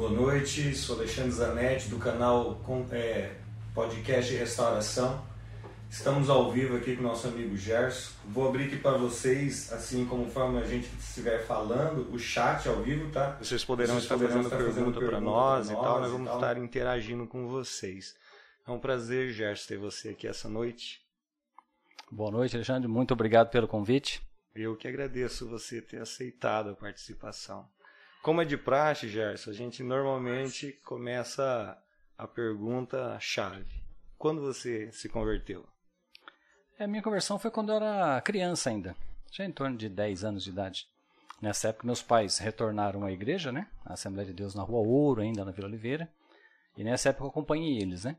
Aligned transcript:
Boa 0.00 0.12
noite, 0.12 0.74
sou 0.74 0.96
Alexandre 0.96 1.30
Zanetti 1.30 1.90
do 1.90 1.98
canal 1.98 2.58
é, 2.90 3.34
Podcast 3.74 4.34
Restauração. 4.34 5.22
Estamos 5.90 6.30
ao 6.30 6.50
vivo 6.50 6.74
aqui 6.74 6.96
com 6.96 7.02
o 7.02 7.06
nosso 7.06 7.28
amigo 7.28 7.54
Gerson. 7.54 8.10
Vou 8.24 8.48
abrir 8.48 8.68
aqui 8.68 8.78
para 8.78 8.96
vocês, 8.96 9.70
assim 9.70 10.06
como 10.06 10.26
forma 10.30 10.60
a 10.60 10.64
gente 10.64 10.88
estiver 10.98 11.44
falando, 11.44 12.10
o 12.14 12.18
chat 12.18 12.66
ao 12.66 12.76
vivo, 12.76 13.12
tá? 13.12 13.36
Vocês 13.42 13.62
poderão 13.62 13.96
Vocês 13.96 14.04
estar 14.04 14.16
fazendo, 14.16 14.44
estar 14.44 14.56
pergunta 14.56 15.00
para 15.00 15.20
nós, 15.20 15.68
nós 15.68 15.78
e 15.78 15.82
tal, 15.82 16.00
nós 16.00 16.10
vamos 16.10 16.32
estar 16.32 16.56
interagindo 16.56 17.26
com 17.26 17.46
vocês. 17.46 18.16
É 18.66 18.70
um 18.70 18.80
prazer, 18.80 19.30
Gerson, 19.34 19.68
ter 19.68 19.76
você 19.76 20.08
aqui 20.08 20.26
essa 20.26 20.48
noite. 20.48 21.02
Boa 22.10 22.30
noite, 22.30 22.56
Alexandre. 22.56 22.88
Muito 22.88 23.12
obrigado 23.12 23.50
pelo 23.50 23.68
convite. 23.68 24.22
Eu 24.54 24.74
que 24.78 24.88
agradeço 24.88 25.46
você 25.46 25.82
ter 25.82 26.00
aceitado 26.00 26.70
a 26.70 26.74
participação. 26.74 27.68
Como 28.22 28.42
é 28.42 28.44
de 28.44 28.56
praxe, 28.56 29.08
Gerson, 29.08 29.50
a 29.50 29.54
gente 29.54 29.82
normalmente 29.82 30.72
começa 30.84 31.76
a 32.18 32.28
pergunta 32.28 33.18
chave. 33.18 33.82
Quando 34.18 34.42
você 34.42 34.92
se 34.92 35.08
converteu? 35.08 35.66
A 36.78 36.86
minha 36.86 37.02
conversão 37.02 37.38
foi 37.38 37.50
quando 37.50 37.72
eu 37.72 37.76
era 37.76 38.20
criança 38.20 38.68
ainda, 38.68 38.94
já 39.32 39.44
em 39.46 39.52
torno 39.52 39.76
de 39.76 39.88
10 39.88 40.24
anos 40.24 40.44
de 40.44 40.50
idade. 40.50 40.86
Nessa 41.40 41.68
época, 41.68 41.86
meus 41.86 42.02
pais 42.02 42.36
retornaram 42.36 43.06
à 43.06 43.10
igreja, 43.10 43.50
né? 43.50 43.70
A 43.86 43.94
Assembleia 43.94 44.28
de 44.28 44.34
Deus 44.34 44.54
na 44.54 44.62
Rua 44.62 44.86
Ouro, 44.86 45.22
ainda 45.22 45.42
na 45.42 45.52
Vila 45.52 45.68
Oliveira. 45.68 46.12
E 46.76 46.84
nessa 46.84 47.08
época 47.08 47.24
eu 47.24 47.30
acompanhei 47.30 47.80
eles, 47.80 48.04
né? 48.04 48.18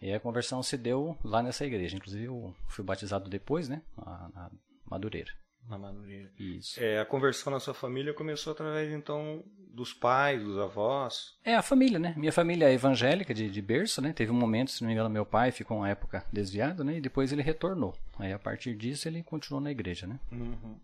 E 0.00 0.12
a 0.12 0.18
conversão 0.18 0.64
se 0.64 0.76
deu 0.76 1.16
lá 1.22 1.44
nessa 1.44 1.64
igreja. 1.64 1.96
Inclusive, 1.96 2.24
eu 2.24 2.54
fui 2.68 2.84
batizado 2.84 3.30
depois, 3.30 3.68
né? 3.68 3.82
Na 3.96 4.50
Madureira. 4.84 5.30
Na. 5.68 5.92
Isso. 6.38 6.82
É, 6.82 7.00
a 7.00 7.04
conversão 7.04 7.52
na 7.52 7.60
sua 7.60 7.74
família 7.74 8.14
começou 8.14 8.52
através, 8.52 8.92
então, 8.92 9.44
dos 9.72 9.92
pais, 9.92 10.42
dos 10.42 10.58
avós? 10.58 11.36
É, 11.44 11.54
a 11.54 11.62
família, 11.62 11.98
né? 11.98 12.14
Minha 12.16 12.32
família 12.32 12.68
é 12.68 12.72
evangélica 12.72 13.34
de, 13.34 13.50
de 13.50 13.62
berço, 13.62 14.00
né? 14.00 14.12
Teve 14.12 14.32
um 14.32 14.34
momento, 14.34 14.70
se 14.70 14.82
não 14.82 14.88
me 14.88 14.94
engano, 14.94 15.10
meu 15.10 15.26
pai 15.26 15.50
ficou 15.52 15.78
uma 15.78 15.88
época 15.88 16.24
desviado, 16.32 16.82
né? 16.82 16.96
E 16.96 17.00
depois 17.00 17.32
ele 17.32 17.42
retornou. 17.42 17.94
Aí, 18.18 18.32
a 18.32 18.38
partir 18.38 18.74
disso, 18.74 19.08
ele 19.08 19.22
continuou 19.22 19.62
na 19.62 19.70
igreja, 19.70 20.06
né? 20.06 20.18
Uhum. 20.32 20.80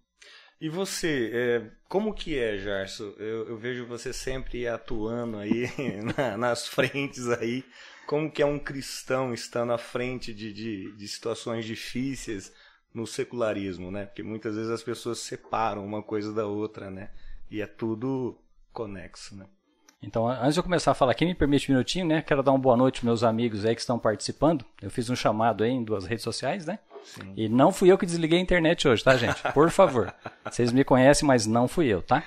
E 0.61 0.69
você, 0.69 1.31
é, 1.35 1.71
como 1.89 2.15
que 2.15 2.39
é, 2.39 2.57
Jarso? 2.59 3.15
Eu, 3.19 3.49
eu, 3.49 3.59
vejo 3.59 3.87
você 3.87 4.13
sempre 4.13 4.67
atuando 4.69 5.39
aí 5.39 5.69
na, 6.17 6.37
nas 6.37 6.67
frentes 6.67 7.29
aí. 7.29 7.65
Como 8.07 8.31
que 8.31 8.43
é 8.43 8.47
um 8.47 8.59
cristão 8.59 9.35
estando 9.35 9.73
à 9.73 9.79
frente 9.79 10.33
de, 10.33 10.53
de, 10.53 10.97
de 10.97 11.09
situações 11.09 11.65
difíceis 11.65 12.53
no 12.95 13.07
secularismo, 13.07 13.91
né? 13.91 14.07
Porque 14.07 14.23
muitas 14.23 14.55
vezes 14.55 14.71
as 14.71 14.83
pessoas 14.83 15.19
separam 15.19 15.85
uma 15.85 16.03
coisa 16.03 16.33
da 16.33 16.47
outra, 16.47 16.91
né? 16.91 17.11
E 17.51 17.61
é 17.61 17.67
tudo 17.67 18.39
conexo, 18.73 19.37
né? 19.37 19.47
Então, 20.01 20.29
antes 20.29 20.55
de 20.55 20.61
eu 20.61 20.65
começar 20.65 20.91
a 20.91 20.95
falar 20.95 21.13
aqui, 21.13 21.25
me 21.25 21.35
permite 21.35 21.71
um 21.71 21.75
minutinho, 21.75 22.07
né? 22.07 22.23
Quero 22.23 22.43
dar 22.43 22.53
uma 22.53 22.59
boa 22.59 22.77
noite 22.77 23.01
para 23.01 23.07
meus 23.07 23.25
amigos 23.25 23.65
aí 23.65 23.75
que 23.75 23.81
estão 23.81 23.99
participando. 23.99 24.65
Eu 24.81 24.91
fiz 24.91 25.09
um 25.09 25.17
chamado 25.17 25.65
aí 25.65 25.71
em 25.71 25.83
duas 25.83 26.05
redes 26.05 26.23
sociais, 26.23 26.67
né? 26.67 26.79
Sim. 27.03 27.33
E 27.37 27.49
não 27.49 27.73
fui 27.73 27.91
eu 27.91 27.99
que 27.99 28.07
desliguei 28.07 28.39
a 28.39 28.43
internet 28.43 28.87
hoje, 28.87 29.03
tá, 29.03 29.17
gente? 29.17 29.41
Por 29.53 29.71
favor. 29.71 30.15
Vocês 30.45 30.73
me 30.73 30.85
conhecem, 30.85 31.27
mas 31.27 31.47
não 31.47 31.67
fui 31.67 31.87
eu, 31.87 32.03
tá? 32.03 32.23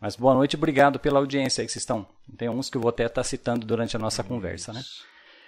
Mas 0.00 0.14
boa 0.16 0.34
noite, 0.34 0.56
obrigado 0.56 0.98
pela 0.98 1.20
audiência 1.20 1.62
aí 1.62 1.66
que 1.66 1.72
vocês 1.72 1.82
estão. 1.82 2.04
Tem 2.36 2.48
uns 2.48 2.68
que 2.68 2.76
eu 2.76 2.80
vou 2.80 2.88
até 2.88 3.06
estar 3.06 3.22
citando 3.22 3.64
durante 3.64 3.94
a 3.94 4.00
nossa 4.00 4.24
conversa, 4.24 4.72
né? 4.72 4.82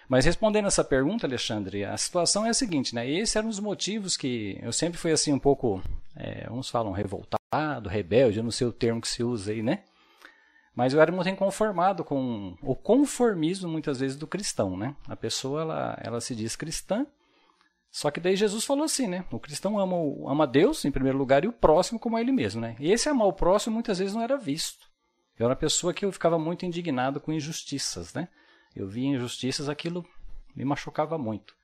Mas 0.08 0.24
respondendo 0.24 0.66
essa 0.66 0.84
pergunta, 0.84 1.27
Alexandre, 1.27 1.84
a 1.84 1.97
situação 1.97 2.44
é 2.44 2.50
a 2.50 2.55
seguinte, 2.55 2.94
né? 2.94 3.08
Esses 3.08 3.36
eram 3.36 3.48
os 3.48 3.58
motivos 3.58 4.16
que 4.16 4.58
eu 4.62 4.72
sempre 4.72 4.98
fui 4.98 5.12
assim 5.12 5.33
um 5.33 5.38
pouco, 5.38 5.83
é, 6.14 6.46
uns 6.50 6.69
falam 6.69 6.92
revoltado, 6.92 7.88
rebelde, 7.88 8.38
eu 8.38 8.44
não 8.44 8.50
sei 8.50 8.66
o 8.66 8.72
termo 8.72 9.00
que 9.00 9.08
se 9.08 9.22
usa 9.22 9.52
aí, 9.52 9.62
né? 9.62 9.80
Mas 10.74 10.92
eu 10.92 11.00
era 11.00 11.12
muito 11.12 11.28
inconformado 11.28 12.05
com 12.05 12.56
o 12.61 12.74
conformismo 12.74 13.69
muitas 13.69 14.00
vezes 14.00 14.16
do 14.16 14.27
cristão, 14.27 14.77
né? 14.77 14.94
A 15.08 15.14
pessoa 15.16 15.62
ela, 15.62 15.98
ela 16.02 16.20
se 16.20 16.34
diz 16.34 16.56
cristã, 16.56 17.06
só 17.95 18.11
que 18.11 18.18
daí 18.18 18.34
Jesus 18.34 18.64
falou 18.64 18.84
assim, 18.84 19.06
né? 19.06 19.24
O 19.30 19.39
cristão 19.39 19.79
ama, 19.79 19.95
ama 20.29 20.48
Deus 20.48 20.84
em 20.84 20.90
primeiro 20.90 21.17
lugar 21.17 21.45
e 21.45 21.48
o 21.48 21.52
próximo 21.52 21.98
como 21.98 22.17
a 22.17 22.20
ele 22.20 22.33
mesmo, 22.33 22.61
né? 22.61 22.74
E 22.80 22.90
esse 22.90 23.08
amar 23.08 23.29
o 23.29 23.33
próximo 23.33 23.74
muitas 23.74 24.00
vezes 24.00 24.14
não 24.14 24.23
era 24.23 24.36
visto. 24.36 24.84
Eu 25.39 25.45
era 25.45 25.50
uma 25.52 25.56
pessoa 25.56 25.95
que 25.95 26.05
eu 26.05 26.11
ficava 26.11 26.36
muito 26.36 26.67
indignado 26.67 27.20
com 27.20 27.33
injustiças, 27.33 28.12
né? 28.12 28.29
Eu 28.74 28.89
via 28.89 29.08
injustiças, 29.08 29.68
aquilo 29.68 30.05
me 30.55 30.64
machucava 30.64 31.17
muito. 31.18 31.55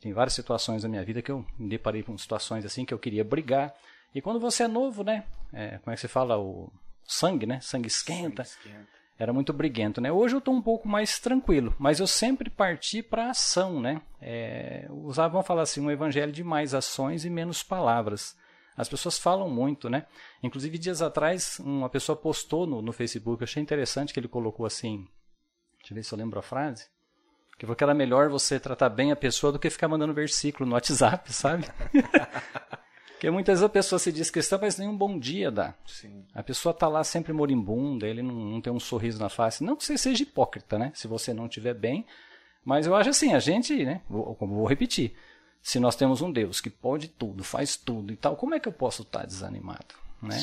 Tem 0.00 0.12
várias 0.12 0.34
situações 0.34 0.82
na 0.82 0.88
minha 0.88 1.04
vida 1.04 1.20
que 1.20 1.30
eu 1.30 1.44
me 1.58 1.68
deparei 1.68 2.02
com 2.02 2.16
situações 2.16 2.64
assim 2.64 2.84
que 2.84 2.94
eu 2.94 2.98
queria 2.98 3.24
brigar. 3.24 3.74
E 4.14 4.22
quando 4.22 4.38
você 4.38 4.64
é 4.64 4.68
novo, 4.68 5.02
né? 5.02 5.24
É, 5.52 5.78
como 5.78 5.92
é 5.92 5.94
que 5.94 6.00
se 6.00 6.08
fala? 6.08 6.38
O 6.38 6.72
sangue, 7.04 7.46
né? 7.46 7.60
Sangue 7.60 7.88
esquenta. 7.88 8.44
Sangue 8.44 8.68
esquenta. 8.68 8.98
Era 9.18 9.32
muito 9.32 9.52
briguento, 9.52 10.00
né? 10.00 10.12
Hoje 10.12 10.36
eu 10.36 10.38
estou 10.38 10.54
um 10.54 10.62
pouco 10.62 10.88
mais 10.88 11.18
tranquilo, 11.18 11.74
mas 11.76 11.98
eu 11.98 12.06
sempre 12.06 12.48
parti 12.48 13.02
para 13.02 13.30
ação, 13.30 13.80
né? 13.80 14.00
É, 14.22 14.86
usavam 14.90 15.42
falar 15.42 15.62
assim, 15.62 15.80
um 15.80 15.90
evangelho 15.90 16.30
de 16.30 16.44
mais 16.44 16.72
ações 16.72 17.24
e 17.24 17.30
menos 17.30 17.60
palavras. 17.64 18.36
As 18.76 18.88
pessoas 18.88 19.18
falam 19.18 19.50
muito, 19.50 19.90
né? 19.90 20.06
Inclusive, 20.40 20.78
dias 20.78 21.02
atrás, 21.02 21.58
uma 21.58 21.88
pessoa 21.88 22.14
postou 22.14 22.64
no, 22.64 22.80
no 22.80 22.92
Facebook, 22.92 23.42
eu 23.42 23.44
achei 23.44 23.60
interessante 23.60 24.14
que 24.14 24.20
ele 24.20 24.28
colocou 24.28 24.64
assim, 24.64 25.04
Deixa 25.88 25.92
eu 25.92 25.96
ver 25.96 26.02
se 26.04 26.12
eu 26.12 26.18
lembro 26.18 26.38
a 26.38 26.42
frase. 26.42 26.86
Que 27.58 27.64
falou 27.64 27.74
que 27.74 27.82
era 27.82 27.94
melhor 27.94 28.28
você 28.28 28.60
tratar 28.60 28.90
bem 28.90 29.10
a 29.10 29.16
pessoa 29.16 29.50
do 29.50 29.58
que 29.58 29.70
ficar 29.70 29.88
mandando 29.88 30.12
versículo 30.12 30.68
no 30.68 30.74
WhatsApp, 30.74 31.32
sabe? 31.32 31.64
Porque 33.12 33.30
muitas 33.30 33.54
vezes 33.54 33.64
a 33.64 33.68
pessoa 33.68 33.98
se 33.98 34.12
diz 34.12 34.30
cristã, 34.30 34.58
mas 34.60 34.78
nem 34.78 34.86
um 34.86 34.96
bom 34.96 35.18
dia 35.18 35.50
dá. 35.50 35.74
Sim. 35.86 36.24
A 36.34 36.42
pessoa 36.42 36.72
está 36.72 36.86
lá 36.86 37.02
sempre 37.02 37.32
moribunda, 37.32 38.06
ele 38.06 38.22
não, 38.22 38.34
não, 38.34 38.60
tem 38.60 38.72
um 38.72 38.78
sorriso 38.78 39.18
na 39.18 39.28
face. 39.28 39.64
Não 39.64 39.74
que 39.74 39.84
você 39.84 39.98
seja 39.98 40.22
hipócrita, 40.22 40.78
né? 40.78 40.92
Se 40.94 41.08
você 41.08 41.32
não 41.32 41.46
estiver 41.46 41.74
bem. 41.74 42.06
Mas 42.64 42.86
eu 42.86 42.94
acho 42.94 43.10
assim, 43.10 43.34
a 43.34 43.38
gente, 43.40 43.84
né? 43.84 44.02
Vou, 44.08 44.36
vou 44.38 44.66
repetir. 44.66 45.16
Se 45.60 45.80
nós 45.80 45.96
temos 45.96 46.20
um 46.20 46.30
Deus 46.30 46.60
que 46.60 46.70
pode 46.70 47.08
tudo, 47.08 47.42
faz 47.42 47.76
tudo 47.76 48.12
e 48.12 48.16
tal, 48.16 48.36
como 48.36 48.54
é 48.54 48.60
que 48.60 48.68
eu 48.68 48.72
posso 48.72 49.02
estar 49.02 49.26
desanimado? 49.26 50.07
Né? 50.20 50.36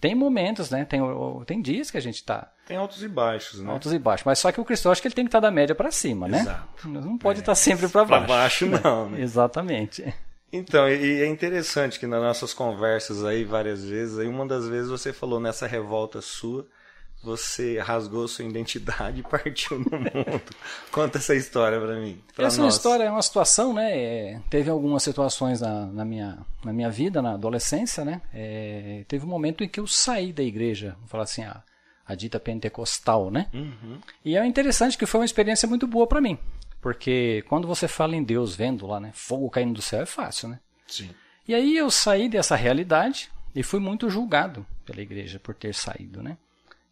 Tem 0.00 0.14
momentos, 0.14 0.70
né? 0.70 0.84
Tem, 0.84 1.00
tem 1.46 1.62
dias 1.62 1.90
que 1.90 1.96
a 1.96 2.02
gente 2.02 2.16
está 2.16 2.52
tem 2.66 2.76
altos 2.76 3.02
e 3.02 3.08
baixos, 3.08 3.60
né? 3.60 3.70
Altos 3.70 3.92
e 3.92 3.98
baixos. 3.98 4.24
Mas 4.24 4.38
só 4.38 4.52
que 4.52 4.60
o 4.60 4.64
cristão 4.64 4.92
acho 4.92 5.02
que 5.02 5.08
ele 5.08 5.14
tem 5.14 5.24
que 5.24 5.28
estar 5.28 5.40
da 5.40 5.50
média 5.50 5.74
para 5.74 5.90
cima, 5.90 6.28
né? 6.28 6.40
Exato. 6.40 6.88
Não 6.88 7.18
pode 7.18 7.40
é. 7.40 7.42
estar 7.42 7.54
sempre 7.54 7.88
para 7.88 8.04
baixo. 8.04 8.26
Para 8.26 8.36
baixo 8.36 8.66
não, 8.66 9.10
né? 9.10 9.20
Exatamente. 9.20 10.14
Então, 10.52 10.88
e 10.88 11.22
é 11.22 11.26
interessante 11.26 11.98
que 11.98 12.06
nas 12.06 12.22
nossas 12.22 12.54
conversas 12.54 13.24
aí 13.24 13.42
várias 13.42 13.84
vezes, 13.84 14.18
aí 14.18 14.28
uma 14.28 14.46
das 14.46 14.68
vezes 14.68 14.90
você 14.90 15.12
falou 15.12 15.40
nessa 15.40 15.66
revolta 15.66 16.20
sua, 16.20 16.66
você 17.22 17.78
rasgou 17.78 18.26
sua 18.26 18.44
identidade 18.44 19.20
e 19.20 19.22
partiu 19.22 19.78
no 19.78 19.90
mundo. 19.90 20.42
Conta 20.90 21.18
essa 21.18 21.34
história 21.34 21.80
para 21.80 22.00
mim. 22.00 22.20
Pra 22.34 22.46
essa 22.46 22.60
nós. 22.60 22.74
história 22.74 23.04
é 23.04 23.10
uma 23.10 23.22
situação, 23.22 23.72
né? 23.72 23.96
É, 23.96 24.40
teve 24.50 24.68
algumas 24.68 25.02
situações 25.02 25.60
na, 25.60 25.86
na, 25.86 26.04
minha, 26.04 26.38
na 26.64 26.72
minha 26.72 26.90
vida, 26.90 27.22
na 27.22 27.34
adolescência, 27.34 28.04
né? 28.04 28.20
É, 28.34 29.04
teve 29.06 29.24
um 29.24 29.28
momento 29.28 29.62
em 29.62 29.68
que 29.68 29.78
eu 29.78 29.86
saí 29.86 30.32
da 30.32 30.42
igreja, 30.42 30.96
vou 30.98 31.08
falar 31.08 31.24
assim, 31.24 31.44
ah, 31.44 31.62
a 32.04 32.14
dita 32.14 32.40
pentecostal, 32.40 33.30
né? 33.30 33.46
Uhum. 33.54 33.98
E 34.24 34.36
é 34.36 34.44
interessante 34.44 34.98
que 34.98 35.06
foi 35.06 35.20
uma 35.20 35.26
experiência 35.26 35.68
muito 35.68 35.86
boa 35.86 36.06
para 36.06 36.20
mim, 36.20 36.38
porque 36.80 37.44
quando 37.48 37.68
você 37.68 37.86
fala 37.86 38.16
em 38.16 38.22
Deus 38.22 38.56
vendo 38.56 38.86
lá, 38.86 38.98
né, 38.98 39.10
fogo 39.14 39.48
caindo 39.48 39.74
do 39.74 39.82
céu 39.82 40.02
é 40.02 40.06
fácil, 40.06 40.48
né? 40.48 40.58
Sim. 40.86 41.10
E 41.46 41.54
aí 41.54 41.76
eu 41.76 41.90
saí 41.90 42.28
dessa 42.28 42.56
realidade 42.56 43.30
e 43.54 43.62
fui 43.62 43.80
muito 43.80 44.10
julgado 44.10 44.66
pela 44.84 45.00
igreja 45.00 45.38
por 45.38 45.54
ter 45.54 45.74
saído, 45.74 46.22
né? 46.22 46.36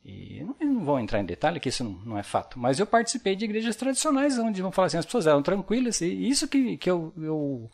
E 0.05 0.43
não, 0.43 0.85
vou 0.85 0.99
entrar 0.99 1.21
em 1.21 1.27
detalhe, 1.27 1.61
que 1.61 1.69
isso 1.69 1.85
não, 1.85 1.93
não, 2.05 2.19
é 2.19 2.23
fato, 2.23 2.59
mas 2.59 2.81
eu 2.81 2.87
participei 2.87 3.37
de 3.37 3.45
igrejas 3.45 3.77
tradicionais 3.77 4.39
onde 4.39 4.63
vão 4.63 4.73
falar 4.73 4.87
assim, 4.87 4.97
as 4.97 5.05
pessoas 5.05 5.27
eram 5.27 5.43
tranquilas, 5.43 6.01
e 6.01 6.07
isso 6.07 6.49
que, 6.49 6.79
que 6.79 6.91
eu, 6.91 7.13
eu, 7.19 7.71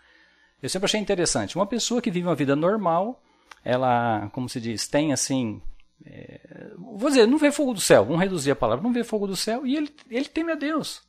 eu 0.61 0.69
sempre 0.69 0.87
achei 0.87 1.01
interessante. 1.01 1.55
Uma 1.55 1.67
pessoa 1.67 2.03
que 2.03 2.11
vive 2.11 2.27
uma 2.27 2.35
vida 2.35 2.57
normal, 2.57 3.23
ela, 3.65 4.29
como 4.33 4.49
se 4.49 4.61
diz, 4.61 4.89
tem 4.89 5.13
assim 5.13 5.63
é, 6.05 6.73
vou 6.77 7.09
dizer, 7.09 7.27
não 7.27 7.39
vê 7.39 7.51
fogo 7.51 7.73
do 7.73 7.81
céu, 7.81 8.05
vamos 8.05 8.21
reduzir 8.21 8.51
a 8.51 8.57
palavra, 8.57 8.83
não 8.83 8.93
vê 8.93 9.03
fogo 9.03 9.27
do 9.27 9.37
céu 9.37 9.67
e 9.67 9.77
ele, 9.77 9.95
ele 10.11 10.27
teme 10.27 10.53
a 10.53 10.57
Deus. 10.57 11.03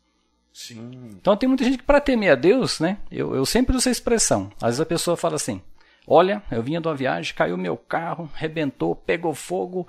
Sim. 0.54 0.92
Então 1.20 1.36
tem 1.36 1.48
muita 1.48 1.64
gente 1.64 1.78
que 1.78 1.84
para 1.84 2.02
temer 2.02 2.32
a 2.32 2.36
Deus, 2.36 2.80
né? 2.80 2.98
Eu, 3.12 3.36
eu 3.36 3.46
sempre 3.46 3.76
uso 3.76 3.84
essa 3.84 3.92
expressão. 3.92 4.52
Às 4.56 4.70
vezes 4.70 4.82
a 4.82 4.86
pessoa 4.86 5.16
fala 5.16 5.36
assim: 5.36 5.62
Olha, 6.10 6.42
eu 6.50 6.64
vinha 6.64 6.80
de 6.80 6.88
uma 6.88 6.96
viagem, 6.96 7.36
caiu 7.36 7.58
meu 7.58 7.76
carro, 7.76 8.30
rebentou, 8.34 8.96
pegou 8.96 9.34
fogo, 9.34 9.86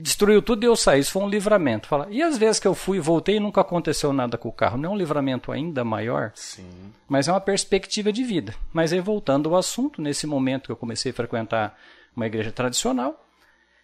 destruiu 0.00 0.42
tudo 0.42 0.64
e 0.64 0.66
eu 0.66 0.74
saí. 0.74 0.98
Isso 0.98 1.12
foi 1.12 1.22
um 1.22 1.28
livramento. 1.28 1.86
Fala, 1.86 2.08
e 2.10 2.20
às 2.20 2.36
vezes 2.36 2.58
que 2.58 2.66
eu 2.66 2.74
fui 2.74 2.96
e 2.96 3.00
voltei 3.00 3.36
e 3.36 3.40
nunca 3.40 3.60
aconteceu 3.60 4.12
nada 4.12 4.36
com 4.36 4.48
o 4.48 4.52
carro? 4.52 4.76
Não 4.76 4.90
é 4.90 4.92
um 4.92 4.96
livramento 4.96 5.52
ainda 5.52 5.84
maior? 5.84 6.32
Sim. 6.34 6.92
Mas 7.08 7.28
é 7.28 7.32
uma 7.32 7.40
perspectiva 7.40 8.12
de 8.12 8.24
vida. 8.24 8.54
Mas 8.72 8.92
aí 8.92 9.00
voltando 9.00 9.50
ao 9.50 9.56
assunto, 9.56 10.02
nesse 10.02 10.26
momento 10.26 10.66
que 10.66 10.72
eu 10.72 10.76
comecei 10.76 11.12
a 11.12 11.14
frequentar 11.14 11.78
uma 12.16 12.26
igreja 12.26 12.50
tradicional, 12.50 13.22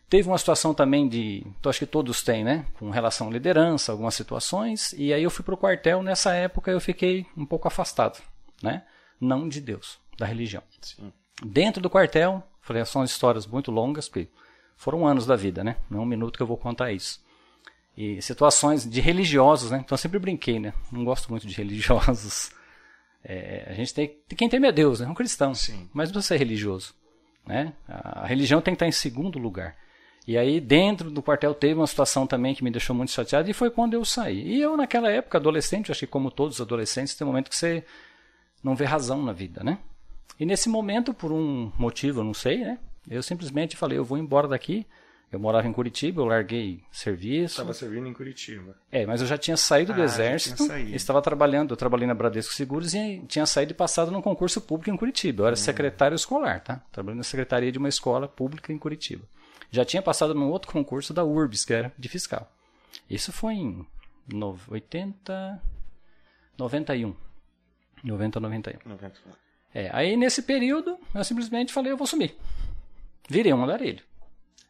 Teve 0.09 0.27
uma 0.27 0.39
situação 0.39 0.73
também 0.73 1.07
de, 1.07 1.45
então 1.59 1.69
acho 1.69 1.81
que 1.81 1.87
todos 1.87 2.23
têm, 2.23 2.43
né? 2.43 2.65
Com 2.79 2.89
relação 2.89 3.29
à 3.29 3.31
liderança, 3.31 3.93
algumas 3.93 4.15
situações. 4.15 4.95
E 4.95 5.13
aí 5.13 5.23
eu 5.23 5.31
fui 5.31 5.45
para 5.45 5.53
o 5.53 5.59
quartel. 5.59 6.03
Nessa 6.03 6.33
época 6.33 6.71
eu 6.71 6.81
fiquei 6.81 7.27
um 7.37 7.45
pouco 7.45 7.69
afastado, 7.69 8.19
né? 8.63 8.85
Não 9.21 9.47
de 9.47 9.61
Deus, 9.61 9.99
da 10.17 10.25
religião. 10.25 10.63
Sim. 10.81 11.13
Dentro 11.45 11.81
do 11.81 11.91
quartel, 11.91 12.43
falei, 12.61 12.85
são 12.85 13.05
histórias 13.05 13.47
muito 13.47 13.71
longas, 13.71 14.09
porque 14.09 14.29
foram 14.77 15.07
anos 15.07 15.27
da 15.27 15.37
vida, 15.37 15.63
né? 15.63 15.77
Não 15.91 16.01
é 16.01 16.03
um 16.03 16.07
minuto 16.07 16.37
que 16.37 16.43
eu 16.43 16.47
vou 16.47 16.57
contar 16.57 16.93
isso. 16.93 17.21
e 17.97 18.23
situações 18.23 18.89
de 18.89 19.01
religiosos, 19.01 19.71
né? 19.71 19.79
Então 19.85 19.95
eu 19.95 19.99
sempre 19.99 20.19
brinquei, 20.19 20.59
né? 20.61 20.73
Não 20.91 21.05
gosto 21.05 21.29
muito 21.31 21.47
de 21.47 21.55
religiosos. 21.57 22.51
É, 23.25 23.67
a 23.69 23.73
gente 23.73 23.93
tem 23.93 24.17
quem 24.37 24.49
tem 24.49 24.65
é 24.65 24.73
Deus, 24.73 25.01
né? 25.01 25.07
Um 25.09 25.15
cristão. 25.15 25.55
Sim. 25.55 25.89
Mas 25.93 26.09
não 26.09 26.15
precisa 26.15 26.35
ser 26.35 26.39
religioso, 26.39 26.95
né? 27.47 27.73
A 27.89 28.27
religião 28.27 28.61
tem 28.61 28.75
que 28.75 28.77
estar 28.77 28.87
em 28.87 28.93
segundo 28.93 29.39
lugar. 29.39 29.77
E 30.27 30.37
aí, 30.37 30.61
dentro 30.61 31.11
do 31.11 31.23
quartel, 31.23 31.55
teve 31.55 31.75
uma 31.75 31.87
situação 31.87 32.27
também 32.27 32.55
que 32.55 32.63
me 32.63 32.71
deixou 32.71 32.95
muito 32.95 33.11
chateado, 33.11 33.51
e 33.51 33.55
foi 33.55 33.71
quando 33.71 33.95
eu 33.95 34.05
saí. 34.05 34.47
E 34.47 34.61
eu, 34.61 34.77
naquela 34.77 35.11
época, 35.11 35.39
adolescente, 35.39 35.91
acho 35.91 36.01
que 36.01 36.07
como 36.07 36.31
todos 36.31 36.57
os 36.57 36.61
adolescentes, 36.61 37.15
tem 37.15 37.27
um 37.27 37.31
momento 37.31 37.49
que 37.49 37.57
você 37.57 37.83
não 38.63 38.77
vê 38.77 38.85
razão 38.85 39.23
na 39.23 39.33
vida, 39.33 39.65
né? 39.65 39.79
E 40.39 40.47
nesse 40.47 40.69
momento, 40.69 41.13
por 41.13 41.33
um 41.33 41.73
motivo, 41.77 42.21
eu 42.21 42.25
não 42.25 42.35
sei, 42.35 42.59
né? 42.59 42.79
Eu 43.11 43.23
simplesmente 43.23 43.77
falei, 43.77 43.99
eu 43.99 44.05
vou 44.05 44.19
embora 44.19 44.47
daqui. 44.47 44.87
Eu 45.31 45.39
morava 45.39 45.69
em 45.69 45.73
Curitiba, 45.73 46.23
eu 46.23 46.25
larguei 46.25 46.83
serviço. 46.91 47.55
Estava 47.55 47.75
servindo 47.75 48.07
em 48.07 48.15
Curitiba. 48.15 48.75
É, 48.91 49.05
mas 49.05 49.21
eu 49.21 49.27
já 49.27 49.37
tinha 49.37 49.59
saído 49.59 49.93
ah, 49.93 49.97
do 49.97 50.03
exército. 50.03 50.73
Estava 50.95 51.21
trabalhando, 51.21 51.73
eu 51.73 51.77
trabalhei 51.77 52.07
na 52.07 52.15
Bradesco 52.15 52.55
Seguros 52.55 52.95
e 52.95 53.23
tinha 53.29 53.45
saído 53.45 53.73
e 53.73 53.75
passado 53.75 54.11
num 54.11 54.23
concurso 54.23 54.59
público 54.59 54.91
em 54.91 54.97
Curitiba. 54.97 55.43
Eu 55.43 55.47
era 55.49 55.55
hum. 55.55 55.57
secretário 55.57 56.15
escolar, 56.15 56.63
tá? 56.63 56.83
Trabalhei 56.91 57.19
na 57.19 57.25
secretaria 57.25 57.71
de 57.71 57.77
uma 57.77 57.91
escola 57.91 58.27
pública 58.27 58.73
em 58.73 58.79
Curitiba. 58.79 59.25
Já 59.71 59.85
tinha 59.85 60.01
passado 60.01 60.35
num 60.35 60.49
outro 60.49 60.73
concurso 60.73 61.13
da 61.13 61.23
URBS, 61.23 61.67
que 61.67 61.75
era 61.75 61.93
de 61.99 62.09
fiscal. 62.09 62.51
Isso 63.11 63.31
foi 63.31 63.55
em 63.55 63.87
80, 64.69 65.63
91. 66.57 67.15
90, 68.03 68.41
91. 68.41 68.89
90. 68.89 69.48
É, 69.75 69.91
aí 69.93 70.17
nesse 70.17 70.43
período, 70.43 70.99
eu 71.15 71.25
simplesmente 71.25 71.73
falei, 71.73 71.93
eu 71.93 71.97
vou 71.97 72.07
sumir. 72.07 72.35
Virei 73.29 73.53
um 73.53 73.63
andarilho. 73.63 74.03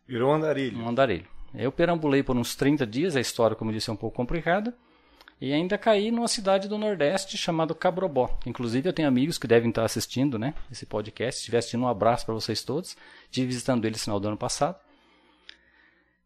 Virou 0.07 0.31
um 0.31 0.35
andarilho? 0.35 0.79
Um 0.79 0.89
andarilho. 0.89 1.27
Eu 1.55 1.73
perambulei 1.73 2.23
por 2.23 2.37
uns 2.37 2.55
30 2.55 2.87
dias, 2.87 3.17
a 3.17 3.21
história, 3.21 3.57
como 3.57 3.71
eu 3.71 3.75
disse, 3.75 3.91
é 3.91 3.93
um 3.93 3.97
pouco 3.97 4.17
complicada. 4.17 4.75
E 5.41 5.53
ainda 5.53 5.79
caí 5.79 6.11
numa 6.11 6.27
cidade 6.27 6.67
do 6.67 6.77
Nordeste 6.77 7.39
chamada 7.39 7.73
Cabrobó. 7.75 8.37
Inclusive, 8.45 8.89
eu 8.89 8.93
tenho 8.93 9.07
amigos 9.07 9.39
que 9.39 9.47
devem 9.47 9.69
estar 9.69 9.85
assistindo 9.85 10.39
né, 10.39 10.53
esse 10.71 10.85
podcast. 10.85 11.35
Se 11.35 11.41
estiver 11.43 11.59
assistindo, 11.59 11.85
um 11.85 11.89
abraço 11.89 12.27
para 12.27 12.35
vocês 12.35 12.63
todos. 12.65 12.97
Estive 13.27 13.47
visitando 13.47 13.85
eles 13.85 14.01
no 14.01 14.05
final 14.05 14.21
do 14.21 14.29
ano 14.29 14.37
passado. 14.37 14.77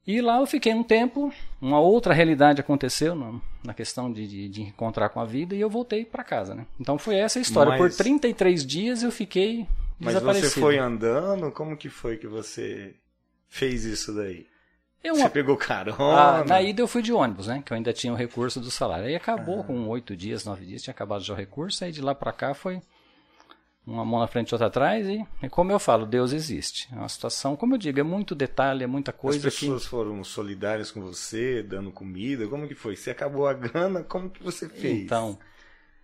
E 0.07 0.21
lá 0.21 0.39
eu 0.39 0.47
fiquei 0.47 0.75
um 0.75 0.83
tempo, 0.83 1.33
uma 1.61 1.79
outra 1.79 2.13
realidade 2.13 2.61
aconteceu 2.61 3.15
no, 3.15 3.41
na 3.63 3.73
questão 3.73 4.13
de, 4.13 4.27
de, 4.27 4.49
de, 4.49 4.63
encontrar 4.63 5.09
com 5.11 5.21
a 5.21 5.25
vida 5.25 5.55
e 5.55 5.61
eu 5.61 5.71
voltei 5.71 6.05
para 6.05 6.25
casa, 6.25 6.55
né? 6.55 6.67
Então 6.81 6.99
foi 6.99 7.17
essa 7.17 7.39
a 7.39 7.43
história. 7.43 7.71
Mas, 7.71 7.79
Por 7.79 8.05
33 8.05 8.67
dias 8.67 9.03
eu 9.05 9.13
fiquei 9.13 9.67
mas 10.01 10.15
desaparecido. 10.15 10.47
Mas 10.47 10.55
você 10.55 10.61
foi 10.61 10.79
andando? 10.79 11.53
Como 11.53 11.77
que 11.77 11.89
foi 11.89 12.17
que 12.17 12.27
você 12.27 12.95
fez 13.49 13.85
isso 13.85 14.13
daí? 14.13 14.47
Eu, 15.05 15.17
você 15.17 15.29
pegou 15.29 15.57
carona? 15.57 16.41
Ah, 16.41 16.45
na 16.45 16.61
ida 16.63 16.81
eu 16.81 16.89
fui 16.89 17.03
de 17.03 17.13
ônibus, 17.13 17.47
né? 17.47 17.63
Que 17.65 17.73
eu 17.73 17.77
ainda 17.77 17.93
tinha 17.93 18.13
o 18.13 18.17
recurso 18.17 18.61
do 18.61 18.71
salário. 18.71 19.07
Aí 19.07 19.15
acabou 19.15 19.61
ah. 19.61 19.65
com 19.65 19.89
oito 19.89 20.17
dias, 20.17 20.45
nove 20.45 20.65
dias, 20.65 20.83
tinha 20.83 20.93
acabado 20.93 21.23
já 21.23 21.33
o 21.33 21.37
recurso. 21.37 21.85
Aí 21.85 21.93
de 21.93 22.01
lá 22.01 22.15
para 22.15 22.33
cá 22.33 22.55
foi 22.55 22.81
uma 23.87 24.05
mão 24.05 24.21
na 24.21 24.27
frente 24.27 24.51
e 24.51 24.55
outra 24.55 24.69
atrás 24.69 25.07
e, 25.09 25.25
e, 25.43 25.49
como 25.49 25.73
eu 25.73 25.79
falo, 25.79 26.07
Deus 26.07 26.33
existe. 26.33 26.89
É 26.93 26.97
uma 26.97 27.09
situação, 27.09 27.57
como 27.57 27.75
eu 27.75 27.79
digo, 27.79 27.99
é 27.99 28.03
muito 28.03 28.35
detalhe, 28.35 28.85
é 28.85 28.87
muita 28.87 29.13
coisa. 29.13 29.49
As 29.49 29.55
pessoas 29.55 29.83
que... 29.83 29.89
foram 29.89 30.23
solidárias 30.23 30.91
com 30.91 31.01
você, 31.01 31.63
dando 31.63 31.91
comida, 31.91 32.47
como 32.47 32.69
que 32.69 32.75
foi? 32.75 32.95
Você 32.95 33.11
acabou 33.11 33.47
a 33.47 33.55
grana, 33.55 34.03
como 34.03 34.31
que 34.31 34.43
você 34.43 34.69
fez? 34.69 35.03
Então, 35.03 35.37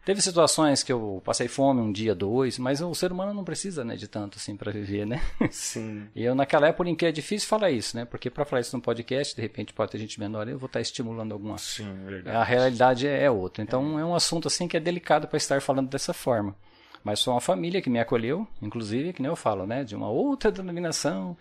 teve 0.04 0.20
situações 0.20 0.82
que 0.82 0.92
eu 0.92 1.22
passei 1.25 1.46
fome 1.46 1.80
um 1.80 1.92
dia, 1.92 2.16
dois, 2.16 2.58
mas 2.58 2.80
o 2.80 2.92
ser 2.94 3.12
humano 3.12 3.32
não 3.32 3.44
precisa, 3.44 3.84
né, 3.84 3.94
de 3.94 4.08
tanto 4.08 4.38
assim 4.38 4.56
para 4.56 4.72
viver, 4.72 5.06
né? 5.06 5.22
Sim. 5.48 6.08
E 6.16 6.25
eu 6.25 6.34
naquela 6.34 6.66
época 6.66 6.90
em 6.90 6.96
que 6.96 7.06
é 7.06 7.12
difícil 7.12 7.48
falar 7.48 7.70
isso, 7.70 7.96
né? 7.96 8.04
Porque 8.04 8.28
para 8.28 8.44
falar 8.44 8.60
isso 8.60 8.76
num 8.76 8.80
podcast, 8.80 9.36
de 9.36 9.42
repente 9.42 9.72
pode 9.72 9.92
ter 9.92 9.98
gente 9.98 10.19
menor, 10.19 10.48
eu 10.48 10.58
vou 10.58 10.66
estar 10.66 10.80
estimulando 10.80 11.30
alguma. 11.30 11.56
Sim, 11.58 11.94
verdade. 12.06 12.36
A 12.36 12.42
realidade 12.42 13.06
é, 13.06 13.22
é 13.22 13.30
outra. 13.30 13.62
Então 13.62 14.00
é. 14.00 14.02
é 14.02 14.04
um 14.04 14.16
assunto 14.16 14.48
assim 14.48 14.66
que 14.66 14.76
é 14.76 14.80
delicado 14.80 15.28
para 15.28 15.36
estar 15.36 15.62
falando 15.62 15.88
dessa 15.88 16.12
forma. 16.12 16.56
Mas 17.02 17.22
foi 17.22 17.32
uma 17.32 17.40
família 17.40 17.80
que 17.80 17.90
me 17.90 17.98
acolheu, 17.98 18.46
inclusive, 18.60 19.12
que 19.12 19.22
nem 19.22 19.30
eu 19.30 19.36
falo, 19.36 19.66
né? 19.66 19.84
De 19.84 19.94
uma 19.94 20.08
outra 20.08 20.50
denominação. 20.50 21.36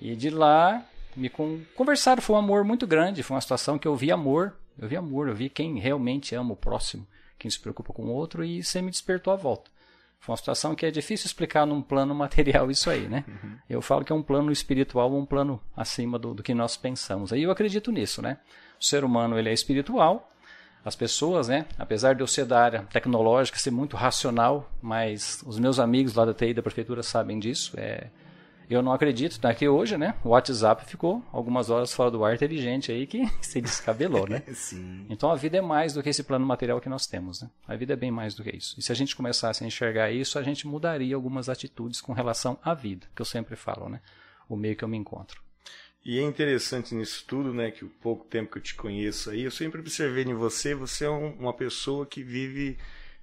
E 0.00 0.14
de 0.14 0.30
lá 0.30 0.84
me 1.16 1.28
con 1.28 1.60
conversaram, 1.74 2.20
foi 2.20 2.36
um 2.36 2.38
amor 2.38 2.64
muito 2.64 2.86
grande, 2.86 3.22
foi 3.22 3.34
uma 3.34 3.40
situação 3.40 3.78
que 3.78 3.88
eu 3.88 3.96
vi 3.96 4.12
amor, 4.12 4.54
eu 4.78 4.88
vi 4.88 4.96
amor, 4.96 5.28
eu 5.28 5.34
vi 5.34 5.48
quem 5.48 5.78
realmente 5.78 6.34
ama 6.34 6.52
o 6.52 6.56
próximo, 6.56 7.06
quem 7.38 7.50
se 7.50 7.58
preocupa 7.58 7.92
com 7.92 8.04
o 8.04 8.12
outro 8.12 8.44
e 8.44 8.62
você 8.62 8.82
me 8.82 8.90
despertou 8.90 9.32
a 9.32 9.36
volta. 9.36 9.70
Foi 10.20 10.32
uma 10.32 10.36
situação 10.36 10.74
que 10.74 10.84
é 10.84 10.90
difícil 10.90 11.26
explicar 11.26 11.66
num 11.66 11.80
plano 11.80 12.12
material 12.16 12.70
isso 12.70 12.90
aí, 12.90 13.08
né? 13.08 13.24
Uhum. 13.26 13.58
Eu 13.70 13.80
falo 13.80 14.04
que 14.04 14.12
é 14.12 14.14
um 14.14 14.22
plano 14.22 14.52
espiritual, 14.52 15.14
um 15.14 15.24
plano 15.24 15.60
acima 15.76 16.18
do, 16.18 16.34
do 16.34 16.42
que 16.42 16.54
nós 16.54 16.76
pensamos. 16.76 17.32
Aí 17.32 17.42
eu 17.42 17.50
acredito 17.50 17.90
nisso, 17.90 18.20
né? 18.20 18.38
O 18.80 18.84
ser 18.84 19.04
humano 19.04 19.38
ele 19.38 19.48
é 19.48 19.52
espiritual, 19.52 20.30
as 20.86 20.94
pessoas, 20.94 21.48
né? 21.48 21.66
Apesar 21.76 22.14
de 22.14 22.22
eu 22.22 22.28
ser 22.28 22.44
da 22.44 22.62
área 22.62 22.82
tecnológica, 22.84 23.58
ser 23.58 23.72
muito 23.72 23.96
racional, 23.96 24.70
mas 24.80 25.42
os 25.44 25.58
meus 25.58 25.80
amigos 25.80 26.14
lá 26.14 26.24
da 26.24 26.32
TI 26.32 26.54
da 26.54 26.62
prefeitura 26.62 27.02
sabem 27.02 27.40
disso. 27.40 27.72
É, 27.76 28.06
eu 28.70 28.80
não 28.80 28.92
acredito, 28.92 29.40
né? 29.42 29.52
Que 29.52 29.68
hoje, 29.68 29.98
né? 29.98 30.14
O 30.22 30.28
WhatsApp 30.28 30.84
ficou 30.88 31.24
algumas 31.32 31.70
horas 31.70 31.92
fora 31.92 32.08
do 32.08 32.24
ar, 32.24 32.38
teve 32.38 32.56
gente 32.58 32.92
aí 32.92 33.04
que 33.04 33.28
se 33.42 33.60
descabelou, 33.60 34.28
né? 34.28 34.44
Sim. 34.54 35.06
Então 35.10 35.28
a 35.28 35.34
vida 35.34 35.56
é 35.56 35.60
mais 35.60 35.92
do 35.92 36.04
que 36.04 36.08
esse 36.08 36.22
plano 36.22 36.46
material 36.46 36.80
que 36.80 36.88
nós 36.88 37.04
temos, 37.04 37.42
né? 37.42 37.50
A 37.66 37.74
vida 37.74 37.94
é 37.94 37.96
bem 37.96 38.12
mais 38.12 38.36
do 38.36 38.44
que 38.44 38.56
isso. 38.56 38.78
E 38.78 38.82
se 38.82 38.92
a 38.92 38.94
gente 38.94 39.16
começasse 39.16 39.64
a 39.64 39.66
enxergar 39.66 40.12
isso, 40.12 40.38
a 40.38 40.42
gente 40.44 40.68
mudaria 40.68 41.16
algumas 41.16 41.48
atitudes 41.48 42.00
com 42.00 42.12
relação 42.12 42.56
à 42.62 42.74
vida, 42.74 43.08
que 43.12 43.20
eu 43.20 43.26
sempre 43.26 43.56
falo, 43.56 43.88
né? 43.88 44.00
O 44.48 44.54
meio 44.54 44.76
que 44.76 44.84
eu 44.84 44.88
me 44.88 44.96
encontro. 44.96 45.45
E 46.08 46.20
é 46.20 46.22
interessante 46.22 46.94
nisso 46.94 47.24
tudo, 47.26 47.52
né, 47.52 47.72
que 47.72 47.84
o 47.84 47.88
pouco 47.88 48.24
tempo 48.26 48.52
que 48.52 48.58
eu 48.58 48.62
te 48.62 48.76
conheço 48.76 49.28
aí, 49.28 49.42
eu 49.42 49.50
sempre 49.50 49.80
observei 49.80 50.22
em 50.22 50.34
você, 50.34 50.72
você 50.72 51.04
é 51.04 51.10
um, 51.10 51.32
uma 51.32 51.52
pessoa 51.52 52.06
que 52.06 52.22
vive, 52.22 52.78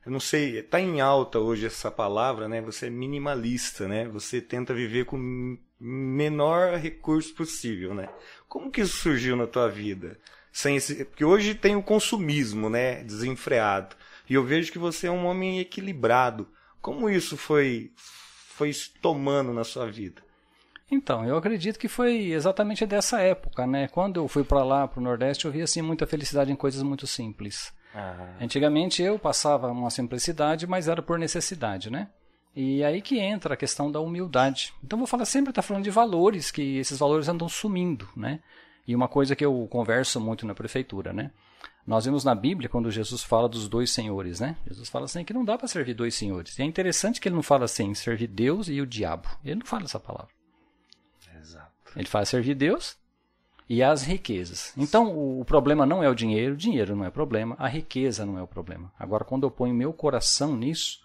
eu 0.05 0.11
não 0.11 0.19
sei, 0.19 0.59
está 0.59 0.81
em 0.81 0.99
alta 0.99 1.39
hoje 1.39 1.65
essa 1.65 1.89
palavra, 1.89 2.49
né? 2.49 2.59
Você 2.61 2.87
é 2.87 2.89
minimalista, 2.89 3.87
né? 3.87 4.05
Você 4.09 4.41
tenta 4.41 4.73
viver 4.73 5.05
com 5.05 5.57
menor 5.79 6.77
recurso 6.77 7.33
possível, 7.33 7.93
né? 7.93 8.09
Como 8.49 8.69
que 8.69 8.81
isso 8.81 8.97
surgiu 8.97 9.37
na 9.37 9.47
tua 9.47 9.69
vida? 9.69 10.19
Sem 10.51 10.75
esse, 10.75 11.05
porque 11.05 11.23
hoje 11.23 11.55
tem 11.55 11.77
o 11.77 11.81
consumismo, 11.81 12.69
né, 12.69 13.01
desenfreado. 13.05 13.95
E 14.29 14.33
eu 14.33 14.43
vejo 14.43 14.73
que 14.73 14.77
você 14.77 15.07
é 15.07 15.11
um 15.11 15.25
homem 15.25 15.61
equilibrado. 15.61 16.49
Como 16.81 17.09
isso 17.09 17.37
foi 17.37 17.93
foi 17.95 18.71
tomando 19.01 19.53
na 19.53 19.63
sua 19.63 19.89
vida? 19.89 20.21
Então, 20.93 21.25
eu 21.25 21.35
acredito 21.35 21.79
que 21.79 21.87
foi 21.87 22.31
exatamente 22.31 22.85
dessa 22.85 23.19
época, 23.19 23.65
né? 23.65 23.87
Quando 23.87 24.17
eu 24.17 24.27
fui 24.27 24.43
para 24.43 24.63
lá, 24.63 24.87
para 24.87 24.99
o 24.99 25.03
Nordeste, 25.03 25.45
eu 25.45 25.51
vi 25.51 25.63
assim 25.63 25.81
muita 25.81 26.05
felicidade 26.05 26.51
em 26.51 26.55
coisas 26.55 26.83
muito 26.83 27.07
simples. 27.07 27.73
Ah. 27.95 28.35
Antigamente 28.39 29.01
eu 29.01 29.17
passava 29.17 29.71
uma 29.71 29.89
simplicidade, 29.89 30.67
mas 30.67 30.87
era 30.87 31.01
por 31.01 31.17
necessidade, 31.17 31.89
né? 31.89 32.09
E 32.55 32.83
aí 32.83 33.01
que 33.01 33.17
entra 33.17 33.55
a 33.55 33.57
questão 33.57 33.91
da 33.91 33.99
humildade. 33.99 34.71
Então 34.83 34.99
vou 34.99 35.07
falar 35.07 35.25
sempre, 35.25 35.51
tá 35.51 35.63
falando 35.63 35.83
de 35.83 35.89
valores, 35.89 36.51
que 36.51 36.77
esses 36.77 36.99
valores 36.99 37.27
andam 37.27 37.49
sumindo, 37.49 38.07
né? 38.15 38.39
E 38.87 38.95
uma 38.95 39.07
coisa 39.07 39.35
que 39.35 39.43
eu 39.43 39.67
converso 39.71 40.21
muito 40.21 40.45
na 40.45 40.53
prefeitura, 40.53 41.11
né? 41.11 41.31
Nós 41.87 42.05
vemos 42.05 42.23
na 42.23 42.35
Bíblia 42.35 42.69
quando 42.69 42.91
Jesus 42.91 43.23
fala 43.23 43.49
dos 43.49 43.67
dois 43.67 43.89
senhores, 43.89 44.39
né? 44.39 44.55
Jesus 44.67 44.89
fala 44.89 45.05
assim 45.05 45.23
que 45.25 45.33
não 45.33 45.43
dá 45.43 45.57
para 45.57 45.67
servir 45.67 45.95
dois 45.95 46.13
senhores. 46.13 46.59
E 46.59 46.61
é 46.61 46.65
interessante 46.65 47.19
que 47.19 47.27
ele 47.27 47.35
não 47.35 47.43
fala 47.43 47.65
assim, 47.65 47.95
servir 47.95 48.27
Deus 48.27 48.67
e 48.69 48.79
o 48.79 48.85
diabo. 48.85 49.27
Ele 49.43 49.55
não 49.55 49.65
fala 49.65 49.85
essa 49.85 49.99
palavra. 49.99 50.42
Ele 51.95 52.07
faz 52.07 52.29
servir 52.29 52.55
Deus 52.55 52.97
e 53.69 53.81
as 53.81 54.03
riquezas. 54.03 54.73
Então, 54.77 55.17
o, 55.39 55.43
problema 55.45 55.85
não 55.85 56.03
é 56.03 56.09
o 56.09 56.15
dinheiro, 56.15 56.53
o 56.53 56.57
dinheiro 56.57 56.95
não 56.95 57.05
é 57.05 57.07
o 57.07 57.11
problema, 57.11 57.55
a 57.57 57.67
riqueza 57.67 58.25
não 58.25 58.37
é 58.37 58.43
o 58.43 58.47
problema. 58.47 58.91
Agora, 58.99 59.23
quando 59.23 59.43
eu 59.43 59.51
ponho 59.51 59.73
meu 59.73 59.93
coração 59.93 60.55
nisso, 60.55 61.01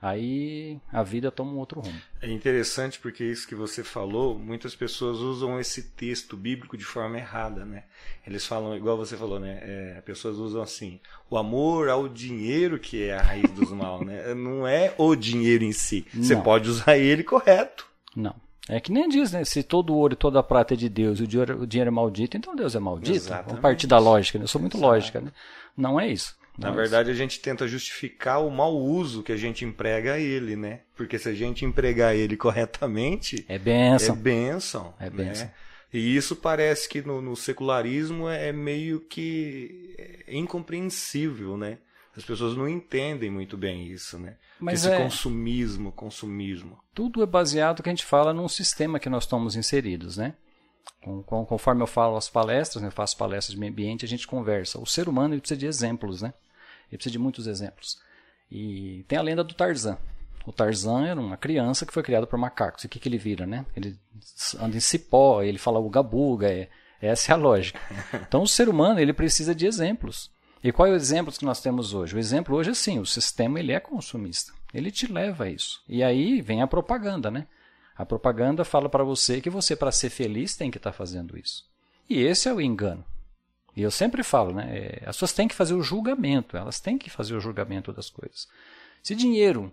aí 0.00 0.78
a 0.90 1.02
vida 1.02 1.30
toma 1.30 1.52
um 1.52 1.58
outro 1.58 1.80
rumo. 1.80 2.00
É 2.22 2.30
interessante 2.30 2.98
porque 2.98 3.22
isso 3.22 3.46
que 3.46 3.54
você 3.54 3.84
falou, 3.84 4.38
muitas 4.38 4.74
pessoas 4.74 5.18
usam 5.18 5.60
esse 5.60 5.90
texto 5.90 6.36
bíblico 6.36 6.76
de 6.76 6.84
forma 6.84 7.18
errada, 7.18 7.64
né? 7.64 7.84
Eles 8.26 8.46
falam, 8.46 8.74
igual 8.76 8.96
você 8.96 9.16
falou, 9.16 9.38
né? 9.38 9.58
É, 9.62 10.00
pessoas 10.00 10.36
usam 10.36 10.62
assim, 10.62 10.98
o 11.28 11.36
amor 11.36 11.88
ao 11.88 12.08
dinheiro 12.08 12.78
que 12.78 13.04
é 13.04 13.14
a 13.14 13.22
raiz 13.22 13.50
dos 13.50 13.70
mal, 13.72 14.02
né? 14.02 14.34
Não 14.34 14.66
é 14.66 14.94
o 14.96 15.14
dinheiro 15.14 15.64
em 15.64 15.72
si. 15.72 16.06
Não. 16.14 16.24
Você 16.24 16.36
pode 16.36 16.68
usar 16.68 16.96
ele 16.96 17.22
correto. 17.22 17.86
Não. 18.16 18.34
É 18.68 18.78
que 18.78 18.92
nem 18.92 19.08
diz, 19.08 19.32
né? 19.32 19.44
Se 19.44 19.62
todo 19.62 19.94
ouro 19.94 20.12
e 20.14 20.16
toda 20.16 20.38
a 20.38 20.42
prata 20.42 20.74
é 20.74 20.76
de 20.76 20.88
Deus 20.88 21.18
e 21.18 21.24
o 21.24 21.26
dinheiro, 21.26 21.62
o 21.62 21.66
dinheiro 21.66 21.88
é 21.88 21.90
maldito, 21.90 22.36
então 22.36 22.54
Deus 22.54 22.74
é 22.74 22.78
maldito. 22.78 23.16
Exatamente. 23.16 23.46
Vamos 23.48 23.60
partir 23.62 23.86
da 23.86 23.98
lógica, 23.98 24.38
né? 24.38 24.44
Eu 24.44 24.48
sou 24.48 24.60
muito 24.60 24.76
Exato. 24.76 24.90
lógica, 24.90 25.20
né? 25.20 25.32
Não 25.76 25.98
é 25.98 26.08
isso. 26.08 26.36
Não 26.58 26.68
Na 26.68 26.74
é 26.74 26.76
verdade, 26.76 27.10
isso. 27.10 27.18
a 27.18 27.22
gente 27.22 27.40
tenta 27.40 27.66
justificar 27.66 28.44
o 28.44 28.50
mau 28.50 28.76
uso 28.76 29.22
que 29.22 29.32
a 29.32 29.36
gente 29.36 29.64
emprega 29.64 30.14
a 30.14 30.18
ele, 30.18 30.56
né? 30.56 30.80
Porque 30.94 31.18
se 31.18 31.28
a 31.28 31.34
gente 31.34 31.64
empregar 31.64 32.14
ele 32.14 32.36
corretamente. 32.36 33.44
É 33.48 33.58
bênção. 33.58 34.14
É 34.14 34.18
bênção. 34.18 34.94
É 35.00 35.10
bênção. 35.10 35.46
Né? 35.46 35.52
E 35.92 36.14
isso 36.14 36.36
parece 36.36 36.88
que 36.88 37.02
no, 37.02 37.20
no 37.20 37.34
secularismo 37.34 38.28
é 38.28 38.52
meio 38.52 39.00
que 39.00 39.96
incompreensível, 40.28 41.56
né? 41.56 41.78
As 42.20 42.26
pessoas 42.26 42.54
não 42.54 42.68
entendem 42.68 43.30
muito 43.30 43.56
bem 43.56 43.86
isso, 43.86 44.18
né? 44.18 44.36
Mas 44.58 44.84
Esse 44.84 44.94
é... 44.94 45.02
consumismo, 45.02 45.90
consumismo. 45.90 46.78
Tudo 46.94 47.22
é 47.22 47.26
baseado, 47.26 47.82
que 47.82 47.88
a 47.88 47.92
gente 47.92 48.04
fala, 48.04 48.34
num 48.34 48.46
sistema 48.46 49.00
que 49.00 49.08
nós 49.08 49.24
estamos 49.24 49.56
inseridos, 49.56 50.18
né? 50.18 50.34
Conforme 51.24 51.82
eu 51.82 51.86
falo 51.86 52.16
as 52.16 52.28
palestras, 52.28 52.82
né, 52.82 52.88
eu 52.88 52.92
faço 52.92 53.16
palestras 53.16 53.54
de 53.54 53.58
meio 53.58 53.72
ambiente, 53.72 54.04
a 54.04 54.08
gente 54.08 54.26
conversa. 54.26 54.78
O 54.78 54.86
ser 54.86 55.08
humano 55.08 55.32
ele 55.32 55.40
precisa 55.40 55.58
de 55.58 55.66
exemplos, 55.66 56.20
né? 56.20 56.34
Ele 56.90 56.98
precisa 56.98 57.12
de 57.12 57.18
muitos 57.18 57.46
exemplos. 57.46 57.98
E 58.50 59.02
tem 59.08 59.18
a 59.18 59.22
lenda 59.22 59.42
do 59.42 59.54
Tarzan. 59.54 59.96
O 60.44 60.52
Tarzan 60.52 61.06
era 61.06 61.18
uma 61.18 61.38
criança 61.38 61.86
que 61.86 61.92
foi 61.92 62.02
criada 62.02 62.26
por 62.26 62.38
macacos. 62.38 62.84
E 62.84 62.86
o 62.86 62.90
que, 62.90 62.98
que 62.98 63.08
ele 63.08 63.16
vira, 63.16 63.46
né? 63.46 63.64
Ele 63.74 63.98
anda 64.60 64.76
em 64.76 64.80
cipó, 64.80 65.42
ele 65.42 65.58
fala 65.58 65.78
uga-buga, 65.78 66.52
é, 66.52 66.68
essa 67.00 67.32
é 67.32 67.34
a 67.34 67.38
lógica. 67.38 67.80
Então 68.28 68.42
o 68.42 68.48
ser 68.48 68.68
humano 68.68 69.00
ele 69.00 69.14
precisa 69.14 69.54
de 69.54 69.66
exemplos. 69.66 70.30
E 70.62 70.70
qual 70.72 70.88
é 70.88 70.92
o 70.92 70.96
exemplo 70.96 71.32
que 71.32 71.44
nós 71.44 71.60
temos 71.60 71.94
hoje? 71.94 72.14
O 72.14 72.18
exemplo 72.18 72.54
hoje 72.56 72.70
é 72.70 72.72
assim, 72.72 72.98
o 72.98 73.06
sistema 73.06 73.58
ele 73.58 73.72
é 73.72 73.80
consumista. 73.80 74.52
Ele 74.74 74.90
te 74.90 75.10
leva 75.10 75.44
a 75.44 75.50
isso. 75.50 75.82
E 75.88 76.02
aí 76.02 76.40
vem 76.40 76.62
a 76.62 76.66
propaganda, 76.66 77.30
né? 77.30 77.46
A 77.96 78.04
propaganda 78.04 78.64
fala 78.64 78.88
para 78.88 79.04
você 79.04 79.40
que 79.40 79.50
você, 79.50 79.74
para 79.74 79.92
ser 79.92 80.10
feliz, 80.10 80.56
tem 80.56 80.70
que 80.70 80.78
estar 80.78 80.90
tá 80.90 80.96
fazendo 80.96 81.38
isso. 81.38 81.68
E 82.08 82.22
esse 82.22 82.48
é 82.48 82.52
o 82.52 82.60
engano. 82.60 83.04
E 83.76 83.82
eu 83.82 83.90
sempre 83.90 84.22
falo, 84.22 84.52
né? 84.52 84.68
É, 84.70 85.02
as 85.06 85.16
pessoas 85.16 85.32
têm 85.32 85.48
que 85.48 85.54
fazer 85.54 85.74
o 85.74 85.82
julgamento, 85.82 86.56
elas 86.56 86.80
têm 86.80 86.98
que 86.98 87.08
fazer 87.08 87.34
o 87.34 87.40
julgamento 87.40 87.92
das 87.92 88.10
coisas. 88.10 88.48
Se 89.02 89.14
dinheiro 89.14 89.72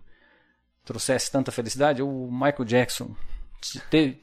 trouxesse 0.86 1.32
tanta 1.32 1.51
felicidade, 1.51 2.01
o 2.01 2.29
Michael 2.32 2.63
Jackson 2.63 3.15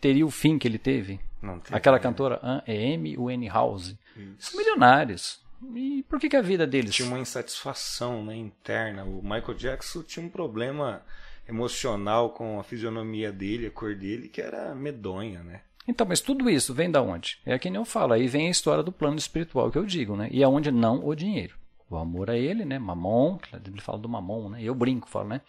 teria 0.00 0.24
o 0.24 0.30
fim 0.30 0.58
que 0.58 0.66
ele 0.66 0.78
teve? 0.78 1.20
Não 1.42 1.58
teve. 1.58 1.76
Aquela 1.76 1.96
né? 1.96 2.02
cantora 2.02 2.62
é 2.66 2.94
Amy 2.94 3.18
Winehouse. 3.18 3.98
São 4.38 4.58
milionários. 4.58 5.43
E 5.74 6.02
por 6.08 6.18
que, 6.18 6.28
que 6.28 6.36
a 6.36 6.42
vida 6.42 6.66
deles? 6.66 6.94
Tinha 6.94 7.08
uma 7.08 7.18
insatisfação 7.18 8.24
né, 8.24 8.36
interna. 8.36 9.04
O 9.04 9.22
Michael 9.22 9.54
Jackson 9.54 10.02
tinha 10.02 10.24
um 10.24 10.28
problema 10.28 11.02
emocional 11.48 12.30
com 12.30 12.58
a 12.58 12.64
fisionomia 12.64 13.30
dele, 13.30 13.66
a 13.66 13.70
cor 13.70 13.94
dele, 13.94 14.28
que 14.28 14.40
era 14.40 14.74
medonha, 14.74 15.42
né? 15.42 15.60
Então, 15.86 16.06
mas 16.06 16.20
tudo 16.20 16.48
isso 16.48 16.72
vem 16.72 16.90
da 16.90 17.02
onde? 17.02 17.38
É 17.44 17.58
que 17.58 17.68
nem 17.68 17.78
eu 17.78 17.84
falo, 17.84 18.14
aí 18.14 18.26
vem 18.26 18.48
a 18.48 18.50
história 18.50 18.82
do 18.82 18.90
plano 18.90 19.18
espiritual 19.18 19.70
que 19.70 19.76
eu 19.76 19.84
digo, 19.84 20.16
né? 20.16 20.28
E 20.30 20.42
aonde 20.42 20.70
não 20.70 21.06
o 21.06 21.14
dinheiro. 21.14 21.56
O 21.90 21.96
amor 21.96 22.30
a 22.30 22.36
ele, 22.36 22.64
né? 22.64 22.78
Mamon, 22.78 23.38
ele 23.52 23.80
fala 23.80 23.98
do 23.98 24.08
mamon, 24.08 24.48
né? 24.48 24.62
Eu 24.62 24.74
brinco, 24.74 25.08
falo, 25.08 25.28
né? 25.28 25.42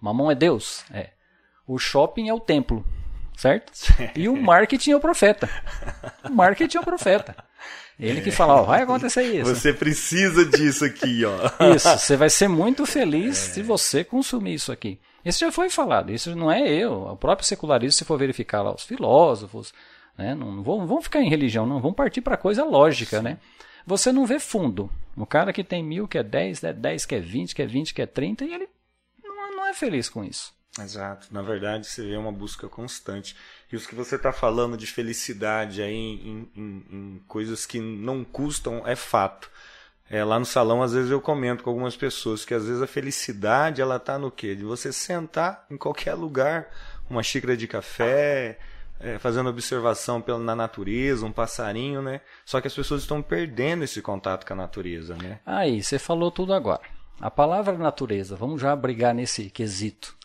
Mamon 0.00 0.30
é 0.30 0.34
Deus, 0.34 0.84
é. 0.90 1.10
O 1.66 1.78
shopping 1.78 2.28
é 2.28 2.34
o 2.34 2.40
templo, 2.40 2.84
certo? 3.36 3.72
E 4.16 4.28
o 4.28 4.36
marketing 4.40 4.92
é 4.92 4.96
o 4.96 5.00
profeta. 5.00 5.48
O 6.24 6.32
marketing 6.32 6.78
é 6.78 6.80
o 6.80 6.84
profeta. 6.84 7.36
Ele 7.98 8.20
que 8.20 8.30
fala, 8.30 8.60
ó, 8.60 8.62
vai 8.64 8.82
acontecer 8.82 9.22
isso. 9.22 9.54
Você 9.54 9.72
precisa 9.72 10.44
disso 10.44 10.84
aqui, 10.84 11.22
ó. 11.24 11.74
Isso, 11.74 11.88
você 11.88 12.16
vai 12.16 12.28
ser 12.28 12.48
muito 12.48 12.84
feliz 12.84 13.48
é. 13.48 13.54
se 13.54 13.62
você 13.62 14.04
consumir 14.04 14.54
isso 14.54 14.70
aqui. 14.70 15.00
Isso 15.24 15.40
já 15.40 15.50
foi 15.50 15.70
falado, 15.70 16.12
isso 16.12 16.36
não 16.36 16.52
é 16.52 16.68
eu. 16.68 17.04
O 17.04 17.16
próprio 17.16 17.46
secularismo, 17.46 17.92
se 17.92 18.04
for 18.04 18.18
verificar 18.18 18.62
lá 18.62 18.72
os 18.74 18.84
filósofos, 18.84 19.72
né, 20.16 20.34
não 20.34 20.62
vão, 20.62 20.86
vão 20.86 21.00
ficar 21.00 21.20
em 21.20 21.28
religião, 21.28 21.66
não, 21.66 21.80
vão 21.80 21.92
partir 21.92 22.20
para 22.20 22.36
coisa 22.36 22.64
lógica, 22.64 23.18
Sim. 23.18 23.24
né? 23.24 23.38
Você 23.86 24.12
não 24.12 24.26
vê 24.26 24.38
fundo. 24.38 24.90
O 25.16 25.24
cara 25.24 25.52
que 25.52 25.64
tem 25.64 25.82
mil, 25.82 26.06
que 26.06 26.18
é 26.18 26.22
dez, 26.22 26.62
é 26.62 26.72
dez, 26.72 27.06
que 27.06 27.14
é 27.14 27.20
vinte, 27.20 27.54
que 27.54 27.62
é 27.62 27.66
vinte, 27.66 27.94
que 27.94 28.02
é 28.02 28.06
trinta, 28.06 28.44
e 28.44 28.52
ele 28.52 28.68
não, 29.24 29.56
não 29.56 29.66
é 29.66 29.72
feliz 29.72 30.08
com 30.08 30.22
isso. 30.22 30.52
Exato. 30.80 31.28
Na 31.30 31.42
verdade, 31.42 31.86
você 31.86 32.06
vê 32.06 32.16
uma 32.16 32.32
busca 32.32 32.68
constante. 32.68 33.36
E 33.72 33.76
os 33.76 33.86
que 33.86 33.94
você 33.94 34.16
está 34.16 34.32
falando 34.32 34.76
de 34.76 34.86
felicidade 34.86 35.82
aí 35.82 35.94
em, 35.94 36.50
em, 36.54 36.86
em, 36.90 37.22
coisas 37.26 37.66
que 37.66 37.80
não 37.80 38.24
custam 38.24 38.86
é 38.86 38.94
fato. 38.94 39.50
É, 40.08 40.22
lá 40.22 40.38
no 40.38 40.44
salão, 40.44 40.82
às 40.82 40.92
vezes 40.92 41.10
eu 41.10 41.20
comento 41.20 41.64
com 41.64 41.70
algumas 41.70 41.96
pessoas 41.96 42.44
que 42.44 42.54
às 42.54 42.66
vezes 42.66 42.80
a 42.80 42.86
felicidade 42.86 43.82
ela 43.82 43.98
tá 43.98 44.18
no 44.18 44.30
quê? 44.30 44.54
De 44.54 44.64
você 44.64 44.92
sentar 44.92 45.66
em 45.68 45.76
qualquer 45.76 46.14
lugar, 46.14 46.68
uma 47.10 47.24
xícara 47.24 47.56
de 47.56 47.66
café, 47.66 48.56
é, 49.00 49.18
fazendo 49.18 49.50
observação 49.50 50.20
pela, 50.20 50.38
na 50.38 50.54
natureza, 50.54 51.26
um 51.26 51.32
passarinho, 51.32 52.00
né? 52.00 52.20
Só 52.44 52.60
que 52.60 52.68
as 52.68 52.74
pessoas 52.74 53.02
estão 53.02 53.20
perdendo 53.20 53.84
esse 53.84 54.00
contato 54.00 54.46
com 54.46 54.52
a 54.52 54.56
natureza, 54.56 55.16
né? 55.16 55.40
Aí, 55.44 55.82
você 55.82 55.98
falou 55.98 56.30
tudo 56.30 56.54
agora. 56.54 56.82
A 57.20 57.30
palavra 57.30 57.76
natureza, 57.76 58.36
vamos 58.36 58.60
já 58.60 58.76
brigar 58.76 59.14
nesse 59.14 59.50
quesito. 59.50 60.15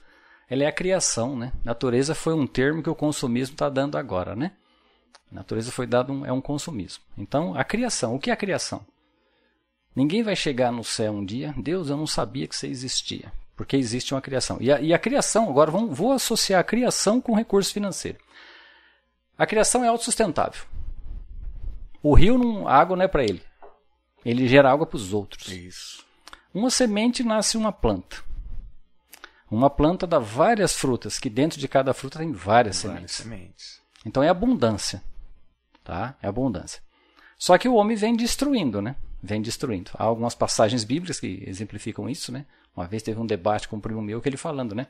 Ela 0.51 0.63
é 0.63 0.67
a 0.67 0.71
criação, 0.73 1.33
né? 1.33 1.53
Natureza 1.63 2.13
foi 2.13 2.33
um 2.33 2.45
termo 2.45 2.83
que 2.83 2.89
o 2.89 2.93
consumismo 2.93 3.53
está 3.53 3.69
dando 3.69 3.97
agora, 3.97 4.35
né? 4.35 4.51
Natureza 5.31 5.71
foi 5.71 5.87
dado 5.87 6.11
um, 6.11 6.25
é 6.25 6.33
um 6.33 6.41
consumismo. 6.41 7.01
Então, 7.17 7.55
a 7.55 7.63
criação, 7.63 8.15
o 8.15 8.19
que 8.19 8.29
é 8.29 8.33
a 8.33 8.35
criação? 8.35 8.85
Ninguém 9.95 10.21
vai 10.21 10.35
chegar 10.35 10.69
no 10.69 10.83
céu 10.83 11.13
um 11.13 11.23
dia, 11.23 11.55
Deus, 11.55 11.89
eu 11.89 11.95
não 11.95 12.05
sabia 12.05 12.49
que 12.49 12.53
você 12.53 12.67
existia, 12.67 13.31
porque 13.55 13.77
existe 13.77 14.13
uma 14.13 14.19
criação. 14.19 14.57
E 14.59 14.69
a, 14.69 14.81
e 14.81 14.93
a 14.93 14.99
criação, 14.99 15.49
agora 15.49 15.71
vamos, 15.71 15.97
vou 15.97 16.11
associar 16.11 16.59
a 16.59 16.65
criação 16.65 17.21
com 17.21 17.33
recurso 17.33 17.71
financeiro. 17.71 18.17
A 19.37 19.45
criação 19.45 19.85
é 19.85 19.87
autossustentável. 19.87 20.65
O 22.03 22.13
rio, 22.13 22.37
não, 22.37 22.67
a 22.67 22.75
água 22.75 22.97
não 22.97 23.05
é 23.05 23.07
para 23.07 23.23
ele. 23.23 23.41
Ele 24.25 24.49
gera 24.49 24.69
água 24.69 24.85
para 24.85 24.97
os 24.97 25.13
outros. 25.13 25.47
Isso. 25.47 26.05
Uma 26.53 26.69
semente 26.69 27.23
nasce 27.23 27.55
uma 27.55 27.71
planta. 27.71 28.29
Uma 29.51 29.69
planta 29.69 30.07
dá 30.07 30.17
várias 30.17 30.73
frutas, 30.73 31.19
que 31.19 31.29
dentro 31.29 31.59
de 31.59 31.67
cada 31.67 31.93
fruta 31.93 32.17
tem 32.17 32.31
várias, 32.31 32.81
várias 32.81 33.11
sementes. 33.11 33.15
sementes. 33.15 33.81
Então 34.05 34.23
é 34.23 34.29
abundância. 34.29 35.03
Tá? 35.83 36.15
É 36.21 36.27
abundância. 36.27 36.81
Só 37.37 37.57
que 37.57 37.67
o 37.67 37.75
homem 37.75 37.97
vem 37.97 38.15
destruindo, 38.15 38.81
né? 38.81 38.95
vem 39.21 39.41
destruindo. 39.41 39.91
Há 39.93 40.03
algumas 40.03 40.33
passagens 40.33 40.83
bíblicas 40.83 41.19
que 41.19 41.43
exemplificam 41.45 42.09
isso, 42.09 42.31
né? 42.31 42.45
Uma 42.75 42.87
vez 42.87 43.03
teve 43.03 43.19
um 43.19 43.25
debate 43.25 43.67
com 43.67 43.75
um 43.75 43.81
primo 43.81 44.01
meu 44.01 44.21
que 44.21 44.27
ele 44.27 44.37
falando, 44.37 44.73
né? 44.73 44.87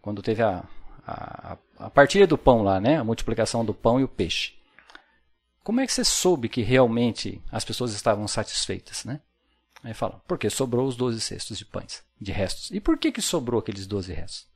Quando 0.00 0.22
teve 0.22 0.42
a, 0.42 0.64
a, 1.06 1.58
a 1.78 1.90
partilha 1.90 2.26
do 2.26 2.38
pão 2.38 2.62
lá, 2.62 2.80
né? 2.80 2.96
A 2.96 3.04
multiplicação 3.04 3.64
do 3.64 3.74
pão 3.74 4.00
e 4.00 4.04
o 4.04 4.08
peixe. 4.08 4.54
Como 5.62 5.80
é 5.80 5.86
que 5.86 5.92
você 5.92 6.04
soube 6.04 6.48
que 6.48 6.62
realmente 6.62 7.42
as 7.52 7.64
pessoas 7.64 7.92
estavam 7.92 8.26
satisfeitas, 8.26 9.04
né? 9.04 9.20
Aí 9.82 9.94
fala, 9.94 10.20
porque 10.26 10.50
sobrou 10.50 10.86
os 10.86 10.96
12 10.96 11.20
cestos 11.20 11.58
de 11.58 11.64
pães, 11.64 12.02
de 12.20 12.32
restos. 12.32 12.70
E 12.70 12.80
por 12.80 12.98
que 12.98 13.12
que 13.12 13.22
sobrou 13.22 13.60
aqueles 13.60 13.86
12 13.86 14.12
restos? 14.12 14.46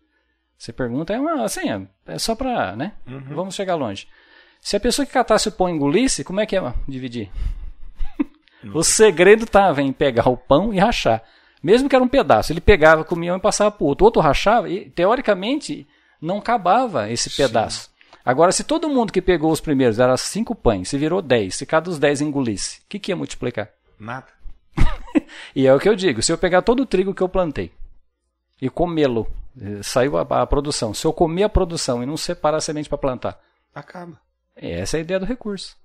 Você 0.59 0.73
pergunta, 0.73 1.13
é 1.13 1.19
uma, 1.19 1.45
assim, 1.45 1.71
é, 1.71 1.87
é 2.07 2.19
só 2.19 2.35
para, 2.35 2.77
né? 2.77 2.93
Uhum. 3.07 3.35
Vamos 3.35 3.55
chegar 3.55 3.75
longe. 3.75 4.07
Se 4.61 4.77
a 4.77 4.81
pessoa 4.81 5.05
que 5.05 5.13
catasse 5.13 5.49
o 5.49 5.53
pão 5.53 5.69
engolisse, 5.69 6.23
como 6.23 6.41
é 6.41 6.47
que 6.47 6.57
é 6.57 6.75
dividir? 6.89 7.31
O 8.73 8.85
segredo 8.85 9.43
estava 9.43 9.83
em 9.83 9.93
pegar 9.93 10.29
o 10.29 10.37
pão 10.37 10.73
e 10.73 10.79
rachar. 10.79 11.21
Mesmo 11.61 11.89
que 11.89 11.97
era 11.97 12.05
um 12.05 12.09
pedaço, 12.09 12.53
ele 12.53 12.61
pegava, 12.61 13.03
comia 13.03 13.35
e 13.35 13.41
passava 13.41 13.73
para 13.73 13.83
o 13.83 13.89
outro. 13.89 14.05
O 14.05 14.07
outro 14.07 14.23
rachava 14.23 14.69
e, 14.69 14.89
teoricamente, 14.89 15.85
não 16.21 16.39
acabava 16.39 17.11
esse 17.11 17.29
pedaço. 17.29 17.87
Sim. 17.87 17.89
Agora, 18.25 18.53
se 18.53 18.63
todo 18.63 18.89
mundo 18.89 19.13
que 19.13 19.21
pegou 19.21 19.51
os 19.51 19.61
primeiros 19.61 19.99
era 19.99 20.17
cinco 20.17 20.55
pães, 20.55 20.89
se 20.89 20.97
virou 20.97 21.21
dez, 21.21 21.57
se 21.57 21.67
cada 21.67 21.87
dos 21.87 21.99
dez 21.99 22.21
engolisse, 22.21 22.79
o 22.79 22.83
que, 22.89 23.01
que 23.01 23.11
ia 23.11 23.17
multiplicar? 23.17 23.69
Nada. 23.99 24.29
e 25.55 25.67
é 25.67 25.75
o 25.75 25.81
que 25.81 25.89
eu 25.89 25.97
digo: 25.97 26.23
se 26.23 26.33
eu 26.33 26.39
pegar 26.39 26.63
todo 26.63 26.83
o 26.83 26.87
trigo 26.87 27.15
que 27.15 27.23
eu 27.23 27.29
plantei 27.29 27.73
e 28.61 28.69
comê-lo, 28.69 29.27
eh, 29.61 29.83
saiu 29.83 30.17
a, 30.17 30.23
a, 30.23 30.47
produção. 30.47 30.95
Se 30.95 31.07
eu 31.07 31.13
comer 31.13 31.45
a 31.45 31.49
produção 31.49 32.03
e 32.03 32.07
não 32.07 32.17
separar 32.17 32.59
a 32.59 32.61
semente 32.61 32.89
para 32.89 32.99
plantar, 32.99 33.41
acaba. 33.75 34.21
Essa 34.55 34.97
é 34.97 34.99
a 34.99 35.01
ideia 35.01 35.21
do 35.21 35.27
recurso. 35.27 35.77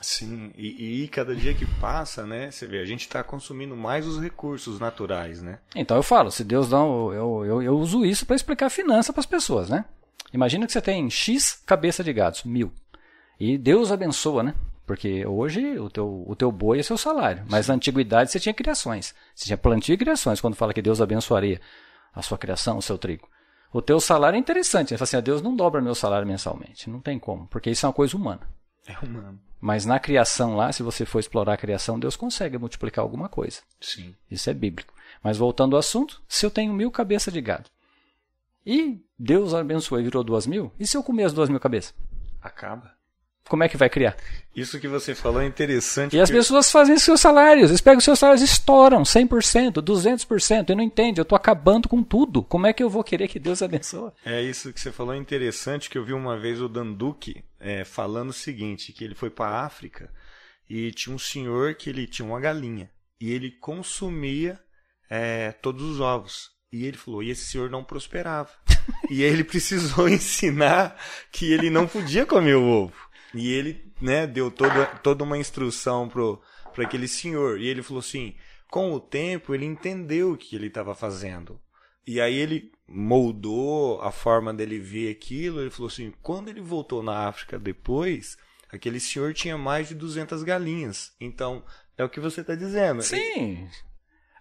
Sim, 0.00 0.52
e, 0.56 1.04
e, 1.04 1.08
cada 1.08 1.34
dia 1.34 1.54
que 1.54 1.64
passa, 1.64 2.26
né, 2.26 2.50
você 2.50 2.66
vê, 2.66 2.80
a 2.80 2.84
gente 2.84 3.00
está 3.00 3.22
consumindo 3.22 3.74
mais 3.74 4.06
os 4.06 4.20
recursos 4.20 4.78
naturais, 4.78 5.40
né? 5.40 5.58
Então 5.74 5.96
eu 5.96 6.02
falo, 6.02 6.30
se 6.30 6.44
Deus 6.44 6.68
dá, 6.68 6.78
eu, 6.78 7.44
eu, 7.44 7.62
eu 7.62 7.78
uso 7.78 8.04
isso 8.04 8.26
para 8.26 8.36
explicar 8.36 8.68
finança 8.68 9.12
para 9.12 9.20
as 9.20 9.26
pessoas, 9.26 9.70
né? 9.70 9.86
Imagina 10.34 10.66
que 10.66 10.72
você 10.72 10.82
tem 10.82 11.08
X 11.08 11.62
cabeça 11.64 12.04
de 12.04 12.12
gados, 12.12 12.44
mil, 12.44 12.70
e 13.40 13.56
Deus 13.56 13.90
abençoa, 13.90 14.42
né? 14.42 14.54
Porque 14.86 15.26
hoje 15.26 15.78
o 15.78 15.90
teu, 15.90 16.24
o 16.26 16.36
teu 16.36 16.52
boi 16.52 16.78
é 16.78 16.82
seu 16.82 16.96
salário, 16.96 17.44
mas 17.50 17.66
na 17.66 17.74
antiguidade 17.74 18.30
você 18.30 18.38
tinha 18.38 18.54
criações, 18.54 19.14
você 19.34 19.46
tinha 19.46 19.58
plantio 19.58 19.94
e 19.94 19.98
criações, 19.98 20.40
quando 20.40 20.54
fala 20.54 20.72
que 20.72 20.80
Deus 20.80 21.00
abençoaria 21.00 21.60
a 22.14 22.22
sua 22.22 22.38
criação, 22.38 22.78
o 22.78 22.82
seu 22.82 22.96
trigo. 22.96 23.28
O 23.72 23.82
teu 23.82 23.98
salário 23.98 24.36
é 24.36 24.38
interessante, 24.38 24.92
ele 24.92 24.98
fala 24.98 25.04
assim, 25.04 25.16
ah, 25.16 25.20
Deus 25.20 25.42
não 25.42 25.56
dobra 25.56 25.82
meu 25.82 25.94
salário 25.94 26.26
mensalmente, 26.26 26.88
não 26.88 27.00
tem 27.00 27.18
como, 27.18 27.48
porque 27.48 27.68
isso 27.68 27.84
é 27.84 27.88
uma 27.88 27.92
coisa 27.92 28.16
humana. 28.16 28.48
É 28.86 28.96
humano. 29.04 29.40
Mas 29.60 29.84
na 29.84 29.98
criação 29.98 30.54
lá, 30.54 30.70
se 30.70 30.84
você 30.84 31.04
for 31.04 31.18
explorar 31.18 31.54
a 31.54 31.56
criação, 31.56 31.98
Deus 31.98 32.14
consegue 32.14 32.56
multiplicar 32.56 33.02
alguma 33.02 33.28
coisa. 33.28 33.62
Sim. 33.80 34.14
Isso 34.30 34.48
é 34.48 34.54
bíblico. 34.54 34.94
Mas 35.20 35.36
voltando 35.36 35.74
ao 35.74 35.80
assunto, 35.80 36.22
se 36.28 36.46
eu 36.46 36.50
tenho 36.50 36.72
mil 36.72 36.90
cabeças 36.90 37.34
de 37.34 37.40
gado 37.40 37.68
e 38.64 39.04
Deus 39.18 39.52
abençoou 39.52 40.00
e 40.00 40.04
virou 40.04 40.22
duas 40.22 40.46
mil, 40.46 40.72
e 40.78 40.86
se 40.86 40.96
eu 40.96 41.02
comer 41.02 41.24
as 41.24 41.32
duas 41.32 41.48
mil 41.48 41.58
cabeças? 41.58 41.94
Acaba. 42.40 42.95
Como 43.48 43.62
é 43.62 43.68
que 43.68 43.76
vai 43.76 43.88
criar? 43.88 44.16
Isso 44.54 44.80
que 44.80 44.88
você 44.88 45.14
falou 45.14 45.40
é 45.40 45.46
interessante. 45.46 46.16
E 46.16 46.18
porque... 46.18 46.22
as 46.22 46.30
pessoas 46.30 46.70
fazem 46.70 46.98
seus 46.98 47.20
salários. 47.20 47.70
Eles 47.70 47.80
pegam 47.80 48.00
seus 48.00 48.18
salários 48.18 48.42
e 48.42 48.46
estouram 48.46 49.02
100%, 49.02 49.82
200%. 49.82 50.70
Eu 50.70 50.76
não 50.76 50.82
entendo. 50.82 51.18
Eu 51.18 51.22
estou 51.22 51.36
acabando 51.36 51.88
com 51.88 52.02
tudo. 52.02 52.42
Como 52.42 52.66
é 52.66 52.72
que 52.72 52.82
eu 52.82 52.88
vou 52.88 53.04
querer 53.04 53.28
que 53.28 53.38
Deus 53.38 53.62
abençoe? 53.62 54.12
É 54.24 54.42
isso 54.42 54.72
que 54.72 54.80
você 54.80 54.90
falou 54.90 55.14
é 55.14 55.18
interessante, 55.18 55.90
que 55.90 55.98
eu 55.98 56.04
vi 56.04 56.12
uma 56.12 56.38
vez 56.38 56.60
o 56.60 56.68
Danduque 56.68 57.44
é, 57.60 57.84
falando 57.84 58.30
o 58.30 58.32
seguinte, 58.32 58.92
que 58.92 59.04
ele 59.04 59.14
foi 59.14 59.30
para 59.30 59.56
a 59.56 59.66
África 59.66 60.10
e 60.68 60.90
tinha 60.90 61.14
um 61.14 61.18
senhor 61.18 61.74
que 61.74 61.90
ele 61.90 62.06
tinha 62.06 62.26
uma 62.26 62.40
galinha. 62.40 62.90
E 63.20 63.30
ele 63.30 63.50
consumia 63.50 64.58
é, 65.08 65.52
todos 65.52 65.82
os 65.82 66.00
ovos. 66.00 66.50
E 66.72 66.84
ele 66.84 66.96
falou, 66.96 67.22
e 67.22 67.30
esse 67.30 67.44
senhor 67.44 67.70
não 67.70 67.84
prosperava. 67.84 68.50
e 69.08 69.22
ele 69.22 69.44
precisou 69.44 70.08
ensinar 70.10 70.98
que 71.30 71.52
ele 71.52 71.70
não 71.70 71.86
podia 71.86 72.26
comer 72.26 72.56
o 72.56 72.64
ovo. 72.64 73.05
E 73.36 73.52
ele, 73.52 73.92
né, 74.00 74.26
deu 74.26 74.50
toda, 74.50 74.86
toda 75.02 75.24
uma 75.24 75.38
instrução 75.38 76.08
pro 76.08 76.40
para 76.76 76.84
aquele 76.84 77.08
senhor. 77.08 77.58
E 77.58 77.66
ele 77.66 77.82
falou 77.82 78.00
assim: 78.00 78.34
com 78.70 78.92
o 78.92 79.00
tempo 79.00 79.54
ele 79.54 79.64
entendeu 79.64 80.32
o 80.32 80.36
que 80.36 80.54
ele 80.54 80.66
estava 80.66 80.94
fazendo. 80.94 81.58
E 82.06 82.20
aí 82.20 82.36
ele 82.36 82.70
moldou 82.86 84.00
a 84.02 84.12
forma 84.12 84.54
dele 84.54 84.78
ver 84.78 85.10
aquilo. 85.10 85.60
Ele 85.60 85.70
falou 85.70 85.88
assim: 85.88 86.12
quando 86.22 86.48
ele 86.48 86.60
voltou 86.60 87.02
na 87.02 87.26
África 87.26 87.58
depois, 87.58 88.36
aquele 88.70 89.00
senhor 89.00 89.32
tinha 89.32 89.56
mais 89.56 89.88
de 89.88 89.94
200 89.94 90.42
galinhas. 90.42 91.12
Então, 91.18 91.64
é 91.96 92.04
o 92.04 92.10
que 92.10 92.20
você 92.20 92.42
está 92.42 92.54
dizendo. 92.54 93.02
Sim. 93.02 93.66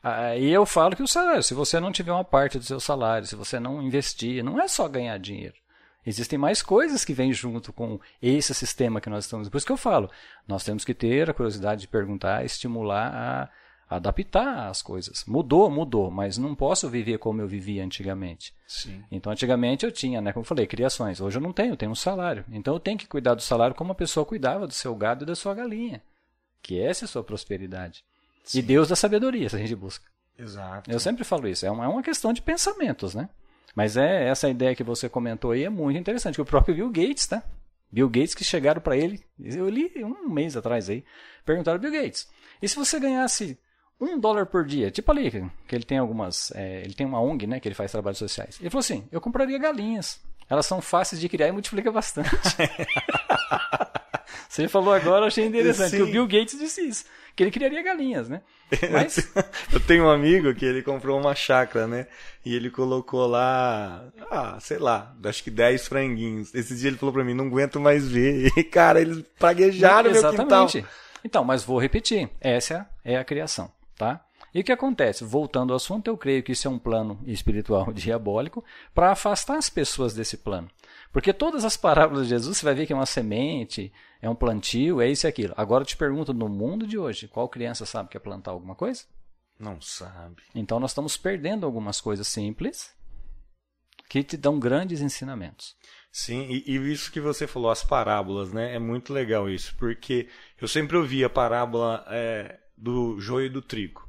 Aí 0.03 0.51
eu 0.51 0.67
falo 0.67 0.95
que 0.95 1.01
o 1.01 1.07
salário, 1.07 1.41
se 1.41 1.55
você 1.55 1.79
não 1.79 1.91
tiver 1.91 2.11
uma 2.11 2.23
parte 2.23 2.59
do 2.59 2.63
seu 2.63 2.79
salário, 2.79 3.25
se 3.25 3.35
você 3.35 3.59
não 3.59 3.81
investir, 3.81 4.43
não 4.43 4.61
é 4.61 4.67
só 4.67 4.87
ganhar 4.87 5.17
dinheiro. 5.17 5.55
Existem 6.05 6.37
mais 6.37 6.61
coisas 6.61 7.03
que 7.03 7.13
vêm 7.13 7.33
junto 7.33 7.73
com 7.73 7.99
esse 8.21 8.53
sistema 8.53 9.01
que 9.01 9.09
nós 9.09 9.25
estamos. 9.25 9.49
Por 9.49 9.57
isso 9.57 9.65
que 9.65 9.71
eu 9.71 9.77
falo, 9.77 10.09
nós 10.47 10.63
temos 10.63 10.85
que 10.85 10.93
ter 10.93 11.29
a 11.29 11.33
curiosidade 11.33 11.81
de 11.81 11.87
perguntar, 11.87 12.45
estimular 12.45 13.11
a 13.87 13.95
adaptar 13.95 14.67
as 14.69 14.81
coisas. 14.81 15.23
Mudou, 15.25 15.69
mudou, 15.69 16.09
mas 16.09 16.37
não 16.37 16.55
posso 16.55 16.89
viver 16.89 17.17
como 17.17 17.41
eu 17.41 17.47
vivia 17.47 17.83
antigamente. 17.83 18.53
Sim. 18.67 19.03
Então, 19.11 19.31
antigamente 19.31 19.85
eu 19.85 19.91
tinha, 19.91 20.21
né, 20.21 20.33
como 20.33 20.43
eu 20.43 20.47
falei, 20.47 20.65
criações. 20.67 21.21
Hoje 21.21 21.37
eu 21.37 21.41
não 21.41 21.53
tenho, 21.53 21.73
eu 21.73 21.77
tenho 21.77 21.91
um 21.91 21.95
salário. 21.95 22.45
Então 22.51 22.73
eu 22.73 22.79
tenho 22.79 22.97
que 22.97 23.07
cuidar 23.07 23.35
do 23.35 23.41
salário 23.41 23.75
como 23.75 23.91
a 23.91 23.95
pessoa 23.95 24.25
cuidava 24.25 24.67
do 24.67 24.73
seu 24.73 24.95
gado 24.95 25.23
e 25.23 25.27
da 25.27 25.35
sua 25.35 25.53
galinha. 25.53 26.01
Que 26.61 26.79
essa 26.79 27.05
é 27.05 27.07
a 27.07 27.09
sua 27.09 27.23
prosperidade. 27.23 28.03
Sim. 28.43 28.59
E 28.59 28.61
Deus 28.61 28.87
da 28.87 28.95
sabedoria, 28.95 29.49
se 29.49 29.55
a 29.55 29.59
gente 29.59 29.75
busca. 29.75 30.05
Exato. 30.37 30.91
Eu 30.91 30.99
sempre 30.99 31.23
falo 31.23 31.47
isso. 31.47 31.65
É 31.65 31.71
uma, 31.71 31.85
é 31.85 31.87
uma 31.87 32.03
questão 32.03 32.33
de 32.33 32.41
pensamentos, 32.41 33.15
né? 33.15 33.29
Mas 33.73 33.97
é 33.97 34.27
essa 34.27 34.49
ideia 34.49 34.75
que 34.75 34.83
você 34.83 35.07
comentou 35.07 35.51
aí 35.51 35.63
é 35.63 35.69
muito 35.69 35.97
interessante. 35.97 36.35
Que 36.35 36.41
o 36.41 36.45
próprio 36.45 36.75
Bill 36.75 36.89
Gates, 36.89 37.27
tá? 37.27 37.43
Bill 37.91 38.09
Gates 38.09 38.35
que 38.35 38.43
chegaram 38.43 38.81
para 38.81 38.97
ele, 38.97 39.23
eu 39.39 39.69
li 39.69 39.91
um 40.03 40.29
mês 40.29 40.57
atrás 40.57 40.89
aí, 40.89 41.03
perguntaram 41.45 41.79
Bill 41.79 41.91
Gates, 41.91 42.27
e 42.61 42.67
se 42.67 42.75
você 42.75 42.99
ganhasse 42.99 43.57
um 44.01 44.19
dólar 44.19 44.47
por 44.47 44.65
dia, 44.65 44.91
tipo 44.91 45.09
ali, 45.11 45.31
que 45.65 45.75
ele 45.75 45.85
tem 45.85 45.97
algumas, 45.97 46.51
é, 46.53 46.81
ele 46.81 46.93
tem 46.93 47.07
uma 47.07 47.21
ONG, 47.21 47.47
né, 47.47 47.59
que 47.59 47.67
ele 47.67 47.75
faz 47.75 47.91
trabalhos 47.91 48.17
sociais. 48.17 48.57
Ele 48.59 48.69
falou 48.69 48.81
assim, 48.81 49.07
eu 49.11 49.21
compraria 49.21 49.57
galinhas, 49.57 50.19
elas 50.49 50.65
são 50.65 50.81
fáceis 50.81 51.19
de 51.19 51.29
criar 51.29 51.47
e 51.47 51.51
multiplica 51.51 51.91
bastante. 51.91 52.29
Você 54.49 54.67
falou 54.69 54.93
agora, 54.93 55.23
eu 55.23 55.27
achei 55.27 55.45
interessante, 55.45 55.91
Sim. 55.91 55.97
que 55.97 56.03
o 56.03 56.07
Bill 56.07 56.27
Gates 56.27 56.57
disse 56.57 56.81
isso, 56.81 57.05
que 57.35 57.43
ele 57.43 57.51
criaria 57.51 57.83
galinhas, 57.83 58.29
né? 58.29 58.41
Mas... 58.91 59.17
eu 59.71 59.79
tenho 59.81 60.05
um 60.05 60.09
amigo 60.09 60.53
que 60.55 60.65
ele 60.65 60.81
comprou 60.81 61.19
uma 61.19 61.35
chácara, 61.35 61.85
né? 61.87 62.07
E 62.45 62.55
ele 62.55 62.69
colocou 62.69 63.27
lá, 63.27 64.05
ah, 64.31 64.57
sei 64.61 64.77
lá, 64.77 65.13
acho 65.25 65.43
que 65.43 65.51
10 65.51 65.87
franguinhos. 65.87 66.55
Esse 66.55 66.73
dia 66.75 66.89
ele 66.89 66.97
falou 66.97 67.11
pra 67.11 67.23
mim, 67.23 67.33
não 67.33 67.47
aguento 67.47 67.79
mais 67.79 68.07
ver. 68.07 68.51
E, 68.55 68.63
cara, 68.63 69.01
eles 69.01 69.23
praguejaram 69.37 70.11
meu 70.11 70.31
quintal. 70.31 70.67
Então, 71.23 71.43
mas 71.43 71.63
vou 71.63 71.77
repetir, 71.77 72.29
essa 72.39 72.87
é 73.03 73.17
a 73.17 73.25
criação, 73.25 73.69
tá? 73.97 74.21
E 74.55 74.61
o 74.61 74.63
que 74.63 74.71
acontece? 74.71 75.25
Voltando 75.25 75.73
ao 75.73 75.75
assunto, 75.75 76.07
eu 76.07 76.17
creio 76.17 76.41
que 76.41 76.53
isso 76.53 76.65
é 76.65 76.71
um 76.71 76.79
plano 76.79 77.19
espiritual 77.25 77.91
diabólico 77.91 78.63
para 78.93 79.11
afastar 79.11 79.57
as 79.57 79.69
pessoas 79.69 80.13
desse 80.13 80.37
plano. 80.37 80.69
Porque 81.11 81.33
todas 81.33 81.65
as 81.65 81.75
parábolas 81.75 82.23
de 82.23 82.29
Jesus, 82.29 82.57
você 82.57 82.63
vai 82.63 82.73
ver 82.73 82.87
que 82.87 82.93
é 82.93 82.95
uma 82.95 83.05
semente, 83.05 83.91
é 84.21 84.29
um 84.29 84.35
plantio, 84.35 85.01
é 85.01 85.09
isso 85.09 85.27
e 85.27 85.29
aquilo. 85.29 85.53
Agora 85.57 85.81
eu 85.81 85.85
te 85.85 85.97
pergunto, 85.97 86.33
no 86.33 86.47
mundo 86.47 86.87
de 86.87 86.97
hoje, 86.97 87.27
qual 87.27 87.49
criança 87.49 87.85
sabe 87.85 88.07
que 88.07 88.15
é 88.15 88.19
plantar 88.19 88.51
alguma 88.51 88.75
coisa? 88.75 89.03
Não 89.59 89.81
sabe. 89.81 90.41
Então 90.55 90.79
nós 90.79 90.91
estamos 90.91 91.17
perdendo 91.17 91.65
algumas 91.65 91.99
coisas 91.99 92.25
simples 92.25 92.95
que 94.07 94.23
te 94.23 94.37
dão 94.37 94.57
grandes 94.57 95.01
ensinamentos. 95.01 95.75
Sim, 96.13 96.47
e, 96.49 96.63
e, 96.65 96.93
isso 96.93 97.11
que 97.11 97.19
você 97.19 97.45
falou, 97.45 97.69
as 97.69 97.83
parábolas, 97.83 98.53
né? 98.53 98.73
É 98.73 98.79
muito 98.79 99.11
legal 99.11 99.49
isso, 99.49 99.75
porque 99.77 100.29
eu 100.61 100.67
sempre 100.69 100.95
ouvi 100.95 101.25
a 101.25 101.29
parábola 101.29 102.05
é, 102.07 102.57
do 102.77 103.19
joio 103.19 103.47
e 103.47 103.49
do 103.49 103.61
trigo. 103.61 104.04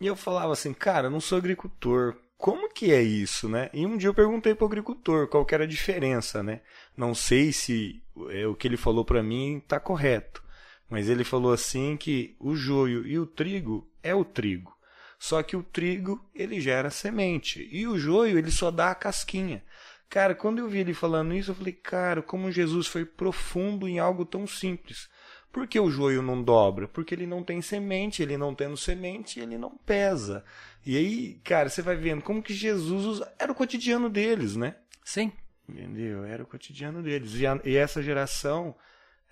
E 0.00 0.06
eu 0.06 0.16
falava 0.16 0.52
assim, 0.52 0.72
cara, 0.72 1.06
eu 1.06 1.10
não 1.10 1.20
sou 1.20 1.38
agricultor, 1.38 2.16
como 2.36 2.68
que 2.68 2.92
é 2.92 3.02
isso, 3.02 3.48
né? 3.48 3.70
E 3.72 3.86
um 3.86 3.96
dia 3.96 4.08
eu 4.08 4.14
perguntei 4.14 4.54
para 4.54 4.64
o 4.64 4.68
agricultor 4.68 5.26
qual 5.28 5.44
que 5.44 5.54
era 5.54 5.64
a 5.64 5.68
diferença, 5.68 6.42
né? 6.42 6.60
Não 6.96 7.14
sei 7.14 7.52
se 7.52 8.02
é, 8.30 8.46
o 8.46 8.54
que 8.54 8.68
ele 8.68 8.76
falou 8.76 9.04
para 9.04 9.22
mim 9.22 9.58
está 9.58 9.80
correto, 9.80 10.42
mas 10.88 11.08
ele 11.08 11.24
falou 11.24 11.52
assim 11.52 11.96
que 11.96 12.36
o 12.38 12.54
joio 12.54 13.06
e 13.06 13.18
o 13.18 13.26
trigo 13.26 13.88
é 14.02 14.14
o 14.14 14.24
trigo. 14.24 14.76
Só 15.18 15.42
que 15.42 15.56
o 15.56 15.62
trigo 15.62 16.22
ele 16.34 16.60
gera 16.60 16.90
semente 16.90 17.66
e 17.72 17.86
o 17.86 17.98
joio 17.98 18.38
ele 18.38 18.50
só 18.50 18.70
dá 18.70 18.90
a 18.90 18.94
casquinha. 18.94 19.64
Cara, 20.08 20.34
quando 20.34 20.58
eu 20.58 20.68
vi 20.68 20.78
ele 20.78 20.94
falando 20.94 21.34
isso, 21.34 21.50
eu 21.50 21.54
falei, 21.54 21.72
cara, 21.72 22.22
como 22.22 22.52
Jesus 22.52 22.86
foi 22.86 23.04
profundo 23.04 23.88
em 23.88 23.98
algo 23.98 24.24
tão 24.24 24.46
simples. 24.46 25.08
Por 25.56 25.66
que 25.66 25.80
o 25.80 25.90
joio 25.90 26.20
não 26.20 26.42
dobra? 26.42 26.86
Porque 26.86 27.14
ele 27.14 27.26
não 27.26 27.42
tem 27.42 27.62
semente, 27.62 28.22
ele 28.22 28.36
não 28.36 28.54
tendo 28.54 28.76
semente, 28.76 29.40
ele 29.40 29.56
não 29.56 29.70
pesa. 29.70 30.44
E 30.84 30.98
aí, 30.98 31.40
cara, 31.42 31.70
você 31.70 31.80
vai 31.80 31.96
vendo 31.96 32.20
como 32.20 32.42
que 32.42 32.52
Jesus 32.52 33.06
usa... 33.06 33.32
era 33.38 33.50
o 33.50 33.54
cotidiano 33.54 34.10
deles, 34.10 34.54
né? 34.54 34.76
Sim. 35.02 35.32
Entendeu? 35.66 36.26
Era 36.26 36.42
o 36.42 36.46
cotidiano 36.46 37.02
deles. 37.02 37.36
E, 37.36 37.46
a, 37.46 37.58
e 37.64 37.74
essa 37.74 38.02
geração 38.02 38.74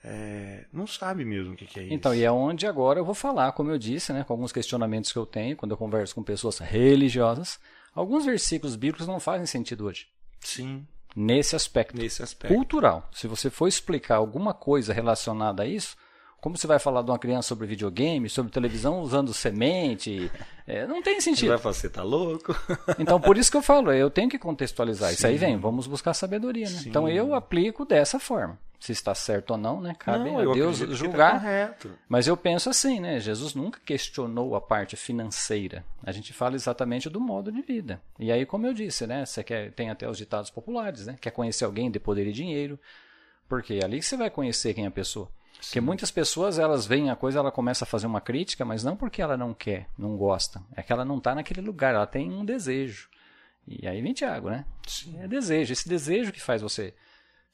é, 0.03 0.65
não 0.73 0.87
sabe 0.87 1.27
mesmo 1.27 1.53
o 1.53 1.57
que, 1.57 1.67
que, 1.67 1.79
é 1.79 1.83
isso. 1.83 1.93
Então, 1.93 2.15
e 2.15 2.25
é 2.25 2.33
onde 2.33 2.67
agora 2.67 2.99
eu 2.99 3.05
vou 3.05 3.15
falar, 3.15 3.53
como 3.53 3.71
eu 3.71 3.77
disse, 3.77 4.11
né, 4.11 4.25
com 4.25 4.33
alguns 4.33 4.51
questionamentos 4.51 5.13
que 5.13 5.19
eu 5.19 5.27
tenho 5.27 5.59
quando 5.59 5.73
eu 5.73 5.77
converso 5.77 6.15
com 6.15 6.23
pessoas 6.23 6.57
religiosas. 6.59 7.61
Alguns 7.95 8.25
versículos 8.25 8.77
bíblicos 8.77 9.07
não 9.07 9.21
fazem 9.21 9.45
sentido 9.45 9.85
hoje. 9.85 10.09
Sim. 10.41 10.87
Nesse 11.15 11.55
aspecto. 11.55 11.99
Nesse 11.99 12.23
aspecto. 12.23 12.55
Cultural. 12.55 13.11
Se 13.13 13.29
você 13.29 13.51
for 13.51 13.69
explicar 13.69 14.17
alguma 14.17 14.55
coisa 14.55 14.95
relacionada 14.95 15.65
a 15.65 15.67
isso, 15.67 15.95
como 16.45 16.59
você 16.59 16.67
vai 16.67 16.79
falar 16.79 17.01
de 17.01 17.11
uma 17.11 17.19
criança 17.19 17.49
sobre 17.49 17.67
videogame, 17.67 18.29
sobre 18.29 18.53
televisão 18.53 19.01
usando 19.01 19.33
semente? 19.33 20.31
É, 20.67 20.87
não 20.87 21.03
tem 21.03 21.21
sentido. 21.21 21.41
Você 21.41 21.49
vai 21.49 21.59
falar, 21.59 21.75
você 21.75 21.91
tá 21.91 22.03
louco? 22.03 22.57
Então, 22.99 23.21
por 23.21 23.37
isso 23.37 23.51
que 23.51 23.57
eu 23.59 23.61
falo, 23.61 23.93
eu 23.93 24.09
tenho 24.09 24.31
que 24.31 24.39
contextualizar. 24.39 25.11
Sim. 25.11 25.15
Isso 25.15 25.27
aí 25.27 25.37
vem, 25.37 25.59
vamos 25.59 25.87
buscar 25.87 26.15
sabedoria, 26.15 26.71
né? 26.71 26.85
Então, 26.87 27.07
eu 27.07 27.35
aplico 27.35 27.85
dessa 27.85 28.19
forma. 28.19 28.59
Se 28.81 28.91
está 28.91 29.15
certo 29.15 29.51
ou 29.51 29.59
não, 29.59 29.79
né? 29.79 29.95
Cabe 29.99 30.31
não, 30.31 30.39
a 30.39 30.55
Deus 30.55 30.81
tá 30.81 30.87
julgar. 30.87 31.43
Tá 31.43 31.91
Mas 32.09 32.27
eu 32.27 32.35
penso 32.35 32.71
assim, 32.71 32.99
né? 32.99 33.21
Jesus 33.21 33.55
nunca 33.55 33.79
questionou 33.85 34.57
a 34.57 34.61
parte 34.61 34.97
financeira. 34.97 35.85
A 36.03 36.13
gente 36.13 36.33
fala 36.33 36.55
exatamente 36.55 37.11
do 37.11 37.21
modo 37.21 37.53
de 37.53 37.61
vida. 37.61 38.01
E 38.19 38.33
aí, 38.33 38.47
como 38.47 38.67
eu 38.67 38.73
disse, 38.73 39.07
né? 39.07 39.27
Você 39.27 39.45
quer, 39.45 39.71
tem 39.73 39.91
até 39.91 40.09
os 40.09 40.17
ditados 40.17 40.49
populares, 40.49 41.07
né? 41.07 41.17
Quer 41.21 41.33
conhecer 41.33 41.67
alguém 41.67 41.91
de 41.91 42.01
poder 42.01 42.27
e 42.27 42.33
dinheiro. 42.33 42.81
Porque 43.47 43.75
é 43.75 43.85
ali 43.85 43.99
que 43.99 44.07
você 44.07 44.17
vai 44.17 44.31
conhecer 44.31 44.73
quem 44.73 44.85
é 44.85 44.89
a 44.89 44.91
pessoa. 44.91 45.29
Porque 45.67 45.81
muitas 45.81 46.11
pessoas 46.11 46.59
elas 46.59 46.87
veem 46.87 47.11
a 47.11 47.17
coisa, 47.17 47.39
ela 47.39 47.51
começa 47.51 47.85
a 47.85 47.87
fazer 47.87 48.07
uma 48.07 48.21
crítica, 48.21 48.65
mas 48.65 48.85
não 48.85 48.97
porque 48.97 49.23
ela 49.23 49.37
não 49.37 49.53
quer, 49.55 49.89
não 49.99 50.17
gosta. 50.17 50.63
É 50.77 50.83
que 50.83 50.93
ela 50.93 51.05
não 51.05 51.19
está 51.19 51.35
naquele 51.35 51.61
lugar, 51.61 51.95
ela 51.95 52.07
tem 52.07 52.31
um 52.31 52.45
desejo. 52.45 53.09
E 53.67 53.87
aí 53.87 54.03
vem 54.03 54.13
Tiago, 54.13 54.51
né? 54.51 54.65
Sim. 54.87 55.19
É 55.21 55.27
desejo, 55.27 55.73
esse 55.73 55.89
desejo 55.89 56.33
que 56.33 56.41
faz 56.41 56.61
você 56.61 56.95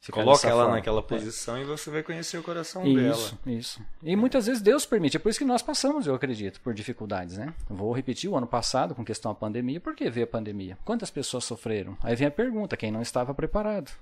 ficar 0.01 0.25
Coloca 0.25 0.49
ela 0.49 0.63
forma. 0.63 0.77
naquela 0.77 1.01
é. 1.01 1.03
posição 1.03 1.57
é. 1.57 1.63
e 1.63 1.65
você 1.65 1.91
vai 1.91 2.03
conhecer 2.03 2.39
o 2.39 2.43
coração 2.43 2.85
isso, 2.85 2.97
dela. 2.97 3.13
Isso, 3.15 3.39
isso. 3.47 3.83
E 4.03 4.17
muitas 4.17 4.47
vezes 4.47 4.63
Deus 4.63 4.87
permite, 4.87 5.17
é 5.17 5.21
por 5.21 5.29
isso 5.29 5.39
que 5.39 5.45
nós 5.45 5.63
passamos, 5.63 6.07
eu 6.07 6.15
acredito, 6.15 6.61
por 6.61 6.75
dificuldades, 6.75 7.37
né? 7.37 7.55
Vou 7.69 7.93
repetir 7.93 8.29
o 8.29 8.37
ano 8.37 8.47
passado 8.47 8.95
com 8.95 9.05
questão 9.05 9.33
da 9.33 9.39
pandemia, 9.39 9.81
por 9.81 9.95
que 9.95 10.11
veio 10.11 10.25
a 10.25 10.31
pandemia? 10.31 10.79
Quantas 10.85 11.11
pessoas 11.11 11.45
sofreram? 11.45 11.97
Aí 12.03 12.17
vem 12.17 12.27
a 12.27 12.31
pergunta, 12.31 12.77
quem 12.77 12.91
não 12.91 13.03
estava 13.03 13.35
preparado? 13.35 13.93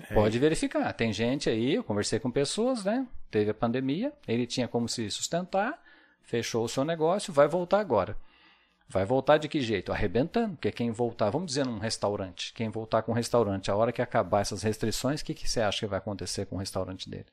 É. 0.00 0.14
Pode 0.14 0.38
verificar. 0.38 0.92
Tem 0.92 1.12
gente 1.12 1.48
aí, 1.48 1.74
eu 1.74 1.84
conversei 1.84 2.18
com 2.18 2.30
pessoas, 2.30 2.84
né? 2.84 3.06
Teve 3.30 3.50
a 3.50 3.54
pandemia, 3.54 4.12
ele 4.26 4.46
tinha 4.46 4.68
como 4.68 4.88
se 4.88 5.10
sustentar, 5.10 5.82
fechou 6.22 6.64
o 6.64 6.68
seu 6.68 6.84
negócio, 6.84 7.32
vai 7.32 7.48
voltar 7.48 7.80
agora. 7.80 8.16
Vai 8.88 9.04
voltar 9.04 9.38
de 9.38 9.48
que 9.48 9.60
jeito? 9.60 9.92
Arrebentando, 9.92 10.54
porque 10.54 10.70
quem 10.70 10.92
voltar, 10.92 11.30
vamos 11.30 11.48
dizer 11.48 11.66
num 11.66 11.78
restaurante, 11.78 12.52
quem 12.52 12.68
voltar 12.68 13.02
com 13.02 13.10
um 13.10 13.14
restaurante, 13.14 13.70
a 13.70 13.74
hora 13.74 13.90
que 13.90 14.00
acabar 14.00 14.42
essas 14.42 14.62
restrições, 14.62 15.20
o 15.20 15.24
que, 15.24 15.34
que 15.34 15.48
você 15.48 15.60
acha 15.60 15.80
que 15.80 15.86
vai 15.86 15.98
acontecer 15.98 16.46
com 16.46 16.56
o 16.56 16.58
restaurante 16.58 17.10
dele? 17.10 17.26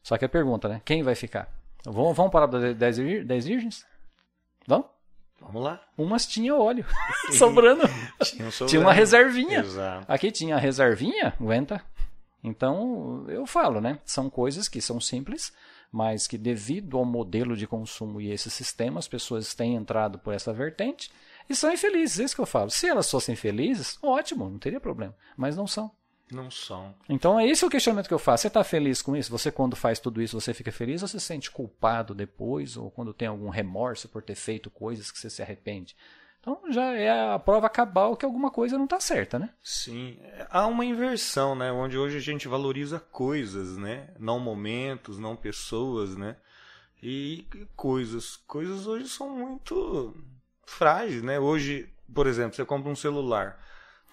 Só 0.00 0.16
que 0.16 0.24
a 0.24 0.28
pergunta, 0.28 0.68
né? 0.68 0.80
Quem 0.84 1.02
vai 1.02 1.16
ficar? 1.16 1.52
Vamos 1.84 2.30
parar 2.30 2.46
para 2.46 2.72
10 2.72 2.96
virgens? 3.46 3.84
Vamos? 4.66 4.86
Vamos 5.44 5.62
lá. 5.62 5.80
Umas 5.96 6.26
tinha 6.26 6.54
óleo 6.54 6.84
sobrando. 7.36 7.82
Tinha, 8.22 8.50
sobrando. 8.50 8.70
tinha 8.70 8.80
uma 8.80 8.92
reservinha. 8.92 9.60
Exato. 9.60 10.06
Aqui 10.10 10.30
tinha 10.30 10.56
a 10.56 10.58
reservinha, 10.58 11.34
aguenta. 11.40 11.84
Então, 12.42 13.24
eu 13.28 13.46
falo, 13.46 13.80
né? 13.80 13.98
São 14.04 14.28
coisas 14.28 14.68
que 14.68 14.80
são 14.80 15.00
simples, 15.00 15.52
mas 15.90 16.26
que 16.26 16.36
devido 16.36 16.98
ao 16.98 17.04
modelo 17.04 17.56
de 17.56 17.66
consumo 17.66 18.20
e 18.20 18.30
esse 18.30 18.50
sistema, 18.50 18.98
as 18.98 19.08
pessoas 19.08 19.54
têm 19.54 19.76
entrado 19.76 20.18
por 20.18 20.34
essa 20.34 20.52
vertente 20.52 21.10
e 21.48 21.54
são 21.54 21.72
infelizes. 21.72 22.20
É 22.20 22.24
isso 22.24 22.34
que 22.34 22.40
eu 22.42 22.46
falo. 22.46 22.70
Se 22.70 22.86
elas 22.86 23.10
fossem 23.10 23.34
felizes, 23.34 23.98
ótimo, 24.02 24.48
não 24.50 24.58
teria 24.58 24.80
problema. 24.80 25.14
Mas 25.36 25.56
não 25.56 25.66
são. 25.66 25.90
Não 26.32 26.50
são. 26.50 26.94
Então, 27.08 27.38
é 27.38 27.46
esse 27.46 27.64
o 27.64 27.70
questionamento 27.70 28.08
que 28.08 28.14
eu 28.14 28.18
faço. 28.18 28.42
Você 28.42 28.48
está 28.48 28.64
feliz 28.64 29.02
com 29.02 29.16
isso? 29.16 29.30
Você, 29.30 29.50
quando 29.52 29.76
faz 29.76 29.98
tudo 29.98 30.22
isso, 30.22 30.40
você 30.40 30.54
fica 30.54 30.72
feliz 30.72 31.02
ou 31.02 31.08
você 31.08 31.20
se 31.20 31.26
sente 31.26 31.50
culpado 31.50 32.14
depois? 32.14 32.76
Ou 32.76 32.90
quando 32.90 33.12
tem 33.12 33.28
algum 33.28 33.50
remorso 33.50 34.08
por 34.08 34.22
ter 34.22 34.34
feito 34.34 34.70
coisas 34.70 35.10
que 35.10 35.18
você 35.18 35.28
se 35.28 35.42
arrepende? 35.42 35.94
Então 36.44 36.60
já 36.70 36.92
é 36.92 37.32
a 37.32 37.38
prova 37.38 37.70
cabal 37.70 38.14
que 38.14 38.24
alguma 38.26 38.50
coisa 38.50 38.76
não 38.76 38.84
está 38.84 39.00
certa, 39.00 39.38
né? 39.38 39.48
Sim. 39.62 40.18
Há 40.50 40.66
uma 40.66 40.84
inversão, 40.84 41.54
né? 41.54 41.72
Onde 41.72 41.96
hoje 41.96 42.18
a 42.18 42.20
gente 42.20 42.46
valoriza 42.46 43.00
coisas, 43.00 43.78
né? 43.78 44.10
Não 44.18 44.38
momentos, 44.38 45.18
não 45.18 45.34
pessoas, 45.34 46.14
né? 46.18 46.36
E 47.02 47.46
coisas. 47.74 48.36
Coisas 48.36 48.86
hoje 48.86 49.08
são 49.08 49.30
muito 49.30 50.14
frágeis, 50.66 51.22
né? 51.22 51.40
Hoje, 51.40 51.88
por 52.12 52.26
exemplo, 52.26 52.54
você 52.54 52.64
compra 52.64 52.90
um 52.90 52.96
celular. 52.96 53.58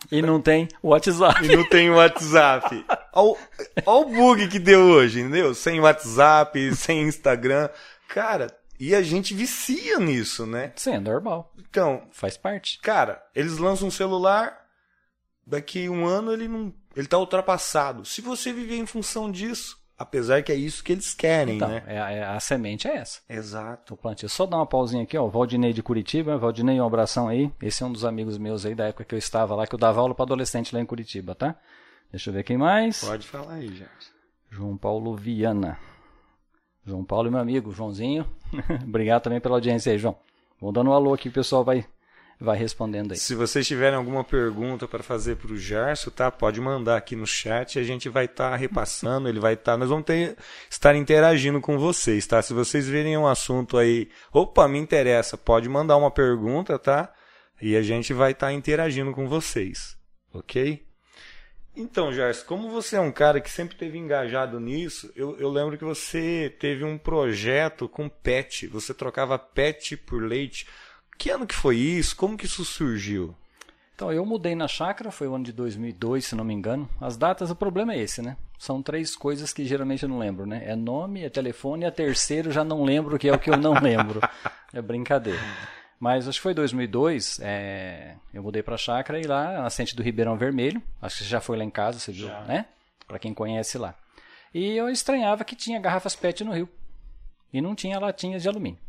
E 0.10 0.22
não 0.22 0.42
tem 0.42 0.68
WhatsApp. 0.82 1.46
E 1.46 1.56
não 1.56 1.68
tem 1.68 1.90
WhatsApp. 1.90 2.86
Olha 3.14 3.38
o 3.86 4.06
bug 4.06 4.48
que 4.48 4.60
deu 4.60 4.80
hoje, 4.82 5.20
entendeu? 5.20 5.54
Sem 5.54 5.80
WhatsApp, 5.80 6.76
sem 6.76 7.04
Instagram. 7.04 7.70
Cara, 8.08 8.48
e 8.80 8.96
a 8.96 9.02
gente 9.02 9.34
vicia 9.34 10.00
nisso, 10.00 10.46
né? 10.46 10.74
Sim, 10.76 10.94
é 10.96 11.00
normal. 11.00 11.54
Então. 11.58 12.08
Faz 12.12 12.36
parte. 12.36 12.80
Cara, 12.80 13.24
eles 13.36 13.58
lançam 13.58 13.90
um 13.90 13.92
celular, 13.92 14.66
daqui 15.46 15.88
um 15.88 16.06
ano 16.06 16.34
ele 16.34 16.48
não. 16.48 16.74
Ele 16.96 17.08
tá 17.08 17.18
ultrapassado. 17.18 18.04
Se 18.04 18.22
você 18.22 18.52
viver 18.52 18.78
em 18.78 18.86
função 18.86 19.32
disso, 19.32 19.81
apesar 20.02 20.44
que 20.44 20.52
é 20.52 20.56
isso 20.56 20.84
que 20.84 20.92
eles 20.92 21.14
querem, 21.14 21.56
então, 21.56 21.68
né? 21.68 21.84
É, 21.88 21.96
é, 21.96 22.24
a 22.24 22.40
semente 22.40 22.88
é 22.88 22.98
essa. 22.98 23.22
Exato. 23.30 23.94
O 23.94 23.98
plantio. 23.98 24.28
Só 24.28 24.46
dar 24.46 24.58
uma 24.58 24.66
pausinha 24.66 25.04
aqui, 25.04 25.18
ó. 25.18 25.28
Valdinei 25.28 25.74
de 25.74 25.84
Curitiba. 25.84 26.38
Valdinei, 26.38 26.80
um 26.80 26.86
abração 26.86 27.28
aí. 27.28 27.52
Esse 27.62 27.84
é 27.84 27.86
um 27.86 27.92
dos 27.92 28.06
amigos 28.06 28.38
meus 28.38 28.66
aí 28.66 28.76
da 28.76 28.88
época 28.88 29.06
que 29.06 29.16
eu 29.16 29.20
estava 29.20 29.56
lá, 29.56 29.66
que 29.66 29.76
eu 29.76 29.80
dava 29.80 30.02
aula 30.02 30.14
para 30.14 30.24
adolescente 30.24 30.74
lá 30.74 30.82
em 30.82 30.86
Curitiba, 30.86 31.36
tá? 31.36 31.56
Deixa 32.12 32.30
eu 32.30 32.34
ver 32.34 32.44
quem 32.44 32.58
mais. 32.58 33.04
Pode 33.04 33.28
falar 33.28 33.54
aí, 33.54 33.68
gente. 33.68 34.12
João 34.50 34.76
Paulo 34.76 35.16
Viana. 35.16 35.80
João 36.86 37.06
Paulo 37.06 37.28
e 37.28 37.32
meu 37.32 37.40
amigo, 37.40 37.72
Joãozinho. 37.72 38.28
Obrigado 38.84 39.24
também 39.24 39.40
pela 39.40 39.56
audiência 39.56 39.92
aí, 39.92 39.98
João. 39.98 40.18
Vou 40.60 40.72
dando 40.72 40.90
um 40.90 40.94
alô 40.94 41.14
aqui, 41.14 41.30
o 41.30 41.32
pessoal 41.32 41.64
vai, 41.64 41.86
vai 42.42 42.58
respondendo 42.58 43.12
aí. 43.12 43.18
Se 43.18 43.36
vocês 43.36 43.68
tiverem 43.68 43.96
alguma 43.96 44.24
pergunta 44.24 44.88
para 44.88 45.04
fazer 45.04 45.36
para 45.36 45.52
o 45.52 45.58
Gerson, 45.58 46.10
tá? 46.10 46.32
Pode 46.32 46.60
mandar 46.60 46.98
aqui 46.98 47.16
no 47.16 47.28
chat, 47.28 47.78
a 47.78 47.84
gente 47.84 48.10
vai 48.10 48.26
estar 48.26 48.52
tá 48.52 48.56
repassando, 48.56 49.30
ele 49.30 49.40
vai 49.40 49.54
estar, 49.54 49.74
tá, 49.74 49.78
nós 49.78 49.90
vamos 49.90 50.06
ter, 50.06 50.36
estar 50.70 50.96
interagindo 50.96 51.62
com 51.62 51.78
vocês, 51.78 52.26
tá? 52.26 52.42
Se 52.42 52.54
vocês 52.54 52.88
verem 52.88 53.16
um 53.16 53.28
assunto 53.28 53.78
aí, 53.78 54.10
opa, 54.34 54.68
me 54.68 54.80
interessa, 54.80 55.38
pode 55.38 55.70
mandar 55.70 55.98
uma 55.98 56.10
pergunta, 56.10 56.80
tá? 56.80 57.14
E 57.62 57.76
a 57.76 57.82
gente 57.84 58.12
vai 58.12 58.32
estar 58.32 58.48
tá 58.48 58.54
interagindo 58.54 59.12
com 59.12 59.28
vocês, 59.28 59.96
ok? 60.34 60.84
Então, 61.76 62.12
Jars, 62.12 62.44
como 62.44 62.70
você 62.70 62.98
é 62.98 63.00
um 63.00 63.12
cara 63.12 63.40
que 63.40 63.50
sempre 63.50 63.78
teve 63.78 63.98
engajado 63.98 64.60
nisso, 64.60 65.10
eu, 65.16 65.38
eu, 65.40 65.50
lembro 65.50 65.78
que 65.78 65.86
você 65.86 66.54
teve 66.60 66.84
um 66.84 66.98
projeto 66.98 67.88
com 67.88 68.10
pet. 68.10 68.68
Você 68.68 68.94
trocava 68.94 69.40
pet 69.40 69.96
por 69.96 70.22
leite. 70.22 70.68
Que 71.22 71.30
ano 71.30 71.46
que 71.46 71.54
foi 71.54 71.78
isso? 71.78 72.16
Como 72.16 72.36
que 72.36 72.48
isso 72.48 72.66
surgiu? 72.66 73.36
Então, 73.94 74.12
eu 74.12 74.26
mudei 74.26 74.56
na 74.56 74.68
chácara, 74.68 75.12
foi 75.12 75.28
o 75.28 75.36
ano 75.36 75.44
de 75.44 75.52
2002, 75.52 76.26
se 76.26 76.34
não 76.36 76.44
me 76.44 76.52
engano. 76.52 76.90
As 77.00 77.16
datas, 77.16 77.52
o 77.52 77.56
problema 77.56 77.94
é 77.94 78.00
esse, 78.00 78.24
né? 78.24 78.36
São 78.58 78.82
três 78.82 79.16
coisas 79.16 79.54
que 79.54 79.64
geralmente 79.64 80.02
eu 80.02 80.10
não 80.10 80.18
lembro, 80.18 80.48
né? 80.48 80.64
É 80.66 80.76
nome, 80.76 81.24
é 81.24 81.30
telefone 81.30 81.84
e 81.84 81.86
a 81.86 81.92
terceira 81.92 82.50
já 82.50 82.64
não 82.64 82.84
lembro, 82.84 83.20
que 83.20 83.30
é 83.30 83.32
o 83.32 83.38
que 83.38 83.52
eu 83.52 83.58
não 83.58 83.74
lembro. 83.80 84.20
É 84.74 84.82
brincadeira. 84.82 85.40
Mas 86.00 86.28
acho 86.28 86.40
que 86.40 86.44
foi 86.44 86.56
2002, 86.56 87.40
é, 87.44 88.16
eu 88.34 88.42
mudei 88.42 88.64
para 88.64 88.74
a 88.74 88.80
chácara 88.80 89.20
e 89.20 89.28
lá, 89.28 89.52
na 89.52 89.62
nascente 89.62 89.96
do 89.96 90.02
Ribeirão 90.02 90.36
Vermelho, 90.36 90.82
acho 91.00 91.18
que 91.18 91.24
você 91.24 91.30
já 91.30 91.40
foi 91.40 91.56
lá 91.56 91.64
em 91.64 91.70
casa, 91.70 92.00
você 92.00 92.12
viu, 92.12 92.30
já. 92.30 92.42
né? 92.46 92.66
Para 93.08 93.20
quem 93.20 93.32
conhece 93.32 93.78
lá. 93.78 93.94
E 94.52 94.76
eu 94.76 94.90
estranhava 94.90 95.46
que 95.46 95.56
tinha 95.56 95.80
garrafas 95.80 96.16
PET 96.16 96.44
no 96.44 96.52
rio 96.52 96.68
e 97.54 97.62
não 97.62 97.76
tinha 97.76 98.00
latinhas 98.00 98.42
de 98.42 98.50
alumínio. 98.50 98.80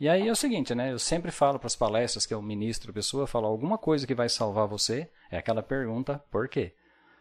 E 0.00 0.08
aí 0.08 0.26
é 0.26 0.32
o 0.32 0.36
seguinte, 0.36 0.74
né? 0.74 0.90
Eu 0.90 0.98
sempre 0.98 1.30
falo 1.30 1.58
para 1.58 1.66
as 1.66 1.76
palestras 1.76 2.24
que 2.24 2.32
eu 2.32 2.40
ministro 2.40 2.90
a 2.90 2.94
pessoa, 2.94 3.26
falo 3.26 3.46
alguma 3.46 3.76
coisa 3.76 4.06
que 4.06 4.14
vai 4.14 4.30
salvar 4.30 4.66
você, 4.66 5.06
é 5.30 5.36
aquela 5.36 5.62
pergunta, 5.62 6.24
por 6.30 6.48
quê? 6.48 6.72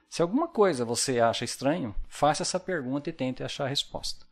Se 0.07 0.21
alguma 0.21 0.47
coisa 0.47 0.85
você 0.85 1.19
acha 1.19 1.43
estranho, 1.43 1.93
faça 2.07 2.41
essa 2.41 2.57
pergunta 2.57 3.09
e 3.09 3.13
tente 3.13 3.43
achar 3.43 3.65
a 3.65 3.67
resposta. 3.67 4.25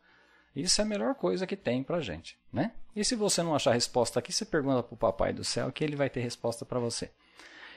Isso 0.56 0.80
é 0.80 0.86
a 0.86 0.88
melhor 0.88 1.14
coisa 1.16 1.46
que 1.46 1.58
tem 1.58 1.84
pra 1.84 2.00
gente, 2.00 2.40
né? 2.52 2.72
E 2.96 3.04
se 3.04 3.16
você 3.16 3.44
não 3.44 3.54
achar 3.54 3.74
resposta 3.74 4.18
aqui, 4.18 4.32
você 4.32 4.46
pergunta 4.46 4.82
pro 4.82 4.96
papai 4.96 5.34
do 5.34 5.44
céu 5.44 5.70
que 5.70 5.84
ele 5.84 5.98
vai 5.98 6.10
ter 6.10 6.22
resposta 6.22 6.64
para 6.64 6.80
você. 6.80 7.12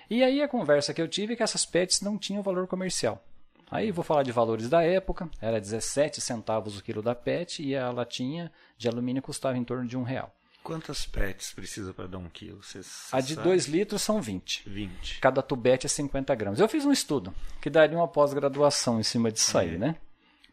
E 0.09 0.23
aí 0.23 0.41
a 0.41 0.49
conversa 0.49 0.95
que 0.95 1.03
eu 1.03 1.09
tive 1.09 1.33
é 1.33 1.37
que 1.37 1.43
essas 1.43 1.67
pets 1.67 2.01
não 2.01 2.17
tinham 2.17 2.45
valor 2.45 2.69
comercial. 2.69 3.21
Aí 3.69 3.91
vou 3.91 4.05
falar 4.05 4.23
de 4.23 4.31
valores 4.31 4.69
da 4.69 4.85
época, 4.85 5.29
era 5.41 5.61
17 5.61 6.21
centavos 6.21 6.79
o 6.79 6.83
quilo 6.83 7.03
da 7.03 7.15
PET 7.15 7.61
e 7.61 7.77
a 7.77 7.91
latinha 7.91 8.53
de 8.79 8.89
alumínio 8.89 9.21
custava 9.21 9.59
em 9.59 9.65
torno 9.65 9.89
de 9.89 9.97
um 9.97 10.05
real. 10.05 10.33
Quantas 10.63 11.07
PETs 11.07 11.53
precisa 11.53 11.93
para 11.95 12.07
dar 12.07 12.19
um 12.19 12.29
quilo? 12.29 12.63
Cê, 12.63 12.83
cê 12.83 13.17
a 13.17 13.21
de 13.21 13.35
2 13.35 13.67
litros 13.67 14.03
são 14.03 14.21
20. 14.21 14.69
20. 14.69 15.21
Cada 15.21 15.43
tubete 15.43 15.87
é 15.87 15.89
50 15.89 16.35
gramas. 16.35 16.61
Eu 16.61 16.69
fiz 16.69 16.85
um 16.85 16.93
estudo 16.93 17.35
que 17.61 17.71
daria 17.71 17.97
uma 17.97 18.09
pós-graduação 18.09 19.01
em 19.01 19.03
cima 19.03 19.33
disso 19.33 19.57
aí, 19.57 19.79
né? 19.79 19.97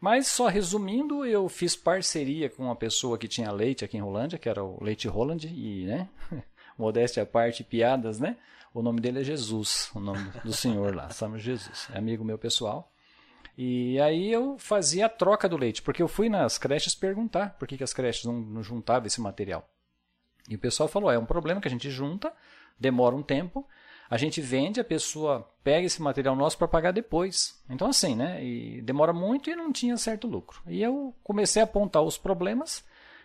Mas 0.00 0.28
só 0.28 0.46
resumindo, 0.46 1.24
eu 1.26 1.48
fiz 1.48 1.74
parceria 1.74 2.48
com 2.48 2.64
uma 2.64 2.76
pessoa 2.76 3.18
que 3.18 3.26
tinha 3.26 3.50
leite 3.50 3.84
aqui 3.84 3.96
em 3.96 4.00
Rolândia, 4.00 4.38
que 4.38 4.48
era 4.48 4.62
o 4.62 4.82
Leite 4.82 5.08
Roland, 5.08 5.44
e, 5.44 5.84
né, 5.84 6.08
modéstia 6.78 7.24
à 7.24 7.26
parte, 7.26 7.64
piadas, 7.64 8.20
né? 8.20 8.36
O 8.72 8.80
nome 8.80 9.00
dele 9.00 9.20
é 9.20 9.24
Jesus, 9.24 9.90
o 9.94 10.00
nome 10.00 10.30
do 10.44 10.52
senhor 10.52 10.94
lá, 10.94 11.10
Samuel 11.10 11.40
Jesus, 11.40 11.88
é 11.92 11.98
amigo 11.98 12.24
meu 12.24 12.38
pessoal. 12.38 12.92
E 13.56 14.00
aí 14.00 14.30
eu 14.30 14.56
fazia 14.56 15.06
a 15.06 15.08
troca 15.08 15.48
do 15.48 15.56
leite, 15.56 15.82
porque 15.82 16.00
eu 16.00 16.06
fui 16.06 16.28
nas 16.28 16.58
creches 16.58 16.94
perguntar 16.94 17.56
por 17.58 17.66
que, 17.66 17.76
que 17.76 17.82
as 17.82 17.92
creches 17.92 18.24
não, 18.24 18.34
não 18.34 18.62
juntavam 18.62 19.08
esse 19.08 19.20
material. 19.20 19.68
E 20.48 20.54
o 20.54 20.58
pessoal 20.58 20.88
falou, 20.88 21.10
é 21.10 21.18
um 21.18 21.26
problema 21.26 21.60
que 21.60 21.68
a 21.68 21.70
gente 21.70 21.90
junta, 21.90 22.32
demora 22.78 23.14
um 23.14 23.22
tempo, 23.22 23.66
a 24.10 24.16
gente 24.16 24.40
vende, 24.40 24.80
a 24.80 24.84
pessoa 24.84 25.46
pega 25.62 25.86
esse 25.86 26.00
material 26.00 26.34
nosso 26.34 26.56
para 26.56 26.66
pagar 26.66 26.92
depois. 26.92 27.62
Então, 27.68 27.88
assim, 27.88 28.16
né? 28.16 28.42
E 28.42 28.80
demora 28.80 29.12
muito 29.12 29.50
e 29.50 29.56
não 29.56 29.70
tinha 29.70 29.96
certo 29.98 30.26
lucro. 30.26 30.62
E 30.66 30.82
eu 30.82 31.14
comecei 31.22 31.60
a 31.60 31.66
apontar 31.66 32.02
os 32.02 32.16
problemas 32.16 32.82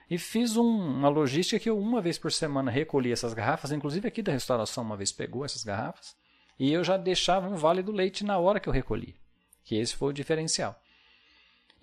e 0.10 0.18
fiz 0.18 0.58
um, 0.58 0.64
uma 0.64 1.08
logística 1.08 1.58
que 1.58 1.70
eu, 1.70 1.80
uma 1.80 2.02
vez 2.02 2.18
por 2.18 2.32
semana, 2.34 2.70
recolhi 2.70 3.14
essas 3.14 3.34
garrafas. 3.34 3.72
Inclusive, 3.72 4.08
aqui 4.08 4.22
da 4.22 4.34
restauração, 4.34 4.84
uma 4.84 4.98
vez 4.98 5.12
pegou 5.12 5.46
essas 5.46 5.64
garrafas. 5.64 6.16
E 6.60 6.72
eu 6.72 6.84
já 6.84 6.98
deixava 6.98 7.48
um 7.48 7.56
vale 7.56 7.82
do 7.82 7.94
leite 7.94 8.26
na 8.26 8.38
hora 8.38 8.60
que 8.60 8.68
eu 8.68 8.74
recolhi. 8.74 9.16
Que 9.64 9.78
esse 9.78 9.96
foi 9.96 10.10
o 10.10 10.14
diferencial. 10.14 10.78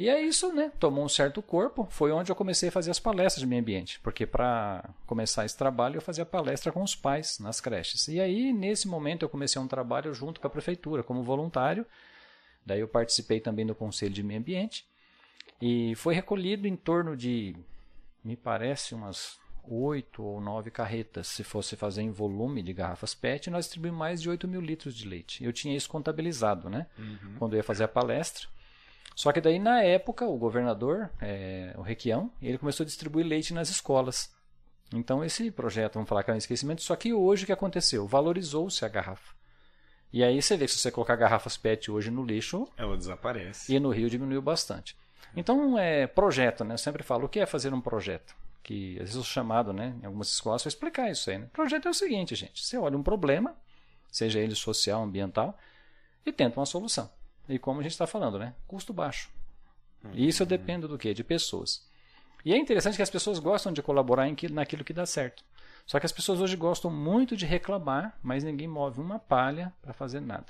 E 0.01 0.09
é 0.09 0.19
isso, 0.19 0.51
né? 0.51 0.73
Tomou 0.81 1.05
um 1.05 1.11
certo 1.11 1.43
corpo. 1.43 1.87
Foi 1.91 2.11
onde 2.11 2.33
eu 2.33 2.35
comecei 2.35 2.71
a 2.71 2.73
fazer 2.73 2.91
as 2.91 2.99
palestras 2.99 3.41
de 3.43 3.47
meio 3.47 3.61
ambiente. 3.61 4.01
Porque 4.01 4.25
para 4.25 4.89
começar 5.07 5.45
esse 5.45 5.55
trabalho 5.55 5.99
eu 5.99 6.01
fazia 6.01 6.25
palestra 6.25 6.73
com 6.73 6.83
os 6.83 6.97
pais 6.97 7.39
nas 7.39 7.61
creches. 7.61 8.09
E 8.09 8.19
aí, 8.19 8.51
nesse 8.51 8.89
momento, 8.89 9.27
eu 9.27 9.29
comecei 9.29 9.61
um 9.61 9.69
trabalho 9.69 10.15
junto 10.15 10.41
com 10.41 10.47
a 10.47 10.51
prefeitura, 10.51 11.03
como 11.03 11.23
voluntário. 11.23 11.85
Daí 12.65 12.81
eu 12.81 12.89
participei 12.89 13.41
também 13.41 13.67
do 13.67 13.75
Conselho 13.75 14.15
de 14.15 14.23
Meio 14.23 14.41
Ambiente. 14.41 14.87
E 15.61 15.95
foi 15.97 16.15
recolhido 16.15 16.67
em 16.67 16.77
torno 16.77 17.15
de, 17.15 17.55
me 18.25 18.37
parece, 18.37 18.95
umas 18.95 19.39
oito 19.69 20.23
ou 20.23 20.41
nove 20.41 20.71
carretas. 20.71 21.27
Se 21.27 21.45
fosse 21.45 21.77
fazer 21.77 22.01
em 22.01 22.11
volume 22.11 22.63
de 22.63 22.73
garrafas 22.73 23.15
PET, 23.15 23.51
nós 23.51 23.67
distribuímos 23.67 23.99
mais 23.99 24.23
de 24.23 24.31
8 24.31 24.49
mil 24.49 24.63
litros 24.63 24.95
de 24.95 25.07
leite. 25.07 25.45
Eu 25.45 25.53
tinha 25.53 25.77
isso 25.77 25.91
contabilizado, 25.91 26.71
né? 26.71 26.87
Uhum. 26.99 27.35
Quando 27.39 27.53
eu 27.53 27.59
ia 27.59 27.63
fazer 27.63 27.85
a 27.85 27.89
palestra. 27.89 28.49
Só 29.21 29.33
que 29.33 29.41
daí, 29.43 29.59
na 29.59 29.83
época, 29.83 30.25
o 30.25 30.39
governador, 30.39 31.11
é, 31.21 31.75
o 31.77 31.83
Requião, 31.83 32.33
ele 32.41 32.57
começou 32.57 32.85
a 32.85 32.87
distribuir 32.87 33.27
leite 33.27 33.53
nas 33.53 33.69
escolas. 33.69 34.35
Então, 34.95 35.23
esse 35.23 35.51
projeto, 35.51 35.97
vamos 35.97 36.09
falar 36.09 36.23
que 36.23 36.31
é 36.31 36.35
um 36.35 36.39
esquecimento, 36.39 36.81
só 36.81 36.97
que 36.97 37.13
hoje 37.13 37.43
o 37.43 37.47
que 37.47 37.53
aconteceu? 37.53 38.07
Valorizou-se 38.07 38.83
a 38.83 38.89
garrafa. 38.89 39.35
E 40.11 40.25
aí 40.25 40.41
você 40.41 40.57
vê 40.57 40.65
que 40.65 40.73
se 40.73 40.79
você 40.79 40.91
colocar 40.91 41.17
garrafas 41.17 41.59
PET 41.59 41.91
hoje 41.91 42.11
no 42.11 42.25
lixo... 42.25 42.67
Ela 42.79 42.97
desaparece. 42.97 43.71
E 43.71 43.79
no 43.79 43.91
Rio 43.91 44.09
diminuiu 44.09 44.41
bastante. 44.41 44.97
Então, 45.37 45.79
é 45.79 46.07
projeto, 46.07 46.65
né? 46.65 46.73
Eu 46.73 46.79
sempre 46.79 47.03
falo, 47.03 47.27
o 47.27 47.29
que 47.29 47.41
é 47.41 47.45
fazer 47.45 47.75
um 47.75 47.81
projeto? 47.83 48.35
Que 48.63 48.95
às 48.95 49.01
vezes 49.01 49.17
eu 49.17 49.23
chamado, 49.23 49.71
né, 49.71 49.95
em 50.03 50.07
algumas 50.07 50.33
escolas, 50.33 50.63
para 50.63 50.71
explicar 50.71 51.11
isso 51.11 51.29
aí. 51.29 51.37
Né? 51.37 51.47
Projeto 51.53 51.89
é 51.89 51.91
o 51.91 51.95
seguinte, 51.95 52.35
gente. 52.35 52.65
Você 52.65 52.79
olha 52.79 52.97
um 52.97 53.03
problema, 53.03 53.55
seja 54.11 54.41
ele 54.41 54.55
social, 54.55 55.03
ambiental, 55.03 55.59
e 56.25 56.33
tenta 56.33 56.59
uma 56.59 56.65
solução. 56.65 57.11
E 57.51 57.59
como 57.59 57.81
a 57.81 57.83
gente 57.83 57.93
está 57.93 58.07
falando, 58.07 58.39
né? 58.39 58.55
Custo 58.67 58.93
baixo. 58.93 59.31
E 60.13 60.27
isso 60.27 60.47
depende 60.47 60.87
do 60.87 60.97
quê? 60.97 61.13
De 61.13 61.23
pessoas. 61.23 61.87
E 62.45 62.53
é 62.53 62.57
interessante 62.57 62.97
que 62.97 63.03
as 63.03 63.11
pessoas 63.11 63.39
gostam 63.39 63.73
de 63.73 63.83
colaborar 63.83 64.27
naquilo 64.51 64.85
que 64.85 64.93
dá 64.93 65.05
certo. 65.05 65.45
Só 65.85 65.99
que 65.99 66.07
as 66.07 66.13
pessoas 66.13 66.41
hoje 66.41 66.57
gostam 66.57 66.91
muito 66.91 67.37
de 67.37 67.45
reclamar, 67.45 68.17
mas 68.23 68.45
ninguém 68.45 68.69
move 68.69 69.01
uma 69.01 69.19
palha 69.19 69.73
para 69.83 69.93
fazer 69.93 70.21
nada. 70.21 70.47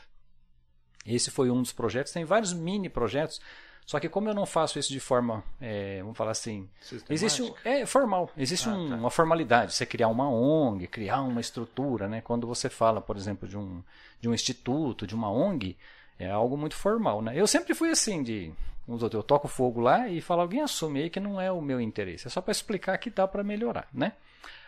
Esse 1.04 1.30
foi 1.30 1.50
um 1.50 1.62
dos 1.62 1.72
projetos. 1.72 2.12
Tem 2.12 2.24
vários 2.24 2.52
mini 2.52 2.88
projetos. 2.88 3.40
Só 3.86 3.98
que 3.98 4.08
como 4.08 4.28
eu 4.28 4.34
não 4.34 4.46
faço 4.46 4.78
isso 4.78 4.92
de 4.92 5.00
forma, 5.00 5.42
é, 5.60 6.00
vamos 6.02 6.16
falar 6.16 6.30
assim, 6.30 6.68
existe 7.08 7.42
um, 7.42 7.52
é 7.64 7.84
formal, 7.84 8.30
existe 8.36 8.68
ah, 8.68 8.72
um, 8.72 8.88
tá. 8.88 8.94
uma 8.94 9.10
formalidade. 9.10 9.74
Você 9.74 9.84
criar 9.84 10.06
uma 10.06 10.30
ONG, 10.30 10.86
criar 10.86 11.22
uma 11.22 11.40
estrutura, 11.40 12.06
né? 12.06 12.20
Quando 12.20 12.46
você 12.46 12.68
fala, 12.68 13.00
por 13.00 13.16
exemplo, 13.16 13.48
de 13.48 13.58
um, 13.58 13.82
de 14.20 14.28
um 14.28 14.34
instituto, 14.34 15.08
de 15.08 15.14
uma 15.14 15.28
ONG, 15.28 15.76
é 16.20 16.30
algo 16.30 16.56
muito 16.56 16.76
formal, 16.76 17.22
né? 17.22 17.33
Eu 17.35 17.46
sempre 17.46 17.74
fui 17.74 17.90
assim 17.90 18.22
de 18.22 18.52
eu 18.87 19.22
toco 19.22 19.46
fogo 19.46 19.80
lá 19.80 20.09
e 20.09 20.20
falo, 20.20 20.42
alguém 20.42 20.61
assume 20.61 21.02
aí 21.02 21.11
que 21.11 21.20
não 21.20 21.40
é 21.40 21.50
o 21.50 21.61
meu 21.61 21.80
interesse. 21.80 22.26
É 22.26 22.30
só 22.30 22.40
para 22.40 22.52
explicar 22.52 22.98
que 22.98 23.09
dá 23.09 23.26
para 23.26 23.42
melhorar, 23.42 23.88
né? 23.92 24.14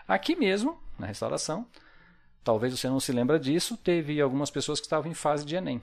Aqui 0.06 0.36
mesmo, 0.36 0.80
na 0.98 1.06
restauração, 1.06 1.66
talvez 2.44 2.78
você 2.78 2.88
não 2.88 3.00
se 3.00 3.12
lembra 3.12 3.38
disso, 3.38 3.76
teve 3.76 4.20
algumas 4.20 4.50
pessoas 4.50 4.80
que 4.80 4.86
estavam 4.86 5.10
em 5.10 5.14
fase 5.14 5.44
de 5.44 5.56
Enem. 5.56 5.82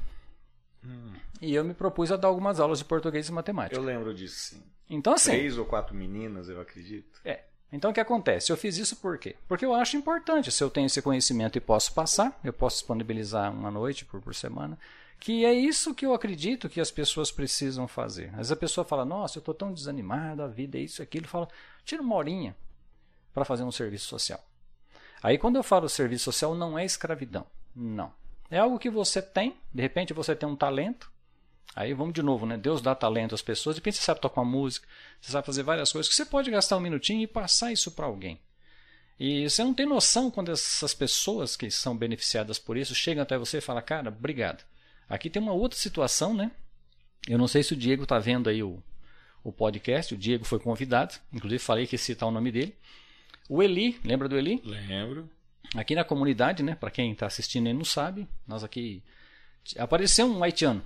Hum. 0.83 1.13
E 1.41 1.53
eu 1.53 1.63
me 1.63 1.73
propus 1.73 2.11
a 2.11 2.17
dar 2.17 2.29
algumas 2.29 2.59
aulas 2.59 2.79
de 2.79 2.85
português 2.85 3.27
e 3.27 3.31
matemática. 3.31 3.79
Eu 3.79 3.83
lembro 3.83 4.13
disso, 4.13 4.55
sim. 4.55 4.63
Então, 4.89 5.13
assim. 5.13 5.31
Três 5.31 5.57
ou 5.57 5.65
quatro 5.65 5.95
meninas, 5.95 6.49
eu 6.49 6.59
acredito. 6.59 7.19
É. 7.23 7.43
Então, 7.71 7.91
o 7.91 7.93
que 7.93 7.99
acontece? 7.99 8.51
Eu 8.51 8.57
fiz 8.57 8.77
isso 8.77 8.95
por 8.95 9.17
quê? 9.17 9.35
Porque 9.47 9.65
eu 9.65 9.73
acho 9.75 9.95
importante. 9.95 10.51
Se 10.51 10.63
eu 10.63 10.69
tenho 10.69 10.87
esse 10.87 11.01
conhecimento 11.01 11.57
e 11.57 11.61
posso 11.61 11.93
passar, 11.93 12.39
eu 12.43 12.51
posso 12.51 12.77
disponibilizar 12.77 13.51
uma 13.51 13.69
noite 13.69 14.05
por, 14.05 14.19
por 14.21 14.33
semana. 14.33 14.77
Que 15.19 15.43
é 15.43 15.53
isso 15.53 15.93
que 15.93 16.05
eu 16.05 16.13
acredito 16.13 16.69
que 16.69 16.79
as 16.79 16.89
pessoas 16.89 17.29
precisam 17.29 17.87
fazer. 17.87 18.29
Às 18.29 18.37
vezes 18.37 18.51
a 18.53 18.55
pessoa 18.55 18.85
fala, 18.85 19.03
nossa, 19.03 19.37
eu 19.37 19.41
estou 19.41 19.53
tão 19.53 19.73
desanimado, 19.73 20.41
a 20.41 20.47
vida 20.47 20.77
é 20.77 20.81
isso, 20.81 21.01
aquilo. 21.01 21.27
Fala, 21.27 21.47
tira 21.83 22.01
uma 22.01 22.15
horinha 22.15 22.55
para 23.33 23.43
fazer 23.43 23.63
um 23.63 23.71
serviço 23.71 24.07
social. 24.07 24.41
Aí 25.21 25.37
quando 25.37 25.57
eu 25.57 25.63
falo 25.63 25.89
serviço 25.89 26.25
social, 26.25 26.55
não 26.55 26.79
é 26.79 26.85
escravidão. 26.85 27.45
Não. 27.75 28.13
É 28.49 28.57
algo 28.57 28.79
que 28.79 28.89
você 28.89 29.21
tem, 29.21 29.57
de 29.73 29.81
repente 29.81 30.13
você 30.13 30.35
tem 30.35 30.47
um 30.47 30.55
talento. 30.55 31.11
Aí 31.75 31.93
vamos 31.93 32.13
de 32.13 32.23
novo, 32.23 32.45
né? 32.45 32.57
Deus 32.57 32.81
dá 32.81 32.95
talento 32.95 33.35
às 33.35 33.41
pessoas, 33.41 33.75
de 33.75 33.81
repente 33.81 33.97
você 33.97 34.03
sabe 34.03 34.21
tocar 34.21 34.41
uma 34.41 34.49
música, 34.49 34.87
você 35.21 35.31
sabe 35.31 35.45
fazer 35.45 35.63
várias 35.63 35.91
coisas, 35.91 36.09
que 36.09 36.15
você 36.15 36.25
pode 36.25 36.49
gastar 36.49 36.77
um 36.77 36.81
minutinho 36.81 37.21
e 37.21 37.27
passar 37.27 37.71
isso 37.71 37.91
para 37.91 38.05
alguém. 38.05 38.39
E 39.19 39.47
você 39.47 39.63
não 39.63 39.73
tem 39.73 39.85
noção 39.85 40.31
quando 40.31 40.51
essas 40.51 40.93
pessoas 40.93 41.55
que 41.55 41.69
são 41.69 41.95
beneficiadas 41.95 42.57
por 42.57 42.77
isso 42.77 42.95
chegam 42.95 43.21
até 43.21 43.37
você 43.37 43.57
e 43.57 43.61
falam, 43.61 43.83
cara, 43.83 44.09
obrigado. 44.09 44.63
Aqui 45.09 45.29
tem 45.29 45.41
uma 45.41 45.53
outra 45.53 45.77
situação, 45.77 46.33
né? 46.33 46.51
Eu 47.27 47.37
não 47.37 47.47
sei 47.47 47.63
se 47.63 47.73
o 47.73 47.77
Diego 47.77 48.03
está 48.03 48.19
vendo 48.19 48.49
aí 48.49 48.61
o, 48.61 48.81
o 49.43 49.51
podcast, 49.51 50.13
o 50.13 50.17
Diego 50.17 50.45
foi 50.45 50.59
convidado, 50.59 51.15
inclusive 51.33 51.59
falei 51.59 51.87
que 51.87 51.95
ia 51.95 51.99
citar 51.99 52.29
o 52.29 52.31
nome 52.31 52.51
dele. 52.51 52.75
O 53.49 53.63
Eli, 53.63 53.99
lembra 54.03 54.29
do 54.29 54.37
Eli? 54.37 54.61
Lembro. 54.63 55.29
Aqui 55.75 55.95
na 55.95 56.03
comunidade, 56.03 56.61
né? 56.61 56.75
Para 56.75 56.91
quem 56.91 57.11
está 57.11 57.25
assistindo 57.25 57.67
e 57.67 57.73
não 57.73 57.83
sabe, 57.83 58.27
nós 58.47 58.63
aqui 58.63 59.03
apareceu 59.77 60.27
um 60.27 60.43
haitiano, 60.43 60.81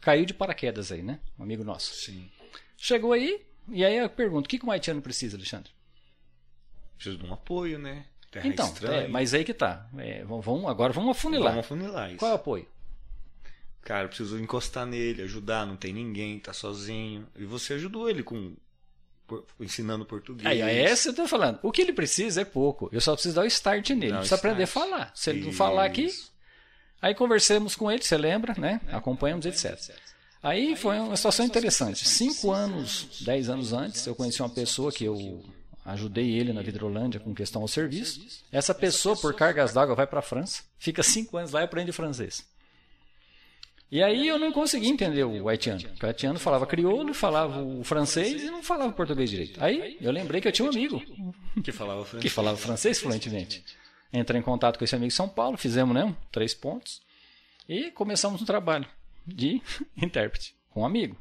caiu 0.00 0.24
de 0.24 0.34
paraquedas 0.34 0.92
aí, 0.92 1.02
né? 1.02 1.18
Um 1.38 1.42
amigo 1.42 1.64
nosso. 1.64 1.94
Sim. 1.94 2.30
Chegou 2.76 3.12
aí 3.12 3.40
e 3.68 3.84
aí 3.84 3.96
eu 3.96 4.08
pergunto, 4.08 4.46
o 4.46 4.48
que, 4.48 4.58
que 4.58 4.66
um 4.66 4.70
haitiano 4.70 5.00
precisa, 5.00 5.36
Alexandre? 5.36 5.70
Precisa 6.96 7.16
de 7.16 7.24
um 7.24 7.32
apoio, 7.32 7.78
né? 7.78 8.04
Terra 8.30 8.48
então, 8.48 8.74
é, 8.84 9.08
mas 9.08 9.34
aí 9.34 9.44
que 9.44 9.52
tá. 9.52 9.86
É, 9.98 10.24
vamos, 10.24 10.64
agora 10.66 10.92
vamos 10.92 11.10
afunilar. 11.10 11.52
Vamos 11.52 11.66
afunilar 11.66 12.08
isso. 12.08 12.18
Qual 12.18 12.30
é 12.30 12.34
o 12.34 12.36
apoio? 12.36 12.66
Cara, 13.82 14.04
eu 14.04 14.08
preciso 14.08 14.38
encostar 14.38 14.86
nele, 14.86 15.22
ajudar, 15.22 15.66
não 15.66 15.76
tem 15.76 15.92
ninguém, 15.92 16.38
tá 16.38 16.52
sozinho. 16.52 17.26
E 17.36 17.44
você 17.44 17.74
ajudou 17.74 18.08
ele 18.08 18.22
com 18.22 18.54
ensinando 19.58 20.04
português. 20.04 20.46
Aí, 20.46 20.60
é 20.60 20.84
essa 20.84 21.08
eu 21.08 21.14
tô 21.14 21.26
falando. 21.26 21.58
O 21.62 21.72
que 21.72 21.82
ele 21.82 21.92
precisa 21.92 22.42
é 22.42 22.44
pouco. 22.44 22.88
Eu 22.92 23.00
só 23.00 23.14
preciso 23.14 23.34
dar 23.34 23.42
o 23.42 23.46
start 23.46 23.90
nele. 23.90 24.12
Dá 24.12 24.18
precisa 24.18 24.36
start. 24.36 24.40
aprender 24.40 24.62
a 24.64 24.66
falar. 24.66 25.12
Se 25.14 25.30
ele 25.30 25.40
Isso. 25.40 25.48
não 25.48 25.54
falar 25.54 25.84
aqui. 25.84 26.08
Aí 27.00 27.14
conversamos 27.14 27.74
com 27.74 27.90
ele, 27.90 28.02
você 28.02 28.16
lembra, 28.16 28.54
né? 28.56 28.80
Acompanhamos, 28.92 29.44
etc. 29.44 29.96
Aí 30.40 30.76
foi 30.76 30.98
uma 31.00 31.16
situação 31.16 31.44
interessante. 31.44 32.08
Cinco 32.08 32.52
anos, 32.52 33.22
dez 33.22 33.48
anos 33.48 33.72
antes, 33.72 34.06
eu 34.06 34.14
conheci 34.14 34.40
uma 34.40 34.48
pessoa 34.48 34.92
que 34.92 35.04
eu 35.04 35.44
ajudei 35.84 36.30
ele 36.30 36.52
na 36.52 36.62
Vidrolândia 36.62 37.18
com 37.18 37.34
questão 37.34 37.62
ao 37.62 37.68
serviço. 37.68 38.24
Essa 38.52 38.72
pessoa, 38.72 39.16
por 39.16 39.34
cargas 39.34 39.72
d'água, 39.72 39.96
vai 39.96 40.06
para 40.06 40.20
a 40.20 40.22
França, 40.22 40.62
fica 40.78 41.02
cinco 41.02 41.36
anos 41.36 41.50
lá 41.50 41.60
e 41.60 41.64
aprende 41.64 41.90
francês. 41.90 42.44
E 43.92 44.02
aí 44.02 44.26
eu 44.26 44.38
não 44.38 44.50
consegui 44.50 44.88
entender 44.88 45.22
o 45.22 45.50
haitiano. 45.50 45.82
O 46.02 46.06
haitiano 46.06 46.38
falava 46.38 46.66
crioulo, 46.66 47.12
falava 47.12 47.62
o 47.62 47.84
francês 47.84 48.42
e 48.42 48.46
não 48.46 48.62
falava 48.62 48.90
português 48.90 49.28
direito. 49.28 49.62
Aí 49.62 49.98
eu 50.00 50.10
lembrei 50.10 50.40
que 50.40 50.48
eu 50.48 50.52
tinha 50.52 50.66
um 50.66 50.70
amigo 50.70 50.98
que 51.62 51.70
falava 51.70 52.02
francês, 52.02 52.22
que 52.22 52.30
falava 52.30 52.56
francês 52.56 52.98
fluentemente. 52.98 53.62
Entrei 54.10 54.40
em 54.40 54.42
contato 54.42 54.78
com 54.78 54.84
esse 54.84 54.94
amigo 54.94 55.08
em 55.08 55.10
São 55.10 55.28
Paulo, 55.28 55.58
fizemos 55.58 55.94
né, 55.94 56.16
três 56.30 56.54
pontos 56.54 57.02
e 57.68 57.90
começamos 57.90 58.40
um 58.40 58.46
trabalho 58.46 58.86
de 59.26 59.60
intérprete 59.94 60.56
com 60.70 60.80
um 60.80 60.86
amigo, 60.86 61.14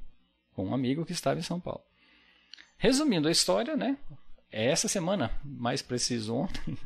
com 0.54 0.66
um 0.68 0.74
amigo 0.74 1.06
que 1.06 1.12
estava 1.12 1.42
em 1.42 1.44
São 1.44 1.60
Paulo. 1.60 1.84
Resumindo 2.78 3.28
a 3.28 3.32
história, 3.32 3.76
né? 3.76 3.98
Essa 4.50 4.88
semana, 4.88 5.30
mais 5.44 5.82
preciso 5.82 6.34
ontem, 6.34 6.78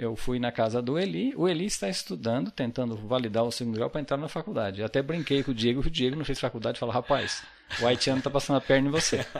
eu 0.00 0.16
fui 0.16 0.38
na 0.38 0.50
casa 0.50 0.80
do 0.80 0.98
Eli. 0.98 1.34
O 1.36 1.46
Eli 1.46 1.66
está 1.66 1.86
estudando, 1.86 2.50
tentando 2.50 2.96
validar 2.96 3.44
o 3.44 3.52
segundo 3.52 3.74
grau 3.74 3.90
para 3.90 4.00
entrar 4.00 4.16
na 4.16 4.28
faculdade. 4.28 4.80
Eu 4.80 4.86
até 4.86 5.02
brinquei 5.02 5.42
com 5.42 5.50
o 5.50 5.54
Diego, 5.54 5.82
que 5.82 5.88
o 5.88 5.90
Diego 5.90 6.16
não 6.16 6.24
fez 6.24 6.40
faculdade, 6.40 6.78
e 6.78 6.80
falou: 6.80 6.94
rapaz, 6.94 7.42
o 7.82 7.86
haitiano 7.86 8.18
está 8.18 8.30
passando 8.30 8.56
a 8.56 8.60
perna 8.60 8.88
em 8.88 8.90
você. 8.90 9.24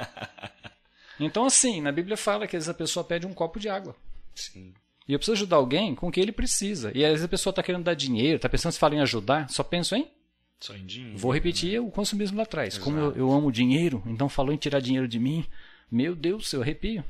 Então, 1.23 1.44
assim, 1.44 1.83
na 1.83 1.92
Bíblia 1.92 2.16
fala 2.16 2.46
que 2.46 2.57
às 2.57 2.64
vezes 2.64 2.70
a 2.70 2.79
pessoa 2.79 3.05
pede 3.05 3.27
um 3.27 3.35
copo 3.35 3.61
de 3.61 3.68
água. 3.68 3.94
Sim. 4.35 4.73
E 5.07 5.12
eu 5.12 5.18
preciso 5.18 5.35
ajudar 5.35 5.57
alguém 5.57 5.94
com 5.94 6.09
o 6.09 6.11
que 6.11 6.18
ele 6.18 6.33
precisa. 6.33 6.90
E 6.94 7.05
às 7.05 7.11
vezes 7.11 7.27
a 7.27 7.29
pessoa 7.29 7.51
está 7.51 7.62
querendo 7.62 7.85
dar 7.85 7.92
dinheiro, 7.92 8.37
está 8.37 8.49
pensando 8.49 8.73
se 8.73 8.79
fala 8.79 8.94
em 8.94 9.01
ajudar, 9.01 9.46
só 9.51 9.62
penso 9.62 9.94
em. 9.94 10.11
Só 10.59 10.75
em 10.75 10.87
dinheiro. 10.87 11.18
Vou 11.18 11.31
repetir 11.31 11.73
né? 11.73 11.81
o 11.81 11.90
consumismo 11.90 12.38
lá 12.38 12.44
atrás. 12.44 12.77
Exato. 12.77 12.85
Como 12.87 12.99
eu, 12.99 13.12
eu 13.14 13.31
amo 13.31 13.53
dinheiro, 13.53 14.03
então 14.07 14.31
falou 14.31 14.51
em 14.51 14.57
tirar 14.57 14.81
dinheiro 14.81 15.07
de 15.07 15.18
mim. 15.18 15.44
Meu 15.90 16.16
Deus, 16.16 16.51
eu 16.55 16.62
arrepio. 16.62 17.05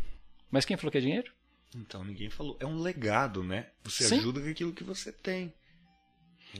Mas 0.50 0.64
quem 0.64 0.76
falou 0.76 0.90
que 0.90 0.98
é 0.98 1.00
dinheiro? 1.00 1.30
Então 1.74 2.04
ninguém 2.04 2.30
falou. 2.30 2.56
É 2.60 2.66
um 2.66 2.80
legado, 2.80 3.42
né? 3.42 3.68
Você 3.84 4.04
Sim. 4.04 4.18
ajuda 4.18 4.40
com 4.40 4.48
aquilo 4.48 4.72
que 4.72 4.84
você 4.84 5.12
tem. 5.12 5.52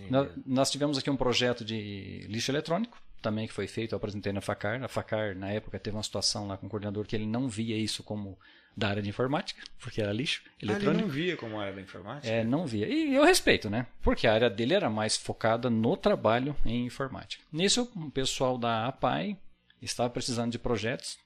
Nós, 0.08 0.30
nós 0.46 0.70
tivemos 0.70 0.98
aqui 0.98 1.10
um 1.10 1.16
projeto 1.16 1.64
de 1.64 2.24
lixo 2.28 2.50
eletrônico, 2.50 2.96
também 3.20 3.46
que 3.46 3.52
foi 3.52 3.66
feito, 3.66 3.92
eu 3.92 3.96
apresentei 3.96 4.32
na 4.32 4.40
FACAR. 4.40 4.82
A 4.82 4.88
FACAR, 4.88 5.36
na 5.36 5.50
época, 5.50 5.78
teve 5.78 5.96
uma 5.96 6.02
situação 6.02 6.46
lá 6.46 6.56
com 6.56 6.66
o 6.66 6.70
coordenador 6.70 7.06
que 7.06 7.16
ele 7.16 7.26
não 7.26 7.48
via 7.48 7.76
isso 7.76 8.02
como 8.02 8.38
da 8.76 8.88
área 8.88 9.02
de 9.02 9.08
informática, 9.08 9.60
porque 9.80 10.00
era 10.00 10.12
lixo 10.12 10.42
eletrônico. 10.62 10.90
Ah, 10.90 10.94
ele 10.94 11.02
não 11.02 11.08
via 11.08 11.36
como 11.36 11.58
área 11.58 11.72
da 11.72 11.80
informática? 11.80 12.32
É, 12.32 12.44
não 12.44 12.66
via. 12.66 12.88
E 12.88 13.14
eu 13.14 13.24
respeito, 13.24 13.68
né? 13.68 13.86
Porque 14.00 14.26
a 14.26 14.32
área 14.32 14.48
dele 14.48 14.74
era 14.74 14.88
mais 14.88 15.16
focada 15.16 15.68
no 15.68 15.96
trabalho 15.96 16.56
em 16.64 16.86
informática. 16.86 17.42
Nisso, 17.52 17.90
o 17.96 18.10
pessoal 18.10 18.56
da 18.56 18.86
APAI 18.86 19.36
estava 19.82 20.08
precisando 20.08 20.52
de 20.52 20.58
projetos, 20.58 21.18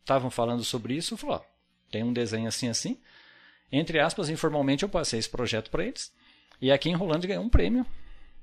estavam 0.00 0.30
falando 0.30 0.64
sobre 0.64 0.94
isso, 0.94 1.16
falou, 1.16 1.36
ó, 1.36 1.42
tem 1.90 2.02
um 2.02 2.12
desenho 2.12 2.48
assim, 2.48 2.68
assim, 2.68 2.98
entre 3.70 3.98
aspas, 3.98 4.28
informalmente 4.28 4.82
eu 4.82 4.88
passei 4.88 5.18
esse 5.18 5.28
projeto 5.28 5.70
para 5.70 5.84
eles. 5.84 6.12
E 6.60 6.70
aqui 6.70 6.88
em 6.88 6.94
Rolândia 6.94 7.28
ganhou 7.28 7.44
um 7.44 7.48
prêmio. 7.48 7.84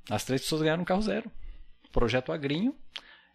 As 0.09 0.23
três 0.23 0.41
pessoas 0.41 0.61
ganharam 0.61 0.81
um 0.81 0.85
carro 0.85 1.01
zero. 1.01 1.31
Projeto 1.91 2.31
Agrinho. 2.31 2.75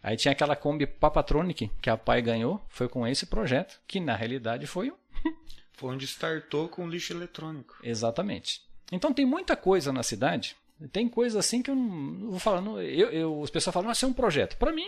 Aí 0.03 0.17
tinha 0.17 0.33
aquela 0.33 0.55
Kombi 0.55 0.87
Papatronic 0.87 1.71
que 1.81 1.91
a 1.91 1.97
pai 1.97 2.23
ganhou. 2.23 2.65
Foi 2.69 2.89
com 2.89 3.07
esse 3.07 3.27
projeto, 3.27 3.81
que 3.87 3.99
na 3.99 4.15
realidade 4.15 4.67
foi 4.67 4.93
Foi 5.73 5.95
onde 5.95 6.07
startou 6.07 6.69
com 6.69 6.89
lixo 6.89 7.13
eletrônico. 7.13 7.77
Exatamente. 7.83 8.63
Então 8.91 9.13
tem 9.13 9.25
muita 9.25 9.57
coisa 9.57 9.93
na 9.93 10.03
cidade. 10.03 10.57
Tem 10.93 11.09
coisa 11.09 11.39
assim 11.39 11.63
que 11.63 11.71
eu 11.71 11.77
não 11.77 12.31
vou 12.31 12.39
falar. 12.39 12.63
Eu, 12.83 13.11
eu, 13.11 13.43
as 13.43 13.51
pessoas 13.51 13.75
falam, 13.75 13.89
mas 13.89 14.03
é 14.03 14.07
um 14.07 14.13
projeto. 14.13 14.57
Para 14.57 14.73
mim 14.73 14.87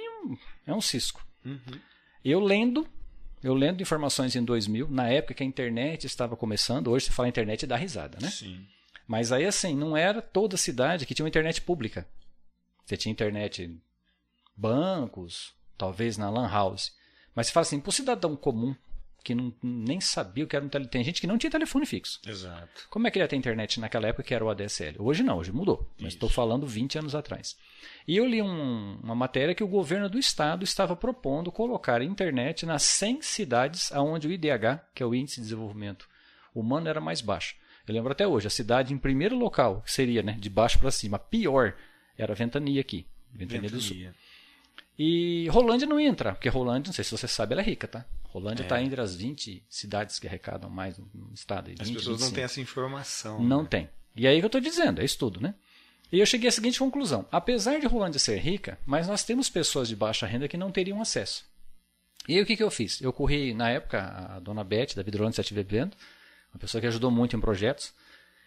é 0.67 0.73
um 0.73 0.81
cisco. 0.81 1.25
Uhum. 1.45 1.81
Eu 2.25 2.41
lendo, 2.41 2.87
eu 3.43 3.55
lendo 3.55 3.83
informações 3.83 4.37
em 4.37 4.45
2000, 4.45 4.89
na 4.91 5.09
época 5.09 5.35
que 5.35 5.43
a 5.43 5.47
internet 5.47 6.07
estava 6.07 6.37
começando, 6.37 6.89
hoje 6.89 7.07
se 7.07 7.13
fala 7.13 7.29
internet 7.29 7.67
dá 7.67 7.77
risada, 7.77 8.19
né? 8.21 8.31
Sim. 8.31 8.67
Mas 9.07 9.33
aí 9.33 9.45
assim, 9.45 9.75
não 9.75 9.97
era 9.97 10.21
toda 10.21 10.57
cidade 10.57 11.07
que 11.07 11.15
tinha 11.15 11.25
uma 11.25 11.29
internet 11.29 11.61
pública. 11.63 12.07
Você 12.85 12.97
tinha 12.97 13.13
internet 13.13 13.77
bancos, 14.57 15.55
talvez 15.77 16.19
na 16.19 16.29
lan 16.29 16.49
house. 16.49 16.93
Mas 17.35 17.47
você 17.47 17.53
fala 17.53 17.63
assim, 17.63 17.81
para 17.81 17.89
o 17.89 17.93
cidadão 17.93 18.37
comum 18.37 18.75
que 19.23 19.35
não, 19.35 19.53
nem 19.63 20.01
sabia 20.01 20.45
o 20.45 20.47
que 20.47 20.57
era 20.57 20.65
um 20.65 20.69
telefone. 20.69 20.91
Tem 20.91 21.05
gente 21.05 21.21
que 21.21 21.27
não 21.27 21.39
tinha 21.39 21.51
telefone 21.51 21.87
fixo. 21.87 22.21
Exato. 22.27 22.87
Como 22.89 23.07
é 23.07 23.11
que 23.11 23.19
ele 23.19 23.25
ia 23.25 23.29
ter 23.29 23.37
internet 23.37 23.79
naquela 23.81 24.09
época 24.09 24.23
que 24.23 24.35
era 24.35 24.45
o 24.45 24.51
ADSL? 24.51 24.97
Hoje 24.99 25.23
não, 25.23 25.39
hoje 25.39 25.53
mudou. 25.53 25.89
Mas 26.01 26.15
estou 26.15 26.29
falando 26.29 26.67
20 26.67 26.99
anos 26.99 27.15
atrás. 27.15 27.57
E 28.07 28.17
eu 28.17 28.27
li 28.27 28.41
um, 28.43 28.99
uma 29.03 29.15
matéria 29.15 29.55
que 29.55 29.65
o 29.65 29.69
governo 29.69 30.09
do 30.09 30.19
estado 30.19 30.65
estava 30.65 30.97
propondo 30.97 31.53
colocar 31.53 32.03
internet 32.03 32.67
nas 32.67 32.83
100 32.83 33.23
cidades 33.23 33.93
onde 33.93 34.27
o 34.27 34.33
IDH, 34.33 34.81
que 34.95 35.03
é 35.03 35.07
o 35.07 35.15
Índice 35.15 35.37
de 35.37 35.43
Desenvolvimento 35.43 36.09
Humano, 36.55 36.89
era 36.89 37.01
mais 37.01 37.21
baixo. 37.21 37.57
Eu 37.87 37.95
lembro 37.95 38.13
até 38.13 38.27
hoje, 38.27 38.47
a 38.47 38.51
cidade 38.51 38.93
em 38.95 38.99
primeiro 38.99 39.37
local, 39.37 39.83
que 39.83 39.93
seria 39.93 40.23
né, 40.23 40.37
de 40.39 40.49
baixo 40.51 40.79
para 40.79 40.91
cima, 40.91 41.19
pior, 41.19 41.75
era 42.17 42.35
Ventania 42.35 42.81
aqui. 42.81 43.07
Ventania, 43.33 43.63
Ventania. 43.63 43.71
do 43.71 43.81
Sul. 43.81 43.97
E 44.99 45.49
Rolândia 45.49 45.89
não 45.89 45.99
entra, 45.99 46.33
porque 46.35 46.49
Rolândia, 46.49 46.91
não 46.91 46.95
sei 46.95 47.05
se 47.05 47.11
você 47.11 47.27
sabe, 47.27 47.53
ela 47.53 47.63
é 47.63 47.65
rica, 47.65 47.89
tá? 47.89 48.05
Rolândia 48.33 48.63
está 48.63 48.81
é. 48.81 48.85
entre 48.85 49.01
as 49.01 49.15
20 49.15 49.65
cidades 49.69 50.19
que 50.19 50.27
arrecadam 50.27 50.71
mais 50.71 50.97
no 50.99 51.33
estado. 51.35 51.69
20, 51.69 51.83
as 51.83 51.91
pessoas 51.91 52.07
25. 52.07 52.25
não 52.25 52.35
têm 52.35 52.45
essa 52.45 52.61
informação. 52.61 53.43
Não 53.43 53.63
né? 53.63 53.69
tem. 53.69 53.89
E 54.15 54.27
aí 54.27 54.39
que 54.39 54.45
eu 54.45 54.49
estou 54.49 54.61
dizendo, 54.61 55.01
é 55.01 55.05
estudo, 55.05 55.41
né? 55.41 55.55
E 56.13 56.19
eu 56.19 56.27
cheguei 56.27 56.49
à 56.49 56.53
seguinte 56.53 56.79
conclusão: 56.79 57.27
apesar 57.31 57.79
de 57.81 57.87
Rolândia 57.87 58.19
ser 58.19 58.39
rica, 58.39 58.79
mas 58.87 59.09
nós 59.09 59.25
temos 59.25 59.49
pessoas 59.49 59.89
de 59.89 59.97
baixa 59.97 60.27
renda 60.27 60.49
que 60.49 60.57
não 60.57 60.71
teriam 60.71 61.01
acesso. 61.01 61.45
E 62.29 62.35
aí 62.35 62.43
o 62.43 62.47
que, 62.47 62.57
que 62.57 62.63
eu 62.63 62.71
fiz? 62.71 63.01
Eu 63.01 63.13
corri, 63.13 63.55
na 63.55 63.71
época, 63.71 64.01
a 64.37 64.41
dona 64.41 64.63
Beth, 64.63 64.95
da 64.95 65.03
Vidrolândia 65.03 65.37
Sete 65.37 65.55
Bebendo, 65.55 65.97
uma 66.53 66.61
pessoa 66.61 66.81
que 66.81 66.87
ajudou 66.87 67.11
muito 67.11 67.37
em 67.37 67.41
projetos. 67.41 67.93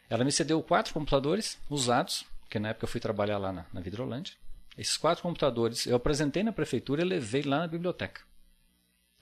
Ela 0.09 0.23
me 0.23 0.31
cedeu 0.31 0.61
quatro 0.61 0.93
computadores 0.93 1.57
usados, 1.69 2.25
porque 2.41 2.59
na 2.59 2.69
época 2.69 2.85
eu 2.85 2.89
fui 2.89 3.01
trabalhar 3.01 3.37
lá 3.37 3.51
na, 3.51 3.65
na 3.73 3.81
Vidrolândia. 3.81 4.33
Esses 4.77 4.95
quatro 4.95 5.23
computadores 5.23 5.85
eu 5.85 5.95
apresentei 5.95 6.43
na 6.43 6.51
prefeitura 6.51 7.01
e 7.01 7.05
levei 7.05 7.41
lá 7.41 7.59
na 7.59 7.67
biblioteca. 7.67 8.21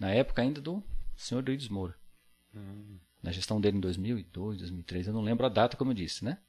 Na 0.02 0.10
época 0.10 0.42
ainda 0.42 0.60
do 0.60 0.84
senhor 1.16 1.42
Eurídice 1.42 1.72
Moura. 1.72 1.94
Hum. 2.56 2.98
Na 3.22 3.32
gestão 3.32 3.62
dele 3.62 3.78
em 3.78 3.80
2002, 3.80 4.58
2003, 4.58 5.06
eu 5.06 5.14
não 5.14 5.22
lembro 5.22 5.46
a 5.46 5.50
data, 5.50 5.78
como 5.78 5.92
eu 5.92 5.96
disse, 5.96 6.26
né? 6.26 6.40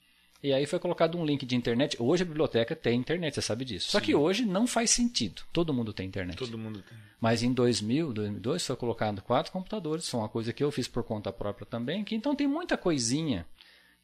E 0.43 0.55
aí 0.55 0.65
foi 0.65 0.79
colocado 0.79 1.19
um 1.19 1.25
link 1.25 1.45
de 1.45 1.55
internet. 1.55 1.95
Hoje 2.01 2.23
a 2.23 2.27
biblioteca 2.27 2.75
tem 2.75 2.99
internet, 2.99 3.35
você 3.35 3.43
sabe 3.43 3.67
disso. 3.67 3.91
Só 3.91 4.01
que 4.01 4.15
hoje 4.15 4.47
não 4.47 4.67
faz 4.67 4.91
sentido. 4.91 5.43
Todo 5.53 5.73
mundo 5.75 5.93
tem 5.93 6.09
internet. 6.09 6.39
Todo 6.39 6.57
mundo 6.57 6.83
tem. 6.83 6.97
Mas 7.21 7.43
em 7.43 7.53
2000, 7.53 8.15
2002 8.15 8.67
foi 8.67 8.77
colocado 8.77 9.21
quatro 9.21 9.53
computadores. 9.53 10.07
São 10.07 10.21
uma 10.21 10.31
coisa 10.31 10.51
que 10.51 10.65
eu 10.65 10.73
fiz 10.73 10.89
por 10.89 11.05
conta 11.05 11.31
própria 11.31 11.67
também. 11.67 12.03
Que 12.03 12.15
então 12.15 12.35
tem 12.35 12.49
muita 12.49 12.79
coisinha 12.79 13.47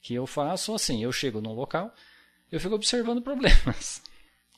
que 0.03 0.13
eu 0.13 0.27
faço 0.27 0.75
assim. 0.75 1.03
Eu 1.03 1.11
chego 1.11 1.41
num 1.41 1.55
local, 1.55 1.93
eu 2.53 2.61
fico 2.61 2.75
observando 2.75 3.23
problemas. 3.25 4.03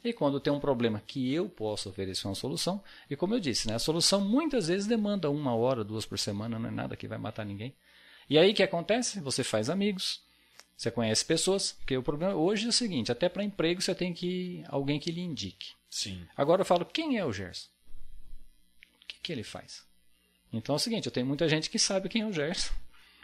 E 0.02 0.12
quando 0.12 0.40
tem 0.40 0.52
um 0.52 0.60
problema 0.60 1.02
que 1.06 1.32
eu 1.32 1.48
posso 1.48 1.90
oferecer 1.90 2.26
uma 2.26 2.34
solução, 2.34 2.82
e 3.08 3.16
como 3.16 3.34
eu 3.34 3.40
disse, 3.40 3.68
né, 3.68 3.74
a 3.74 3.78
solução 3.78 4.20
muitas 4.20 4.68
vezes 4.68 4.86
demanda 4.86 5.28
uma 5.30 5.54
hora, 5.54 5.84
duas 5.84 6.06
por 6.06 6.18
semana, 6.18 6.58
não 6.58 6.68
é 6.68 6.72
nada 6.72 6.96
que 6.96 7.06
vai 7.06 7.18
matar 7.18 7.44
ninguém. 7.44 7.74
E 8.28 8.38
aí 8.38 8.52
o 8.52 8.54
que 8.54 8.62
acontece? 8.62 9.20
Você 9.20 9.44
faz 9.44 9.68
amigos, 9.68 10.22
você 10.76 10.90
conhece 10.90 11.24
pessoas, 11.24 11.72
porque 11.72 11.96
o 11.96 12.02
problema 12.02 12.34
hoje 12.34 12.64
é 12.64 12.68
o 12.70 12.72
seguinte, 12.72 13.12
até 13.12 13.28
para 13.28 13.44
emprego 13.44 13.82
você 13.82 13.94
tem 13.94 14.14
que 14.14 14.64
alguém 14.68 14.98
que 14.98 15.10
lhe 15.10 15.20
indique. 15.20 15.72
Sim. 15.90 16.26
Agora 16.34 16.62
eu 16.62 16.66
falo, 16.66 16.86
quem 16.86 17.18
é 17.18 17.24
o 17.24 17.32
Gerson? 17.32 17.68
O 19.02 19.06
que, 19.06 19.16
que 19.22 19.32
ele 19.32 19.42
faz? 19.42 19.84
Então 20.50 20.74
é 20.74 20.76
o 20.76 20.78
seguinte, 20.78 21.06
eu 21.06 21.12
tenho 21.12 21.26
muita 21.26 21.48
gente 21.48 21.68
que 21.68 21.78
sabe 21.78 22.08
quem 22.08 22.22
é 22.22 22.26
o 22.26 22.32
Gerson. 22.32 22.72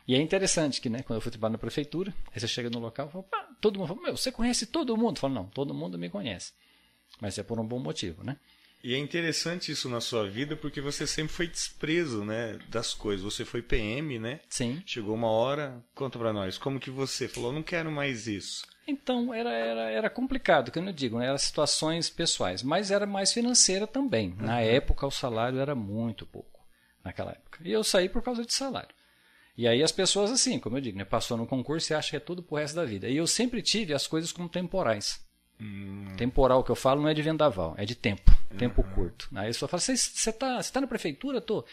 E 0.07 0.15
é 0.15 0.21
interessante 0.21 0.81
que, 0.81 0.89
né, 0.89 1.03
quando 1.03 1.17
eu 1.17 1.21
fui 1.21 1.33
trabalhar 1.33 1.53
na 1.53 1.59
prefeitura, 1.59 2.15
aí 2.33 2.39
você 2.39 2.47
chega 2.47 2.71
no 2.71 2.79
local 2.79 3.09
e 3.09 3.11
fala, 3.11 3.25
todo 3.61 3.79
mundo 3.79 3.89
fala, 3.89 4.03
meu, 4.03 4.17
você 4.17 4.31
conhece 4.31 4.67
todo 4.67 4.97
mundo? 4.97 5.17
Eu 5.17 5.21
falo, 5.21 5.35
não, 5.35 5.47
todo 5.47 5.75
mundo 5.75 5.99
me 5.99 6.09
conhece. 6.09 6.53
Mas 7.21 7.39
é 7.39 7.43
por 7.43 7.59
um 7.59 7.67
bom 7.67 7.79
motivo, 7.79 8.23
né? 8.23 8.37
E 8.85 8.95
é 8.95 8.99
interessante 8.99 9.73
isso 9.73 9.89
na 9.89 10.01
sua 10.01 10.29
vida 10.29 10.55
porque 10.55 10.81
você 10.81 11.07
sempre 11.07 11.33
foi 11.33 11.49
desprezo, 11.49 12.25
né, 12.25 12.57
das 12.69 12.95
coisas. 12.95 13.25
Você 13.25 13.45
foi 13.45 13.61
PM, 13.61 14.19
né? 14.19 14.39
Sim. 14.49 14.81
Chegou 14.87 15.15
uma 15.15 15.29
hora, 15.29 15.85
conta 15.93 16.19
para 16.19 16.33
nós, 16.33 16.57
como 16.57 16.79
que 16.79 16.91
você 16.91 17.27
falou, 17.27 17.53
não 17.53 17.65
quero 17.65 17.91
mais 17.91 18.29
isso. 18.29 18.65
Então, 18.87 19.35
era, 19.35 19.51
era, 19.51 19.91
era 19.91 20.09
complicado, 20.09 20.71
que 20.71 20.79
eu 20.79 20.83
não 20.83 20.93
digo, 20.93 21.19
né? 21.19 21.27
eram 21.27 21.39
situações 21.39 22.09
pessoais, 22.09 22.63
mas 22.63 22.93
era 22.93 23.05
mais 23.05 23.33
financeira 23.33 23.89
também. 23.89 24.31
Uhum. 24.31 24.47
Na 24.47 24.61
época, 24.61 25.05
o 25.05 25.11
salário 25.11 25.59
era 25.59 25.75
muito 25.75 26.25
pouco, 26.25 26.61
naquela 27.05 27.33
época. 27.33 27.59
E 27.65 27.73
eu 27.73 27.83
saí 27.83 28.09
por 28.09 28.23
causa 28.23 28.45
de 28.45 28.55
salário. 28.55 28.95
E 29.57 29.67
aí 29.67 29.83
as 29.83 29.91
pessoas, 29.91 30.31
assim, 30.31 30.61
como 30.61 30.77
eu 30.77 30.81
digo, 30.81 30.99
né? 30.99 31.05
passou 31.05 31.37
no 31.37 31.47
concurso 31.47 31.93
e 31.93 31.97
acha 31.97 32.11
que 32.11 32.17
é 32.17 32.21
tudo 32.21 32.43
pro 32.43 32.59
resto 32.59 32.77
da 32.77 32.85
vida. 32.85 33.09
E 33.09 33.17
eu 33.17 33.27
sempre 33.27 33.63
tive 33.63 33.93
as 33.95 34.07
coisas 34.07 34.31
como 34.31 34.49
temporais. 34.49 35.26
Hum. 35.61 36.15
Temporal 36.17 36.63
que 36.63 36.71
eu 36.71 36.77
falo 36.77 37.03
não 37.03 37.09
é 37.09 37.15
de 37.15 37.23
vendaval, 37.23 37.75
é 37.79 37.85
de 37.85 37.95
tempo. 37.95 38.31
Uhum. 38.51 38.57
Tempo 38.57 38.83
curto. 38.95 39.29
Aí 39.35 39.49
pessoa 39.49 39.69
fala: 39.69 39.81
Você 39.81 39.93
está 39.93 40.63
tá 40.63 40.81
na 40.81 40.87
prefeitura? 40.87 41.41
Tô. 41.41 41.65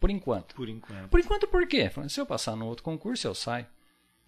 Por 0.00 0.10
enquanto. 0.10 0.54
Por 0.54 0.68
enquanto. 0.68 1.08
Por 1.08 1.20
enquanto 1.20 1.48
por 1.48 1.66
quê? 1.66 1.88
Falando, 1.88 2.10
se 2.10 2.20
eu 2.20 2.26
passar 2.26 2.56
no 2.56 2.66
outro 2.66 2.84
concurso, 2.84 3.26
eu 3.26 3.34
saio. 3.34 3.66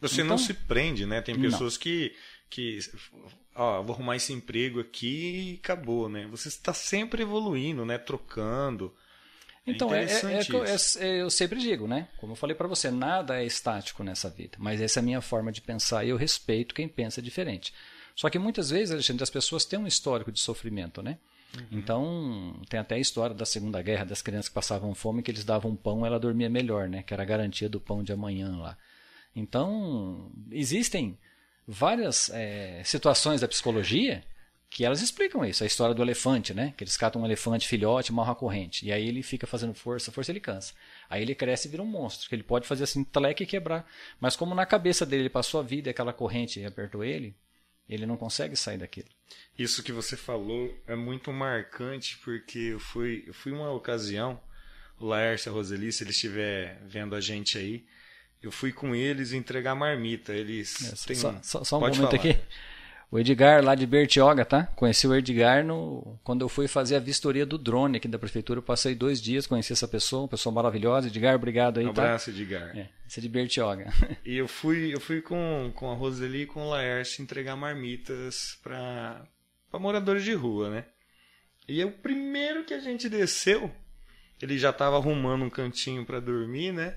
Você 0.01 0.17
então, 0.17 0.29
não 0.29 0.39
se 0.39 0.55
prende, 0.55 1.05
né? 1.05 1.21
Tem 1.21 1.39
pessoas 1.39 1.75
não. 1.75 1.81
que. 1.81 2.15
que 2.49 2.79
ó, 3.55 3.83
vou 3.83 3.95
arrumar 3.95 4.17
esse 4.17 4.33
emprego 4.33 4.81
aqui 4.81 5.53
e 5.53 5.61
acabou, 5.63 6.09
né? 6.09 6.27
Você 6.31 6.49
está 6.49 6.73
sempre 6.73 7.23
evoluindo, 7.23 7.85
né? 7.85 7.99
Trocando. 7.99 8.95
É 9.67 9.71
então, 9.71 9.95
é, 9.95 10.05
é, 10.05 10.09
é, 10.09 11.07
é, 11.07 11.23
eu 11.23 11.29
sempre 11.29 11.61
digo, 11.61 11.87
né? 11.87 12.09
Como 12.17 12.33
eu 12.33 12.37
falei 12.37 12.57
para 12.57 12.67
você, 12.67 12.91
nada 12.91 13.41
é 13.41 13.45
estático 13.45 14.03
nessa 14.03 14.31
vida. 14.31 14.57
Mas 14.59 14.81
essa 14.81 15.01
é 15.01 15.03
a 15.03 15.05
minha 15.05 15.21
forma 15.21 15.53
de 15.53 15.61
pensar 15.61 16.05
e 16.05 16.09
eu 16.09 16.17
respeito 16.17 16.75
quem 16.75 16.89
pensa 16.89 17.21
diferente. 17.21 17.75
Só 18.21 18.29
que 18.29 18.39
muitas 18.39 18.69
vezes, 18.69 18.91
Alexandre, 18.91 19.23
as 19.23 19.31
pessoas 19.31 19.65
têm 19.65 19.79
um 19.79 19.87
histórico 19.87 20.31
de 20.31 20.39
sofrimento, 20.41 21.03
né? 21.03 21.17
Uhum. 21.57 21.67
Então, 21.73 22.63
tem 22.69 22.79
até 22.79 22.97
a 22.97 22.99
história 22.99 23.35
da 23.35 23.47
Segunda 23.47 23.81
Guerra, 23.81 24.05
das 24.05 24.21
crianças 24.21 24.51
que 24.51 24.55
passavam 24.55 24.95
fome, 24.95 25.23
que 25.23 25.31
eles 25.31 25.43
davam 25.43 25.75
pão, 25.75 26.05
ela 26.05 26.21
dormia 26.21 26.51
melhor, 26.51 26.87
né? 26.87 27.03
Que 27.03 27.15
era 27.15 27.23
a 27.23 27.25
garantia 27.25 27.67
do 27.67 27.81
pão 27.81 28.03
de 28.03 28.13
amanhã 28.13 28.55
lá. 28.59 28.77
Então, 29.35 30.31
existem 30.51 31.19
várias 31.67 32.29
é, 32.29 32.83
situações 32.85 33.41
da 33.41 33.49
psicologia 33.49 34.23
que 34.69 34.85
elas 34.85 35.01
explicam 35.01 35.43
isso. 35.43 35.65
A 35.65 35.67
história 35.67 35.95
do 35.95 36.03
elefante, 36.03 36.53
né? 36.53 36.75
Que 36.77 36.85
eles 36.85 36.99
catam 36.99 37.23
um 37.23 37.25
elefante 37.25 37.67
filhote, 37.67 38.13
marra 38.13 38.33
a 38.33 38.37
corrente. 38.37 38.85
E 38.85 38.93
aí 38.93 39.09
ele 39.09 39.23
fica 39.23 39.47
fazendo 39.47 39.73
força, 39.73 40.13
força 40.13 40.31
ele 40.31 40.41
cansa. 40.41 40.75
Aí 41.09 41.23
ele 41.23 41.35
cresce 41.35 41.69
e 41.69 41.71
vira 41.71 41.83
um 41.83 41.87
monstro. 41.87 42.29
Que 42.29 42.35
ele 42.35 42.43
pode 42.43 42.67
fazer 42.69 42.85
assim, 42.85 43.03
teleque 43.03 43.45
e 43.45 43.47
quebrar. 43.47 43.91
Mas 44.21 44.37
como 44.37 44.55
na 44.55 44.67
cabeça 44.67 45.07
dele 45.07 45.23
ele 45.23 45.31
passou 45.31 45.59
a 45.59 45.63
vida 45.63 45.89
e 45.89 45.91
aquela 45.91 46.13
corrente 46.13 46.63
apertou 46.67 47.03
ele, 47.03 47.35
ele 47.91 48.07
não 48.07 48.17
consegue 48.17 48.57
sair 48.57 48.79
daquilo. 48.79 49.09
Isso 49.59 49.83
que 49.83 49.93
você 49.93 50.17
falou 50.17 50.73
é 50.87 50.95
muito 50.95 51.33
marcante 51.33 52.19
porque 52.25 52.59
eu 52.59 52.81
fui, 52.81 53.25
eu 53.27 53.35
fui 53.35 53.53
uma 53.53 53.71
ocasião, 53.73 54.41
o 54.99 55.07
Laércio 55.07 55.49
e 55.49 55.51
a 55.51 55.53
Roseli, 55.53 55.93
se 55.93 56.05
eles 56.05 56.15
estiver 56.15 56.81
vendo 56.87 57.15
a 57.15 57.21
gente 57.21 57.59
aí, 57.59 57.85
eu 58.43 58.51
fui 58.51 58.73
com 58.73 58.95
eles 58.95 59.33
entregar 59.33 59.75
marmita. 59.75 60.33
Eles 60.33 60.93
é, 60.93 61.07
têm... 61.07 61.17
só, 61.17 61.39
só, 61.43 61.65
só 61.65 61.77
um 61.77 61.81
Pode 61.81 62.01
momento 62.01 62.17
falar. 62.17 62.31
aqui. 62.33 62.41
O 63.11 63.19
Edgar, 63.19 63.65
lá 63.65 63.75
de 63.75 63.85
Bertioga, 63.87 64.45
tá? 64.45 64.67
Conheci 64.77 65.05
o 65.05 65.15
Edgar 65.15 65.65
no... 65.65 66.17
quando 66.23 66.43
eu 66.43 66.49
fui 66.49 66.69
fazer 66.69 66.95
a 66.95 67.01
vistoria 67.01 67.45
do 67.45 67.59
drone 67.59 67.97
aqui 67.97 68.07
da 68.07 68.21
prefeitura. 68.21 68.59
Eu 68.59 68.63
passei 68.63 68.95
dois 68.95 69.21
dias, 69.21 69.49
conheci 69.49 69.73
essa 69.73 69.89
pessoa, 69.89 70.23
uma 70.23 70.29
pessoa 70.29 70.55
maravilhosa. 70.55 71.09
Edgar, 71.09 71.35
obrigado 71.35 71.81
aí, 71.81 71.87
um 71.87 71.93
tá? 71.93 72.03
abraço, 72.03 72.31
Edgar. 72.31 72.71
É, 72.77 72.89
esse 73.09 73.19
é 73.19 73.23
de 73.23 73.29
Bertioga. 73.29 73.93
E 74.25 74.37
eu 74.37 74.47
fui, 74.47 74.95
eu 74.95 75.01
fui 75.01 75.21
com, 75.21 75.73
com 75.75 75.91
a 75.91 75.95
Roseli 75.95 76.43
e 76.43 76.47
com 76.47 76.63
o 76.63 76.71
Laércio 76.71 77.21
entregar 77.21 77.57
marmitas 77.57 78.57
para 78.63 79.27
moradores 79.73 80.23
de 80.23 80.33
rua, 80.33 80.71
né? 80.71 80.85
E 81.67 81.85
o 81.85 81.91
primeiro 81.91 82.65
que 82.65 82.75
a 82.75 82.79
gente 82.79 83.09
desceu, 83.09 83.73
ele 84.41 84.57
já 84.57 84.71
estava 84.71 84.97
arrumando 84.97 85.45
um 85.45 85.51
cantinho 85.51 86.05
para 86.05 86.21
dormir, 86.21 86.73
né? 86.73 86.97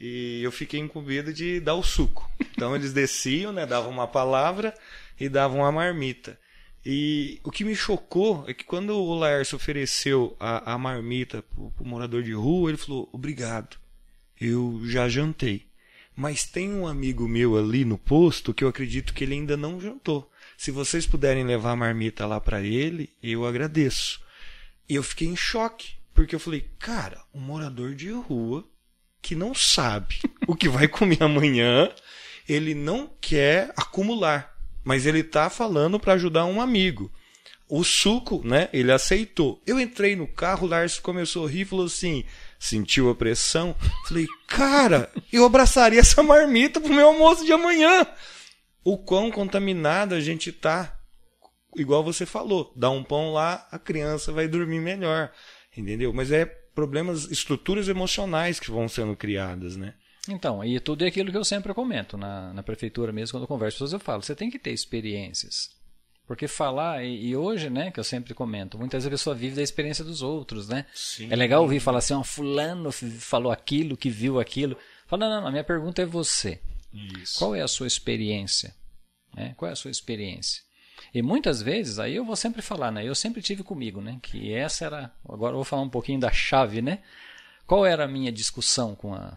E 0.00 0.40
eu 0.42 0.52
fiquei 0.52 0.78
incumbido 0.78 1.32
de 1.32 1.60
dar 1.60 1.74
o 1.74 1.82
suco. 1.82 2.30
Então 2.52 2.74
eles 2.74 2.92
desciam, 2.92 3.52
né? 3.52 3.66
Davam 3.66 3.90
uma 3.90 4.06
palavra 4.06 4.74
e 5.18 5.28
davam 5.28 5.60
uma 5.60 5.72
marmita. 5.72 6.38
E 6.84 7.40
o 7.42 7.50
que 7.50 7.64
me 7.64 7.74
chocou 7.74 8.44
é 8.46 8.54
que 8.54 8.64
quando 8.64 8.90
o 8.90 9.14
Laércio 9.14 9.56
ofereceu 9.56 10.36
a, 10.38 10.72
a 10.72 10.78
marmita 10.78 11.42
pro, 11.42 11.70
pro 11.72 11.84
morador 11.84 12.22
de 12.22 12.32
rua, 12.32 12.70
ele 12.70 12.78
falou: 12.78 13.08
Obrigado, 13.12 13.76
eu 14.40 14.80
já 14.84 15.08
jantei. 15.08 15.66
Mas 16.14 16.44
tem 16.44 16.72
um 16.72 16.86
amigo 16.86 17.28
meu 17.28 17.56
ali 17.56 17.84
no 17.84 17.96
posto 17.96 18.52
que 18.52 18.64
eu 18.64 18.68
acredito 18.68 19.14
que 19.14 19.22
ele 19.22 19.34
ainda 19.34 19.56
não 19.56 19.80
jantou. 19.80 20.30
Se 20.56 20.72
vocês 20.72 21.06
puderem 21.06 21.44
levar 21.44 21.72
a 21.72 21.76
marmita 21.76 22.26
lá 22.26 22.40
para 22.40 22.60
ele, 22.60 23.10
eu 23.22 23.46
agradeço. 23.46 24.20
E 24.88 24.96
eu 24.96 25.02
fiquei 25.02 25.28
em 25.28 25.36
choque, 25.36 25.94
porque 26.14 26.34
eu 26.34 26.40
falei: 26.40 26.68
Cara, 26.78 27.22
um 27.34 27.40
morador 27.40 27.94
de 27.94 28.10
rua 28.10 28.64
que 29.28 29.34
não 29.34 29.54
sabe 29.54 30.20
o 30.46 30.56
que 30.56 30.68
vai 30.68 30.88
comer 30.88 31.22
amanhã, 31.22 31.90
ele 32.48 32.74
não 32.74 33.10
quer 33.20 33.72
acumular 33.76 34.58
mas 34.88 35.04
ele 35.04 35.22
tá 35.22 35.50
falando 35.50 36.00
para 36.00 36.14
ajudar 36.14 36.46
um 36.46 36.62
amigo. 36.62 37.12
O 37.68 37.84
suco, 37.84 38.40
né? 38.42 38.70
Ele 38.72 38.90
aceitou. 38.90 39.62
Eu 39.66 39.78
entrei 39.78 40.16
no 40.16 40.26
carro, 40.26 40.66
o 40.66 40.70
Lars 40.70 40.98
começou 40.98 41.46
a 41.46 41.50
rir 41.50 41.66
falou 41.66 41.84
assim: 41.84 42.24
sentiu 42.58 43.10
a 43.10 43.14
pressão? 43.14 43.76
Falei, 44.08 44.26
cara, 44.46 45.12
eu 45.30 45.44
abraçaria 45.44 46.00
essa 46.00 46.22
marmita 46.22 46.80
pro 46.80 46.94
meu 46.94 47.08
almoço 47.08 47.44
de 47.44 47.52
amanhã. 47.52 48.06
O 48.82 48.96
quão 48.96 49.30
contaminado 49.30 50.14
a 50.14 50.20
gente 50.20 50.50
tá. 50.50 50.98
Igual 51.76 52.02
você 52.02 52.24
falou, 52.24 52.72
dá 52.74 52.88
um 52.88 53.04
pão 53.04 53.30
lá, 53.34 53.68
a 53.70 53.78
criança 53.78 54.32
vai 54.32 54.48
dormir 54.48 54.80
melhor. 54.80 55.30
Entendeu? 55.76 56.14
Mas 56.14 56.32
é 56.32 56.46
problemas, 56.78 57.28
estruturas 57.28 57.88
emocionais 57.88 58.60
que 58.60 58.70
vão 58.70 58.88
sendo 58.88 59.16
criadas, 59.16 59.76
né? 59.76 59.94
Então, 60.28 60.64
e 60.64 60.78
tudo 60.78 61.04
é 61.04 61.08
aquilo 61.08 61.32
que 61.32 61.36
eu 61.36 61.44
sempre 61.44 61.74
comento 61.74 62.16
na, 62.16 62.54
na 62.54 62.62
prefeitura 62.62 63.10
mesmo, 63.10 63.32
quando 63.32 63.42
eu 63.42 63.48
converso 63.48 63.78
com 63.78 63.84
pessoas, 63.84 63.92
eu 63.94 63.98
falo, 63.98 64.22
você 64.22 64.32
tem 64.32 64.48
que 64.48 64.60
ter 64.60 64.70
experiências. 64.70 65.70
Porque 66.24 66.46
falar, 66.46 67.02
e, 67.02 67.30
e, 67.30 67.36
hoje, 67.36 67.68
né, 67.68 67.90
que 67.90 67.98
eu 67.98 68.04
sempre 68.04 68.32
comento, 68.32 68.78
muitas 68.78 69.02
vezes 69.02 69.08
a 69.08 69.10
pessoa 69.10 69.34
vive 69.34 69.56
da 69.56 69.62
experiência 69.62 70.04
dos 70.04 70.22
outros, 70.22 70.68
né? 70.68 70.86
Sim. 70.94 71.26
É 71.28 71.34
legal 71.34 71.62
ouvir 71.62 71.80
falar 71.80 71.98
assim, 71.98 72.14
ó, 72.14 72.22
fulano 72.22 72.92
falou 72.92 73.50
aquilo, 73.50 73.96
que 73.96 74.08
viu 74.08 74.38
aquilo. 74.38 74.78
Fala, 75.08 75.26
não, 75.26 75.34
não, 75.34 75.40
não, 75.40 75.48
a 75.48 75.50
minha 75.50 75.64
pergunta 75.64 76.00
é 76.00 76.06
você. 76.06 76.60
Isso. 76.94 77.40
Qual 77.40 77.56
é 77.56 77.60
a 77.60 77.66
sua 77.66 77.88
experiência? 77.88 78.72
É, 79.36 79.48
qual 79.56 79.68
é 79.68 79.72
a 79.72 79.76
sua 79.76 79.90
experiência? 79.90 80.62
E 81.14 81.22
muitas 81.22 81.62
vezes, 81.62 81.98
aí 81.98 82.16
eu 82.16 82.24
vou 82.24 82.36
sempre 82.36 82.62
falar, 82.62 82.90
né? 82.90 83.04
Eu 83.04 83.14
sempre 83.14 83.42
tive 83.42 83.62
comigo, 83.62 84.00
né? 84.00 84.18
Que 84.22 84.52
essa 84.52 84.84
era. 84.84 85.12
Agora 85.28 85.52
eu 85.52 85.56
vou 85.56 85.64
falar 85.64 85.82
um 85.82 85.88
pouquinho 85.88 86.20
da 86.20 86.30
chave, 86.30 86.82
né? 86.82 87.00
Qual 87.66 87.84
era 87.84 88.04
a 88.04 88.08
minha 88.08 88.32
discussão 88.32 88.94
com 88.94 89.14
a, 89.14 89.36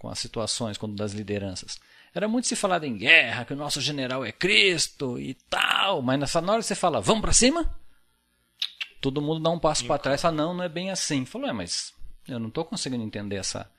com 0.00 0.08
as 0.08 0.18
situações 0.18 0.78
quando 0.78 0.96
das 0.96 1.12
lideranças. 1.12 1.78
Era 2.14 2.26
muito 2.26 2.48
se 2.48 2.56
falado 2.56 2.84
em 2.84 2.96
guerra, 2.96 3.44
que 3.44 3.52
o 3.52 3.56
nosso 3.56 3.80
general 3.80 4.24
é 4.24 4.32
Cristo 4.32 5.18
e 5.20 5.34
tal, 5.48 6.02
mas 6.02 6.18
nessa 6.18 6.40
hora 6.40 6.62
você 6.62 6.74
fala, 6.74 7.00
vamos 7.00 7.20
para 7.20 7.32
cima? 7.32 7.78
Todo 9.00 9.20
mundo 9.20 9.42
dá 9.42 9.50
um 9.50 9.58
passo 9.58 9.86
para 9.86 9.98
trás, 9.98 10.22
fala, 10.22 10.34
não, 10.34 10.54
não 10.54 10.64
é 10.64 10.68
bem 10.68 10.90
assim. 10.90 11.24
Falou, 11.26 11.48
é, 11.48 11.52
mas 11.52 11.94
eu 12.26 12.38
não 12.38 12.48
estou 12.48 12.64
conseguindo 12.64 13.04
entender 13.04 13.36
essa. 13.36 13.70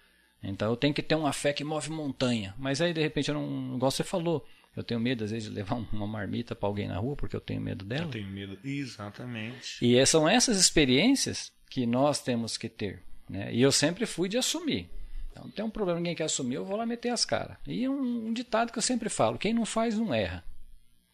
Então 0.43 0.69
eu 0.69 0.77
tenho 0.77 0.93
que 0.93 1.01
ter 1.01 1.15
uma 1.15 1.34
fé 1.34 1.53
que 1.53 1.63
move 1.63 1.89
montanha. 1.89 2.53
Mas 2.57 2.82
aí 2.82 2.93
de 2.93 3.01
repente 3.01 3.29
eu 3.29 3.36
não, 3.36 3.75
igual 3.75 3.91
você 3.91 4.03
falou, 4.03 4.45
eu 4.76 4.84
tenho 4.84 4.99
medo 4.99 5.24
às 5.24 5.32
vezes 5.32 5.49
de 5.49 5.55
levar 5.55 5.76
uma 5.91 6.07
marmita 6.07 6.55
para 6.55 6.67
alguém 6.67 6.88
na 6.88 6.97
rua 6.97 7.15
porque 7.15 7.36
eu 7.36 7.41
tenho 7.41 7.61
medo 7.61 7.86
dela. 7.86 8.05
Eu 8.05 8.11
tenho 8.11 8.28
medo, 8.28 8.57
exatamente. 8.63 9.78
E 9.82 10.05
são 10.05 10.28
essas 10.28 10.57
experiências 10.57 11.51
que 11.69 11.86
nós 11.86 12.22
temos 12.22 12.57
que 12.57 12.69
ter. 12.69 13.01
Né? 13.30 13.53
E 13.53 13.61
eu 13.61 13.72
sempre 13.72 14.05
fui 14.05 14.28
de 14.28 14.38
assumir. 14.38 14.89
Então, 15.32 15.49
tem 15.49 15.63
um 15.63 15.69
problema, 15.69 15.99
ninguém 15.99 16.15
quer 16.15 16.26
assumir, 16.26 16.55
eu 16.55 16.65
vou 16.65 16.76
lá 16.76 16.86
meter 16.86 17.09
as 17.09 17.24
caras. 17.24 17.55
E 17.65 17.86
é 17.86 17.89
um, 17.89 18.28
um, 18.28 18.34
ditado 18.34 18.72
que 18.72 18.78
eu 18.78 18.82
sempre 18.82 19.07
falo: 19.07 19.38
quem 19.38 19.53
não 19.53 19.65
faz, 19.65 19.97
não 19.97 20.13
erra. 20.13 20.43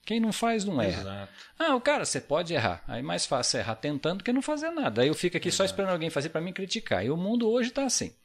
Quem 0.04 0.20
não 0.20 0.32
faz, 0.32 0.64
não 0.64 0.82
erra. 0.82 1.02
Exato. 1.02 1.34
Ah, 1.60 1.76
o 1.76 1.82
cara, 1.82 2.06
você 2.06 2.20
pode 2.22 2.54
errar. 2.54 2.82
Aí 2.88 3.04
mais 3.04 3.26
fácil 3.26 3.60
errar 3.60 3.76
tentando 3.76 4.24
que 4.24 4.32
não 4.32 4.42
fazer 4.42 4.72
nada. 4.72 5.02
Aí 5.02 5.10
eu 5.10 5.14
fico 5.14 5.38
aqui 5.38 5.50
Exato. 5.50 5.58
só 5.58 5.66
esperando 5.66 5.92
alguém 5.92 6.10
fazer 6.10 6.30
para 6.30 6.42
mim 6.42 6.54
criticar. 6.54 7.06
E 7.06 7.12
o 7.12 7.18
mundo 7.18 7.48
hoje 7.50 7.70
está 7.70 7.84
assim. 7.84 8.16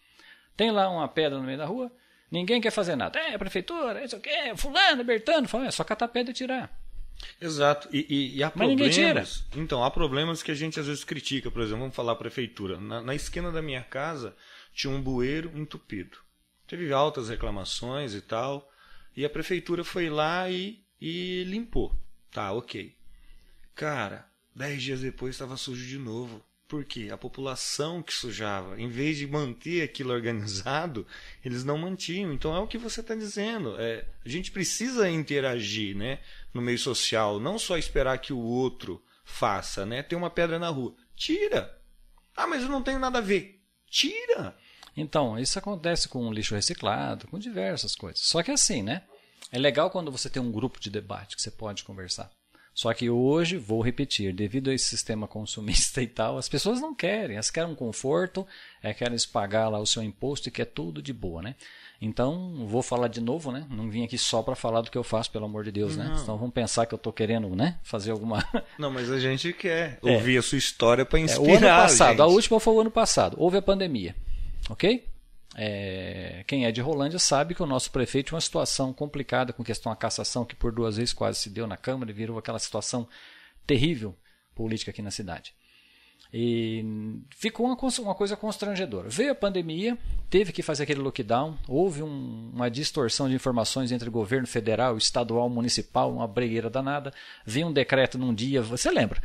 Tem 0.57 0.71
lá 0.71 0.89
uma 0.89 1.09
pedra 1.09 1.39
no 1.39 1.45
meio 1.45 1.59
da 1.59 1.67
rua, 1.67 1.91
ninguém 2.33 2.61
quer 2.61 2.73
fazer 2.73 2.97
nada. 2.97 3.19
É, 3.19 3.35
a 3.35 3.39
prefeitura, 3.39 4.01
é 4.01 4.07
isso 4.07 4.17
aqui, 4.17 4.31
fulano, 4.57 5.05
Bertano. 5.05 5.47
Fala, 5.47 5.67
é 5.67 5.71
só 5.71 5.85
catar 5.85 6.09
pedra 6.09 6.33
e 6.33 6.35
tirar. 6.35 6.77
Exato. 7.41 7.89
E, 7.93 8.07
e, 8.09 8.39
e 8.39 8.43
há 8.43 8.51
Mas 8.55 8.69
problemas. 8.69 8.95
Tira. 8.95 9.63
Então, 9.63 9.85
há 9.85 9.91
problemas 9.91 10.43
que 10.43 10.51
a 10.51 10.55
gente 10.55 10.81
às 10.81 10.87
vezes 10.87 11.05
critica. 11.05 11.51
Por 11.51 11.63
exemplo, 11.63 11.81
vamos 11.81 11.95
falar 11.95 12.13
a 12.13 12.17
prefeitura. 12.17 12.81
Na, 12.81 13.01
na 13.01 13.15
esquina 13.15 13.53
da 13.53 13.63
minha 13.63 13.83
casa 13.83 14.35
tinha 14.73 14.93
um 14.93 15.01
bueiro 15.01 15.53
entupido. 15.55 16.19
Teve 16.67 16.93
altas 16.93 17.29
reclamações 17.29 18.15
e 18.15 18.21
tal. 18.21 18.69
E 19.17 19.25
a 19.25 19.31
prefeitura 19.31 19.85
foi 19.85 20.09
lá 20.09 20.51
e 20.51 20.83
e 21.05 21.43
limpou. 21.49 21.99
Tá, 22.31 22.53
ok. 22.53 22.97
Cara, 23.75 24.25
dez 24.55 24.81
dias 24.81 25.01
depois 25.01 25.35
estava 25.35 25.57
sujo 25.57 25.85
de 25.85 25.99
novo. 25.99 26.41
Por 26.73 26.87
quê? 26.87 27.11
A 27.13 27.19
população 27.19 28.03
que 28.03 28.15
sujava, 28.15 28.81
em 28.81 28.89
vez 28.89 29.19
de 29.19 29.27
manter 29.27 29.83
aquilo 29.83 30.11
organizado, 30.11 31.07
eles 31.45 31.65
não 31.65 31.77
mantinham. 31.77 32.33
Então 32.33 32.57
é 32.57 32.59
o 32.59 32.67
que 32.67 32.79
você 32.79 33.03
está 33.03 33.15
dizendo. 33.15 33.79
É, 33.79 34.07
a 34.25 34.29
gente 34.31 34.51
precisa 34.51 35.07
interagir 35.07 35.95
né, 35.95 36.21
no 36.55 36.63
meio 36.63 36.79
social, 36.79 37.39
não 37.39 37.59
só 37.59 37.77
esperar 37.77 38.17
que 38.17 38.33
o 38.33 38.39
outro 38.39 39.05
faça. 39.23 39.85
Né? 39.85 40.03
Tem 40.03 40.17
uma 40.17 40.31
pedra 40.31 40.59
na 40.59 40.71
rua. 40.71 40.97
Tira! 41.15 41.79
Ah, 42.35 42.47
mas 42.47 42.63
eu 42.63 42.71
não 42.71 42.83
tenho 42.83 42.99
nada 42.99 43.19
a 43.19 43.21
ver. 43.21 43.63
Tira! 43.87 44.57
Então, 44.97 45.39
isso 45.39 45.59
acontece 45.59 46.09
com 46.09 46.33
lixo 46.33 46.55
reciclado, 46.55 47.29
com 47.29 47.39
diversas 47.39 47.95
coisas. 47.95 48.21
Só 48.21 48.43
que 48.43 48.51
assim, 48.51 48.83
né? 48.83 49.05
É 49.51 49.59
legal 49.59 49.91
quando 49.91 50.11
você 50.11 50.31
tem 50.31 50.41
um 50.41 50.51
grupo 50.51 50.81
de 50.81 50.89
debate 50.89 51.37
que 51.37 51.43
você 51.43 51.51
pode 51.51 51.85
conversar. 51.85 52.31
Só 52.75 52.93
que 52.95 53.11
hoje, 53.11 53.59
vou 53.59 53.83
repetir, 53.83 54.33
devido 54.33 54.71
a 54.71 54.75
esse 54.75 54.87
sistema 54.87 55.27
consumista 55.29 56.01
e 56.03 56.07
tal, 56.07 56.39
as 56.39 56.49
pessoas 56.49 56.81
não 56.81 56.95
querem, 56.95 57.37
elas 57.37 57.51
querem 57.51 57.71
um 57.71 57.75
conforto, 57.75 58.47
é, 58.83 58.95
querem 58.95 59.17
pagar 59.33 59.69
lá 59.69 59.79
o 59.79 59.87
seu 59.87 60.03
imposto 60.03 60.49
e 60.49 60.53
quer 60.53 60.67
tudo 60.67 61.03
de 61.03 61.13
boa, 61.13 61.43
né? 61.43 61.55
Então, 62.05 62.67
vou 62.67 62.83
falar 62.83 63.07
de 63.07 63.21
novo, 63.21 63.53
né? 63.53 63.65
Não 63.71 63.89
vim 63.89 64.03
aqui 64.03 64.19
só 64.19 64.43
para 64.43 64.57
falar 64.57 64.81
do 64.81 64.91
que 64.91 64.99
eu 64.99 65.05
faço, 65.05 65.31
pelo 65.31 65.45
amor 65.45 65.63
de 65.63 65.71
Deus, 65.71 65.97
né? 65.97 66.17
Então 66.21 66.37
vamos 66.37 66.53
pensar 66.53 66.85
que 66.85 66.93
eu 66.93 66.97
estou 66.97 67.13
querendo, 67.13 67.55
né? 67.55 67.79
Fazer 67.85 68.11
alguma. 68.11 68.45
Não, 68.77 68.91
mas 68.91 69.09
a 69.09 69.21
gente 69.21 69.53
quer 69.53 70.01
é. 70.05 70.13
ouvir 70.13 70.37
a 70.37 70.43
sua 70.43 70.59
história 70.59 71.07
para 71.07 71.21
inspirar. 71.21 71.49
É, 71.49 71.53
o 71.53 71.57
ano 71.59 71.67
passado, 71.69 72.21
a, 72.21 72.25
a 72.25 72.29
última 72.29 72.59
foi 72.59 72.75
o 72.75 72.81
ano 72.81 72.91
passado. 72.91 73.37
Houve 73.39 73.59
a 73.59 73.63
pandemia, 73.63 74.17
ok? 74.69 75.05
É, 75.55 76.45
quem 76.47 76.65
é 76.65 76.73
de 76.73 76.81
Rolândia 76.81 77.19
sabe 77.19 77.55
que 77.55 77.63
o 77.63 77.67
nosso 77.67 77.91
prefeito 77.91 78.29
tinha 78.29 78.37
uma 78.37 78.41
situação 78.41 78.93
complicada 78.93 79.53
com 79.53 79.63
questão 79.63 79.93
da 79.93 79.97
cassação, 79.97 80.45
que 80.45 80.57
por 80.57 80.73
duas 80.73 80.97
vezes 80.97 81.13
quase 81.13 81.39
se 81.39 81.51
deu 81.51 81.67
na 81.67 81.77
Câmara 81.77 82.11
e 82.11 82.15
virou 82.15 82.39
aquela 82.39 82.59
situação 82.59 83.07
terrível 83.67 84.17
política 84.55 84.91
aqui 84.91 85.03
na 85.03 85.11
cidade. 85.11 85.55
E 86.33 86.83
ficou 87.37 87.67
uma, 87.67 87.77
uma 88.01 88.15
coisa 88.15 88.37
constrangedora. 88.37 89.09
Veio 89.11 89.33
a 89.33 89.35
pandemia, 89.35 89.99
teve 90.31 90.51
que 90.51 90.63
fazer 90.63 90.85
aquele 90.85 91.01
lockdown, 91.01 91.59
houve 91.69 92.03
um, 92.03 92.51
uma 92.55 92.71
distorção 92.71 93.29
de 93.29 93.35
informações 93.35 93.93
entre 93.93 94.09
governo 94.09 94.47
federal, 94.47 94.97
estadual, 94.97 95.51
municipal, 95.51 96.11
uma 96.11 96.27
bregueira 96.27 96.71
danada. 96.71 97.13
Veio 97.45 97.67
um 97.67 97.73
decreto 97.73 98.17
num 98.17 98.35
dia, 98.35 98.63
você 98.63 98.91
lembra? 98.91 99.21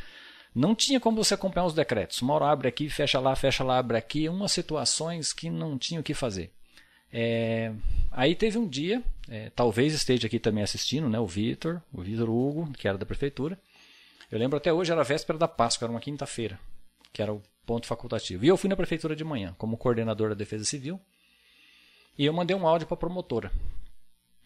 Não 0.57 0.73
tinha 0.73 0.99
como 0.99 1.23
você 1.23 1.35
acompanhar 1.35 1.67
os 1.67 1.73
decretos. 1.75 2.19
Uma 2.19 2.33
hora 2.33 2.49
abre 2.49 2.67
aqui, 2.67 2.89
fecha 2.89 3.19
lá, 3.19 3.35
fecha 3.35 3.63
lá, 3.63 3.77
abre 3.77 3.95
aqui. 3.95 4.27
Umas 4.27 4.51
situações 4.51 5.31
que 5.31 5.51
não 5.51 5.77
tinha 5.77 5.99
o 5.99 6.03
que 6.03 6.15
fazer. 6.15 6.51
É, 7.13 7.71
aí 8.11 8.33
teve 8.33 8.57
um 8.57 8.67
dia, 8.67 9.03
é, 9.29 9.51
talvez 9.51 9.93
esteja 9.93 10.25
aqui 10.25 10.39
também 10.39 10.63
assistindo, 10.63 11.07
né, 11.07 11.19
o 11.19 11.27
Vitor, 11.27 11.79
o 11.93 12.01
Vitor 12.01 12.27
Hugo, 12.27 12.73
que 12.73 12.87
era 12.87 12.97
da 12.97 13.05
prefeitura. 13.05 13.55
Eu 14.31 14.39
lembro 14.39 14.57
até 14.57 14.73
hoje, 14.73 14.91
era 14.91 15.03
véspera 15.03 15.37
da 15.37 15.47
Páscoa, 15.47 15.85
era 15.85 15.91
uma 15.91 16.01
quinta-feira, 16.01 16.59
que 17.13 17.21
era 17.21 17.31
o 17.31 17.39
ponto 17.63 17.85
facultativo. 17.85 18.43
E 18.43 18.47
eu 18.47 18.57
fui 18.57 18.67
na 18.67 18.75
prefeitura 18.75 19.15
de 19.15 19.23
manhã, 19.23 19.53
como 19.59 19.77
coordenador 19.77 20.29
da 20.29 20.35
Defesa 20.35 20.65
Civil, 20.65 20.99
e 22.17 22.25
eu 22.25 22.33
mandei 22.33 22.57
um 22.57 22.67
áudio 22.67 22.87
para 22.87 22.95
a 22.95 22.99
promotora. 22.99 23.51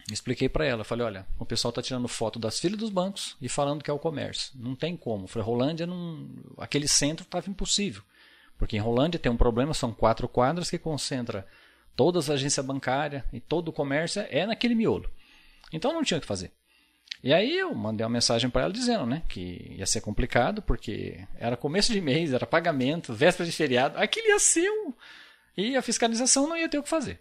Expliquei 0.10 0.50
para 0.50 0.66
ela, 0.66 0.84
falei, 0.84 1.06
olha, 1.06 1.28
o 1.38 1.46
pessoal 1.46 1.70
está 1.70 1.82
tirando 1.82 2.08
foto 2.08 2.40
das 2.40 2.60
filas 2.60 2.80
dos 2.80 2.90
bancos 2.90 3.36
e 3.42 3.48
falando 3.48 3.84
que 3.84 3.92
é 3.92 3.94
o 3.94 4.00
comércio. 4.00 4.52
Não 4.56 4.76
tem 4.76 4.96
como. 4.96 5.28
Falei, 5.28 5.46
Rolândia, 5.46 5.86
não... 5.86 6.30
aquele 6.58 6.88
centro 6.88 7.24
estava 7.24 7.50
impossível. 7.50 8.02
Porque 8.58 8.78
em 8.78 8.80
Rolândia 8.80 9.20
tem 9.20 9.32
um 9.32 9.38
problema, 9.38 9.74
são 9.74 9.94
quatro 9.94 10.28
quadras 10.28 10.70
que 10.70 10.78
concentra 10.78 11.48
todas 11.96 12.30
as 12.30 12.36
agências 12.36 12.66
bancárias 12.66 13.24
e 13.32 13.40
todo 13.40 13.70
o 13.70 13.74
comércio 13.74 14.26
é 14.30 14.46
naquele 14.46 14.76
miolo. 14.76 15.10
Então 15.72 15.94
não 15.94 16.04
tinha 16.04 16.18
o 16.18 16.22
que 16.22 16.28
fazer. 16.28 16.52
E 17.24 17.34
aí 17.34 17.58
eu 17.58 17.74
mandei 17.76 18.04
uma 18.04 18.14
mensagem 18.14 18.50
para 18.50 18.64
ela 18.64 18.74
dizendo, 18.74 19.06
né, 19.06 19.22
que 19.30 19.76
ia 19.78 19.86
ser 19.86 20.02
complicado 20.02 20.62
porque 20.62 21.26
era 21.38 21.56
começo 21.56 21.92
de 21.92 22.02
mês, 22.02 22.34
era 22.34 22.48
pagamento, 22.48 23.14
véspera 23.14 23.48
de 23.48 23.56
feriado, 23.56 23.98
aquilo 23.98 24.28
ia 24.28 24.40
ser 24.40 24.70
um... 24.70 24.94
e 25.56 25.76
a 25.76 25.82
fiscalização 25.82 26.48
não 26.48 26.58
ia 26.58 26.68
ter 26.68 26.80
o 26.80 26.84
que 26.84 26.90
fazer. 26.90 27.20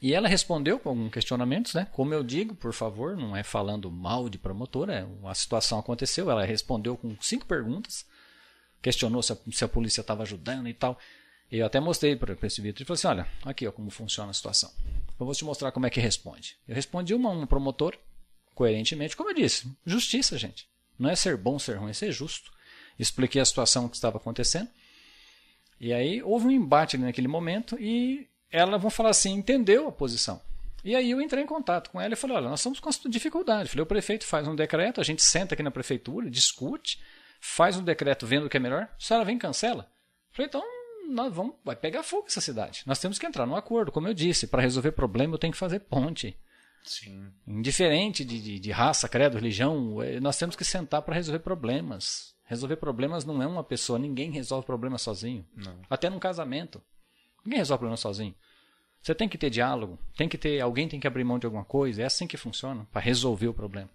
E 0.00 0.12
ela 0.12 0.28
respondeu 0.28 0.78
com 0.78 0.90
alguns 0.90 1.12
questionamentos, 1.12 1.74
né? 1.74 1.86
Como 1.92 2.12
eu 2.12 2.22
digo, 2.22 2.54
por 2.54 2.72
favor, 2.72 3.16
não 3.16 3.36
é 3.36 3.42
falando 3.42 3.90
mal 3.90 4.28
de 4.28 4.38
promotora, 4.38 4.92
é, 4.94 5.28
a 5.28 5.34
situação 5.34 5.78
aconteceu, 5.78 6.30
ela 6.30 6.44
respondeu 6.44 6.96
com 6.96 7.16
cinco 7.20 7.46
perguntas, 7.46 8.04
questionou 8.82 9.22
se 9.22 9.32
a, 9.32 9.36
se 9.50 9.64
a 9.64 9.68
polícia 9.68 10.00
estava 10.00 10.22
ajudando 10.22 10.68
e 10.68 10.74
tal. 10.74 10.98
E 11.50 11.58
eu 11.58 11.66
até 11.66 11.80
mostrei 11.80 12.16
para 12.16 12.36
esse 12.42 12.60
vídeo 12.60 12.82
e 12.82 12.84
falei 12.84 12.98
assim: 12.98 13.06
olha, 13.06 13.28
aqui 13.44 13.66
ó, 13.66 13.72
como 13.72 13.90
funciona 13.90 14.30
a 14.30 14.34
situação. 14.34 14.70
Eu 15.18 15.24
vou 15.24 15.34
te 15.34 15.44
mostrar 15.44 15.70
como 15.72 15.86
é 15.86 15.90
que 15.90 16.00
responde. 16.00 16.56
Eu 16.66 16.74
respondi 16.74 17.14
uma, 17.14 17.30
uma 17.30 17.46
promotor, 17.46 17.96
coerentemente, 18.54 19.16
como 19.16 19.30
eu 19.30 19.34
disse, 19.34 19.70
justiça, 19.86 20.36
gente. 20.36 20.68
Não 20.98 21.10
é 21.10 21.16
ser 21.16 21.36
bom, 21.36 21.58
ser 21.58 21.76
ruim, 21.76 21.90
é 21.90 21.94
ser 21.94 22.12
justo. 22.12 22.52
Expliquei 22.98 23.40
a 23.40 23.44
situação 23.44 23.88
que 23.88 23.96
estava 23.96 24.16
acontecendo. 24.16 24.68
E 25.80 25.92
aí 25.92 26.22
houve 26.22 26.46
um 26.46 26.50
embate 26.50 26.96
naquele 26.96 27.28
momento 27.28 27.76
e 27.78 28.28
ela, 28.54 28.78
vão 28.78 28.88
falar 28.88 29.10
assim, 29.10 29.32
entendeu 29.32 29.88
a 29.88 29.92
posição. 29.92 30.40
E 30.84 30.94
aí 30.94 31.10
eu 31.10 31.20
entrei 31.20 31.42
em 31.42 31.46
contato 31.46 31.90
com 31.90 32.00
ela 32.00 32.14
e 32.14 32.16
falei, 32.16 32.36
olha, 32.36 32.48
nós 32.48 32.60
estamos 32.60 32.78
com 32.78 32.88
dificuldade. 33.08 33.68
Falei, 33.68 33.82
o 33.82 33.86
prefeito 33.86 34.24
faz 34.24 34.46
um 34.46 34.54
decreto, 34.54 35.00
a 35.00 35.04
gente 35.04 35.24
senta 35.24 35.54
aqui 35.54 35.62
na 35.62 35.72
prefeitura, 35.72 36.30
discute, 36.30 37.00
faz 37.40 37.76
um 37.76 37.82
decreto 37.82 38.26
vendo 38.26 38.46
o 38.46 38.48
que 38.48 38.56
é 38.56 38.60
melhor, 38.60 38.88
se 38.96 39.12
ela 39.12 39.24
vem 39.24 39.36
cancela. 39.36 39.90
Falei, 40.30 40.48
então 40.48 40.62
nós 41.10 41.34
vamos, 41.34 41.56
vai 41.64 41.74
pegar 41.74 42.04
fogo 42.04 42.26
essa 42.28 42.40
cidade. 42.40 42.82
Nós 42.86 43.00
temos 43.00 43.18
que 43.18 43.26
entrar 43.26 43.44
num 43.44 43.56
acordo, 43.56 43.90
como 43.90 44.06
eu 44.06 44.14
disse, 44.14 44.46
para 44.46 44.62
resolver 44.62 44.92
problema 44.92 45.34
eu 45.34 45.38
tenho 45.38 45.52
que 45.52 45.58
fazer 45.58 45.80
ponte. 45.80 46.38
Sim. 46.84 47.32
Indiferente 47.46 48.24
de, 48.24 48.40
de, 48.40 48.60
de 48.60 48.70
raça, 48.70 49.08
credo, 49.08 49.34
religião, 49.34 50.00
eh, 50.00 50.20
nós 50.20 50.38
temos 50.38 50.54
que 50.54 50.64
sentar 50.64 51.02
para 51.02 51.14
resolver 51.14 51.40
problemas. 51.40 52.34
Resolver 52.44 52.76
problemas 52.76 53.24
não 53.24 53.42
é 53.42 53.46
uma 53.46 53.64
pessoa, 53.64 53.98
ninguém 53.98 54.30
resolve 54.30 54.64
problema 54.66 54.96
sozinho. 54.96 55.44
Não. 55.56 55.80
Até 55.90 56.08
num 56.08 56.20
casamento. 56.20 56.80
Ninguém 57.44 57.58
resolve 57.58 57.80
problema 57.80 57.96
sozinho. 57.96 58.34
Você 59.04 59.14
tem 59.14 59.28
que 59.28 59.36
ter 59.36 59.50
diálogo, 59.50 59.98
tem 60.16 60.26
que 60.26 60.38
ter, 60.38 60.58
alguém 60.62 60.88
tem 60.88 60.98
que 60.98 61.06
abrir 61.06 61.24
mão 61.24 61.38
de 61.38 61.44
alguma 61.44 61.62
coisa, 61.64 62.00
é 62.00 62.06
assim 62.06 62.26
que 62.26 62.38
funciona, 62.38 62.88
para 62.90 63.02
resolver 63.02 63.48
o 63.48 63.52
problema. 63.52 63.90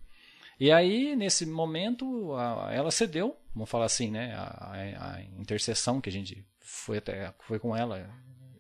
E 0.60 0.72
aí, 0.72 1.16
nesse 1.16 1.48
momento, 1.48 2.36
a, 2.36 2.70
ela 2.72 2.92
cedeu, 2.92 3.36
vamos 3.56 3.68
falar 3.68 3.86
assim, 3.86 4.12
né, 4.12 4.36
a, 4.36 5.16
a, 5.16 5.22
intercessão 5.40 6.00
que 6.00 6.10
a 6.10 6.12
gente 6.12 6.46
foi, 6.60 7.00
até, 7.00 7.34
foi 7.40 7.58
com 7.58 7.76
ela 7.76 8.08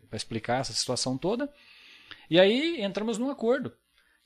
para 0.09 0.17
explicar 0.17 0.61
essa 0.61 0.73
situação 0.73 1.19
toda. 1.19 1.53
E 2.27 2.39
aí 2.39 2.81
entramos 2.81 3.19
num 3.19 3.29
acordo, 3.29 3.71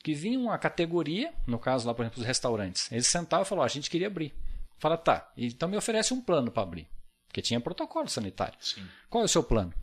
que 0.02 0.14
vinha 0.14 0.40
uma 0.40 0.58
categoria, 0.58 1.34
no 1.46 1.60
caso 1.60 1.86
lá, 1.86 1.94
por 1.94 2.04
exemplo, 2.04 2.22
os 2.22 2.26
restaurantes. 2.26 2.90
Eles 2.90 3.08
sentavam 3.08 3.44
e 3.44 3.50
falaram, 3.50 3.66
a 3.66 3.70
gente 3.70 3.90
queria 3.90 4.08
abrir. 4.08 4.34
Fala, 4.80 4.96
tá, 4.96 5.30
então 5.36 5.68
me 5.68 5.76
oferece 5.76 6.14
um 6.14 6.22
plano 6.22 6.50
para 6.50 6.64
abrir. 6.64 6.88
Porque 7.28 7.42
tinha 7.42 7.60
protocolo 7.60 8.08
sanitário. 8.08 8.58
Sim. 8.62 8.88
Qual 9.10 9.24
é 9.24 9.26
o 9.26 9.30
seu 9.30 9.44
plano? 9.44 9.74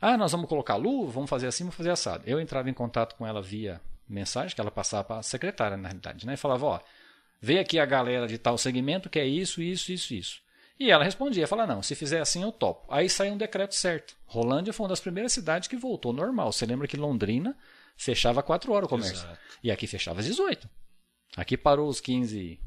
Ah, 0.00 0.16
nós 0.16 0.32
vamos 0.32 0.48
colocar 0.48 0.76
luva, 0.76 1.12
vamos 1.12 1.30
fazer 1.30 1.46
assim, 1.46 1.64
vamos 1.64 1.76
fazer 1.76 1.90
assado. 1.90 2.24
Eu 2.26 2.40
entrava 2.40 2.68
em 2.68 2.74
contato 2.74 3.14
com 3.16 3.26
ela 3.26 3.42
via 3.42 3.80
mensagem, 4.08 4.54
que 4.54 4.60
ela 4.60 4.70
passava 4.70 5.04
para 5.04 5.18
a 5.18 5.22
secretária, 5.22 5.76
na 5.76 5.88
realidade, 5.88 6.26
né? 6.26 6.34
E 6.34 6.36
falava, 6.36 6.66
ó, 6.66 6.80
veio 7.40 7.60
aqui 7.60 7.78
a 7.78 7.86
galera 7.86 8.26
de 8.26 8.38
tal 8.38 8.56
segmento 8.56 9.10
que 9.10 9.18
é 9.18 9.26
isso, 9.26 9.60
isso, 9.62 9.92
isso, 9.92 10.14
isso. 10.14 10.40
E 10.78 10.90
ela 10.90 11.04
respondia, 11.04 11.46
falava, 11.46 11.74
não, 11.74 11.82
se 11.82 11.94
fizer 11.94 12.20
assim 12.20 12.42
eu 12.42 12.52
topo. 12.52 12.86
Aí 12.92 13.08
saiu 13.08 13.32
um 13.32 13.38
decreto 13.38 13.74
certo. 13.74 14.14
Rolândia 14.26 14.72
foi 14.72 14.84
uma 14.84 14.90
das 14.90 15.00
primeiras 15.00 15.32
cidades 15.32 15.68
que 15.68 15.76
voltou 15.76 16.12
normal. 16.12 16.52
Você 16.52 16.66
lembra 16.66 16.86
que 16.86 16.98
Londrina 16.98 17.56
fechava 17.96 18.42
4 18.42 18.70
horas 18.72 18.86
o 18.86 18.90
comércio. 18.90 19.16
Exato. 19.16 19.38
E 19.62 19.70
aqui 19.70 19.86
fechava 19.86 20.20
às 20.20 20.26
18. 20.26 20.68
Aqui 21.34 21.56
parou 21.56 21.88
os 21.88 22.00
15, 22.00 22.60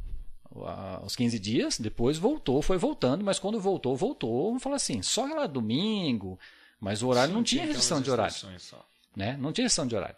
os 1.04 1.16
15 1.16 1.40
dias, 1.40 1.80
depois 1.80 2.18
voltou, 2.18 2.62
foi 2.62 2.78
voltando, 2.78 3.24
mas 3.24 3.40
quando 3.40 3.60
voltou, 3.60 3.96
voltou, 3.96 4.48
vamos 4.48 4.64
falar 4.64 4.76
assim, 4.76 5.02
só 5.02 5.26
lá 5.26 5.48
domingo, 5.48 6.40
mas 6.80 7.02
o 7.02 7.08
horário 7.08 7.30
Sim, 7.30 7.36
não 7.36 7.44
tinha 7.44 7.66
restrição 7.66 8.02
de 8.02 8.10
horário. 8.10 8.36
Né? 9.16 9.38
Não 9.38 9.52
tinha 9.52 9.66
restrição 9.66 9.88
de 9.88 9.96
horário. 9.96 10.16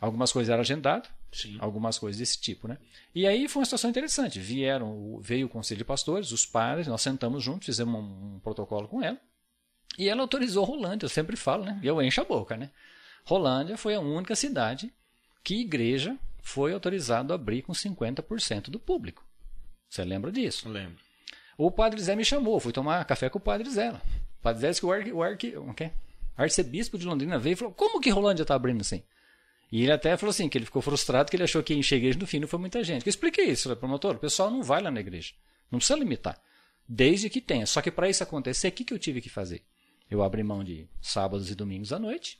Algumas 0.00 0.32
coisas 0.32 0.50
eram 0.50 0.60
agendadas, 0.60 1.08
algumas 1.58 1.98
coisas 1.98 2.18
desse 2.18 2.40
tipo. 2.40 2.68
Né? 2.68 2.76
E 3.14 3.26
aí 3.26 3.48
foi 3.48 3.60
uma 3.60 3.66
situação 3.66 3.88
interessante. 3.88 4.38
Vieram, 4.40 5.18
veio 5.20 5.46
o 5.46 5.48
conselho 5.48 5.78
de 5.78 5.84
pastores, 5.84 6.32
os 6.32 6.44
padres, 6.44 6.86
nós 6.86 7.00
sentamos 7.00 7.42
juntos, 7.42 7.66
fizemos 7.66 7.94
um, 7.94 8.34
um 8.34 8.40
protocolo 8.40 8.88
com 8.88 9.02
ela. 9.02 9.18
E 9.98 10.08
ela 10.08 10.22
autorizou 10.22 10.64
Rolândia, 10.64 11.04
eu 11.04 11.10
sempre 11.10 11.36
falo, 11.36 11.64
né? 11.64 11.78
E 11.82 11.86
eu 11.86 12.00
encho 12.02 12.20
a 12.20 12.24
boca, 12.24 12.56
né? 12.56 12.70
Rolândia 13.24 13.76
foi 13.76 13.94
a 13.94 14.00
única 14.00 14.34
cidade 14.34 14.92
que 15.44 15.60
igreja 15.60 16.16
foi 16.42 16.72
autorizado 16.72 17.32
a 17.32 17.36
abrir 17.36 17.62
com 17.62 17.72
50% 17.72 18.70
do 18.70 18.78
público. 18.78 19.24
Você 19.88 20.04
lembra 20.04 20.32
disso? 20.32 20.68
Lembro. 20.68 20.98
O 21.56 21.70
padre 21.70 22.00
Zé 22.00 22.16
me 22.16 22.24
chamou, 22.24 22.58
fui 22.58 22.72
tomar 22.72 23.04
café 23.04 23.28
com 23.28 23.38
o 23.38 23.42
padre 23.42 23.70
Zé. 23.70 23.92
Zé 24.52 24.68
disse 24.68 24.80
que 24.80 24.86
o, 24.86 25.22
arque, 25.22 25.56
o 25.56 25.70
okay? 25.70 25.92
arcebispo 26.36 26.98
de 26.98 27.06
Londrina 27.06 27.38
veio 27.38 27.54
e 27.54 27.56
falou: 27.56 27.72
Como 27.74 28.00
que 28.00 28.10
Rolândia 28.10 28.42
está 28.42 28.54
abrindo 28.54 28.80
assim? 28.80 29.02
E 29.70 29.82
ele 29.82 29.92
até 29.92 30.16
falou 30.16 30.30
assim: 30.30 30.48
que 30.48 30.58
ele 30.58 30.64
ficou 30.64 30.82
frustrado, 30.82 31.30
que 31.30 31.36
ele 31.36 31.44
achou 31.44 31.62
que 31.62 31.74
encher 31.74 31.96
a 31.96 31.98
igreja 31.98 32.18
no 32.18 32.26
fim 32.26 32.40
não 32.40 32.48
foi 32.48 32.58
muita 32.58 32.82
gente. 32.84 33.06
Eu 33.06 33.10
expliquei 33.10 33.46
isso 33.46 33.68
para 33.68 33.74
o 33.74 33.76
promotor: 33.76 34.16
o 34.16 34.18
pessoal 34.18 34.50
não 34.50 34.62
vai 34.62 34.82
lá 34.82 34.90
na 34.90 35.00
igreja. 35.00 35.32
Não 35.70 35.78
precisa 35.78 35.98
limitar. 35.98 36.38
Desde 36.86 37.30
que 37.30 37.40
tenha. 37.40 37.64
Só 37.64 37.80
que 37.80 37.90
para 37.90 38.08
isso 38.08 38.22
acontecer, 38.22 38.68
o 38.68 38.72
que, 38.72 38.84
que 38.84 38.92
eu 38.92 38.98
tive 38.98 39.20
que 39.20 39.30
fazer? 39.30 39.62
Eu 40.10 40.22
abri 40.22 40.42
mão 40.42 40.62
de 40.62 40.86
sábados 41.00 41.50
e 41.50 41.54
domingos 41.54 41.90
à 41.90 41.98
noite, 41.98 42.38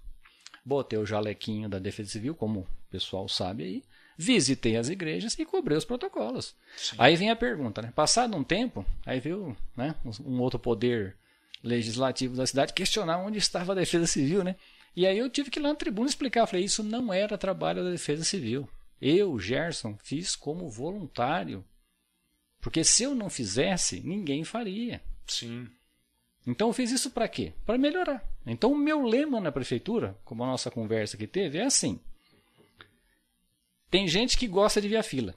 botei 0.63 0.99
o 0.99 1.07
jalequinho 1.07 1.71
da 1.71 1.79
Defesa 1.79 2.11
Civil, 2.11 2.35
como 2.35 2.61
o 2.61 2.67
pessoal 2.91 3.27
sabe 3.31 3.65
aí, 3.65 3.83
visitei 4.15 4.77
as 4.77 4.91
igrejas 4.91 5.39
e 5.39 5.47
cobrei 5.47 5.79
os 5.79 5.87
protocolos. 5.87 6.55
Sim. 6.77 6.97
Aí 6.99 7.17
vem 7.17 7.31
a 7.31 7.37
pergunta, 7.37 7.81
né? 7.81 7.91
Passado 7.97 8.37
um 8.37 8.45
tempo, 8.45 8.85
aí 9.07 9.21
veio 9.21 9.57
né, 9.75 9.95
um 10.23 10.39
outro 10.41 10.59
poder 10.59 11.17
legislativo 11.63 12.37
da 12.37 12.47
cidade 12.47 12.73
questionar 12.73 13.19
onde 13.19 13.39
estava 13.39 13.73
a 13.73 13.77
Defesa 13.77 14.07
Civil, 14.07 14.43
né? 14.43 14.57
E 14.95 15.07
aí 15.07 15.17
eu 15.17 15.31
tive 15.31 15.51
que 15.51 15.59
ir 15.59 15.63
lá 15.63 15.71
na 15.71 15.75
tribuna 15.75 16.09
explicar, 16.09 16.47
falei, 16.47 16.65
isso 16.65 16.83
não 16.83 17.13
era 17.13 17.39
trabalho 17.39 17.83
da 17.83 17.91
Defesa 17.91 18.25
Civil. 18.25 18.69
Eu, 19.01 19.39
Gerson, 19.39 19.97
fiz 20.03 20.37
como 20.37 20.69
voluntário. 20.69 21.65
Porque 22.61 22.85
se 22.85 23.03
eu 23.03 23.15
não 23.15 23.31
fizesse, 23.31 24.01
ninguém 24.01 24.45
faria. 24.45 25.03
Sim. 25.27 25.69
Então 26.47 26.69
eu 26.69 26.73
fiz 26.73 26.91
isso 26.91 27.11
para 27.11 27.29
quê? 27.29 27.53
Para 27.65 27.79
melhorar. 27.79 28.23
Então 28.47 28.73
o 28.73 28.79
meu 28.79 29.03
lema 29.03 29.41
na 29.41 29.53
prefeitura, 29.53 30.17
como 30.25 30.43
a 30.43 30.47
nossa 30.47 30.71
conversa 30.71 31.17
que 31.17 31.27
teve, 31.27 31.59
é 31.59 31.65
assim: 31.65 31.99
tem 33.91 34.09
gente 34.09 34.37
que 34.37 34.47
gosta 34.47 34.81
de 34.81 34.89
ver 34.89 34.97
a 34.97 35.03
fila. 35.03 35.35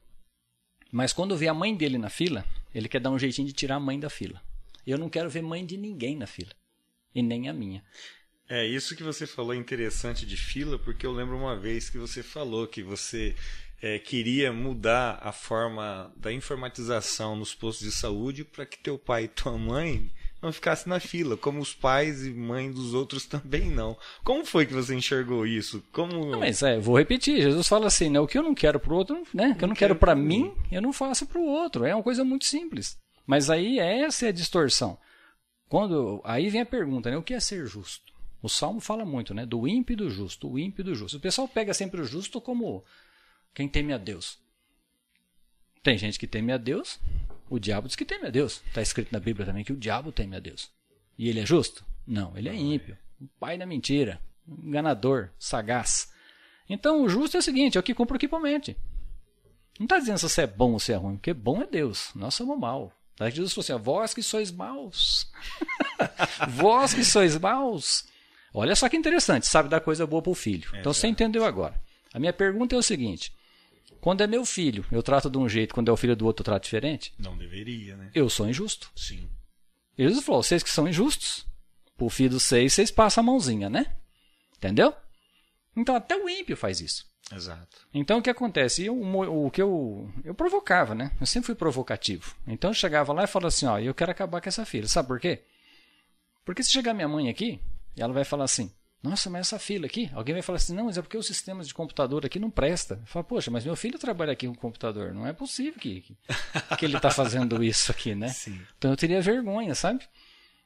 Mas 0.91 1.11
quando 1.13 1.37
vê 1.37 1.47
a 1.47 1.53
mãe 1.53 1.75
dele 1.75 1.97
na 1.97 2.09
fila, 2.09 2.45
ele 2.73 2.87
quer 2.87 3.01
dar 3.01 3.11
um 3.11 3.19
jeitinho 3.19 3.47
de 3.47 3.53
tirar 3.53 3.75
a 3.75 3.79
mãe 3.79 3.99
da 3.99 4.09
fila. 4.09 4.41
Eu 4.85 4.97
não 4.97 5.09
quero 5.09 5.29
ver 5.29 5.41
mãe 5.41 5.65
de 5.65 5.77
ninguém 5.77 6.15
na 6.15 6.27
fila. 6.27 6.51
E 7.13 7.21
nem 7.21 7.49
a 7.49 7.53
minha. 7.53 7.83
É, 8.47 8.65
isso 8.65 8.95
que 8.95 9.03
você 9.03 9.25
falou 9.25 9.53
é 9.53 9.57
interessante 9.57 10.25
de 10.25 10.37
fila, 10.37 10.77
porque 10.77 11.05
eu 11.05 11.11
lembro 11.11 11.35
uma 11.35 11.55
vez 11.55 11.89
que 11.89 11.97
você 11.97 12.21
falou 12.21 12.67
que 12.67 12.83
você 12.83 13.35
é, 13.81 13.97
queria 13.97 14.53
mudar 14.53 15.19
a 15.21 15.31
forma 15.31 16.13
da 16.15 16.31
informatização 16.31 17.35
nos 17.35 17.55
postos 17.55 17.87
de 17.87 17.91
saúde 17.91 18.43
para 18.43 18.65
que 18.65 18.77
teu 18.77 18.99
pai 18.99 19.23
e 19.23 19.27
tua 19.27 19.57
mãe 19.57 20.11
não 20.41 20.51
ficasse 20.51 20.87
na 20.87 20.99
fila, 20.99 21.35
como 21.35 21.59
os 21.59 21.73
pais 21.73 22.25
e 22.25 22.29
mães 22.29 22.75
dos 22.75 22.93
outros 22.93 23.25
também 23.29 23.71
não. 23.71 23.97
Como 24.23 24.45
foi 24.45 24.65
que 24.67 24.73
você 24.73 24.93
enxergou 24.93 25.47
isso? 25.47 25.83
Como 25.91 26.31
não, 26.31 26.39
Mas 26.39 26.61
é, 26.61 26.79
vou 26.79 26.97
repetir, 26.97 27.41
Jesus 27.41 27.67
fala 27.67 27.87
assim, 27.87 28.09
né, 28.09 28.19
o 28.19 28.27
que 28.27 28.37
eu 28.37 28.43
não 28.43 28.53
quero 28.53 28.79
pro 28.79 28.95
outro, 28.95 29.23
né, 29.33 29.53
o 29.53 29.55
que 29.55 29.63
eu 29.63 29.67
não 29.67 29.75
quero 29.75 29.95
para 29.95 30.15
mim, 30.15 30.53
eu 30.71 30.81
não 30.81 30.93
faço 30.93 31.25
pro 31.25 31.41
outro. 31.41 31.83
É 31.83 31.95
uma 31.95 32.03
coisa 32.03 32.23
muito 32.23 32.45
simples. 32.45 32.95
Mas 33.25 33.49
aí 33.49 33.79
essa 33.79 34.25
é 34.25 34.29
a 34.29 34.33
distorção. 34.33 34.97
Quando 35.67 36.21
aí 36.23 36.49
vem 36.49 36.61
a 36.61 36.65
pergunta, 36.65 37.09
né, 37.09 37.17
o 37.17 37.23
que 37.23 37.33
é 37.33 37.39
ser 37.39 37.65
justo? 37.65 38.13
O 38.41 38.47
Salmo 38.47 38.79
fala 38.79 39.03
muito, 39.03 39.33
né, 39.33 39.45
do 39.45 39.67
ímpio 39.67 39.93
e 39.93 39.97
do 39.97 40.09
justo, 40.09 40.49
o 40.49 40.59
ímpio 40.59 40.81
e 40.81 40.85
do 40.85 40.95
justo. 40.95 41.17
O 41.17 41.21
pessoal 41.21 41.47
pega 41.47 41.73
sempre 41.73 41.99
o 41.99 42.05
justo 42.05 42.39
como 42.39 42.83
quem 43.53 43.67
teme 43.67 43.91
a 43.93 43.97
Deus. 43.97 44.37
Tem 45.81 45.97
gente 45.97 46.19
que 46.19 46.27
teme 46.27 46.51
a 46.51 46.57
Deus, 46.57 46.99
o 47.49 47.59
diabo 47.59 47.87
diz 47.87 47.95
que 47.95 48.05
teme 48.05 48.27
a 48.27 48.29
Deus. 48.29 48.61
Está 48.67 48.81
escrito 48.81 49.11
na 49.11 49.19
Bíblia 49.19 49.45
também 49.45 49.63
que 49.63 49.73
o 49.73 49.77
diabo 49.77 50.11
teme 50.11 50.35
a 50.35 50.39
Deus. 50.39 50.69
E 51.17 51.29
ele 51.29 51.39
é 51.39 51.45
justo? 51.45 51.85
Não, 52.05 52.37
ele 52.37 52.49
é 52.49 52.55
ímpio. 52.55 52.97
O 53.19 53.27
pai 53.39 53.57
da 53.57 53.65
mentira. 53.65 54.21
Enganador, 54.47 55.29
sagaz. 55.39 56.11
Então 56.69 57.01
o 57.03 57.09
justo 57.09 57.37
é 57.37 57.39
o 57.39 57.43
seguinte: 57.43 57.77
é 57.77 57.79
o 57.79 57.83
que 57.83 57.93
cumpre 57.93 58.17
equipamente. 58.17 58.77
Não 59.79 59.85
está 59.85 59.99
dizendo 59.99 60.17
se 60.17 60.29
você 60.29 60.43
é 60.43 60.47
bom 60.47 60.73
ou 60.73 60.79
se 60.79 60.93
é 60.93 60.95
ruim, 60.95 61.15
porque 61.15 61.33
bom 61.33 61.61
é 61.61 61.67
Deus. 61.67 62.11
Nós 62.15 62.33
somos 62.33 62.57
mal. 62.57 62.91
Aí 63.19 63.31
Jesus 63.31 63.53
falou 63.53 63.63
assim: 63.63 63.83
vós 63.83 64.13
que 64.13 64.21
sois 64.21 64.51
maus. 64.51 65.29
vós 66.49 66.93
que 66.93 67.03
sois 67.03 67.37
maus. 67.37 68.05
Olha 68.53 68.75
só 68.75 68.87
que 68.87 68.97
interessante, 68.97 69.47
sabe 69.47 69.69
dar 69.69 69.81
coisa 69.81 70.07
boa 70.07 70.21
para 70.21 70.31
o 70.31 70.35
filho. 70.35 70.69
então 70.79 70.93
você 70.93 71.07
entendeu 71.07 71.45
agora. 71.45 71.79
A 72.13 72.19
minha 72.19 72.33
pergunta 72.33 72.75
é 72.75 72.77
o 72.77 72.83
seguinte: 72.83 73.33
quando 73.99 74.21
é 74.21 74.27
meu 74.27 74.45
filho, 74.45 74.85
eu 74.91 75.01
trato 75.03 75.29
de 75.29 75.37
um 75.37 75.47
jeito, 75.47 75.73
quando 75.73 75.89
é 75.89 75.91
o 75.91 75.97
filho 75.97 76.15
do 76.15 76.25
outro, 76.25 76.41
eu 76.41 76.45
trato 76.45 76.63
diferente? 76.63 77.13
Não 77.17 77.37
deveria, 77.37 77.97
né? 77.97 78.11
Eu 78.13 78.29
sou 78.29 78.47
injusto. 78.47 78.91
Sim. 78.95 79.29
Jesus 79.97 80.23
falou: 80.23 80.43
vocês 80.43 80.63
que 80.63 80.69
são 80.69 80.87
injustos, 80.87 81.45
por 81.97 82.09
filho 82.09 82.31
dos 82.31 82.43
seis, 82.43 82.73
vocês 82.73 82.91
passam 82.91 83.21
a 83.23 83.25
mãozinha, 83.25 83.69
né? 83.69 83.95
Entendeu? 84.57 84.93
Então 85.75 85.95
até 85.95 86.15
o 86.15 86.29
ímpio 86.29 86.55
faz 86.55 86.79
isso. 86.81 87.05
Exato. 87.33 87.87
Então 87.93 88.19
o 88.19 88.21
que 88.21 88.29
acontece? 88.29 88.85
Eu, 88.85 88.95
o, 88.95 89.47
o 89.47 89.51
que 89.51 89.61
eu, 89.61 90.09
eu 90.23 90.35
provocava, 90.35 90.93
né? 90.93 91.11
Eu 91.19 91.25
sempre 91.25 91.47
fui 91.47 91.55
provocativo. 91.55 92.35
Então 92.47 92.69
eu 92.69 92.73
chegava 92.73 93.11
lá 93.13 93.23
e 93.23 93.27
falava 93.27 93.47
assim: 93.47 93.65
ó, 93.65 93.79
eu 93.79 93.93
quero 93.93 94.11
acabar 94.11 94.41
com 94.41 94.49
essa 94.49 94.65
filha. 94.65 94.87
Sabe 94.87 95.07
por 95.07 95.19
quê? 95.19 95.43
Porque 96.43 96.61
se 96.61 96.71
chegar 96.71 96.93
minha 96.93 97.07
mãe 97.07 97.29
aqui, 97.29 97.59
ela 97.97 98.13
vai 98.13 98.23
falar 98.23 98.43
assim: 98.43 98.71
nossa, 99.05 99.29
mas 99.29 99.41
essa 99.41 99.59
fila 99.59 99.85
aqui, 99.85 100.09
alguém 100.15 100.33
vai 100.33 100.41
falar 100.41 100.55
assim, 100.55 100.73
não, 100.73 100.85
mas 100.85 100.97
é 100.97 101.01
porque 101.01 101.15
os 101.15 101.27
sistemas 101.27 101.67
de 101.67 101.75
computador 101.75 102.25
aqui 102.25 102.39
não 102.39 102.49
presta. 102.49 102.99
Fala, 103.05 103.23
poxa, 103.23 103.51
mas 103.51 103.63
meu 103.63 103.75
filho 103.75 103.99
trabalha 103.99 104.33
aqui 104.33 104.47
com 104.47 104.55
computador, 104.55 105.13
não 105.13 105.27
é 105.27 105.31
possível 105.31 105.79
que, 105.79 106.01
que, 106.01 106.17
que 106.77 106.85
ele 106.85 106.95
está 106.95 107.11
fazendo 107.11 107.63
isso 107.63 107.91
aqui, 107.91 108.15
né? 108.15 108.29
Sim. 108.33 108.59
Então 108.79 108.89
eu 108.89 108.97
teria 108.97 109.21
vergonha, 109.21 109.75
sabe? 109.75 110.03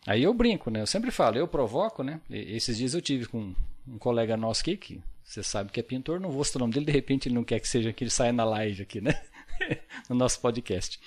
Aí 0.07 0.23
eu 0.23 0.33
brinco, 0.33 0.69
né? 0.69 0.81
Eu 0.81 0.87
sempre 0.87 1.11
falo, 1.11 1.37
eu 1.37 1.47
provoco, 1.47 2.03
né? 2.03 2.21
E, 2.29 2.55
esses 2.55 2.77
dias 2.77 2.93
eu 2.93 3.01
tive 3.01 3.25
com 3.27 3.53
um 3.87 3.97
colega 3.97 4.37
nosso 4.37 4.61
aqui, 4.61 4.77
que 4.77 5.01
você 5.23 5.43
sabe 5.43 5.71
que 5.71 5.79
é 5.79 5.83
pintor, 5.83 6.19
não 6.19 6.31
vou 6.31 6.43
citar 6.43 6.57
o 6.57 6.61
nome 6.61 6.73
dele, 6.73 6.85
de 6.85 6.91
repente 6.91 7.27
ele 7.27 7.35
não 7.35 7.43
quer 7.43 7.59
que 7.59 7.67
seja 7.67 7.93
que 7.93 8.03
ele 8.03 8.11
saia 8.11 8.33
na 8.33 8.43
live 8.43 8.81
aqui, 8.81 9.01
né? 9.01 9.19
no 10.09 10.15
nosso 10.15 10.39
podcast. 10.39 10.99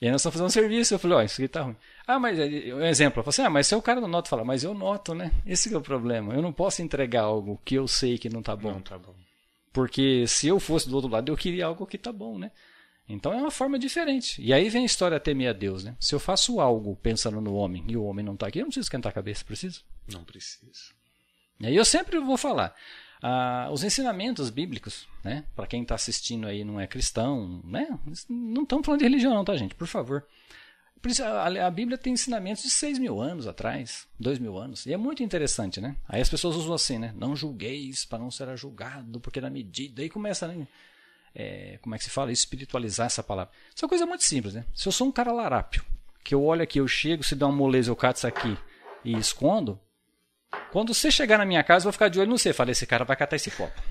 E 0.00 0.06
aí 0.06 0.12
nós 0.12 0.20
estamos 0.20 0.34
fazendo 0.34 0.48
um 0.48 0.50
serviço, 0.50 0.94
eu 0.94 0.98
falei, 0.98 1.16
ó, 1.16 1.20
oh, 1.20 1.24
isso 1.24 1.40
aqui 1.40 1.48
tá 1.48 1.62
ruim. 1.62 1.76
Ah, 2.06 2.18
mas 2.18 2.38
um 2.38 2.84
exemplo, 2.84 3.20
eu 3.20 3.24
falei 3.24 3.28
assim, 3.28 3.42
ah, 3.42 3.50
mas 3.50 3.66
se 3.66 3.74
o 3.74 3.80
cara 3.80 4.00
não 4.00 4.08
nota, 4.08 4.28
fala, 4.28 4.44
mas 4.44 4.64
eu 4.64 4.74
noto, 4.74 5.14
né? 5.14 5.30
Esse 5.46 5.72
é 5.72 5.78
o 5.78 5.80
problema. 5.80 6.34
Eu 6.34 6.42
não 6.42 6.52
posso 6.52 6.82
entregar 6.82 7.22
algo 7.22 7.60
que 7.64 7.76
eu 7.76 7.88
sei 7.88 8.18
que 8.18 8.28
não 8.28 8.42
tá 8.42 8.54
bom. 8.54 8.72
Não 8.72 8.80
tá 8.82 8.98
bom. 8.98 9.14
Porque 9.72 10.26
se 10.26 10.46
eu 10.48 10.60
fosse 10.60 10.88
do 10.88 10.96
outro 10.96 11.10
lado, 11.10 11.32
eu 11.32 11.36
queria 11.36 11.66
algo 11.66 11.86
que 11.86 11.96
tá 11.96 12.12
bom, 12.12 12.38
né? 12.38 12.50
Então 13.08 13.32
é 13.32 13.36
uma 13.36 13.50
forma 13.50 13.78
diferente. 13.78 14.40
E 14.40 14.52
aí 14.52 14.68
vem 14.70 14.82
a 14.82 14.86
história 14.86 15.20
temer 15.20 15.50
a 15.50 15.52
Deus, 15.52 15.84
né? 15.84 15.94
Se 16.00 16.14
eu 16.14 16.20
faço 16.20 16.60
algo 16.60 16.96
pensando 16.96 17.40
no 17.40 17.54
homem 17.54 17.84
e 17.86 17.96
o 17.96 18.04
homem 18.04 18.24
não 18.24 18.34
está 18.34 18.46
aqui, 18.46 18.58
eu 18.58 18.62
não 18.62 18.68
preciso 18.68 18.86
esquentar 18.86 19.10
a 19.10 19.14
cabeça, 19.14 19.44
preciso? 19.44 19.82
Não 20.10 20.24
precisa. 20.24 20.70
E 21.60 21.66
aí 21.66 21.76
eu 21.76 21.84
sempre 21.84 22.18
vou 22.18 22.36
falar. 22.36 22.74
Ah, 23.22 23.68
os 23.72 23.84
ensinamentos 23.84 24.50
bíblicos, 24.50 25.06
né? 25.22 25.44
Para 25.54 25.66
quem 25.66 25.82
está 25.82 25.94
assistindo 25.94 26.46
aí 26.46 26.64
não 26.64 26.80
é 26.80 26.86
cristão, 26.86 27.62
né? 27.64 27.88
Não 28.28 28.62
estamos 28.64 28.84
falando 28.84 29.00
de 29.00 29.04
religião, 29.04 29.34
não, 29.34 29.44
tá, 29.44 29.56
gente? 29.56 29.74
Por 29.74 29.86
favor. 29.86 30.26
A 31.60 31.70
Bíblia 31.70 31.98
tem 31.98 32.14
ensinamentos 32.14 32.62
de 32.62 32.70
6 32.70 32.98
mil 32.98 33.20
anos 33.20 33.46
atrás, 33.46 34.08
2 34.18 34.38
mil 34.38 34.56
anos. 34.56 34.86
E 34.86 34.92
é 34.94 34.96
muito 34.96 35.22
interessante, 35.22 35.78
né? 35.78 35.96
Aí 36.08 36.22
as 36.22 36.30
pessoas 36.30 36.56
usam 36.56 36.74
assim, 36.74 36.98
né? 36.98 37.14
Não 37.14 37.36
julgueis 37.36 38.06
para 38.06 38.18
não 38.18 38.30
ser 38.30 38.56
julgado, 38.56 39.20
porque 39.20 39.40
na 39.40 39.50
medida. 39.50 40.00
Aí 40.00 40.08
começa, 40.08 40.48
né? 40.48 40.66
É, 41.34 41.78
como 41.82 41.94
é 41.94 41.98
que 41.98 42.04
se 42.04 42.10
fala? 42.10 42.30
Espiritualizar 42.30 43.06
essa 43.06 43.22
palavra. 43.22 43.52
Isso 43.74 43.84
é 43.84 43.86
uma 43.86 43.90
coisa 43.90 44.06
muito 44.06 44.24
simples, 44.24 44.54
né? 44.54 44.64
Se 44.74 44.86
eu 44.86 44.92
sou 44.92 45.08
um 45.08 45.12
cara 45.12 45.32
larápio, 45.32 45.84
que 46.22 46.34
eu 46.34 46.44
olho 46.44 46.62
aqui, 46.62 46.78
eu 46.78 46.86
chego, 46.86 47.24
se 47.24 47.34
dá 47.34 47.46
uma 47.46 47.56
moleza, 47.56 47.90
eu 47.90 47.96
cato 47.96 48.18
isso 48.18 48.26
aqui 48.26 48.56
e 49.04 49.16
escondo, 49.18 49.78
quando 50.70 50.94
você 50.94 51.10
chegar 51.10 51.38
na 51.38 51.44
minha 51.44 51.62
casa, 51.62 51.82
eu 51.82 51.84
vou 51.84 51.92
ficar 51.92 52.08
de 52.08 52.18
olho 52.18 52.30
no 52.30 52.38
você. 52.38 52.52
Falei, 52.52 52.72
esse 52.72 52.86
cara 52.86 53.04
vai 53.04 53.16
catar 53.16 53.36
esse 53.36 53.50
copo. 53.50 53.82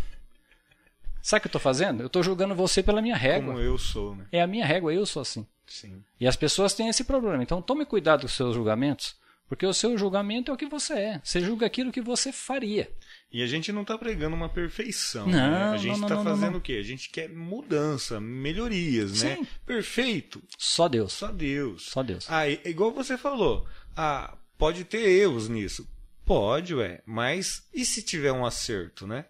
Sabe 1.21 1.39
o 1.39 1.41
que 1.41 1.47
eu 1.47 1.49
estou 1.49 1.61
fazendo? 1.61 2.01
Eu 2.01 2.07
estou 2.07 2.21
julgando 2.21 2.53
você 2.53 2.83
pela 2.83 3.01
minha 3.01 3.15
régua. 3.15 3.53
Como 3.53 3.59
eu 3.59 3.77
sou, 3.77 4.15
né? 4.15 4.25
É 4.31 4.41
a 4.41 4.47
minha 4.47 4.65
régua, 4.65 4.93
eu 4.93 5.05
sou 5.05 5.21
assim. 5.21 5.47
Sim. 5.65 6.03
E 6.19 6.27
as 6.27 6.35
pessoas 6.35 6.73
têm 6.73 6.89
esse 6.89 7.03
problema. 7.03 7.41
Então 7.41 7.61
tome 7.61 7.85
cuidado 7.85 8.21
com 8.21 8.25
os 8.25 8.33
seus 8.33 8.55
julgamentos, 8.55 9.15
porque 9.47 9.65
o 9.65 9.73
seu 9.73 9.97
julgamento 9.97 10.51
é 10.51 10.53
o 10.53 10.57
que 10.57 10.65
você 10.65 10.93
é. 10.93 11.21
Você 11.23 11.39
julga 11.39 11.65
aquilo 11.65 11.91
que 11.91 12.01
você 12.01 12.33
faria. 12.33 12.91
E 13.33 13.41
a 13.41 13.47
gente 13.47 13.71
não 13.71 13.81
está 13.81 13.97
pregando 13.97 14.35
uma 14.35 14.47
perfeição. 14.47 15.25
Não, 15.25 15.31
né? 15.31 15.63
A 15.69 15.77
gente 15.77 15.99
está 15.99 16.23
fazendo 16.23 16.51
não. 16.51 16.59
o 16.59 16.61
quê? 16.61 16.73
A 16.73 16.83
gente 16.83 17.09
quer 17.09 17.27
mudança, 17.27 18.21
melhorias, 18.21 19.23
né? 19.23 19.37
Sim. 19.37 19.47
Perfeito. 19.65 20.39
Só 20.55 20.87
Deus. 20.87 21.13
Só 21.13 21.31
Deus. 21.31 21.83
Só 21.89 22.03
Deus. 22.03 22.27
Ah, 22.29 22.47
igual 22.47 22.91
você 22.91 23.17
falou. 23.17 23.65
Ah, 23.97 24.37
pode 24.55 24.83
ter 24.83 25.09
erros 25.09 25.49
nisso. 25.49 25.89
Pode, 26.23 26.75
ué. 26.75 27.01
Mas 27.07 27.67
e 27.73 27.83
se 27.83 28.03
tiver 28.03 28.31
um 28.31 28.45
acerto, 28.45 29.07
né? 29.07 29.25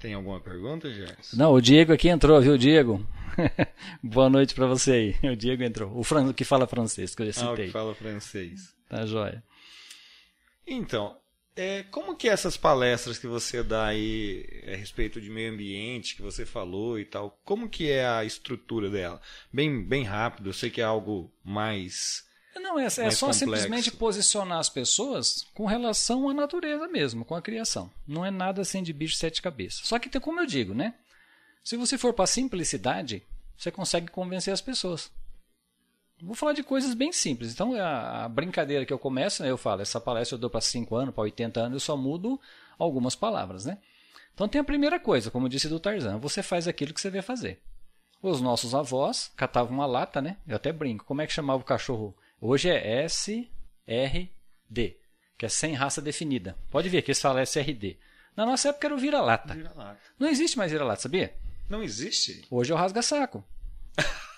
Tem 0.00 0.12
alguma 0.12 0.40
pergunta, 0.40 0.92
Gerson? 0.92 1.36
Não, 1.36 1.52
o 1.52 1.60
Diego 1.60 1.92
aqui 1.92 2.08
entrou, 2.08 2.40
viu, 2.40 2.58
Diego? 2.58 3.06
Boa 4.02 4.28
noite 4.28 4.56
para 4.56 4.66
você 4.66 5.14
aí. 5.22 5.30
O 5.30 5.36
Diego 5.36 5.62
entrou. 5.62 5.96
O 5.96 6.02
Fran... 6.02 6.32
que 6.32 6.42
fala 6.42 6.66
francês, 6.66 7.14
que 7.14 7.22
eu 7.22 7.26
já 7.26 7.32
citei. 7.34 7.48
Ah, 7.48 7.52
o 7.52 7.56
que 7.56 7.68
fala 7.68 7.94
francês. 7.94 8.74
Tá 8.88 9.06
joia. 9.06 9.40
Então, 10.66 11.19
é, 11.56 11.82
como 11.84 12.16
que 12.16 12.28
essas 12.28 12.56
palestras 12.56 13.18
que 13.18 13.26
você 13.26 13.62
dá 13.62 13.86
aí 13.86 14.46
a 14.66 14.76
respeito 14.76 15.20
de 15.20 15.30
meio 15.30 15.52
ambiente, 15.52 16.16
que 16.16 16.22
você 16.22 16.46
falou 16.46 16.98
e 16.98 17.04
tal, 17.04 17.38
como 17.44 17.68
que 17.68 17.90
é 17.90 18.06
a 18.06 18.24
estrutura 18.24 18.88
dela? 18.88 19.20
Bem, 19.52 19.82
bem 19.82 20.04
rápido, 20.04 20.50
eu 20.50 20.54
sei 20.54 20.70
que 20.70 20.80
é 20.80 20.84
algo 20.84 21.30
mais 21.44 22.28
não, 22.58 22.78
é, 22.78 22.86
é 22.86 22.90
só 22.90 23.00
complexo. 23.00 23.34
simplesmente 23.34 23.90
posicionar 23.92 24.58
as 24.58 24.68
pessoas 24.68 25.46
com 25.54 25.66
relação 25.66 26.28
à 26.28 26.34
natureza 26.34 26.88
mesmo, 26.88 27.24
com 27.24 27.34
a 27.34 27.42
criação. 27.42 27.90
Não 28.06 28.24
é 28.24 28.30
nada 28.30 28.62
assim 28.62 28.82
de 28.82 28.92
bicho 28.92 29.16
sete 29.16 29.40
cabeças. 29.40 29.86
Só 29.86 29.98
que, 29.98 30.08
tem, 30.08 30.20
como 30.20 30.40
eu 30.40 30.46
digo, 30.46 30.74
né? 30.74 30.94
Se 31.62 31.76
você 31.76 31.96
for 31.96 32.12
para 32.12 32.26
simplicidade, 32.26 33.22
você 33.56 33.70
consegue 33.70 34.08
convencer 34.08 34.52
as 34.52 34.60
pessoas. 34.60 35.10
Vou 36.22 36.34
falar 36.34 36.52
de 36.52 36.62
coisas 36.62 36.94
bem 36.94 37.12
simples. 37.12 37.52
Então, 37.52 37.74
a, 37.74 38.24
a 38.24 38.28
brincadeira 38.28 38.84
que 38.84 38.92
eu 38.92 38.98
começo, 38.98 39.42
né, 39.42 39.50
eu 39.50 39.56
falo, 39.56 39.82
essa 39.82 40.00
palestra 40.00 40.36
eu 40.36 40.40
dou 40.40 40.50
para 40.50 40.60
5 40.60 40.94
anos, 40.94 41.14
para 41.14 41.22
80 41.22 41.60
anos, 41.60 41.74
eu 41.74 41.80
só 41.80 41.96
mudo 41.96 42.40
algumas 42.78 43.14
palavras, 43.14 43.64
né? 43.64 43.78
Então 44.34 44.48
tem 44.48 44.60
a 44.60 44.64
primeira 44.64 44.98
coisa, 44.98 45.30
como 45.30 45.46
eu 45.46 45.50
disse 45.50 45.68
do 45.68 45.78
Tarzan, 45.78 46.18
você 46.18 46.42
faz 46.42 46.66
aquilo 46.66 46.94
que 46.94 47.00
você 47.00 47.10
vê 47.10 47.20
fazer. 47.20 47.60
Os 48.22 48.40
nossos 48.40 48.74
avós 48.74 49.30
catavam 49.36 49.74
uma 49.74 49.86
lata, 49.86 50.20
né? 50.20 50.36
Eu 50.46 50.56
até 50.56 50.72
brinco. 50.72 51.04
Como 51.04 51.22
é 51.22 51.26
que 51.26 51.32
chamava 51.32 51.60
o 51.60 51.64
cachorro? 51.64 52.16
Hoje 52.40 52.68
é 52.70 53.04
SRD, 53.04 53.50
que 55.38 55.46
é 55.46 55.48
sem 55.48 55.74
raça 55.74 56.02
definida. 56.02 56.56
Pode 56.70 56.88
ver 56.88 57.02
que 57.02 57.10
eles 57.10 57.20
falam 57.20 57.42
SRD. 57.42 57.98
Na 58.36 58.46
nossa 58.46 58.68
época 58.68 58.86
era 58.86 58.94
o 58.94 58.98
vira-lata. 58.98 59.54
Vira 59.54 59.98
Não 60.18 60.28
existe 60.28 60.56
mais 60.56 60.70
vira-lata, 60.70 61.02
sabia? 61.02 61.34
Não 61.68 61.82
existe? 61.82 62.46
Hoje 62.50 62.72
é 62.72 62.74
o 62.74 62.78
rasga-saco. 62.78 63.44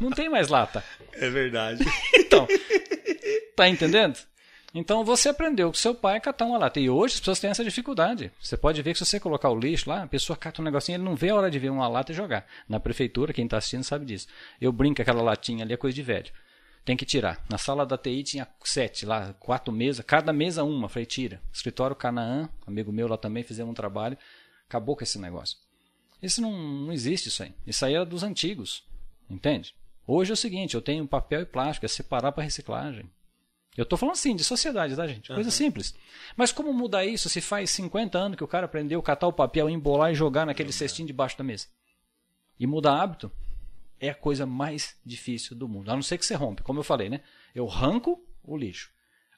Não 0.00 0.10
tem 0.10 0.28
mais 0.28 0.48
lata. 0.48 0.82
É 1.12 1.28
verdade. 1.28 1.84
então, 2.14 2.46
tá 3.54 3.68
entendendo? 3.68 4.18
Então 4.72 5.04
você 5.04 5.28
aprendeu 5.28 5.68
com 5.68 5.74
seu 5.74 5.94
pai 5.94 6.16
a 6.16 6.20
catar 6.20 6.46
uma 6.46 6.56
lata. 6.56 6.78
E 6.78 6.88
hoje 6.88 7.14
as 7.14 7.20
pessoas 7.20 7.40
têm 7.40 7.50
essa 7.50 7.64
dificuldade. 7.64 8.30
Você 8.40 8.56
pode 8.56 8.80
ver 8.82 8.92
que 8.92 8.98
se 8.98 9.04
você 9.04 9.18
colocar 9.18 9.50
o 9.50 9.58
lixo 9.58 9.90
lá, 9.90 10.04
a 10.04 10.06
pessoa 10.06 10.36
cata 10.36 10.62
um 10.62 10.64
negocinho, 10.64 10.96
ele 10.96 11.04
não 11.04 11.16
vê 11.16 11.30
a 11.30 11.34
hora 11.34 11.50
de 11.50 11.58
ver 11.58 11.70
uma 11.70 11.88
lata 11.88 12.12
e 12.12 12.14
jogar. 12.14 12.46
Na 12.68 12.78
prefeitura, 12.78 13.32
quem 13.32 13.44
está 13.44 13.58
assistindo 13.58 13.82
sabe 13.82 14.06
disso. 14.06 14.28
Eu 14.60 14.72
brinco 14.72 15.02
aquela 15.02 15.22
latinha 15.22 15.64
ali 15.64 15.74
é 15.74 15.76
coisa 15.76 15.94
de 15.94 16.02
velho. 16.02 16.30
Tem 16.84 16.96
que 16.96 17.04
tirar. 17.04 17.44
Na 17.50 17.58
sala 17.58 17.84
da 17.84 17.98
TI 17.98 18.22
tinha 18.22 18.48
sete 18.64 19.04
lá, 19.04 19.34
quatro 19.34 19.72
mesas, 19.72 20.04
cada 20.04 20.32
mesa 20.32 20.64
uma. 20.64 20.88
Falei, 20.88 21.04
tira. 21.04 21.40
Escritório 21.52 21.96
Canaã, 21.96 22.48
amigo 22.66 22.92
meu 22.92 23.08
lá 23.08 23.16
também, 23.16 23.42
fizemos 23.42 23.72
um 23.72 23.74
trabalho. 23.74 24.16
Acabou 24.68 24.96
com 24.96 25.02
esse 25.02 25.18
negócio. 25.18 25.58
Isso 26.22 26.40
não, 26.40 26.52
não 26.52 26.92
existe 26.92 27.28
isso 27.28 27.42
aí. 27.42 27.52
Isso 27.66 27.84
aí 27.84 27.94
era 27.94 28.04
dos 28.06 28.22
antigos. 28.22 28.84
Entende? 29.30 29.74
Hoje 30.06 30.32
é 30.32 30.34
o 30.34 30.36
seguinte, 30.36 30.74
eu 30.74 30.82
tenho 30.82 31.06
papel 31.06 31.42
e 31.42 31.46
plástico, 31.46 31.86
é 31.86 31.88
separar 31.88 32.32
para 32.32 32.42
reciclagem. 32.42 33.08
Eu 33.76 33.84
estou 33.84 33.96
falando 33.96 34.14
assim, 34.14 34.34
de 34.34 34.42
sociedade, 34.42 34.96
tá, 34.96 35.06
gente? 35.06 35.28
Coisa 35.28 35.48
uhum. 35.48 35.50
simples. 35.50 35.94
Mas 36.36 36.50
como 36.50 36.72
mudar 36.72 37.04
isso 37.06 37.28
se 37.28 37.40
faz 37.40 37.70
50 37.70 38.18
anos 38.18 38.36
que 38.36 38.44
o 38.44 38.48
cara 38.48 38.66
aprendeu 38.66 38.98
a 38.98 39.02
catar 39.02 39.28
o 39.28 39.32
papel, 39.32 39.70
embolar 39.70 40.10
e 40.10 40.14
jogar 40.14 40.44
naquele 40.44 40.72
cestinho 40.72 41.06
debaixo 41.06 41.38
da 41.38 41.44
mesa? 41.44 41.68
E 42.58 42.66
mudar 42.66 43.00
hábito 43.00 43.30
é 44.00 44.10
a 44.10 44.14
coisa 44.14 44.44
mais 44.44 44.96
difícil 45.06 45.56
do 45.56 45.68
mundo. 45.68 45.90
A 45.90 45.94
não 45.94 46.02
ser 46.02 46.18
que 46.18 46.26
você 46.26 46.34
rompe, 46.34 46.62
como 46.62 46.80
eu 46.80 46.84
falei, 46.84 47.08
né? 47.08 47.20
Eu 47.54 47.68
arranco 47.68 48.22
o 48.42 48.56
lixo. 48.56 48.90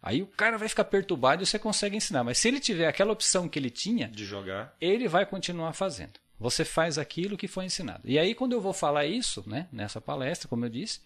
Aí 0.02 0.22
o 0.22 0.26
cara 0.26 0.56
vai 0.58 0.68
ficar 0.68 0.84
perturbado 0.84 1.42
e 1.42 1.46
você 1.46 1.58
consegue 1.58 1.96
ensinar. 1.96 2.24
Mas 2.24 2.38
se 2.38 2.48
ele 2.48 2.58
tiver 2.58 2.88
aquela 2.88 3.12
opção 3.12 3.48
que 3.48 3.58
ele 3.58 3.70
tinha 3.70 4.08
de 4.08 4.24
jogar, 4.24 4.74
ele 4.80 5.06
vai 5.06 5.26
continuar 5.26 5.72
fazendo. 5.74 6.18
Você 6.42 6.64
faz 6.64 6.98
aquilo 6.98 7.36
que 7.36 7.46
foi 7.46 7.66
ensinado. 7.66 8.02
E 8.04 8.18
aí, 8.18 8.34
quando 8.34 8.52
eu 8.52 8.60
vou 8.60 8.72
falar 8.72 9.06
isso, 9.06 9.48
né, 9.48 9.68
nessa 9.70 10.00
palestra, 10.00 10.48
como 10.48 10.64
eu 10.64 10.68
disse, 10.68 11.00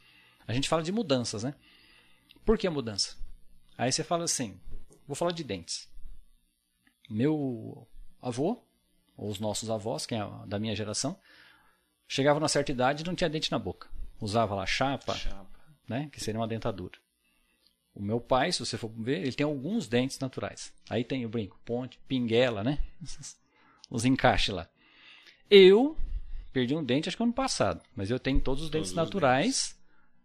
a 0.49 0.55
gente 0.55 0.67
fala 0.67 0.83
de 0.83 0.91
mudanças, 0.91 1.45
né? 1.45 1.55
Por 2.43 2.57
que 2.57 2.67
a 2.67 2.71
mudança? 2.71 3.19
Aí 3.77 3.93
você 3.93 4.03
fala 4.03 4.25
assim: 4.25 4.59
vou 5.07 5.15
falar 5.15 5.33
de 5.33 5.45
dentes. 5.45 5.91
Meu 7.11 7.87
avô, 8.23 8.65
ou 9.15 9.29
os 9.29 9.39
nossos 9.39 9.69
avós, 9.69 10.07
quem 10.07 10.19
é 10.19 10.27
da 10.47 10.59
minha 10.59 10.75
geração, 10.75 11.21
chegava 12.09 12.41
na 12.41 12.49
certa 12.49 12.73
idade 12.73 13.03
e 13.03 13.07
não 13.07 13.15
tinha 13.15 13.29
dente 13.29 13.53
na 13.53 13.59
boca. 13.59 13.91
Usava 14.19 14.55
lá 14.55 14.65
chapa, 14.65 15.15
chapa. 15.17 15.61
Né, 15.87 16.09
que 16.11 16.19
seria 16.19 16.41
uma 16.41 16.49
dentadura. 16.49 16.99
O 17.95 18.01
meu 18.03 18.21
pai, 18.21 18.53
se 18.53 18.61
você 18.61 18.79
for 18.79 18.89
ver, 18.89 19.21
ele 19.21 19.33
tem 19.35 19.45
alguns 19.45 19.87
dentes 19.87 20.19
naturais. 20.19 20.73
Aí 20.89 21.05
tem 21.05 21.27
o 21.27 21.29
brinco, 21.29 21.61
ponte, 21.63 21.99
pinguela, 22.09 22.65
né? 22.65 22.83
Os 23.91 24.07
encaixes 24.07 24.55
lá. 24.55 24.69
Eu 25.51 25.97
perdi 26.53 26.75
um 26.75 26.85
dente 26.85 27.09
acho 27.09 27.17
que 27.17 27.23
ano 27.23 27.33
passado, 27.33 27.83
mas 27.95 28.11
eu 28.11 28.19
tenho 28.19 28.41
todos 28.41 28.65
os 28.65 28.71
todos 28.71 28.81
dentes 28.81 28.91
os 28.91 28.97
naturais. 28.97 29.45
Dentes 29.45 29.77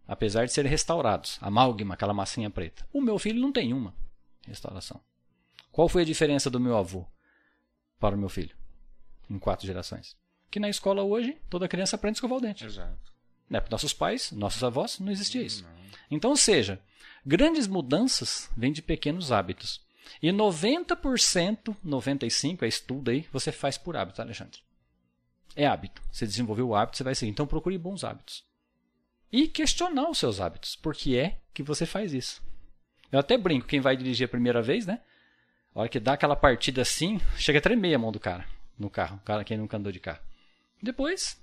apesar 0.06 0.44
de 0.46 0.52
serem 0.52 0.70
restaurados. 0.70 1.38
Amálgama, 1.40 1.94
aquela 1.94 2.14
massinha 2.14 2.50
preta. 2.50 2.86
O 2.92 3.00
meu 3.00 3.18
filho 3.18 3.40
não 3.40 3.52
tem 3.52 3.72
uma 3.72 3.94
restauração. 4.46 5.00
Qual 5.70 5.88
foi 5.88 6.02
a 6.02 6.04
diferença 6.04 6.50
do 6.50 6.60
meu 6.60 6.76
avô 6.76 7.06
para 7.98 8.14
o 8.14 8.18
meu 8.18 8.28
filho? 8.28 8.54
Em 9.30 9.38
quatro 9.38 9.66
gerações. 9.66 10.16
Que 10.50 10.60
na 10.60 10.68
escola 10.68 11.02
hoje, 11.02 11.38
toda 11.48 11.68
criança 11.68 11.96
aprende 11.96 12.16
a 12.16 12.18
escovar 12.18 12.38
o 12.38 12.40
dente. 12.40 12.64
Exato. 12.64 13.12
Né? 13.48 13.60
Para 13.60 13.70
nossos 13.70 13.94
pais, 13.94 14.32
nossos 14.32 14.62
avós, 14.62 14.98
não 14.98 15.10
existia 15.10 15.42
isso. 15.42 15.62
Não. 15.62 15.70
Então, 16.10 16.30
ou 16.30 16.36
seja, 16.36 16.78
grandes 17.24 17.66
mudanças 17.66 18.50
vêm 18.54 18.72
de 18.72 18.82
pequenos 18.82 19.32
hábitos. 19.32 19.80
E 20.20 20.28
90%, 20.28 21.74
95% 21.86 22.62
é 22.62 22.68
estudo 22.68 23.10
aí, 23.10 23.26
você 23.32 23.50
faz 23.50 23.78
por 23.78 23.96
hábito, 23.96 24.20
Alexandre. 24.20 24.60
É 25.56 25.66
hábito. 25.66 26.02
Você 26.10 26.26
desenvolveu 26.26 26.68
o 26.68 26.74
hábito, 26.74 26.96
você 26.96 27.04
vai 27.04 27.14
seguir. 27.14 27.30
Então 27.30 27.46
procure 27.46 27.76
bons 27.78 28.04
hábitos 28.04 28.44
e 29.32 29.48
questionar 29.48 30.08
os 30.10 30.18
seus 30.18 30.40
hábitos. 30.40 30.76
Por 30.76 30.94
que 30.94 31.18
é 31.18 31.38
que 31.54 31.62
você 31.62 31.86
faz 31.86 32.12
isso? 32.12 32.42
Eu 33.10 33.18
até 33.18 33.36
brinco, 33.38 33.66
quem 33.66 33.80
vai 33.80 33.96
dirigir 33.96 34.26
a 34.26 34.30
primeira 34.30 34.62
vez, 34.62 34.86
né? 34.86 35.00
A 35.74 35.80
hora 35.80 35.88
que 35.88 35.98
dá 35.98 36.12
aquela 36.12 36.36
partida 36.36 36.82
assim, 36.82 37.18
chega 37.36 37.58
a 37.58 37.62
tremer 37.62 37.94
a 37.94 37.98
mão 37.98 38.12
do 38.12 38.20
cara 38.20 38.46
no 38.78 38.90
carro, 38.90 39.16
o 39.16 39.20
cara 39.20 39.44
quem 39.44 39.56
nunca 39.56 39.76
andou 39.76 39.92
de 39.92 40.00
carro. 40.00 40.20
Depois, 40.82 41.40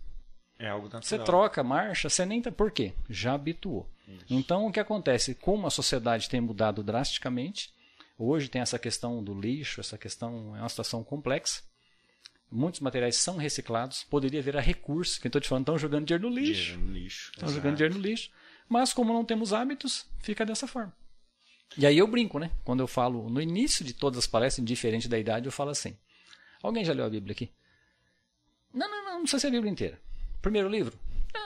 é. 0.60 0.72
Você 1.02 1.18
troca, 1.18 1.64
marcha, 1.64 2.10
você 2.10 2.26
nem 2.26 2.42
tá. 2.42 2.52
Por 2.52 2.70
quê? 2.70 2.94
Já 3.10 3.34
habituou. 3.34 3.90
Isso. 4.08 4.26
Então, 4.30 4.68
o 4.68 4.72
que 4.72 4.80
acontece? 4.80 5.34
Como 5.34 5.66
a 5.66 5.72
sociedade 5.72 6.28
tem 6.28 6.42
mudado 6.42 6.84
drasticamente, 6.84 7.74
hoje 8.18 8.50
tem 8.50 8.62
essa 8.62 8.78
questão 8.78 9.24
do 9.24 9.40
lixo, 9.40 9.80
essa 9.80 9.98
questão 9.98 10.56
é 10.58 10.60
uma 10.60 10.70
situação 10.70 11.04
complexa 11.04 11.62
muitos 12.52 12.80
materiais 12.80 13.16
são 13.16 13.38
reciclados, 13.38 14.04
poderia 14.04 14.40
haver 14.40 14.58
a 14.58 14.62
recurso, 14.62 15.20
que 15.20 15.28
eu 15.28 15.30
estou 15.30 15.42
te 15.42 15.48
falando, 15.48 15.64
estão 15.64 15.78
jogando 15.78 16.06
dinheiro 16.06 16.30
no 16.30 16.36
lixo. 16.36 16.72
Dinheiro 16.74 16.82
no 16.82 16.94
lixo. 16.94 17.32
Estão 17.34 17.50
jogando 17.50 17.76
dinheiro 17.76 17.96
no 17.96 18.02
lixo. 18.02 18.30
Mas 18.68 18.94
como 18.94 19.14
não 19.14 19.26
temos 19.26 19.54
hábitos, 19.54 20.06
fica 20.20 20.46
dessa 20.46 20.68
forma. 20.68 20.94
E 21.78 21.86
aí 21.86 21.98
eu 21.98 22.08
brinco, 22.08 22.40
né? 22.40 22.52
Quando 22.64 22.82
eu 22.82 22.88
falo, 22.88 23.30
no 23.30 23.42
início 23.42 23.86
de 23.86 23.94
todas 23.94 24.20
as 24.20 24.28
palestras, 24.28 24.60
indiferente 24.60 25.08
da 25.08 25.18
idade, 25.18 25.46
eu 25.46 25.52
falo 25.52 25.70
assim. 25.70 25.98
Alguém 26.62 26.84
já 26.84 26.94
leu 26.94 27.06
a 27.06 27.10
Bíblia 27.10 27.32
aqui? 27.32 27.52
Não, 28.74 28.90
não, 28.90 29.06
não, 29.06 29.14
não 29.14 29.22
precisa 29.22 29.40
ser 29.40 29.48
a 29.48 29.52
Bíblia 29.52 29.72
inteira. 29.72 30.00
Primeiro 30.42 30.70
livro? 30.70 30.98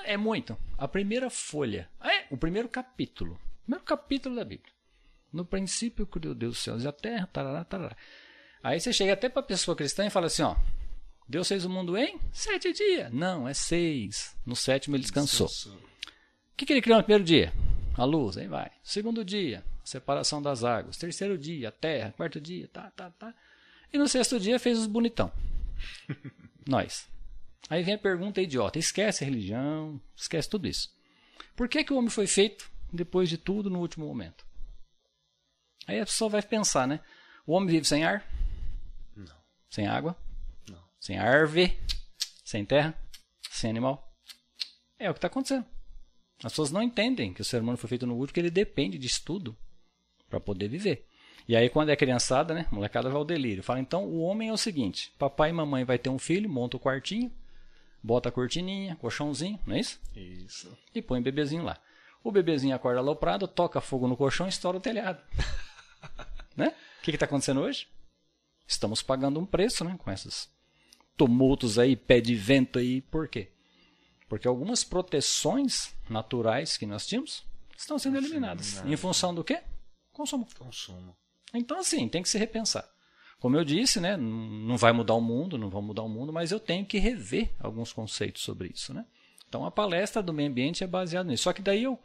É 0.05 0.17
muito. 0.17 0.57
A 0.77 0.87
primeira 0.87 1.29
folha. 1.29 1.89
É, 2.01 2.25
o 2.29 2.37
primeiro 2.37 2.67
capítulo. 2.69 3.33
O 3.33 3.63
primeiro 3.63 3.85
capítulo 3.85 4.35
da 4.35 4.43
Bíblia. 4.43 4.71
No 5.31 5.45
princípio 5.45 6.05
criou 6.05 6.35
Deus 6.35 6.57
os 6.57 6.63
céus 6.63 6.83
e 6.83 6.87
a 6.87 6.91
terra, 6.91 7.27
tarará, 7.31 7.63
tarará. 7.63 7.97
Aí 8.61 8.79
você 8.79 8.93
chega 8.93 9.13
até 9.13 9.27
para 9.29 9.41
a 9.41 9.45
pessoa 9.45 9.75
cristã 9.75 10.05
e 10.05 10.09
fala 10.09 10.27
assim, 10.27 10.43
ó, 10.43 10.55
Deus 11.27 11.47
fez 11.47 11.65
o 11.65 11.69
mundo 11.69 11.97
em 11.97 12.19
sete 12.31 12.73
dias. 12.73 13.11
Não, 13.11 13.47
é 13.47 13.53
seis. 13.53 14.35
No 14.45 14.55
sétimo 14.55 14.95
ele 14.95 15.03
descansou. 15.03 15.47
O 15.47 16.55
que, 16.55 16.65
que 16.65 16.73
ele 16.73 16.81
criou 16.81 16.97
no 16.97 17.03
primeiro 17.03 17.23
dia? 17.23 17.53
A 17.95 18.03
luz, 18.03 18.37
aí 18.37 18.47
vai. 18.47 18.71
Segundo 18.83 19.23
dia, 19.23 19.63
a 19.83 19.87
separação 19.87 20.41
das 20.41 20.63
águas. 20.63 20.97
Terceiro 20.97 21.37
dia, 21.37 21.69
a 21.69 21.71
terra. 21.71 22.13
Quarto 22.15 22.41
dia, 22.41 22.67
tá, 22.67 22.91
tá, 22.95 23.09
tá. 23.11 23.33
E 23.91 23.97
no 23.97 24.07
sexto 24.07 24.39
dia 24.39 24.59
fez 24.59 24.79
os 24.79 24.87
bonitão. 24.87 25.31
Nós. 26.67 27.07
Aí 27.69 27.83
vem 27.83 27.95
a 27.95 27.99
pergunta 27.99 28.41
idiota. 28.41 28.79
Esquece 28.79 29.23
a 29.23 29.27
religião, 29.27 30.01
esquece 30.15 30.49
tudo 30.49 30.67
isso. 30.67 30.89
Por 31.55 31.69
que, 31.69 31.83
que 31.83 31.93
o 31.93 31.97
homem 31.97 32.09
foi 32.09 32.27
feito 32.27 32.69
depois 32.91 33.29
de 33.29 33.37
tudo 33.37 33.69
no 33.69 33.79
último 33.79 34.05
momento? 34.05 34.45
Aí 35.87 35.99
a 35.99 36.05
pessoa 36.05 36.29
vai 36.29 36.41
pensar, 36.41 36.87
né? 36.87 36.99
O 37.45 37.53
homem 37.53 37.69
vive 37.69 37.85
sem 37.85 38.03
ar? 38.03 38.25
Não. 39.15 39.35
Sem 39.69 39.87
água? 39.87 40.17
Sem 41.03 41.17
árvore, 41.17 41.77
sem 42.45 42.63
terra, 42.63 42.97
sem 43.51 43.69
animal. 43.69 44.09
É 44.97 45.09
o 45.09 45.13
que 45.13 45.17
está 45.17 45.27
acontecendo. 45.27 45.65
As 46.41 46.53
pessoas 46.53 46.71
não 46.71 46.81
entendem 46.81 47.33
que 47.33 47.41
o 47.41 47.45
ser 47.45 47.61
humano 47.61 47.77
foi 47.77 47.89
feito 47.89 48.07
no 48.07 48.15
último, 48.15 48.33
que 48.33 48.39
ele 48.39 48.49
depende 48.49 48.97
de 48.97 49.05
estudo 49.05 49.53
para 50.29 50.39
poder 50.39 50.69
viver. 50.69 51.05
E 51.45 51.57
aí, 51.57 51.69
quando 51.69 51.89
é 51.89 51.95
criançada, 51.97 52.53
né? 52.53 52.67
Molecada 52.71 53.09
vai 53.09 53.17
ao 53.17 53.25
delírio. 53.25 53.61
Fala, 53.61 53.81
então, 53.81 54.05
o 54.05 54.21
homem 54.21 54.47
é 54.47 54.53
o 54.53 54.57
seguinte: 54.57 55.13
papai 55.19 55.49
e 55.49 55.53
mamãe 55.53 55.83
vai 55.83 55.99
ter 55.99 56.09
um 56.09 56.17
filho, 56.17 56.49
monta 56.49 56.77
o 56.77 56.79
quartinho, 56.79 57.29
bota 58.01 58.29
a 58.29 58.31
cortininha, 58.31 58.95
colchãozinho, 58.95 59.59
não 59.67 59.75
é 59.75 59.81
isso? 59.81 59.99
Isso. 60.15 60.77
E 60.95 61.01
põe 61.01 61.19
o 61.19 61.23
bebezinho 61.23 61.63
lá. 61.63 61.77
O 62.23 62.31
bebezinho 62.31 62.73
acorda 62.73 63.01
aloprado, 63.01 63.45
toca 63.45 63.81
fogo 63.81 64.07
no 64.07 64.15
colchão 64.15 64.45
e 64.45 64.49
estoura 64.49 64.77
o 64.77 64.81
telhado. 64.81 65.21
né? 66.55 66.73
O 66.99 67.03
que 67.03 67.11
está 67.11 67.25
acontecendo 67.25 67.59
hoje? 67.59 67.89
Estamos 68.65 69.03
pagando 69.03 69.37
um 69.37 69.45
preço, 69.45 69.83
né? 69.83 69.97
Com 69.99 70.09
essas 70.09 70.52
tumultos 71.17 71.79
aí, 71.79 71.95
pé 71.95 72.19
de 72.19 72.35
vento 72.35 72.79
aí. 72.79 73.01
Por 73.01 73.27
quê? 73.27 73.49
Porque 74.27 74.47
algumas 74.47 74.83
proteções 74.83 75.93
naturais 76.09 76.77
que 76.77 76.85
nós 76.85 77.05
tínhamos 77.05 77.43
estão 77.77 77.99
sendo 77.99 78.17
eliminadas. 78.17 78.83
Em 78.85 78.95
função 78.95 79.33
do 79.33 79.43
quê? 79.43 79.61
Consumo. 80.11 80.47
Consumo. 80.57 81.15
Então, 81.53 81.79
assim, 81.79 82.07
tem 82.07 82.21
que 82.21 82.29
se 82.29 82.37
repensar. 82.37 82.87
Como 83.39 83.57
eu 83.57 83.65
disse, 83.65 83.99
né, 83.99 84.15
não 84.15 84.77
vai 84.77 84.93
mudar 84.93 85.15
o 85.15 85.21
mundo, 85.21 85.57
não 85.57 85.69
vai 85.69 85.81
mudar 85.81 86.01
o 86.03 86.09
mundo, 86.09 86.31
mas 86.31 86.51
eu 86.51 86.59
tenho 86.59 86.85
que 86.85 86.97
rever 86.97 87.51
alguns 87.59 87.91
conceitos 87.91 88.41
sobre 88.41 88.69
isso. 88.73 88.93
Né? 88.93 89.05
Então, 89.47 89.65
a 89.65 89.71
palestra 89.71 90.23
do 90.23 90.31
meio 90.31 90.49
ambiente 90.49 90.83
é 90.83 90.87
baseada 90.87 91.29
nisso. 91.29 91.43
Só 91.43 91.53
que 91.53 91.61
daí 91.61 91.83
eu, 91.83 91.99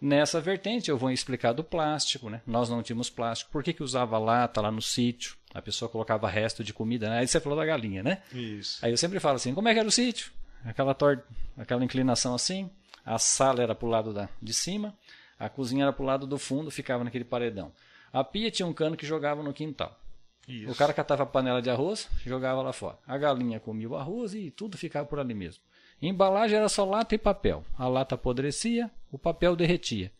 nessa 0.00 0.40
vertente, 0.40 0.90
eu 0.90 0.98
vou 0.98 1.10
explicar 1.10 1.52
do 1.52 1.62
plástico. 1.62 2.28
Né? 2.28 2.42
Nós 2.46 2.68
não 2.68 2.82
tínhamos 2.82 3.08
plástico. 3.08 3.52
Por 3.52 3.62
que, 3.62 3.72
que 3.72 3.82
usava 3.82 4.18
lata 4.18 4.60
lá 4.60 4.72
no 4.72 4.82
sítio? 4.82 5.36
A 5.54 5.60
pessoa 5.60 5.88
colocava 5.88 6.28
resto 6.28 6.64
de 6.64 6.72
comida, 6.72 7.08
né? 7.10 7.18
Aí 7.18 7.28
você 7.28 7.38
falou 7.40 7.58
da 7.58 7.64
galinha, 7.64 8.02
né? 8.02 8.22
Isso. 8.32 8.84
Aí 8.84 8.90
eu 8.90 8.96
sempre 8.96 9.20
falo 9.20 9.36
assim, 9.36 9.54
como 9.54 9.68
é 9.68 9.72
que 9.74 9.78
era 9.78 9.88
o 9.88 9.92
sítio? 9.92 10.32
Aquela 10.64 10.94
torta, 10.94 11.24
aquela 11.56 11.84
inclinação 11.84 12.34
assim, 12.34 12.70
A 13.04 13.18
sala 13.18 13.62
era 13.62 13.74
para 13.74 13.86
o 13.86 13.90
lado 13.90 14.12
da, 14.12 14.28
de 14.40 14.54
cima, 14.54 14.96
a 15.38 15.48
cozinha 15.48 15.84
era 15.84 15.92
para 15.92 16.02
o 16.02 16.06
lado 16.06 16.26
do 16.26 16.38
fundo, 16.38 16.70
ficava 16.70 17.02
naquele 17.02 17.24
paredão. 17.24 17.72
A 18.12 18.22
pia 18.22 18.50
tinha 18.50 18.66
um 18.66 18.72
cano 18.72 18.96
que 18.96 19.04
jogava 19.06 19.42
no 19.42 19.52
quintal. 19.52 19.98
Isso. 20.46 20.70
O 20.70 20.74
cara 20.74 20.92
catava 20.92 21.24
a 21.24 21.26
panela 21.26 21.60
de 21.60 21.70
arroz, 21.70 22.08
jogava 22.24 22.62
lá 22.62 22.72
fora. 22.72 22.98
A 23.06 23.16
galinha 23.18 23.58
comia 23.60 23.88
o 23.88 23.96
arroz 23.96 24.34
e 24.34 24.50
tudo 24.50 24.76
ficava 24.78 25.06
por 25.06 25.18
ali 25.18 25.34
mesmo. 25.34 25.62
Embalagem 26.00 26.56
era 26.58 26.68
só 26.68 26.84
lata 26.84 27.14
e 27.14 27.18
papel. 27.18 27.64
A 27.78 27.86
lata 27.88 28.14
apodrecia, 28.16 28.90
o 29.10 29.18
papel 29.18 29.54
derretia. 29.56 30.12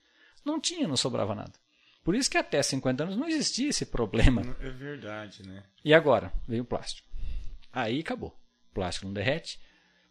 Não 0.45 0.61
tinha, 0.61 0.87
não 0.89 0.97
sobrava 0.97 1.35
nada. 1.35 1.53
Por 2.05 2.15
isso 2.15 2.31
que 2.31 2.37
até 2.39 2.63
50 2.63 3.05
anos 3.05 3.17
não 3.17 3.29
existia 3.29 3.69
esse 3.69 3.87
problema. 3.87 4.43
É 4.61 4.71
verdade, 4.71 5.47
né? 5.47 5.63
E 5.85 5.95
agora 5.95 6.33
veio 6.49 6.63
o 6.63 6.67
plástico. 6.67 7.09
Aí 7.73 8.01
acabou. 8.01 8.37
Plástico 8.75 9.07
não 9.07 9.13
derrete, 9.13 9.61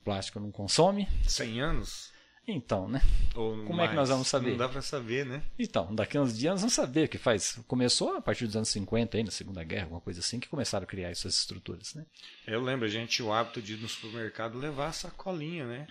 plástico 0.03 0.39
não 0.39 0.51
consome. 0.51 1.07
100 1.27 1.61
anos? 1.61 2.11
Então, 2.47 2.87
né? 2.87 3.01
Ou 3.35 3.51
Como 3.63 3.75
mais. 3.75 3.89
é 3.89 3.91
que 3.91 3.95
nós 3.95 4.09
vamos 4.09 4.27
saber? 4.27 4.51
Não 4.51 4.57
dá 4.57 4.67
para 4.67 4.81
saber, 4.81 5.25
né? 5.25 5.43
Então, 5.59 5.93
daqui 5.93 6.17
a 6.17 6.21
uns 6.21 6.37
dias 6.37 6.53
nós 6.53 6.61
vamos 6.61 6.73
saber 6.73 7.05
o 7.05 7.09
que 7.09 7.17
faz. 7.17 7.59
Começou 7.67 8.15
a 8.15 8.21
partir 8.21 8.45
dos 8.47 8.55
anos 8.55 8.69
50, 8.69 9.17
aí, 9.17 9.23
na 9.23 9.31
Segunda 9.31 9.63
Guerra, 9.63 9.83
alguma 9.83 10.01
coisa 10.01 10.19
assim, 10.21 10.39
que 10.39 10.49
começaram 10.49 10.83
a 10.83 10.87
criar 10.87 11.09
essas 11.09 11.35
estruturas, 11.37 11.93
né? 11.93 12.05
Eu 12.47 12.61
lembro, 12.61 12.85
a 12.85 12.89
gente 12.89 13.09
tinha 13.11 13.27
o 13.27 13.31
hábito 13.33 13.61
de 13.61 13.73
ir 13.73 13.77
no 13.77 13.87
supermercado 13.87 14.57
levar 14.57 14.87
a 14.87 14.93
sacolinha, 14.93 15.65
né? 15.67 15.87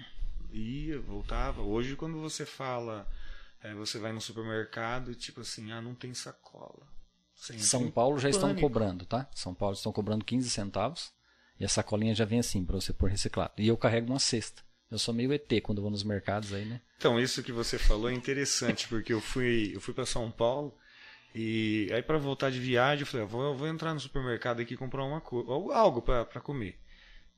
Ia, 0.53 0.99
voltava. 1.01 1.63
Hoje, 1.63 1.95
quando 1.95 2.21
você 2.21 2.45
fala, 2.45 3.09
é, 3.63 3.75
você 3.75 3.99
vai 3.99 4.13
no 4.13 4.21
supermercado 4.21 5.11
e 5.11 5.15
tipo 5.15 5.41
assim, 5.41 5.71
ah, 5.73 5.81
não 5.81 5.95
tem 5.95 6.15
sacola. 6.15 6.87
São 7.35 7.91
Paulo 7.91 8.19
já 8.19 8.29
estão 8.29 8.51
pânico. 8.51 8.61
cobrando, 8.61 9.07
tá? 9.07 9.29
São 9.35 9.55
Paulo 9.55 9.75
estão 9.75 9.93
cobrando 9.93 10.25
15 10.25 10.51
centavos 10.51 11.13
e 11.59 11.65
a 11.65 11.69
sacolinha 11.69 12.15
já 12.15 12.25
vem 12.25 12.39
assim 12.39 12.65
para 12.65 12.77
você 12.77 12.93
pôr 12.93 13.11
reciclado. 13.11 13.55
E 13.59 13.67
eu 13.67 13.77
carrego 13.77 14.09
uma 14.09 14.19
cesta. 14.19 14.63
Eu 14.91 14.99
sou 14.99 15.15
meio 15.15 15.33
ET 15.33 15.49
quando 15.63 15.81
vou 15.81 15.91
nos 15.91 16.03
mercados 16.03 16.53
aí, 16.53 16.65
né? 16.65 16.81
Então, 16.99 17.19
isso 17.19 17.43
que 17.43 17.53
você 17.53 17.79
falou 17.79 18.11
é 18.11 18.13
interessante, 18.13 18.89
porque 18.89 19.13
eu 19.13 19.21
fui, 19.21 19.71
eu 19.75 19.81
fui 19.81 19.95
para 19.95 20.05
São 20.05 20.31
Paulo 20.31 20.77
e 21.35 21.89
aí 21.93 22.03
para 22.03 22.19
voltar 22.19 22.51
de 22.51 22.59
viagem, 22.59 23.03
eu 23.03 23.07
falei, 23.07 23.25
ah, 23.25 23.29
vou, 23.29 23.43
eu 23.43 23.55
vou 23.55 23.69
entrar 23.69 23.95
no 23.95 24.01
supermercado 24.01 24.61
aqui 24.61 24.75
e 24.75 24.77
comprar 24.77 25.05
uma 25.05 25.21
coisa, 25.21 25.49
algo 25.51 26.03
para 26.03 26.41
comer. 26.41 26.79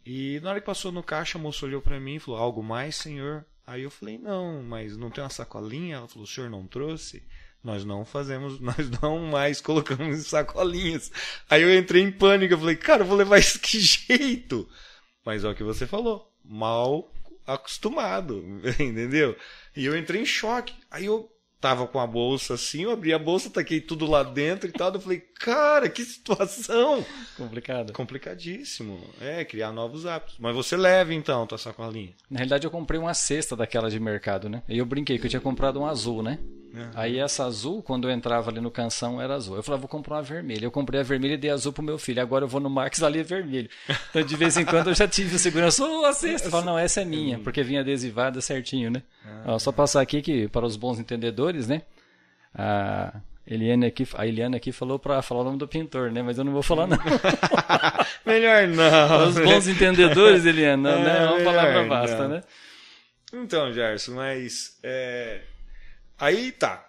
E 0.05 0.41
na 0.43 0.51
hora 0.51 0.61
que 0.61 0.67
passou 0.67 0.91
no 0.91 1.03
caixa, 1.03 1.39
a 1.39 1.41
moça 1.41 1.65
olhou 1.65 1.81
para 1.81 2.01
mim 2.01 2.17
e 2.17 2.19
falou: 2.19 2.41
"Algo 2.41 2.63
mais, 2.63 2.97
senhor?" 2.97 3.47
Aí 3.73 3.85
eu 3.85 3.91
falei: 3.91 4.19
"Não, 4.19 4.63
mas 4.63 4.99
não 4.99 5.11
tem 5.11 5.25
uma 5.25 5.31
sacolinha?" 5.31 5.97
Ela 5.97 6.07
falou: 6.07 6.25
"O 6.25 6.29
senhor 6.29 6.51
não 6.51 6.67
trouxe?" 6.67 7.23
Nós 7.65 7.87
não 7.87 8.05
fazemos, 8.05 8.61
nós 8.61 8.91
não 9.01 9.21
mais 9.21 9.63
colocamos 9.63 10.27
sacolinhas. 10.27 11.11
Aí 11.49 11.63
eu 11.63 11.75
entrei 11.75 12.03
em 12.03 12.13
pânico, 12.13 12.53
eu 12.53 12.59
falei: 12.59 12.77
"Cara, 12.77 13.03
eu 13.03 13.07
vou 13.07 13.17
levar 13.17 13.39
isso 13.39 13.59
que 13.59 13.81
jeito?" 13.81 14.69
Mas 15.25 15.43
é 15.43 15.49
o 15.49 15.55
que 15.55 15.63
você 15.63 15.87
falou, 15.87 16.31
mal 16.45 17.11
acostumado, 17.47 18.45
entendeu? 18.79 19.35
E 19.75 19.87
eu 19.87 19.97
entrei 19.97 20.21
em 20.21 20.27
choque. 20.27 20.75
Aí 20.91 21.07
eu 21.07 21.32
tava 21.63 21.87
com 21.87 22.01
a 22.01 22.07
bolsa 22.07 22.55
assim, 22.55 22.83
eu 22.83 22.91
abri 22.91 23.15
a 23.15 23.19
bolsa, 23.21 23.49
taquei 23.49 23.81
tudo 23.81 24.05
lá 24.05 24.25
dentro 24.25 24.69
e 24.69 24.73
tal. 24.73 24.93
Eu 24.93 25.01
falei, 25.01 25.21
cara, 25.21 25.89
que 25.89 26.05
situação! 26.05 27.07
Complicado. 27.37 27.93
Complicadíssimo. 27.93 29.01
É, 29.21 29.45
criar 29.45 29.71
novos 29.71 30.05
hábitos. 30.05 30.35
Mas 30.41 30.57
você 30.57 30.77
leva 30.77 31.15
então 31.15 31.47
tua 31.47 31.57
sacolinha. 31.57 32.13
Na 32.29 32.39
realidade, 32.39 32.67
eu 32.67 32.71
comprei 32.71 32.99
uma 32.99 33.15
cesta 33.15 33.55
daquela 33.55 33.89
de 33.89 34.01
mercado, 34.01 34.49
né? 34.49 34.63
E 34.69 34.77
eu 34.77 34.85
brinquei 34.85 35.19
que 35.19 35.27
eu 35.27 35.31
tinha 35.31 35.41
comprado 35.41 35.81
um 35.81 35.87
azul, 35.87 36.21
né? 36.21 36.41
Aí 36.95 37.19
essa 37.19 37.45
azul, 37.45 37.83
quando 37.83 38.09
eu 38.09 38.13
entrava 38.15 38.51
ali 38.51 38.61
no 38.61 38.71
canção, 38.71 39.21
era 39.21 39.35
azul. 39.35 39.57
Eu 39.57 39.63
falei, 39.63 39.79
vou 39.81 39.89
comprar 39.89 40.17
uma 40.17 40.23
vermelha. 40.23 40.65
Eu 40.65 40.71
comprei 40.71 41.01
a 41.01 41.03
vermelha 41.03 41.35
e 41.35 41.37
dei 41.37 41.51
azul 41.51 41.73
pro 41.73 41.83
meu 41.83 41.99
filho. 41.99 42.23
Agora 42.23 42.45
eu 42.45 42.49
vou 42.49 42.61
no 42.61 42.71
Max 42.71 43.03
ali 43.03 43.21
é 43.21 43.23
vermelho. 43.23 43.69
Então 44.11 44.23
de 44.23 44.37
vez 44.37 44.57
em 44.57 44.65
quando 44.65 44.89
eu 44.89 44.95
já 44.95 45.07
tive 45.07 45.37
o 45.37 45.39
segurança, 45.39 45.85
ô, 45.85 46.05
a 46.05 46.13
cesta. 46.13 46.49
Eu 46.49 46.51
falo, 46.51 46.65
não, 46.65 46.79
essa 46.79 47.03
é 47.03 47.05
minha, 47.05 47.39
porque 47.39 47.63
vinha 47.63 47.81
adesivada 47.81 48.41
certinho, 48.41 48.91
né? 48.91 49.03
Ó, 49.45 49.59
só 49.59 49.71
passar 49.71 50.01
aqui 50.01 50.23
que, 50.23 50.49
para 50.49 50.65
os 50.65 50.77
bons 50.77 50.99
entendedores, 50.99 51.69
né? 51.69 51.83
A 52.55 53.15
Eliane 53.47 53.87
aqui, 53.87 54.07
a 54.15 54.27
Eliane 54.27 54.57
aqui 54.57 54.73
falou 54.73 54.99
para 54.99 55.21
falar 55.21 55.41
o 55.41 55.45
nome 55.45 55.59
do 55.59 55.69
pintor, 55.69 56.11
né? 56.11 56.23
Mas 56.23 56.39
eu 56.39 56.45
não 56.45 56.53
vou 56.53 56.63
falar 56.63 56.87
não. 56.87 56.99
Melhor 58.25 58.67
não. 58.69 59.09
Para 59.09 59.27
os 59.29 59.39
bons 59.39 59.69
entendedores, 59.69 60.45
Eliane, 60.47 60.83
não, 60.83 61.03
né? 61.03 61.19
É, 61.19 61.23
É 61.23 61.27
uma 61.27 61.45
palavra 61.45 61.83
melhor 61.83 61.89
basta, 61.89 62.29
né? 62.29 62.43
Então, 63.35 63.73
Gerson, 63.73 64.15
mas 64.15 64.79
é, 64.83 65.41
aí 66.25 66.53
tá. 66.53 66.89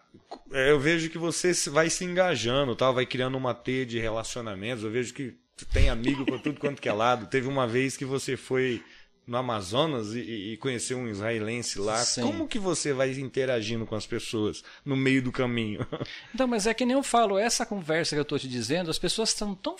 É, 0.51 0.71
Eu 0.71 0.79
vejo 0.79 1.09
que 1.09 1.17
você 1.17 1.53
vai 1.69 1.89
se 1.89 2.05
engajando, 2.05 2.75
tal, 2.75 2.93
vai 2.93 3.05
criando 3.05 3.37
uma 3.37 3.53
teia 3.53 3.85
de 3.85 3.99
relacionamentos. 3.99 4.83
Eu 4.83 4.91
vejo 4.91 5.13
que 5.13 5.35
tem 5.71 5.89
amigo 5.89 6.25
por 6.25 6.39
tudo 6.39 6.59
quanto 6.59 6.81
que 6.81 6.89
é 6.89 6.93
lado. 6.93 7.27
Teve 7.27 7.47
uma 7.47 7.67
vez 7.67 7.97
que 7.97 8.05
você 8.05 8.37
foi 8.37 8.83
no 9.25 9.37
Amazonas 9.37 10.13
e, 10.13 10.53
e 10.53 10.57
conheceu 10.57 10.97
um 10.97 11.07
israelense 11.07 11.79
lá. 11.79 11.97
Sim. 11.97 12.21
Como 12.21 12.47
que 12.47 12.59
você 12.59 12.93
vai 12.93 13.11
interagindo 13.11 13.85
com 13.85 13.95
as 13.95 14.05
pessoas 14.05 14.63
no 14.83 14.95
meio 14.95 15.21
do 15.21 15.31
caminho? 15.31 15.85
Então, 16.33 16.47
mas 16.47 16.65
é 16.65 16.73
que 16.73 16.85
nem 16.85 16.95
eu 16.95 17.03
falo, 17.03 17.37
essa 17.37 17.65
conversa 17.65 18.15
que 18.15 18.19
eu 18.19 18.23
estou 18.23 18.39
te 18.39 18.47
dizendo, 18.47 18.89
as 18.89 18.97
pessoas 18.97 19.29
estão 19.29 19.53
tão. 19.53 19.75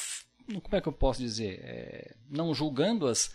Como 0.61 0.75
é 0.75 0.81
que 0.81 0.87
eu 0.87 0.93
posso 0.93 1.19
dizer? 1.19 1.59
É, 1.63 2.15
não 2.29 2.53
julgando-as, 2.53 3.31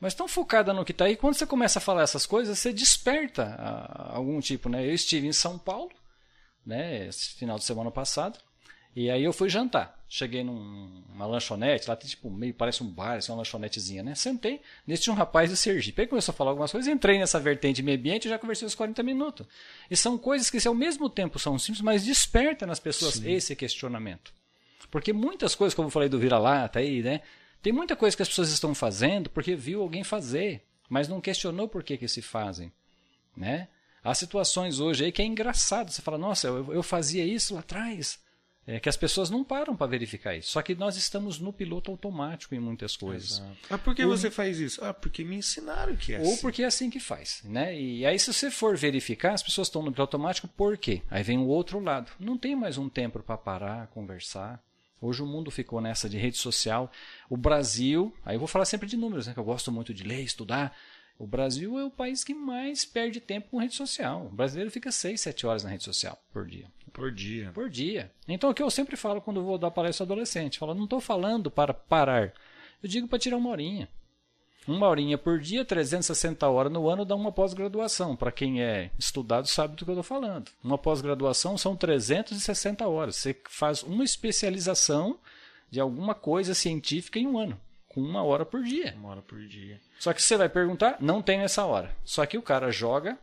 mas 0.00 0.14
tão 0.14 0.26
focadas 0.26 0.74
no 0.74 0.84
que 0.84 0.92
está 0.92 1.04
aí. 1.04 1.16
Quando 1.16 1.34
você 1.34 1.46
começa 1.46 1.78
a 1.78 1.82
falar 1.82 2.02
essas 2.02 2.24
coisas, 2.26 2.58
você 2.58 2.72
desperta 2.72 3.54
ah, 3.58 4.12
algum 4.16 4.40
tipo, 4.40 4.68
né? 4.68 4.84
Eu 4.86 4.94
estive 4.94 5.26
em 5.26 5.32
São 5.32 5.58
Paulo, 5.58 5.90
né? 6.64 7.06
Esse 7.06 7.30
final 7.34 7.58
de 7.58 7.64
semana 7.64 7.90
passado. 7.90 8.38
E 8.94 9.08
aí 9.10 9.22
eu 9.22 9.32
fui 9.32 9.48
jantar. 9.48 9.96
Cheguei 10.08 10.42
num- 10.42 11.04
numa 11.10 11.24
lanchonete, 11.24 11.88
lá 11.88 11.94
tem 11.94 12.10
tipo 12.10 12.28
meio, 12.28 12.52
parece 12.52 12.82
um 12.82 12.88
bar, 12.88 13.18
assim, 13.18 13.30
uma 13.30 13.38
lanchonetezinha, 13.38 14.02
né? 14.02 14.16
Sentei, 14.16 14.60
nesse 14.84 15.04
tinha 15.04 15.14
um 15.14 15.16
rapaz 15.16 15.48
de 15.48 15.56
Sergipe. 15.56 16.00
Aí 16.02 16.08
começou 16.08 16.32
a 16.32 16.34
falar 16.34 16.50
algumas 16.50 16.72
coisas, 16.72 16.92
entrei 16.92 17.16
nessa 17.16 17.38
vertente 17.38 17.80
meio 17.82 17.96
ambiente 17.96 18.24
e 18.24 18.28
já 18.28 18.36
conversei 18.36 18.66
uns 18.66 18.74
40 18.74 19.00
minutos. 19.04 19.46
E 19.88 19.96
são 19.96 20.18
coisas 20.18 20.50
que 20.50 20.66
ao 20.66 20.74
mesmo 20.74 21.08
tempo 21.08 21.38
são 21.38 21.56
simples, 21.56 21.82
mas 21.82 22.04
desperta 22.04 22.66
nas 22.66 22.80
pessoas 22.80 23.22
esse 23.24 23.54
questionamento. 23.54 24.32
Porque 24.90 25.12
muitas 25.12 25.54
coisas, 25.54 25.72
como 25.72 25.86
eu 25.86 25.92
falei 25.92 26.08
do 26.08 26.18
vira-lata 26.18 26.80
aí, 26.80 27.00
né? 27.00 27.20
Tem 27.62 27.72
muita 27.72 27.94
coisa 27.96 28.16
que 28.16 28.22
as 28.22 28.28
pessoas 28.28 28.50
estão 28.50 28.74
fazendo 28.74 29.28
porque 29.30 29.54
viu 29.54 29.82
alguém 29.82 30.02
fazer, 30.02 30.62
mas 30.88 31.08
não 31.08 31.20
questionou 31.20 31.68
por 31.68 31.82
que 31.82 31.96
que 31.96 32.08
se 32.08 32.22
fazem, 32.22 32.72
né? 33.36 33.68
Há 34.02 34.14
situações 34.14 34.80
hoje 34.80 35.04
aí 35.04 35.12
que 35.12 35.20
é 35.20 35.26
engraçado. 35.26 35.90
Você 35.90 36.00
fala, 36.00 36.16
nossa, 36.16 36.48
eu, 36.48 36.72
eu 36.72 36.82
fazia 36.82 37.24
isso 37.24 37.54
lá 37.54 37.60
atrás. 37.60 38.18
É 38.66 38.78
que 38.78 38.88
as 38.88 38.96
pessoas 38.96 39.30
não 39.30 39.42
param 39.42 39.74
para 39.74 39.86
verificar 39.86 40.36
isso. 40.36 40.50
Só 40.50 40.62
que 40.62 40.74
nós 40.74 40.96
estamos 40.96 41.40
no 41.40 41.52
piloto 41.52 41.90
automático 41.90 42.54
em 42.54 42.60
muitas 42.60 42.96
coisas. 42.96 43.42
ah, 43.68 43.78
por 43.78 43.94
que 43.94 44.04
você 44.04 44.30
faz 44.30 44.58
isso? 44.60 44.84
Ah, 44.84 44.94
porque 44.94 45.24
me 45.24 45.36
ensinaram 45.36 45.96
que 45.96 46.14
é 46.14 46.20
Ou 46.20 46.32
assim. 46.32 46.40
porque 46.40 46.62
é 46.62 46.66
assim 46.66 46.88
que 46.88 47.00
faz, 47.00 47.40
né? 47.44 47.78
E 47.78 48.06
aí 48.06 48.18
se 48.18 48.32
você 48.32 48.50
for 48.50 48.76
verificar, 48.76 49.32
as 49.32 49.42
pessoas 49.42 49.68
estão 49.68 49.82
no 49.82 49.90
piloto 49.90 50.16
automático 50.16 50.46
por 50.48 50.76
quê? 50.76 51.02
Aí 51.10 51.22
vem 51.22 51.38
o 51.38 51.46
outro 51.46 51.80
lado. 51.80 52.12
Não 52.20 52.38
tem 52.38 52.54
mais 52.54 52.78
um 52.78 52.88
tempo 52.88 53.20
para 53.20 53.36
parar, 53.36 53.86
conversar. 53.88 54.62
Hoje 55.00 55.22
o 55.22 55.26
mundo 55.26 55.50
ficou 55.50 55.80
nessa 55.80 56.08
de 56.08 56.18
rede 56.18 56.36
social. 56.36 56.90
O 57.28 57.36
Brasil, 57.36 58.14
aí 58.24 58.36
eu 58.36 58.38
vou 58.38 58.48
falar 58.48 58.64
sempre 58.64 58.86
de 58.88 58.96
números, 58.96 59.26
né? 59.26 59.32
Que 59.32 59.40
eu 59.40 59.44
gosto 59.44 59.72
muito 59.72 59.94
de 59.94 60.04
ler, 60.04 60.22
estudar. 60.22 60.76
O 61.18 61.26
Brasil 61.26 61.78
é 61.78 61.84
o 61.84 61.90
país 61.90 62.24
que 62.24 62.34
mais 62.34 62.84
perde 62.84 63.20
tempo 63.20 63.48
com 63.50 63.58
rede 63.58 63.74
social. 63.74 64.26
O 64.26 64.34
brasileiro 64.34 64.70
fica 64.70 64.90
6, 64.90 65.20
7 65.20 65.46
horas 65.46 65.64
na 65.64 65.70
rede 65.70 65.84
social 65.84 66.18
por 66.32 66.46
dia 66.46 66.66
Por 66.92 67.12
dia. 67.12 67.50
por 67.52 67.68
dia. 67.68 68.10
Então, 68.26 68.50
o 68.50 68.54
que 68.54 68.62
eu 68.62 68.70
sempre 68.70 68.96
falo 68.96 69.20
quando 69.20 69.42
vou 69.42 69.58
dar 69.58 69.70
palestra 69.70 70.04
adolescente, 70.04 70.58
falo, 70.58 70.74
não 70.74 70.84
estou 70.84 71.00
falando 71.00 71.50
para 71.50 71.74
parar. 71.74 72.32
Eu 72.82 72.88
digo 72.88 73.06
para 73.06 73.18
tirar 73.18 73.36
uma 73.36 73.50
horinha. 73.50 73.88
Uma 74.70 74.86
horinha 74.86 75.18
por 75.18 75.40
dia, 75.40 75.64
360 75.64 76.48
horas 76.48 76.72
no 76.72 76.88
ano, 76.88 77.04
dá 77.04 77.16
uma 77.16 77.32
pós-graduação. 77.32 78.14
Para 78.14 78.30
quem 78.30 78.62
é 78.62 78.92
estudado 78.96 79.48
sabe 79.48 79.74
do 79.74 79.84
que 79.84 79.90
eu 79.90 79.94
estou 79.94 80.04
falando. 80.04 80.48
Uma 80.62 80.78
pós-graduação 80.78 81.58
são 81.58 81.74
360 81.74 82.86
horas. 82.86 83.16
Você 83.16 83.36
faz 83.48 83.82
uma 83.82 84.04
especialização 84.04 85.18
de 85.68 85.80
alguma 85.80 86.14
coisa 86.14 86.54
científica 86.54 87.18
em 87.18 87.26
um 87.26 87.36
ano, 87.36 87.60
com 87.88 88.00
uma 88.00 88.22
hora 88.22 88.46
por 88.46 88.62
dia. 88.62 88.94
Uma 88.96 89.08
hora 89.08 89.22
por 89.22 89.40
dia. 89.40 89.80
Só 89.98 90.12
que 90.12 90.22
você 90.22 90.36
vai 90.36 90.48
perguntar, 90.48 90.98
não 91.00 91.20
tem 91.20 91.38
nessa 91.38 91.64
hora. 91.64 91.92
Só 92.04 92.24
que 92.24 92.38
o 92.38 92.42
cara 92.42 92.70
joga 92.70 93.18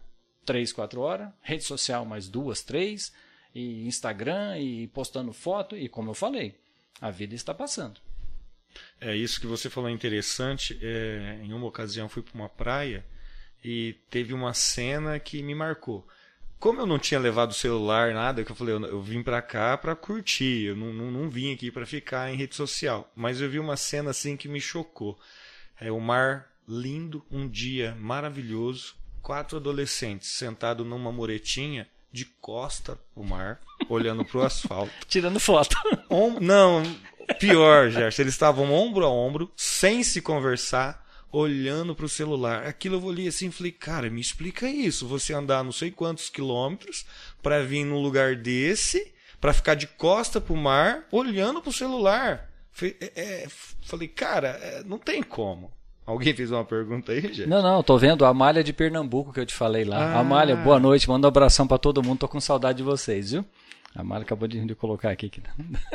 3, 0.46 0.74
4 0.74 1.00
horas, 1.00 1.30
rede 1.42 1.64
social 1.64 2.04
mais 2.04 2.28
duas, 2.28 2.62
três, 2.62 3.14
e 3.56 3.88
Instagram, 3.88 4.60
e 4.60 4.88
postando 4.88 5.32
foto, 5.32 5.78
e 5.78 5.88
como 5.88 6.10
eu 6.10 6.14
falei, 6.14 6.60
a 7.00 7.10
vida 7.10 7.34
está 7.34 7.54
passando. 7.54 8.02
É 9.00 9.16
isso 9.16 9.40
que 9.40 9.48
você 9.48 9.70
falou 9.70 9.90
é 9.90 9.94
interessante. 9.94 10.78
É, 10.82 11.40
em 11.44 11.54
uma 11.54 11.68
ocasião 11.68 12.10
fui 12.10 12.22
para 12.24 12.34
uma 12.36 12.50
praia 12.50 13.06
e 13.64 13.96
teve 14.10 14.34
uma 14.34 14.54
cena 14.54 15.20
que 15.20 15.42
me 15.44 15.54
marcou. 15.56 16.08
Como 16.60 16.80
eu 16.82 16.88
não 16.88 16.98
tinha 16.98 17.20
levado 17.20 17.52
o 17.52 17.56
celular, 17.56 18.14
nada, 18.14 18.44
que 18.44 18.52
eu 18.52 18.56
falei, 18.56 18.74
eu, 18.74 18.84
eu 18.86 19.02
vim 19.02 19.22
para 19.22 19.42
cá 19.44 19.78
para 19.78 19.96
curtir, 19.96 20.66
eu 20.70 20.76
não, 20.76 20.92
não, 20.92 21.12
não 21.12 21.30
vim 21.30 21.54
aqui 21.54 21.70
para 21.70 21.86
ficar 21.86 22.32
em 22.32 22.36
rede 22.36 22.56
social. 22.56 23.12
Mas 23.16 23.40
eu 23.40 23.50
vi 23.50 23.60
uma 23.60 23.78
cena 23.78 24.10
assim 24.10 24.36
que 24.36 24.48
me 24.48 24.60
chocou. 24.60 25.20
É 25.80 25.92
o 25.92 26.00
mar 26.00 26.48
lindo, 26.68 27.24
um 27.32 27.48
dia 27.48 27.96
maravilhoso, 28.00 28.96
quatro 29.22 29.58
adolescentes 29.58 30.30
sentados 30.30 30.86
numa 30.86 31.12
muretinha 31.12 31.88
de 32.12 32.26
costa 32.26 32.98
o 33.16 33.24
mar, 33.24 33.62
olhando 33.88 34.26
para 34.26 34.40
o 34.40 34.44
asfalto. 34.44 34.92
Tirando 35.08 35.40
foto. 35.40 35.76
Om- 36.10 36.40
Não, 36.40 36.82
pior, 37.40 37.90
Gerson. 37.90 38.22
Eles 38.22 38.34
estavam 38.34 38.72
ombro 38.74 39.06
a 39.06 39.10
ombro, 39.10 39.52
sem 39.56 40.04
se 40.04 40.22
conversar, 40.22 41.06
olhando 41.32 41.96
para 41.96 42.06
o 42.06 42.10
celular. 42.10 42.66
Aquilo 42.66 42.96
eu 42.96 43.04
olhei 43.04 43.28
assim 43.28 43.48
e 43.48 43.52
falei, 43.52 43.72
cara, 43.72 44.10
me 44.10 44.22
explica 44.22 44.70
isso. 44.70 45.08
Você 45.08 45.34
andar 45.34 45.64
não 45.64 45.72
sei 45.72 45.92
quantos 45.92 46.30
quilômetros 46.30 47.06
para 47.42 47.64
vir 47.64 47.84
num 47.84 48.02
lugar 48.02 48.36
desse, 48.36 49.14
para 49.40 49.54
ficar 49.54 49.76
de 49.76 49.88
costa 49.88 50.42
para 50.42 50.54
o 50.54 50.58
mar, 50.58 51.06
olhando 51.12 51.62
para 51.62 51.70
o 51.70 51.74
celular. 51.74 52.50
É, 52.82 53.12
é, 53.16 53.48
falei, 53.84 54.08
cara, 54.08 54.50
é, 54.62 54.84
não 54.84 54.98
tem 54.98 55.24
como. 55.24 55.72
Alguém 56.06 56.34
fez 56.34 56.52
uma 56.52 56.64
pergunta 56.64 57.12
aí, 57.12 57.20
gente? 57.20 57.46
Não, 57.48 57.62
não, 57.62 57.84
tô 57.84 57.98
vendo 57.98 58.24
a 58.24 58.30
Amália 58.30 58.64
de 58.64 58.72
Pernambuco 58.72 59.34
que 59.34 59.42
eu 59.42 59.46
te 59.46 59.54
falei 59.54 59.84
lá. 59.84 60.14
Ah. 60.14 60.20
Amália, 60.20 60.56
boa 60.56 60.80
noite, 60.80 61.10
manda 61.10 61.28
um 61.28 61.30
abração 61.30 61.68
para 61.68 61.78
todo 61.78 62.02
mundo, 62.02 62.20
tô 62.20 62.30
com 62.30 62.40
saudade 62.40 62.78
de 62.78 62.84
vocês, 62.84 63.32
viu? 63.32 63.44
A 63.98 64.02
Amália 64.02 64.24
acabou 64.24 64.48
de, 64.48 64.64
de 64.64 64.76
colocar 64.76 65.10
aqui. 65.10 65.28
Que... 65.28 65.42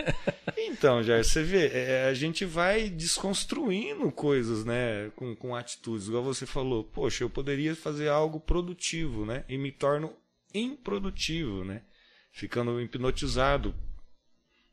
então, 0.59 1.05
Jair, 1.05 1.24
você 1.24 1.40
vê, 1.40 1.68
é, 1.68 2.09
a 2.09 2.14
gente 2.14 2.44
vai 2.44 2.90
desconstruindo 2.90 4.11
coisas, 4.11 4.64
né, 4.64 5.12
com, 5.14 5.36
com 5.36 5.55
atitudes. 5.55 6.09
Igual 6.09 6.24
você 6.24 6.44
falou, 6.44 6.82
poxa, 6.82 7.22
eu 7.22 7.30
poderia 7.30 7.76
fazer 7.76 8.09
algo 8.09 8.40
produtivo, 8.40 9.24
né, 9.24 9.44
e 9.48 9.57
me 9.57 9.70
torno 9.70 10.12
improdutivo, 10.53 11.64
né, 11.64 11.82
ficando 12.32 12.80
hipnotizado 12.80 13.72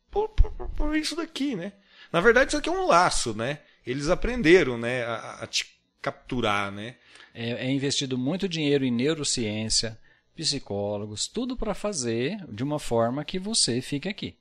por, 0.10 0.30
por, 0.30 0.52
por 0.70 0.98
isso 0.98 1.16
daqui, 1.16 1.56
né. 1.56 1.74
Na 2.12 2.22
verdade, 2.22 2.50
isso 2.50 2.58
aqui 2.58 2.68
é 2.68 2.72
um 2.72 2.88
laço, 2.88 3.36
né? 3.36 3.60
Eles 3.86 4.10
aprenderam, 4.10 4.76
né, 4.76 5.04
a, 5.04 5.44
a 5.44 5.46
te 5.46 5.80
capturar, 6.02 6.72
né? 6.72 6.96
É, 7.32 7.68
é 7.68 7.72
investido 7.72 8.18
muito 8.18 8.50
dinheiro 8.50 8.84
em 8.84 8.90
neurociência, 8.90 10.00
psicólogos, 10.40 11.28
tudo 11.28 11.58
para 11.58 11.74
fazer 11.74 12.46
de 12.50 12.64
uma 12.64 12.80
forma 12.80 13.26
que 13.26 13.38
você 13.38 13.82
fique 13.82 14.08
aqui. 14.08 14.38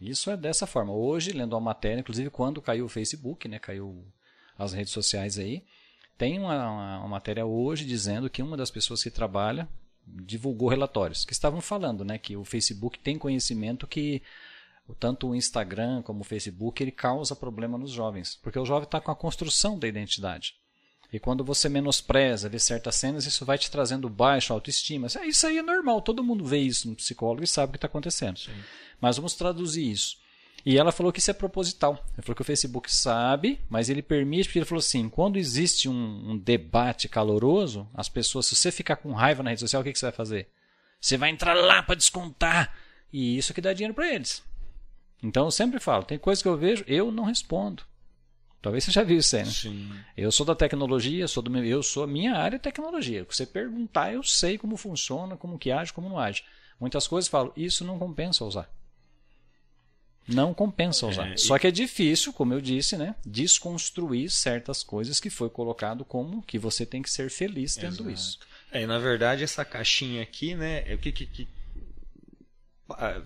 Isso 0.00 0.30
é 0.30 0.36
dessa 0.36 0.64
forma. 0.64 0.92
Hoje, 0.92 1.32
lendo 1.32 1.54
uma 1.54 1.60
matéria, 1.60 2.00
inclusive 2.00 2.30
quando 2.30 2.62
caiu 2.62 2.84
o 2.84 2.88
Facebook, 2.88 3.48
né, 3.48 3.58
caiu 3.58 4.06
as 4.56 4.72
redes 4.72 4.92
sociais 4.92 5.36
aí, 5.36 5.64
tem 6.16 6.38
uma, 6.38 6.54
uma, 6.54 6.98
uma 7.00 7.08
matéria 7.08 7.44
hoje 7.44 7.84
dizendo 7.84 8.30
que 8.30 8.42
uma 8.42 8.56
das 8.56 8.70
pessoas 8.70 9.02
que 9.02 9.10
trabalha 9.10 9.68
divulgou 10.06 10.68
relatórios 10.68 11.24
que 11.24 11.32
estavam 11.32 11.60
falando, 11.60 12.04
né, 12.04 12.16
que 12.16 12.36
o 12.36 12.44
Facebook 12.44 13.00
tem 13.00 13.18
conhecimento 13.18 13.88
que 13.88 14.22
tanto 15.00 15.28
o 15.30 15.34
Instagram 15.34 16.00
como 16.02 16.20
o 16.20 16.24
Facebook 16.24 16.80
ele 16.80 16.92
causa 16.92 17.34
problema 17.34 17.76
nos 17.76 17.90
jovens, 17.90 18.38
porque 18.40 18.58
o 18.58 18.64
jovem 18.64 18.84
está 18.84 19.00
com 19.00 19.10
a 19.10 19.16
construção 19.16 19.76
da 19.76 19.88
identidade. 19.88 20.54
E 21.12 21.18
quando 21.18 21.44
você 21.44 21.68
menospreza, 21.68 22.48
vê 22.48 22.58
certas 22.58 22.96
cenas, 22.96 23.24
isso 23.26 23.44
vai 23.44 23.56
te 23.56 23.70
trazendo 23.70 24.08
baixa 24.08 24.52
autoestima. 24.52 25.06
Isso 25.24 25.46
aí 25.46 25.58
é 25.58 25.62
normal, 25.62 26.02
todo 26.02 26.24
mundo 26.24 26.44
vê 26.44 26.58
isso 26.58 26.88
no 26.88 26.96
psicólogo 26.96 27.44
e 27.44 27.46
sabe 27.46 27.70
o 27.70 27.72
que 27.72 27.76
está 27.76 27.86
acontecendo. 27.86 28.38
Sim. 28.38 28.52
Mas 29.00 29.16
vamos 29.16 29.34
traduzir 29.34 29.90
isso. 29.90 30.16
E 30.66 30.78
ela 30.78 30.90
falou 30.90 31.12
que 31.12 31.18
isso 31.18 31.30
é 31.30 31.34
proposital. 31.34 31.92
Ela 32.14 32.22
falou 32.22 32.34
que 32.34 32.42
o 32.42 32.44
Facebook 32.44 32.92
sabe, 32.92 33.60
mas 33.68 33.90
ele 33.90 34.02
permite, 34.02 34.46
porque 34.46 34.58
ele 34.60 34.66
falou 34.66 34.80
assim: 34.80 35.08
quando 35.08 35.36
existe 35.36 35.88
um, 35.88 36.30
um 36.30 36.38
debate 36.38 37.08
caloroso, 37.08 37.86
as 37.92 38.08
pessoas, 38.08 38.46
se 38.46 38.56
você 38.56 38.72
ficar 38.72 38.96
com 38.96 39.12
raiva 39.12 39.42
na 39.42 39.50
rede 39.50 39.60
social, 39.60 39.82
o 39.82 39.84
que, 39.84 39.92
que 39.92 39.98
você 39.98 40.06
vai 40.06 40.12
fazer? 40.12 40.48
Você 41.00 41.18
vai 41.18 41.28
entrar 41.28 41.54
lá 41.54 41.82
para 41.82 41.94
descontar. 41.94 42.74
E 43.12 43.36
isso 43.36 43.52
que 43.52 43.60
dá 43.60 43.72
dinheiro 43.72 43.94
para 43.94 44.12
eles. 44.12 44.42
Então 45.22 45.44
eu 45.44 45.50
sempre 45.50 45.78
falo, 45.78 46.02
tem 46.02 46.18
coisas 46.18 46.42
que 46.42 46.48
eu 46.48 46.56
vejo, 46.56 46.84
eu 46.86 47.12
não 47.12 47.24
respondo. 47.24 47.82
Talvez 48.64 48.82
você 48.82 48.90
já 48.92 49.02
viu 49.02 49.18
isso 49.18 49.36
aí, 49.36 49.44
né? 49.44 49.50
Sim. 49.50 49.92
Eu 50.16 50.32
sou 50.32 50.46
da 50.46 50.54
tecnologia, 50.54 51.28
sou 51.28 51.42
do 51.42 51.50
meu, 51.50 51.62
eu 51.62 51.82
sou 51.82 52.02
a 52.02 52.06
minha 52.06 52.32
área 52.32 52.56
é 52.56 52.58
tecnologia. 52.58 53.26
Se 53.28 53.36
você 53.36 53.46
perguntar, 53.46 54.14
eu 54.14 54.22
sei 54.22 54.56
como 54.56 54.78
funciona, 54.78 55.36
como 55.36 55.58
que 55.58 55.70
age, 55.70 55.92
como 55.92 56.08
não 56.08 56.18
age. 56.18 56.44
Muitas 56.80 57.06
coisas 57.06 57.28
falo, 57.28 57.52
isso 57.54 57.84
não 57.84 57.98
compensa 57.98 58.42
usar. 58.42 58.66
Não 60.26 60.54
compensa 60.54 61.06
usar. 61.06 61.28
É, 61.28 61.36
Só 61.36 61.58
que 61.58 61.66
é 61.66 61.70
difícil, 61.70 62.32
como 62.32 62.54
eu 62.54 62.60
disse, 62.62 62.96
né, 62.96 63.14
desconstruir 63.22 64.30
certas 64.30 64.82
coisas 64.82 65.20
que 65.20 65.28
foi 65.28 65.50
colocado 65.50 66.02
como 66.02 66.40
que 66.40 66.58
você 66.58 66.86
tem 66.86 67.02
que 67.02 67.10
ser 67.10 67.30
feliz 67.30 67.74
tendo 67.74 68.08
Exato. 68.08 68.10
isso. 68.10 68.38
É, 68.72 68.86
na 68.86 68.98
verdade, 68.98 69.44
essa 69.44 69.62
caixinha 69.62 70.22
aqui, 70.22 70.54
né, 70.54 70.90
é 70.90 70.94
o 70.94 70.98
que, 70.98 71.12
que, 71.12 71.26
que 71.26 71.46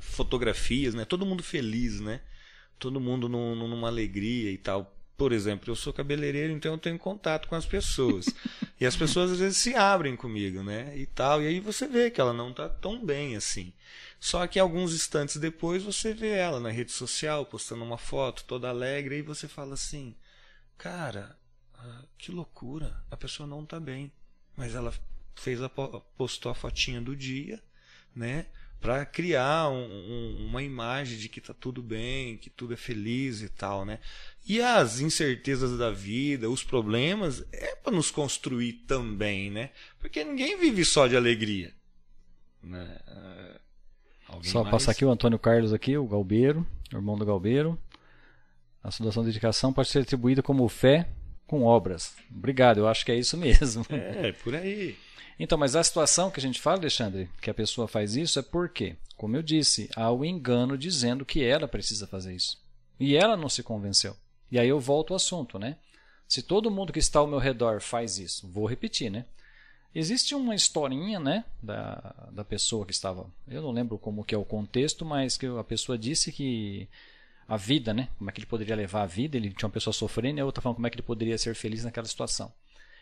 fotografias, 0.00 0.94
né? 0.94 1.04
Todo 1.04 1.24
mundo 1.24 1.44
feliz, 1.44 2.00
né? 2.00 2.22
Todo 2.76 3.00
mundo 3.00 3.28
num, 3.28 3.54
numa 3.54 3.86
alegria 3.86 4.50
e 4.50 4.58
tal. 4.58 4.97
Por 5.18 5.32
exemplo, 5.32 5.68
eu 5.68 5.74
sou 5.74 5.92
cabeleireiro, 5.92 6.52
então 6.52 6.74
eu 6.74 6.78
tenho 6.78 6.96
contato 6.96 7.48
com 7.48 7.56
as 7.56 7.66
pessoas. 7.66 8.26
e 8.80 8.86
as 8.86 8.94
pessoas 8.94 9.32
às 9.32 9.40
vezes 9.40 9.58
se 9.58 9.74
abrem 9.74 10.14
comigo, 10.14 10.62
né? 10.62 10.96
E 10.96 11.06
tal. 11.06 11.42
E 11.42 11.48
aí 11.48 11.58
você 11.58 11.88
vê 11.88 12.08
que 12.08 12.20
ela 12.20 12.32
não 12.32 12.52
tá 12.54 12.68
tão 12.68 13.04
bem 13.04 13.34
assim. 13.34 13.72
Só 14.20 14.46
que 14.46 14.60
alguns 14.60 14.94
instantes 14.94 15.36
depois 15.36 15.82
você 15.82 16.14
vê 16.14 16.30
ela 16.30 16.60
na 16.60 16.70
rede 16.70 16.92
social 16.92 17.44
postando 17.44 17.82
uma 17.82 17.98
foto 17.98 18.44
toda 18.44 18.68
alegre 18.68 19.18
e 19.18 19.22
você 19.22 19.48
fala 19.48 19.74
assim: 19.74 20.14
"Cara, 20.78 21.36
ah, 21.74 22.04
que 22.16 22.30
loucura, 22.30 23.04
a 23.10 23.16
pessoa 23.16 23.44
não 23.44 23.66
tá 23.66 23.80
bem". 23.80 24.12
Mas 24.56 24.76
ela 24.76 24.94
fez 25.34 25.60
a 25.60 25.68
postou 25.68 26.52
a 26.52 26.54
fotinha 26.54 27.00
do 27.00 27.16
dia, 27.16 27.60
né? 28.14 28.46
Para 28.80 29.04
criar 29.04 29.68
um, 29.70 29.84
um, 29.84 30.46
uma 30.46 30.62
imagem 30.62 31.18
de 31.18 31.28
que 31.28 31.40
tá 31.40 31.52
tudo 31.52 31.82
bem, 31.82 32.36
que 32.36 32.48
tudo 32.48 32.74
é 32.74 32.76
feliz 32.76 33.42
e 33.42 33.48
tal, 33.48 33.84
né? 33.84 33.98
E 34.46 34.60
as 34.62 35.00
incertezas 35.00 35.76
da 35.76 35.90
vida, 35.90 36.48
os 36.48 36.62
problemas, 36.62 37.44
é 37.52 37.74
para 37.74 37.92
nos 37.92 38.10
construir 38.10 38.84
também, 38.86 39.50
né? 39.50 39.70
Porque 39.98 40.24
ninguém 40.24 40.56
vive 40.56 40.84
só 40.84 41.06
de 41.06 41.16
alegria. 41.16 41.74
Né? 42.62 42.98
Alguém 44.28 44.50
só 44.50 44.62
mais? 44.62 44.70
passar 44.70 44.92
aqui 44.92 45.04
o 45.04 45.10
Antônio 45.10 45.38
Carlos 45.38 45.72
aqui, 45.72 45.96
o 45.96 46.06
Galbeiro, 46.06 46.66
irmão 46.92 47.18
do 47.18 47.26
Galbeiro. 47.26 47.78
A 48.82 48.90
saudação 48.90 49.22
de 49.22 49.30
dedicação 49.30 49.72
pode 49.72 49.88
ser 49.88 50.00
atribuída 50.00 50.42
como 50.42 50.68
fé 50.68 51.08
com 51.46 51.64
obras. 51.64 52.14
Obrigado, 52.30 52.78
eu 52.78 52.88
acho 52.88 53.04
que 53.04 53.12
é 53.12 53.16
isso 53.16 53.36
mesmo. 53.38 53.84
É, 53.90 54.32
por 54.32 54.54
aí. 54.54 54.96
Então, 55.38 55.56
mas 55.56 55.76
a 55.76 55.84
situação 55.84 56.30
que 56.30 56.40
a 56.40 56.42
gente 56.42 56.60
fala, 56.60 56.78
Alexandre, 56.78 57.30
que 57.40 57.50
a 57.50 57.54
pessoa 57.54 57.86
faz 57.86 58.16
isso 58.16 58.38
é 58.38 58.42
porque, 58.42 58.96
como 59.16 59.36
eu 59.36 59.42
disse, 59.42 59.88
há 59.94 60.10
o 60.10 60.24
engano 60.24 60.76
dizendo 60.76 61.24
que 61.24 61.44
ela 61.44 61.68
precisa 61.68 62.06
fazer 62.06 62.34
isso. 62.34 62.60
E 62.98 63.16
ela 63.16 63.36
não 63.36 63.48
se 63.48 63.62
convenceu. 63.62 64.16
E 64.50 64.58
aí 64.58 64.68
eu 64.68 64.80
volto 64.80 65.12
ao 65.12 65.16
assunto, 65.16 65.58
né? 65.58 65.76
Se 66.26 66.42
todo 66.42 66.70
mundo 66.70 66.92
que 66.92 66.98
está 66.98 67.20
ao 67.20 67.26
meu 67.26 67.38
redor 67.38 67.80
faz 67.80 68.18
isso, 68.18 68.48
vou 68.48 68.66
repetir, 68.66 69.10
né? 69.10 69.24
Existe 69.94 70.34
uma 70.34 70.54
historinha, 70.54 71.18
né, 71.18 71.44
da, 71.62 72.28
da 72.30 72.44
pessoa 72.44 72.84
que 72.84 72.92
estava, 72.92 73.26
eu 73.48 73.62
não 73.62 73.70
lembro 73.70 73.96
como 73.96 74.22
que 74.22 74.34
é 74.34 74.38
o 74.38 74.44
contexto, 74.44 75.04
mas 75.04 75.36
que 75.36 75.46
a 75.46 75.64
pessoa 75.64 75.96
disse 75.96 76.30
que 76.30 76.86
a 77.48 77.56
vida, 77.56 77.94
né, 77.94 78.08
como 78.18 78.28
é 78.28 78.32
que 78.32 78.40
ele 78.40 78.46
poderia 78.46 78.76
levar 78.76 79.02
a 79.02 79.06
vida, 79.06 79.38
ele 79.38 79.50
tinha 79.50 79.66
uma 79.66 79.72
pessoa 79.72 79.94
sofrendo 79.94 80.38
e 80.38 80.42
a 80.42 80.44
outra 80.44 80.60
falando 80.60 80.76
como 80.76 80.86
é 80.86 80.90
que 80.90 80.96
ele 80.96 81.02
poderia 81.02 81.38
ser 81.38 81.54
feliz 81.54 81.84
naquela 81.84 82.06
situação. 82.06 82.52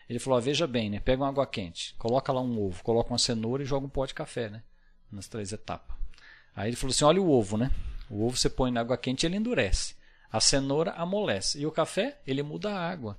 Ele 0.09 0.19
falou: 0.19 0.41
veja 0.41 0.67
bem, 0.67 0.91
né? 0.91 1.01
Pega 1.01 1.23
uma 1.23 1.29
água 1.29 1.47
quente, 1.47 1.95
coloca 1.99 2.33
lá 2.33 2.41
um 2.41 2.61
ovo, 2.61 2.83
coloca 2.83 3.11
uma 3.11 3.19
cenoura 3.19 3.63
e 3.63 3.67
joga 3.67 3.87
um 3.87 3.91
pó 3.91 4.07
de 4.07 4.15
café, 4.15 4.49
né? 4.49 4.63
Nas 5.11 5.29
três 5.29 5.53
etapas. 5.53 5.97
Aí 6.55 6.71
ele 6.71 6.77
falou 6.77 6.93
assim: 6.93 7.05
olha 7.05 7.21
o 7.21 7.31
ovo, 7.31 7.57
né? 7.57 7.71
O 8.09 8.25
ovo 8.25 8.37
você 8.37 8.49
põe 8.49 8.71
na 8.71 8.81
água 8.81 8.97
quente 8.97 9.25
e 9.25 9.27
ele 9.27 9.37
endurece. 9.37 9.97
A 10.31 10.41
cenoura 10.41 10.93
amolece. 10.93 11.59
E 11.61 11.67
o 11.67 11.73
café, 11.73 12.21
ele 12.27 12.43
muda 12.43 12.71
a 12.71 12.91
água. 12.91 13.17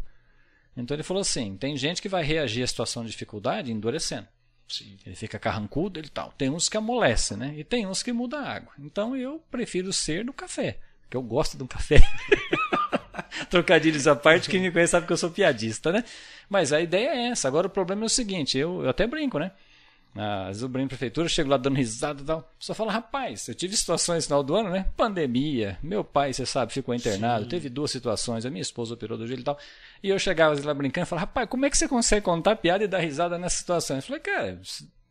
Então 0.75 0.95
ele 0.95 1.03
falou 1.03 1.21
assim: 1.21 1.57
tem 1.57 1.75
gente 1.75 2.01
que 2.01 2.09
vai 2.09 2.23
reagir 2.23 2.63
à 2.63 2.67
situação 2.67 3.03
de 3.03 3.11
dificuldade 3.11 3.71
endurecendo. 3.71 4.27
Sim. 4.67 4.97
Ele 5.05 5.15
fica 5.15 5.39
carrancudo 5.39 5.99
e 5.99 6.09
tal. 6.09 6.31
Tem 6.37 6.49
uns 6.49 6.67
que 6.67 6.77
amolecem, 6.77 7.37
né? 7.37 7.53
E 7.57 7.63
tem 7.63 7.87
uns 7.87 8.03
que 8.03 8.11
mudam 8.11 8.39
a 8.39 8.49
água. 8.49 8.73
Então 8.79 9.15
eu 9.15 9.39
prefiro 9.49 9.93
ser 9.93 10.25
do 10.25 10.33
café, 10.33 10.79
porque 11.01 11.15
eu 11.15 11.21
gosto 11.21 11.57
do 11.57 11.67
café. 11.67 11.99
Trocadilhos 13.49 14.07
à 14.07 14.15
parte, 14.15 14.49
quem 14.49 14.61
me 14.61 14.71
conhece 14.71 14.91
sabe 14.91 15.07
que 15.07 15.13
eu 15.13 15.17
sou 15.17 15.31
piadista, 15.31 15.91
né? 15.91 16.03
Mas 16.49 16.71
a 16.73 16.81
ideia 16.81 17.09
é 17.09 17.29
essa. 17.29 17.47
Agora 17.47 17.67
o 17.67 17.69
problema 17.69 18.03
é 18.03 18.05
o 18.05 18.09
seguinte, 18.09 18.57
eu, 18.57 18.83
eu 18.83 18.89
até 18.89 19.05
brinco, 19.07 19.39
né? 19.39 19.51
Às 20.15 20.47
vezes 20.47 20.61
eu 20.63 20.69
brinco 20.69 20.85
na 20.85 20.89
prefeitura, 20.89 21.29
chego 21.29 21.49
lá 21.49 21.57
dando 21.57 21.75
risada 21.75 22.21
e 22.21 22.25
tal. 22.25 22.51
Só 22.57 22.73
fala, 22.73 22.91
rapaz, 22.91 23.47
eu 23.47 23.53
tive 23.53 23.77
situações 23.77 24.23
no 24.23 24.27
final 24.27 24.43
do 24.43 24.55
ano, 24.55 24.69
né? 24.69 24.87
Pandemia, 24.95 25.77
meu 25.83 26.03
pai, 26.03 26.33
você 26.33 26.45
sabe, 26.45 26.73
ficou 26.73 26.95
internado, 26.95 27.43
Sim. 27.43 27.49
teve 27.49 27.69
duas 27.69 27.91
situações, 27.91 28.45
a 28.45 28.49
minha 28.49 28.61
esposa 28.61 28.95
operou 28.95 29.17
do 29.17 29.27
jeito 29.27 29.41
e 29.41 29.43
tal. 29.43 29.59
E 30.01 30.09
eu 30.09 30.17
chegava 30.17 30.59
lá 30.65 30.73
brincando 30.73 31.05
e 31.05 31.09
falava, 31.09 31.27
rapaz, 31.27 31.47
como 31.47 31.65
é 31.65 31.69
que 31.69 31.77
você 31.77 31.87
consegue 31.87 32.25
contar 32.25 32.55
piada 32.55 32.83
e 32.83 32.87
dar 32.87 32.99
risada 32.99 33.37
nessa 33.37 33.57
situação? 33.57 33.97
Eu 33.97 34.01
falei, 34.01 34.21
cara, 34.21 34.59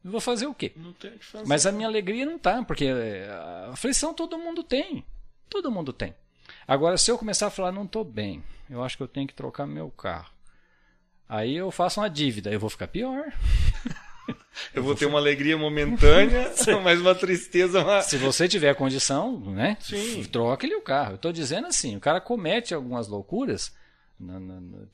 vou 0.03 0.21
fazer 0.21 0.47
o 0.47 0.55
quê? 0.55 0.73
Não 0.75 0.93
tem 0.93 1.13
o 1.13 1.19
que 1.19 1.25
fazer. 1.25 1.47
Mas 1.47 1.67
a 1.67 1.73
minha 1.73 1.87
alegria 1.87 2.27
não 2.27 2.39
tá, 2.39 2.65
porque 2.65 2.89
a 2.89 3.71
aflição 3.73 4.13
todo 4.13 4.37
mundo 4.39 4.65
tem. 4.65 5.05
Todo 5.49 5.71
mundo 5.71 5.93
tem. 5.93 6.15
Agora, 6.67 6.99
se 6.99 7.11
eu 7.11 7.19
começar 7.19 7.47
a 7.47 7.51
falar, 7.51 7.71
não 7.71 7.85
estou 7.85 8.05
bem, 8.05 8.43
eu 8.69 8.83
acho 8.83 8.97
que 8.97 9.03
eu 9.03 9.09
tenho 9.09 9.27
que 9.27 9.35
trocar 9.35 9.67
meu 9.67 9.91
carro. 9.91 10.31
Aí 11.29 11.57
eu 11.57 11.71
faço 11.71 12.01
uma 12.01 12.09
dívida, 12.09 12.51
eu 12.51 12.61
vou 12.61 12.71
ficar 12.71 12.89
pior. 12.89 13.33
Eu 14.75 14.83
vou 14.83 14.95
ter 14.95 15.07
uma 15.07 15.19
alegria 15.19 15.57
momentânea, 15.57 16.53
mas 16.83 17.01
uma 17.01 17.15
tristeza. 17.15 17.83
Uma... 17.83 18.01
Se 18.01 18.17
você 18.17 18.49
tiver 18.49 18.75
condição, 18.75 19.39
né? 19.39 19.77
Troque-lhe 20.31 20.75
o 20.75 20.83
carro. 20.83 21.13
Eu 21.13 21.17
estou 21.17 21.33
dizendo 21.33 21.67
assim, 21.67 21.97
o 21.97 22.01
cara 22.01 22.21
comete 22.21 22.75
algumas 22.75 23.07
loucuras. 23.07 23.73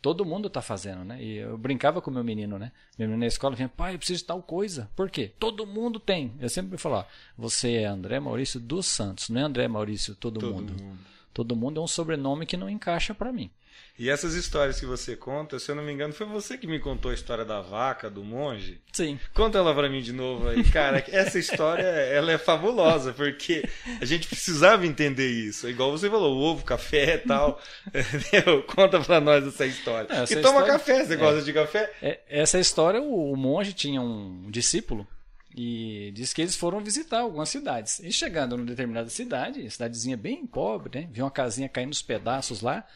todo 0.01 0.25
mundo 0.25 0.49
está 0.49 0.61
fazendo, 0.61 1.05
né? 1.05 1.23
E 1.23 1.39
eu 1.39 1.57
brincava 1.57 2.03
com 2.03 2.11
meu 2.11 2.25
menino, 2.25 2.59
né? 2.59 2.73
Meu 2.99 3.09
menino 3.09 3.21
na 3.21 3.27
escola 3.27 3.57
vinha, 3.57 3.69
pai, 3.69 3.95
eu 3.95 3.99
preciso 3.99 4.21
de 4.21 4.27
tal 4.27 4.43
coisa. 4.43 4.91
Por 4.95 5.11
quê? 5.11 5.33
Todo 5.39 5.67
mundo 5.67 5.99
tem. 5.99 6.35
Eu 6.41 6.49
sempre 6.49 6.77
falo, 6.77 7.05
você 7.37 7.75
é 7.75 7.87
André 7.87 8.21
Maurício 8.21 8.61
dos 8.61 8.87
Santos, 8.87 9.29
não 9.29 9.41
é 9.41 9.45
André 9.45 9.69
Maurício 9.69 10.15
todo, 10.15 10.41
todo 10.41 10.55
mundo. 10.55 10.73
mundo. 10.83 10.99
Todo 11.33 11.57
mundo 11.57 11.81
é 11.81 11.85
um 11.85 11.89
sobrenome 11.89 12.47
que 12.47 12.57
não 12.57 12.69
encaixa 12.69 13.15
para 13.15 13.33
mim. 13.33 13.51
E 13.99 14.09
essas 14.09 14.35
histórias 14.35 14.81
que 14.81 14.87
você 14.87 15.15
conta, 15.15 15.59
se 15.59 15.71
eu 15.71 15.75
não 15.75 15.83
me 15.83 15.93
engano, 15.93 16.15
foi 16.15 16.27
você 16.27 16.57
que 16.57 16.67
me 16.67 16.81
contou 16.81 17.11
a 17.11 17.15
história 17.15 17.45
da 17.45 17.61
vaca, 17.61 18.09
do 18.09 18.25
monge? 18.25 18.81
Sim. 18.91 19.19
Conta 19.35 19.59
ela 19.59 19.75
para 19.75 19.89
mim 19.89 20.01
de 20.01 20.13
novo 20.13 20.49
aí. 20.49 20.65
Cara, 20.65 21.05
essa 21.13 21.39
história 21.39 21.83
ela 21.83 22.33
é 22.33 22.39
fabulosa, 22.39 23.13
porque 23.13 23.69
a 24.01 24.05
gente 24.05 24.27
precisava 24.27 24.87
entender 24.87 25.29
isso. 25.29 25.69
Igual 25.69 25.93
você 25.93 26.09
falou, 26.09 26.37
ovo, 26.37 26.65
café 26.65 27.15
e 27.15 27.19
tal. 27.19 27.61
Conta 28.67 28.99
para 29.01 29.21
nós 29.21 29.47
essa 29.47 29.67
história. 29.67 30.09
Não, 30.09 30.23
essa 30.23 30.33
e 30.33 30.43
toma 30.43 30.61
história... 30.61 30.73
café, 30.73 31.05
você 31.05 31.15
é, 31.15 31.17
gosta 31.17 31.43
de 31.43 31.53
café? 31.53 31.93
É, 32.03 32.21
essa 32.29 32.59
história, 32.59 33.01
o, 33.01 33.33
o 33.33 33.37
monge 33.37 33.75
tinha 33.75 34.01
um 34.01 34.51
discípulo 34.51 35.07
e 35.55 36.11
diz 36.15 36.33
que 36.33 36.43
eles 36.43 36.57
foram 36.57 36.81
visitar 36.81 37.21
algumas 37.21 37.49
cidades. 37.49 37.99
E 38.01 38.13
chegando 38.13 38.57
numa 38.57 38.67
determinada 38.67 39.09
cidade, 39.11 39.71
cidadezinha 39.71 40.17
bem 40.17 40.47
pobre, 40.47 41.01
né? 41.01 41.09
Viu 41.13 41.25
uma 41.25 41.31
casinha 41.31 41.69
caindo 41.69 41.89
nos 41.89 42.03
pedaços 42.03 42.61
lá 42.61 42.87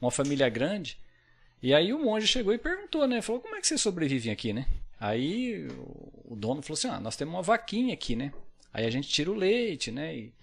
uma 0.00 0.10
família 0.10 0.48
grande. 0.48 0.98
E 1.62 1.74
aí 1.74 1.92
o 1.92 1.98
monge 1.98 2.26
chegou 2.26 2.52
e 2.52 2.58
perguntou, 2.58 3.06
né? 3.06 3.22
Falou, 3.22 3.40
como 3.40 3.56
é 3.56 3.60
que 3.60 3.66
vocês 3.66 3.80
sobrevivem 3.80 4.32
aqui, 4.32 4.52
né? 4.52 4.66
Aí 5.00 5.66
o 6.24 6.34
dono 6.36 6.62
falou 6.62 6.78
assim, 6.78 6.88
ah, 6.88 7.00
nós 7.00 7.16
temos 7.16 7.34
uma 7.34 7.42
vaquinha 7.42 7.94
aqui, 7.94 8.14
né? 8.14 8.32
Aí 8.72 8.84
a 8.86 8.90
gente 8.90 9.08
tira 9.08 9.30
o 9.30 9.34
leite, 9.34 9.90
né? 9.90 10.16
E, 10.16 10.34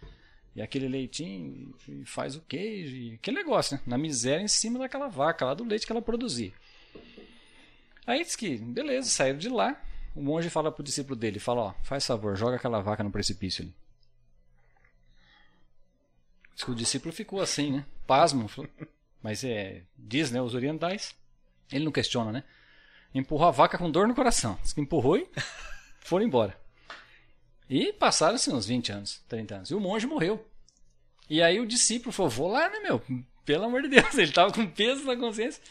e 0.55 0.61
aquele 0.61 0.87
leitinho 0.87 1.73
e 1.87 2.05
faz 2.05 2.35
o 2.35 2.41
queijo, 2.41 2.95
e 2.95 3.13
aquele 3.15 3.37
negócio, 3.37 3.77
né? 3.77 3.83
Na 3.85 3.97
miséria 3.97 4.43
em 4.43 4.47
cima 4.47 4.79
daquela 4.79 5.07
vaca, 5.07 5.45
lá 5.45 5.53
do 5.53 5.63
leite 5.63 5.85
que 5.85 5.91
ela 5.91 6.01
produzia. 6.01 6.51
Aí 8.05 8.23
diz 8.23 8.35
que, 8.35 8.57
beleza, 8.57 9.09
saíram 9.09 9.37
de 9.37 9.49
lá. 9.49 9.81
O 10.15 10.21
monge 10.21 10.49
fala 10.49 10.71
pro 10.71 10.83
discípulo 10.83 11.15
dele, 11.15 11.39
fala, 11.39 11.61
ó, 11.61 11.73
faz 11.83 12.05
favor, 12.05 12.35
joga 12.35 12.57
aquela 12.57 12.81
vaca 12.81 13.03
no 13.03 13.11
precipício 13.11 13.63
ali. 13.63 13.73
Diz 16.53 16.63
que 16.63 16.71
o 16.71 16.75
discípulo 16.75 17.13
ficou 17.13 17.41
assim, 17.41 17.71
né? 17.71 17.85
Pasmo. 18.05 18.49
Mas 19.21 19.43
é, 19.43 19.81
diz, 19.97 20.29
né, 20.29 20.41
os 20.41 20.53
orientais, 20.53 21.15
ele 21.71 21.85
não 21.85 21.91
questiona, 21.91 22.31
né? 22.31 22.43
Empurrou 23.13 23.47
a 23.47 23.51
vaca 23.51 23.77
com 23.77 23.89
dor 23.89 24.07
no 24.07 24.15
coração. 24.15 24.57
Diz 24.61 24.73
que 24.73 24.81
empurrou 24.81 25.17
e 25.17 25.27
foram 26.01 26.25
embora. 26.25 26.59
E 27.69 27.93
passaram-se 27.93 28.51
uns 28.51 28.67
20 28.67 28.91
anos, 28.91 29.23
30 29.27 29.55
anos. 29.55 29.71
E 29.71 29.75
o 29.75 29.79
monge 29.79 30.05
morreu. 30.05 30.45
E 31.29 31.41
aí 31.41 31.59
o 31.59 31.65
discípulo 31.65 32.11
falou: 32.11 32.29
Vou 32.29 32.51
lá, 32.51 32.69
né, 32.69 32.79
meu? 32.79 33.01
Pelo 33.45 33.65
amor 33.65 33.81
de 33.81 33.89
Deus. 33.89 34.13
Ele 34.13 34.29
estava 34.29 34.51
com 34.51 34.67
peso 34.67 35.05
na 35.05 35.15
consciência. 35.15 35.61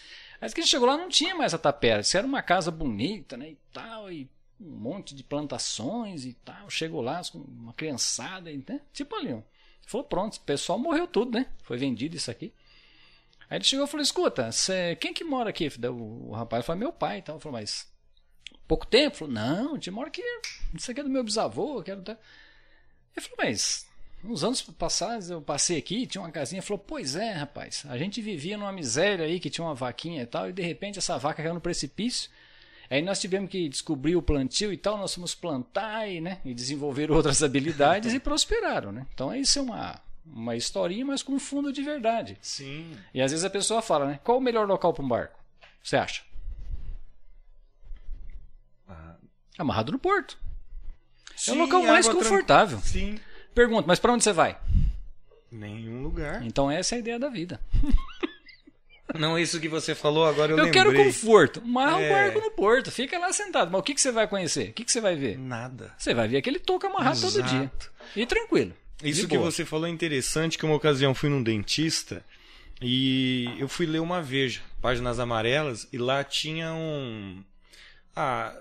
Mas 0.42 0.52
que 0.52 0.58
ele 0.58 0.66
chegou 0.66 0.88
lá 0.88 0.96
não 0.96 1.08
tinha 1.08 1.36
mais 1.36 1.54
a 1.54 1.58
tapera. 1.58 2.00
Isso 2.00 2.18
era 2.18 2.26
uma 2.26 2.42
casa 2.42 2.68
bonita, 2.68 3.36
né? 3.36 3.50
E 3.50 3.58
tal. 3.72 4.10
E 4.10 4.28
um 4.60 4.70
monte 4.70 5.14
de 5.14 5.22
plantações 5.22 6.24
e 6.24 6.32
tal. 6.32 6.68
Chegou 6.68 7.00
lá 7.00 7.22
com 7.30 7.38
uma 7.38 7.72
criançada, 7.72 8.50
né? 8.50 8.80
tipo 8.92 9.14
ali. 9.14 9.40
Falou: 9.86 10.04
Pronto, 10.04 10.34
o 10.34 10.40
pessoal 10.40 10.80
morreu 10.80 11.06
tudo, 11.06 11.38
né? 11.38 11.46
Foi 11.62 11.76
vendido 11.76 12.16
isso 12.16 12.28
aqui. 12.28 12.52
Aí 13.48 13.58
ele 13.58 13.64
chegou 13.64 13.86
e 13.86 13.88
falou: 13.88 14.02
escuta, 14.02 14.50
cê, 14.50 14.96
quem 14.96 15.14
que 15.14 15.22
mora 15.22 15.50
aqui? 15.50 15.70
O, 15.88 16.30
o 16.30 16.32
rapaz 16.32 16.66
falou: 16.66 16.80
meu 16.80 16.92
pai. 16.92 17.18
Então, 17.18 17.38
falou: 17.38 17.60
mas 17.60 17.88
pouco 18.66 18.84
tempo? 18.84 19.18
Falou: 19.18 19.34
não, 19.34 19.74
gente 19.74 19.92
mora 19.92 20.08
aqui. 20.08 20.24
Isso 20.74 20.90
aqui 20.90 20.98
é 20.98 21.04
do 21.04 21.10
meu 21.10 21.22
bisavô. 21.22 21.80
Quero. 21.84 22.00
Ele 22.00 22.16
falou: 23.14 23.36
mas 23.38 23.86
uns 24.24 24.44
anos 24.44 24.62
passados 24.62 25.30
eu 25.30 25.40
passei 25.40 25.78
aqui, 25.78 26.06
tinha 26.06 26.22
uma 26.22 26.30
casinha. 26.30 26.62
Falou: 26.62 26.82
pois 26.86 27.16
é, 27.16 27.32
rapaz. 27.32 27.84
A 27.88 27.98
gente 27.98 28.20
vivia 28.20 28.56
numa 28.56 28.72
miséria 28.72 29.24
aí 29.24 29.40
que 29.40 29.50
tinha 29.50 29.64
uma 29.64 29.74
vaquinha 29.74 30.22
e 30.22 30.26
tal. 30.26 30.48
E 30.48 30.52
de 30.52 30.62
repente 30.62 30.98
essa 30.98 31.18
vaca 31.18 31.42
caiu 31.42 31.54
no 31.54 31.60
precipício. 31.60 32.30
Aí 32.90 33.00
nós 33.00 33.20
tivemos 33.20 33.50
que 33.50 33.68
descobrir 33.68 34.16
o 34.16 34.22
plantio 34.22 34.70
e 34.70 34.76
tal, 34.76 34.98
nós 34.98 35.14
fomos 35.14 35.34
plantar 35.34 36.06
e, 36.06 36.20
né, 36.20 36.40
e 36.44 36.52
desenvolver 36.52 37.08
outras 37.12 37.42
habilidades 37.42 38.12
e 38.12 38.20
prosperaram, 38.20 38.92
né? 38.92 39.06
Então 39.14 39.34
isso 39.34 39.58
é 39.58 39.62
uma, 39.62 39.98
uma 40.26 40.54
historinha, 40.56 41.02
mas 41.06 41.22
com 41.22 41.38
fundo 41.38 41.72
de 41.72 41.82
verdade. 41.82 42.36
Sim. 42.42 42.94
E 43.14 43.22
às 43.22 43.30
vezes 43.30 43.46
a 43.46 43.50
pessoa 43.50 43.80
fala, 43.80 44.06
né? 44.06 44.20
Qual 44.22 44.36
o 44.36 44.42
melhor 44.42 44.68
local 44.68 44.92
para 44.92 45.02
um 45.02 45.08
barco? 45.08 45.38
Você 45.82 45.96
acha? 45.96 46.22
Ah. 48.86 49.14
Amarrado 49.56 49.92
no 49.92 49.98
porto. 49.98 50.36
Sim, 51.34 51.52
é 51.52 51.54
o 51.54 51.58
local 51.58 51.82
mais 51.82 52.06
confortável. 52.06 52.78
Sim. 52.80 53.18
Pergunta, 53.54 53.84
mas 53.86 53.98
para 53.98 54.12
onde 54.12 54.24
você 54.24 54.32
vai? 54.32 54.58
Nenhum 55.50 56.02
lugar. 56.02 56.44
Então 56.44 56.70
essa 56.70 56.94
é 56.94 56.96
a 56.96 56.98
ideia 57.00 57.18
da 57.18 57.28
vida. 57.28 57.60
Não, 59.18 59.38
isso 59.38 59.60
que 59.60 59.68
você 59.68 59.94
falou 59.94 60.24
agora 60.24 60.52
eu, 60.52 60.58
eu 60.58 60.64
lembrei. 60.64 60.82
Eu 60.82 60.86
quero 60.92 61.04
conforto. 61.04 61.60
Marra 61.66 62.00
é... 62.00 62.06
um 62.06 62.12
barco 62.14 62.40
no 62.40 62.50
porto. 62.50 62.90
Fica 62.90 63.18
lá 63.18 63.30
sentado. 63.30 63.70
Mas 63.70 63.80
o 63.80 63.82
que, 63.82 63.94
que 63.94 64.00
você 64.00 64.10
vai 64.10 64.26
conhecer? 64.26 64.70
O 64.70 64.72
que, 64.72 64.84
que 64.84 64.92
você 64.92 65.02
vai 65.02 65.14
ver? 65.14 65.38
Nada. 65.38 65.92
Você 65.98 66.14
vai 66.14 66.28
ver 66.28 66.38
aquele 66.38 66.58
toco 66.58 66.86
amarrado 66.86 67.18
Exato. 67.18 67.34
todo 67.34 67.46
dia. 67.46 67.70
E 68.16 68.24
tranquilo. 68.24 68.72
Isso 69.02 69.28
que 69.28 69.36
você 69.36 69.64
falou 69.64 69.86
é 69.86 69.90
interessante, 69.90 70.56
que 70.56 70.64
uma 70.64 70.76
ocasião 70.76 71.14
fui 71.14 71.28
num 71.28 71.42
dentista 71.42 72.24
e 72.80 73.48
eu 73.58 73.68
fui 73.68 73.86
ler 73.86 74.00
uma 74.00 74.22
Veja, 74.22 74.60
páginas 74.80 75.18
amarelas, 75.18 75.88
e 75.92 75.98
lá 75.98 76.24
tinha 76.24 76.72
um. 76.72 77.42
Ah, 78.14 78.54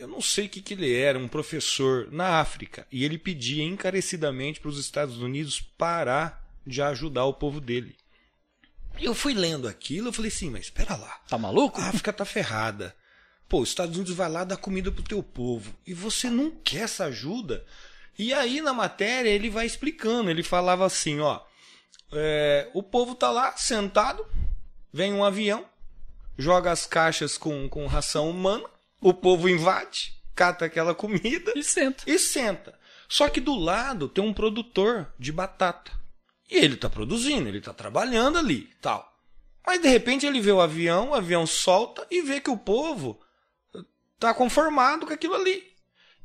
eu 0.00 0.08
não 0.08 0.22
sei 0.22 0.46
o 0.46 0.48
que, 0.48 0.62
que 0.62 0.72
ele 0.72 0.94
era, 0.94 1.18
um 1.18 1.28
professor 1.28 2.10
na 2.10 2.40
África. 2.40 2.86
E 2.90 3.04
ele 3.04 3.18
pedia 3.18 3.62
encarecidamente 3.62 4.58
para 4.58 4.70
os 4.70 4.78
Estados 4.78 5.18
Unidos 5.18 5.60
parar 5.60 6.42
de 6.66 6.80
ajudar 6.80 7.26
o 7.26 7.34
povo 7.34 7.60
dele. 7.60 7.94
E 8.98 9.04
eu 9.04 9.14
fui 9.14 9.34
lendo 9.34 9.68
aquilo, 9.68 10.08
eu 10.08 10.12
falei 10.12 10.30
assim, 10.30 10.48
mas 10.48 10.62
espera 10.62 10.96
lá. 10.96 11.20
Tá 11.28 11.36
maluco? 11.36 11.80
A 11.80 11.88
África 11.88 12.12
tá 12.12 12.24
ferrada. 12.24 12.96
Pô, 13.46 13.60
os 13.60 13.68
Estados 13.68 13.94
Unidos 13.94 14.14
vai 14.14 14.28
lá 14.30 14.42
dar 14.42 14.56
comida 14.56 14.90
pro 14.90 15.02
teu 15.02 15.22
povo. 15.22 15.74
E 15.86 15.92
você 15.92 16.30
não 16.30 16.50
quer 16.50 16.84
essa 16.84 17.04
ajuda? 17.04 17.64
E 18.18 18.32
aí 18.32 18.62
na 18.62 18.72
matéria 18.72 19.28
ele 19.28 19.50
vai 19.50 19.66
explicando, 19.66 20.30
ele 20.30 20.42
falava 20.42 20.86
assim, 20.86 21.20
ó, 21.20 21.40
é, 22.12 22.70
o 22.72 22.82
povo 22.82 23.14
tá 23.14 23.30
lá 23.30 23.54
sentado, 23.56 24.26
vem 24.92 25.12
um 25.12 25.24
avião, 25.24 25.64
joga 26.38 26.72
as 26.72 26.86
caixas 26.86 27.36
com, 27.36 27.68
com 27.68 27.86
ração 27.86 28.30
humana, 28.30 28.68
o 29.00 29.14
povo 29.14 29.48
invade, 29.48 30.14
cata 30.34 30.64
aquela 30.64 30.94
comida 30.94 31.52
e 31.56 31.62
senta. 31.62 32.04
E 32.06 32.18
senta. 32.18 32.78
Só 33.08 33.28
que 33.28 33.40
do 33.40 33.56
lado 33.56 34.08
tem 34.08 34.22
um 34.22 34.32
produtor 34.32 35.12
de 35.18 35.32
batata. 35.32 35.90
E 36.50 36.56
ele 36.56 36.74
está 36.74 36.88
produzindo, 36.88 37.48
ele 37.48 37.58
está 37.58 37.72
trabalhando 37.72 38.38
ali, 38.38 38.68
tal. 38.80 39.08
Mas 39.66 39.80
de 39.80 39.88
repente 39.88 40.26
ele 40.26 40.40
vê 40.40 40.52
o 40.52 40.60
avião, 40.60 41.10
o 41.10 41.14
avião 41.14 41.46
solta 41.46 42.06
e 42.10 42.22
vê 42.22 42.40
que 42.40 42.50
o 42.50 42.56
povo 42.56 43.20
está 44.14 44.34
conformado 44.34 45.06
com 45.06 45.12
aquilo 45.12 45.34
ali. 45.34 45.70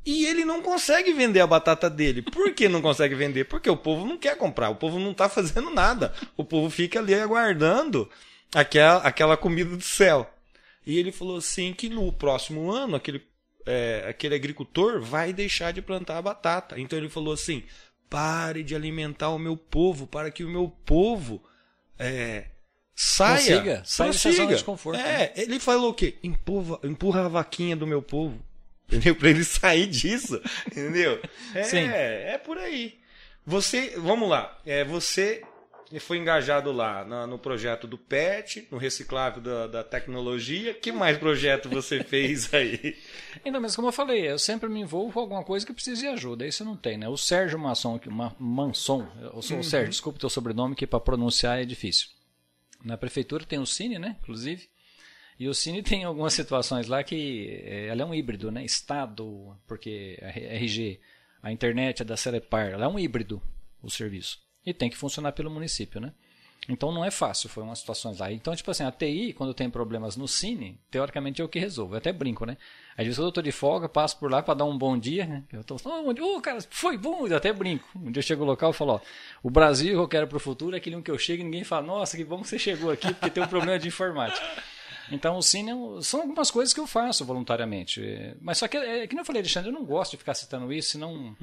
E 0.04 0.24
ele 0.26 0.44
não 0.44 0.62
consegue 0.62 1.12
vender 1.12 1.40
a 1.40 1.46
batata 1.46 1.90
dele. 1.90 2.22
Por 2.22 2.52
que 2.54 2.68
não 2.68 2.80
consegue 2.80 3.14
vender? 3.16 3.44
Porque 3.44 3.68
o 3.68 3.76
povo 3.76 4.06
não 4.06 4.16
quer 4.16 4.36
comprar, 4.36 4.70
o 4.70 4.76
povo 4.76 5.00
não 5.00 5.10
está 5.10 5.28
fazendo 5.28 5.70
nada. 5.70 6.14
O 6.36 6.44
povo 6.44 6.70
fica 6.70 7.00
ali 7.00 7.14
aguardando 7.14 8.08
aquela, 8.54 8.98
aquela 8.98 9.36
comida 9.36 9.76
do 9.76 9.82
céu. 9.82 10.30
E 10.86 10.98
ele 10.98 11.10
falou 11.10 11.36
assim 11.36 11.72
que 11.72 11.88
no 11.88 12.12
próximo 12.12 12.70
ano 12.70 12.96
aquele, 12.96 13.20
é, 13.66 14.06
aquele 14.08 14.36
agricultor 14.36 15.00
vai 15.00 15.32
deixar 15.32 15.72
de 15.72 15.82
plantar 15.82 16.18
a 16.18 16.22
batata. 16.22 16.78
Então 16.78 16.96
ele 16.96 17.08
falou 17.08 17.34
assim: 17.34 17.64
pare 18.08 18.62
de 18.62 18.74
alimentar 18.74 19.30
o 19.30 19.38
meu 19.38 19.56
povo 19.56 20.06
para 20.06 20.30
que 20.30 20.44
o 20.44 20.48
meu 20.48 20.68
povo 20.84 21.42
é, 21.98 22.46
saia. 22.94 23.38
Consiga, 23.38 23.82
saia 23.84 24.10
prossiga. 24.10 24.54
de 24.54 24.64
conforto. 24.64 25.00
É, 25.00 25.02
né? 25.02 25.32
ele 25.36 25.58
falou 25.58 25.90
o 25.90 25.94
quê? 25.94 26.16
Empurra, 26.22 26.78
empurra 26.84 27.26
a 27.26 27.28
vaquinha 27.28 27.74
do 27.74 27.86
meu 27.86 28.00
povo 28.00 28.40
entendeu? 28.86 29.16
Para 29.16 29.30
ele 29.30 29.44
sair 29.44 29.86
disso, 29.86 30.40
entendeu? 30.66 31.20
É, 31.54 31.62
Sim. 31.64 31.88
é 31.88 32.38
por 32.38 32.56
aí. 32.56 32.98
Você, 33.44 33.94
vamos 33.98 34.28
lá, 34.28 34.58
é, 34.64 34.84
você 34.84 35.42
foi 36.00 36.18
engajado 36.18 36.72
lá 36.72 37.04
no, 37.04 37.26
no 37.26 37.38
projeto 37.38 37.86
do 37.86 37.96
PET, 37.96 38.66
no 38.70 38.76
reciclável 38.76 39.40
da, 39.40 39.66
da, 39.68 39.84
tecnologia. 39.84 40.74
Que 40.74 40.90
mais 40.90 41.16
projeto 41.16 41.68
você 41.68 42.02
fez 42.04 42.52
aí? 42.52 42.96
Então, 43.44 43.60
mas 43.60 43.76
como 43.76 43.88
eu 43.88 43.92
falei, 43.92 44.28
eu 44.28 44.38
sempre 44.38 44.68
me 44.68 44.80
envolvo 44.80 45.12
com 45.12 45.20
alguma 45.20 45.44
coisa 45.44 45.64
que 45.64 45.72
precisa 45.72 46.00
de 46.00 46.06
ajuda. 46.08 46.46
Isso 46.46 46.64
não 46.64 46.76
tem, 46.76 46.98
né? 46.98 47.08
O 47.08 47.16
Sérgio 47.16 47.58
Masson, 47.58 48.00
Manson, 48.38 49.06
eu 49.20 49.40
sou 49.42 49.56
uhum. 49.56 49.60
o 49.60 49.64
Sérgio, 49.64 49.90
desculpa 49.90 50.16
o 50.16 50.20
teu 50.20 50.30
sobrenome, 50.30 50.74
que 50.74 50.86
para 50.86 50.98
pronunciar 50.98 51.60
é 51.60 51.64
difícil. 51.64 52.08
Na 52.84 52.98
prefeitura 52.98 53.44
tem 53.44 53.58
o 53.58 53.66
Cine, 53.66 53.98
né? 53.98 54.16
Inclusive. 54.22 54.68
E 55.38 55.48
o 55.48 55.54
Cine 55.54 55.82
tem 55.84 56.04
algumas 56.04 56.32
situações 56.32 56.88
lá 56.88 57.04
que 57.04 57.62
é, 57.64 57.86
ela 57.86 58.02
é 58.02 58.04
um 58.04 58.14
híbrido, 58.14 58.50
né? 58.50 58.64
Estado, 58.64 59.56
porque 59.68 60.18
a 60.20 60.28
RG, 60.28 61.00
a 61.42 61.52
internet 61.52 62.02
é 62.02 62.04
da 62.04 62.16
Celepar, 62.16 62.72
ela 62.72 62.86
é 62.86 62.88
um 62.88 62.98
híbrido 62.98 63.40
o 63.82 63.90
serviço. 63.90 64.45
E 64.66 64.74
tem 64.74 64.90
que 64.90 64.96
funcionar 64.96 65.32
pelo 65.32 65.50
município, 65.50 66.00
né? 66.00 66.12
Então 66.68 66.90
não 66.90 67.04
é 67.04 67.10
fácil, 67.10 67.48
foi 67.48 67.62
umas 67.62 67.78
situações 67.78 68.18
lá. 68.18 68.32
Então, 68.32 68.54
tipo 68.54 68.70
assim, 68.70 68.82
a 68.82 68.90
TI, 68.90 69.32
quando 69.32 69.54
tem 69.54 69.70
problemas 69.70 70.16
no 70.16 70.26
Cine, 70.26 70.80
teoricamente 70.90 71.40
é 71.40 71.44
o 71.44 71.48
que 71.48 71.58
resolve. 71.58 71.94
Eu 71.94 71.98
até 71.98 72.12
brinco, 72.12 72.44
né? 72.44 72.56
Às 72.96 73.04
vezes 73.04 73.18
eu 73.18 73.30
tô 73.30 73.40
de 73.40 73.52
folga, 73.52 73.88
passo 73.88 74.18
por 74.18 74.30
lá 74.30 74.42
para 74.42 74.54
dar 74.54 74.64
um 74.64 74.76
bom 74.76 74.98
dia, 74.98 75.26
né? 75.26 75.44
Eu 75.52 75.62
tô 75.62 75.78
falando, 75.78 76.18
oh, 76.20 76.40
cara, 76.40 76.58
foi 76.68 76.98
bom, 76.98 77.26
eu 77.26 77.36
até 77.36 77.52
brinco. 77.52 77.86
Um 77.94 78.10
dia 78.10 78.18
eu 78.18 78.22
chego 78.22 78.44
no 78.44 78.50
local 78.50 78.70
e 78.70 78.74
falo, 78.74 78.94
ó, 78.94 79.00
o 79.42 79.50
Brasil 79.50 79.92
que 79.92 80.00
eu 80.00 80.08
quero 80.08 80.26
pro 80.26 80.40
futuro 80.40 80.74
é 80.74 80.78
aquele 80.78 80.96
um 80.96 81.02
que 81.02 81.10
eu 81.10 81.18
chego 81.18 81.42
e 81.42 81.44
ninguém 81.44 81.62
fala, 81.62 81.86
nossa, 81.86 82.16
que 82.16 82.24
bom 82.24 82.40
que 82.42 82.48
você 82.48 82.58
chegou 82.58 82.90
aqui, 82.90 83.14
porque 83.14 83.30
tem 83.30 83.42
um 83.42 83.48
problema 83.48 83.78
de 83.78 83.86
informática. 83.86 84.44
Então, 85.12 85.36
o 85.36 85.42
cine 85.42 85.70
são 86.02 86.22
algumas 86.22 86.50
coisas 86.50 86.74
que 86.74 86.80
eu 86.80 86.86
faço 86.86 87.24
voluntariamente. 87.24 88.02
Mas 88.40 88.58
só 88.58 88.66
que, 88.66 88.76
é, 88.76 89.06
que 89.06 89.14
nem 89.14 89.20
eu 89.20 89.24
falei, 89.24 89.40
Alexandre, 89.40 89.70
eu 89.70 89.74
não 89.74 89.84
gosto 89.84 90.12
de 90.12 90.16
ficar 90.16 90.34
citando 90.34 90.72
isso, 90.72 90.90
senão 90.90 91.36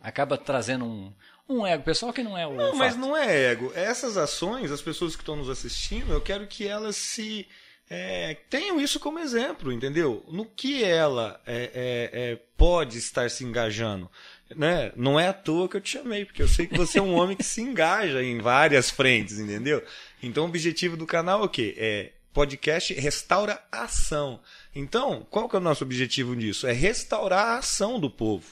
acaba 0.00 0.36
trazendo 0.36 0.84
um, 0.84 1.12
um 1.48 1.66
ego 1.66 1.82
pessoal 1.82 2.12
que 2.12 2.22
não 2.22 2.36
é 2.36 2.46
o. 2.46 2.52
Não, 2.52 2.66
fato. 2.66 2.76
mas 2.76 2.96
não 2.96 3.16
é 3.16 3.52
ego. 3.52 3.72
Essas 3.74 4.16
ações, 4.16 4.70
as 4.70 4.82
pessoas 4.82 5.14
que 5.14 5.22
estão 5.22 5.36
nos 5.36 5.50
assistindo, 5.50 6.12
eu 6.12 6.20
quero 6.20 6.46
que 6.46 6.66
elas 6.66 6.96
se 6.96 7.46
é, 7.88 8.36
tenham 8.48 8.80
isso 8.80 8.98
como 8.98 9.18
exemplo, 9.18 9.70
entendeu? 9.70 10.24
No 10.28 10.46
que 10.46 10.82
ela 10.82 11.40
é, 11.46 11.70
é, 11.74 12.32
é, 12.32 12.40
pode 12.56 12.98
estar 12.98 13.30
se 13.30 13.44
engajando. 13.44 14.10
Né? 14.54 14.92
Não 14.96 15.18
é 15.18 15.28
à 15.28 15.32
toa 15.32 15.68
que 15.68 15.76
eu 15.76 15.80
te 15.80 15.90
chamei, 15.90 16.24
porque 16.24 16.42
eu 16.42 16.48
sei 16.48 16.66
que 16.66 16.76
você 16.76 16.98
é 16.98 17.02
um 17.02 17.14
homem 17.14 17.36
que 17.36 17.44
se 17.44 17.60
engaja 17.60 18.22
em 18.22 18.38
várias 18.38 18.90
frentes, 18.90 19.38
entendeu? 19.38 19.82
Então 20.22 20.44
o 20.44 20.48
objetivo 20.48 20.96
do 20.96 21.06
canal 21.06 21.42
é 21.42 21.44
o 21.44 21.48
quê? 21.48 21.74
É 21.76 22.12
podcast 22.32 22.92
restaura 22.94 23.62
a 23.70 23.84
ação. 23.84 24.40
Então, 24.74 25.24
qual 25.30 25.48
que 25.48 25.54
é 25.54 25.58
o 25.58 25.62
nosso 25.62 25.84
objetivo 25.84 26.34
nisso? 26.34 26.66
É 26.66 26.72
restaurar 26.72 27.46
a 27.46 27.58
ação 27.58 28.00
do 28.00 28.10
povo. 28.10 28.44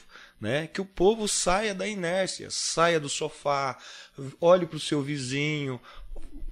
Né? 0.43 0.67
Que 0.67 0.81
o 0.81 0.85
povo 0.85 1.25
saia 1.25 1.73
da 1.73 1.87
inércia, 1.87 2.49
saia 2.51 2.99
do 2.99 3.07
sofá, 3.07 3.77
olhe 4.41 4.65
para 4.65 4.75
o 4.75 4.79
seu 4.79 5.01
vizinho, 5.01 5.79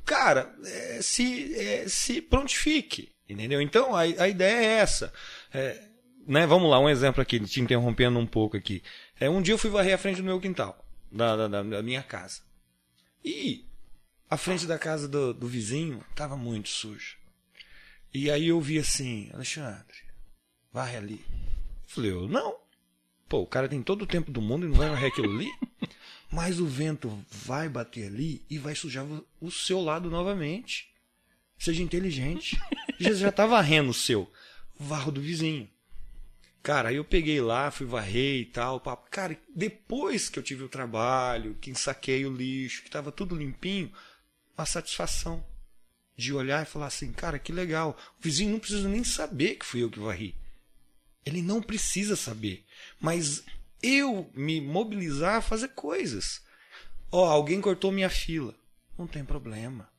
cara, 0.06 0.56
é, 0.64 1.02
se, 1.02 1.54
é, 1.60 1.89
se 1.89 2.22
prontifique, 2.22 3.12
entendeu? 3.28 3.62
Então 3.62 3.94
a, 3.94 4.04
a 4.04 4.30
ideia 4.30 4.66
é 4.66 4.80
essa. 4.80 5.12
É, 5.54 5.89
né, 6.26 6.48
vamos 6.48 6.72
lá, 6.72 6.80
um 6.80 6.88
exemplo 6.88 7.22
aqui, 7.22 7.38
te 7.42 7.60
interrompendo 7.60 8.18
um 8.18 8.26
pouco 8.26 8.56
aqui. 8.56 8.82
É, 9.20 9.30
um 9.30 9.42
dia 9.42 9.56
eu 9.56 9.58
fui 9.58 9.70
varrer 9.70 9.94
a 9.94 9.98
frente 9.98 10.22
do 10.22 10.24
meu 10.24 10.39
quintal, 10.39 10.86
da, 11.12 11.50
da, 11.50 11.62
da 11.62 11.84
minha 11.84 12.02
casa. 12.02 12.44
E 13.26 13.68
a 14.30 14.38
frente 14.38 14.66
da 14.66 14.80
casa 14.80 15.06
do, 15.06 15.34
do 15.34 15.50
vizinho 15.50 16.02
estava 16.12 16.38
muito 16.38 16.70
suja. 16.70 17.18
E 18.14 18.32
aí 18.32 18.48
eu 18.48 18.62
vi 18.62 18.80
assim, 18.80 19.30
Alexandre, 19.34 19.98
varre 20.72 20.96
ali. 20.96 21.26
Eu 21.30 21.89
falei, 21.89 22.12
eu, 22.12 22.30
não. 22.30 22.61
Pô, 23.32 23.43
o 23.43 23.47
cara 23.47 23.69
tem 23.69 23.82
todo 23.82 24.01
o 24.01 24.05
tempo 24.05 24.29
do 24.29 24.41
mundo 24.41 24.65
e 24.65 24.67
não 24.69 24.75
vai 24.75 24.89
varrer 24.89 25.09
aquilo 25.09 25.34
ali? 25.34 25.49
Mas 26.29 26.59
o 26.59 26.67
vento 26.67 27.25
vai 27.32 27.69
bater 27.69 28.07
ali 28.07 28.43
e 28.49 28.57
vai 28.57 28.75
sujar 28.75 29.07
o 29.39 29.49
seu 29.49 29.79
lado 29.79 30.09
novamente. 30.09 30.93
Seja 31.57 31.82
inteligente. 31.82 32.61
Já, 32.99 33.13
já 33.13 33.32
tá 33.32 33.45
varrendo 33.45 33.89
o 33.89 33.93
seu. 33.93 34.29
Varro 34.77 35.13
do 35.13 35.21
vizinho. 35.21 35.69
Cara, 36.61 36.89
aí 36.89 36.97
eu 36.97 37.05
peguei 37.05 37.39
lá, 37.39 37.71
fui 37.71 37.88
varrer 37.88 38.41
e 38.41 38.45
tal. 38.45 38.82
Papo. 38.82 39.09
Cara, 39.09 39.39
depois 39.55 40.27
que 40.27 40.38
eu 40.38 40.43
tive 40.43 40.63
o 40.65 40.69
trabalho, 40.69 41.57
que 41.61 41.71
ensaquei 41.71 42.25
o 42.25 42.36
lixo, 42.36 42.84
que 42.84 42.91
tava 42.91 43.13
tudo 43.13 43.34
limpinho, 43.34 43.91
uma 44.57 44.65
satisfação 44.65 45.41
de 46.17 46.34
olhar 46.34 46.63
e 46.63 46.69
falar 46.69 46.88
assim, 46.88 47.13
cara, 47.13 47.39
que 47.39 47.53
legal. 47.53 47.97
O 48.19 48.21
vizinho 48.21 48.51
não 48.51 48.59
precisa 48.59 48.89
nem 48.89 49.05
saber 49.05 49.55
que 49.55 49.65
fui 49.65 49.82
eu 49.82 49.89
que 49.89 49.99
varri. 49.99 50.36
Ele 51.26 51.41
não 51.41 51.61
precisa 51.61 52.15
saber. 52.15 52.65
Mas 52.99 53.43
eu 53.82 54.30
me 54.34 54.61
mobilizar 54.61 55.36
a 55.36 55.41
fazer 55.41 55.69
coisas. 55.69 56.41
Ó, 57.11 57.26
oh, 57.26 57.30
alguém 57.30 57.59
cortou 57.59 57.91
minha 57.91 58.09
fila. 58.09 58.55
Não 58.97 59.07
tem 59.07 59.24
problema. 59.24 59.89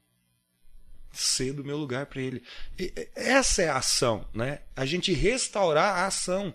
Cedo 1.13 1.65
meu 1.65 1.77
lugar 1.77 2.07
para 2.07 2.23
ele. 2.23 2.43
E, 2.79 2.93
essa 3.15 3.63
é 3.63 3.69
a 3.69 3.77
ação, 3.77 4.27
né? 4.33 4.61
A 4.75 4.87
gente 4.87 5.13
restaurar 5.13 5.97
a 5.97 6.07
ação 6.07 6.55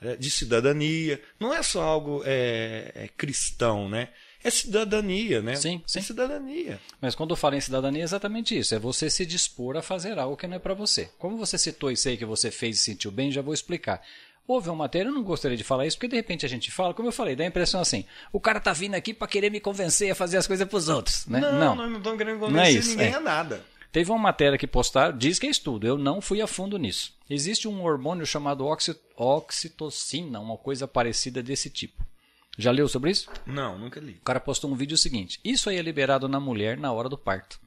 é, 0.00 0.16
de 0.16 0.30
cidadania. 0.30 1.22
Não 1.38 1.52
é 1.52 1.62
só 1.62 1.82
algo 1.82 2.22
é, 2.24 2.92
é 2.94 3.08
cristão, 3.08 3.88
né? 3.88 4.12
É 4.42 4.50
cidadania, 4.50 5.42
né? 5.42 5.54
Sim, 5.56 5.82
sim. 5.86 5.98
É 5.98 6.02
cidadania. 6.02 6.80
Mas 7.00 7.14
quando 7.14 7.30
eu 7.30 7.36
falo 7.36 7.56
em 7.56 7.60
cidadania, 7.60 8.02
é 8.02 8.04
exatamente 8.04 8.58
isso. 8.58 8.74
É 8.74 8.78
você 8.78 9.10
se 9.10 9.26
dispor 9.26 9.76
a 9.76 9.82
fazer 9.82 10.18
algo 10.18 10.36
que 10.36 10.46
não 10.46 10.56
é 10.56 10.58
para 10.58 10.74
você. 10.74 11.10
Como 11.18 11.36
você 11.36 11.58
citou 11.58 11.90
isso 11.90 12.08
aí 12.08 12.16
que 12.16 12.24
você 12.24 12.50
fez 12.50 12.76
e 12.76 12.82
sentiu 12.82 13.10
bem, 13.10 13.30
já 13.30 13.42
vou 13.42 13.54
explicar 13.54 14.02
houve 14.52 14.68
uma 14.68 14.76
matéria, 14.76 15.08
eu 15.08 15.14
não 15.14 15.22
gostaria 15.22 15.56
de 15.56 15.62
falar 15.64 15.86
isso, 15.86 15.96
porque 15.96 16.08
de 16.08 16.16
repente 16.16 16.44
a 16.44 16.48
gente 16.48 16.70
fala, 16.70 16.92
como 16.92 17.08
eu 17.08 17.12
falei, 17.12 17.36
dá 17.36 17.44
a 17.44 17.46
impressão 17.46 17.80
assim, 17.80 18.04
o 18.32 18.40
cara 18.40 18.58
tá 18.58 18.72
vindo 18.72 18.94
aqui 18.94 19.14
para 19.14 19.28
querer 19.28 19.50
me 19.50 19.60
convencer 19.60 20.10
a 20.10 20.14
fazer 20.14 20.38
as 20.38 20.46
coisas 20.46 20.68
pros 20.68 20.88
outros, 20.88 21.26
né? 21.26 21.40
Não, 21.40 21.52
não, 21.52 21.74
nós 21.76 21.90
não 21.90 21.98
estamos 21.98 22.18
querendo 22.18 22.40
convencer 22.40 22.66
é 22.66 22.70
isso, 22.72 22.90
ninguém 22.90 23.12
é. 23.12 23.14
a 23.14 23.20
nada. 23.20 23.64
Teve 23.92 24.10
uma 24.10 24.18
matéria 24.18 24.58
que 24.58 24.66
postaram, 24.66 25.16
diz 25.16 25.38
que 25.38 25.46
é 25.46 25.50
estudo, 25.50 25.86
eu 25.86 25.98
não 25.98 26.20
fui 26.20 26.40
a 26.40 26.46
fundo 26.46 26.78
nisso. 26.78 27.12
Existe 27.28 27.66
um 27.66 27.82
hormônio 27.82 28.24
chamado 28.24 28.64
oxitocina, 29.16 30.38
uma 30.40 30.56
coisa 30.56 30.86
parecida 30.86 31.42
desse 31.42 31.68
tipo. 31.70 32.04
Já 32.60 32.70
leu 32.70 32.88
sobre 32.88 33.10
isso? 33.10 33.30
Não, 33.46 33.78
nunca 33.78 33.98
li. 33.98 34.12
O 34.20 34.24
cara 34.24 34.38
postou 34.38 34.70
um 34.70 34.74
vídeo 34.74 34.96
seguinte: 34.96 35.40
Isso 35.42 35.70
aí 35.70 35.76
é 35.76 35.82
liberado 35.82 36.28
na 36.28 36.38
mulher 36.38 36.76
na 36.76 36.92
hora 36.92 37.08
do 37.08 37.16
parto. 37.16 37.58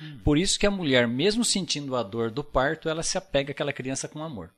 Hum. 0.00 0.18
Por 0.22 0.36
isso 0.36 0.58
que 0.58 0.66
a 0.66 0.70
mulher, 0.70 1.08
mesmo 1.08 1.44
sentindo 1.44 1.96
a 1.96 2.02
dor 2.02 2.30
do 2.30 2.44
parto, 2.44 2.88
ela 2.88 3.02
se 3.02 3.16
apega 3.16 3.52
àquela 3.52 3.72
criança 3.72 4.06
com 4.06 4.22
amor. 4.22 4.50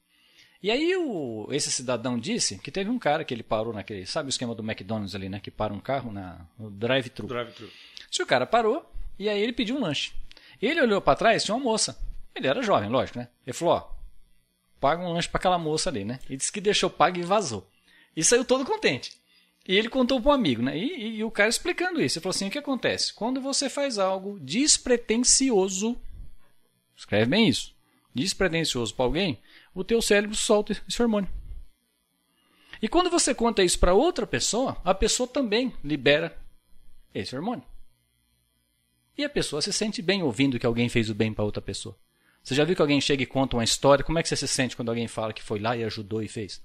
E 0.61 0.72
aí 0.72 0.97
o, 0.97 1.47
esse 1.53 1.70
cidadão 1.70 2.18
disse 2.18 2.59
que 2.59 2.72
teve 2.72 2.91
um 2.91 2.99
cara 2.99 3.24
que 3.24 3.33
ele 3.33 3.45
parou 3.45 3.72
naquele, 3.72 4.05
sabe 4.05 4.29
o 4.29 4.31
esquema 4.31 4.57
do 4.57 4.62
McDonald's 4.62 5.14
ali, 5.14 5.29
né? 5.29 5.39
Que 5.39 5.51
para 5.51 5.72
um 5.72 5.79
carro 5.79 6.12
na, 6.12 6.41
no 6.59 6.68
drive-thru. 6.70 7.29
Drive-thru. 7.29 7.70
Se 8.11 8.20
o 8.20 8.26
cara 8.26 8.45
parou, 8.45 8.91
e 9.16 9.29
aí 9.29 9.41
ele 9.41 9.53
pediu 9.53 9.76
um 9.76 9.81
lanche. 9.81 10.12
Ele 10.61 10.81
olhou 10.81 11.01
para 11.01 11.16
trás, 11.16 11.45
tinha 11.45 11.55
uma 11.55 11.62
moça. 11.62 11.97
Ele 12.35 12.49
era 12.49 12.62
jovem, 12.62 12.89
lógico, 12.89 13.18
né? 13.18 13.29
Ele 13.47 13.55
falou, 13.55 13.74
ó, 13.74 13.91
paga 14.81 15.03
um 15.03 15.12
lanche 15.12 15.29
para 15.29 15.39
aquela 15.39 15.59
moça 15.59 15.89
ali, 15.89 16.05
né? 16.05 16.18
E 16.29 16.37
disse 16.37 16.51
que 16.51 16.61
deixou 16.61 16.91
pago 16.91 17.18
e 17.18 17.22
vazou. 17.22 17.68
E 18.16 18.24
saiu 18.24 18.45
todo 18.45 18.64
contente. 18.64 19.12
E 19.69 19.77
ele 19.77 19.91
contou 19.91 20.19
para 20.19 20.31
um 20.31 20.35
amigo, 20.35 20.62
né? 20.62 20.79
E, 20.79 20.97
e, 20.97 21.16
e, 21.19 21.25
o 21.25 21.31
cara 21.31 21.51
explicando 21.51 22.01
isso. 22.01 22.19
Ele 22.19 22.23
falou 22.23 22.35
assim: 22.35 22.49
o 22.49 22.51
que 22.51 22.59
acontece? 22.59 23.12
Quando 23.12 23.39
você 23.39 23.69
faz 23.69 23.99
algo 23.99 24.41
despretensioso, 24.41 25.95
escreve 26.97 27.27
bem 27.27 27.47
isso, 27.47 27.77
despretensioso 28.14 28.95
para 28.95 29.05
alguém, 29.05 29.39
o 29.75 29.85
teu 29.85 30.01
cérebro 30.01 30.35
solta 30.35 30.73
esse 30.73 31.03
hormônio. 31.03 31.29
E 32.81 32.89
quando 32.89 33.11
você 33.11 33.35
conta 33.35 33.62
isso 33.62 33.79
para 33.79 33.93
outra 33.93 34.27
pessoa, 34.27 34.81
a 34.83 34.95
pessoa 34.95 35.29
também 35.29 35.75
libera 35.85 36.39
esse 37.14 37.37
hormônio. 37.37 37.64
E 39.19 39.25
a 39.25 39.29
pessoa 39.29 39.61
se 39.61 39.73
sente 39.73 40.01
bem 40.01 40.23
ouvindo 40.23 40.59
que 40.59 40.66
alguém 40.66 40.89
fez 40.89 41.11
o 41.11 41.14
bem 41.14 41.35
para 41.35 41.45
outra 41.45 41.61
pessoa. 41.61 41.99
Você 42.43 42.55
já 42.55 42.64
viu 42.64 42.75
que 42.75 42.81
alguém 42.81 43.01
chega 43.01 43.23
e 43.23 43.27
conta 43.27 43.57
uma 43.57 43.64
história? 43.64 44.05
Como 44.05 44.19
é 44.19 44.23
que 44.23 44.29
você 44.29 44.37
se 44.37 44.49
sente 44.49 44.77
quando 44.77 44.89
alguém 44.89 45.09
fala 45.09 45.33
que 45.33 45.43
foi 45.43 45.59
lá 45.59 45.77
e 45.77 45.85
ajudou 45.85 46.23
e 46.23 46.29
fez? 46.29 46.62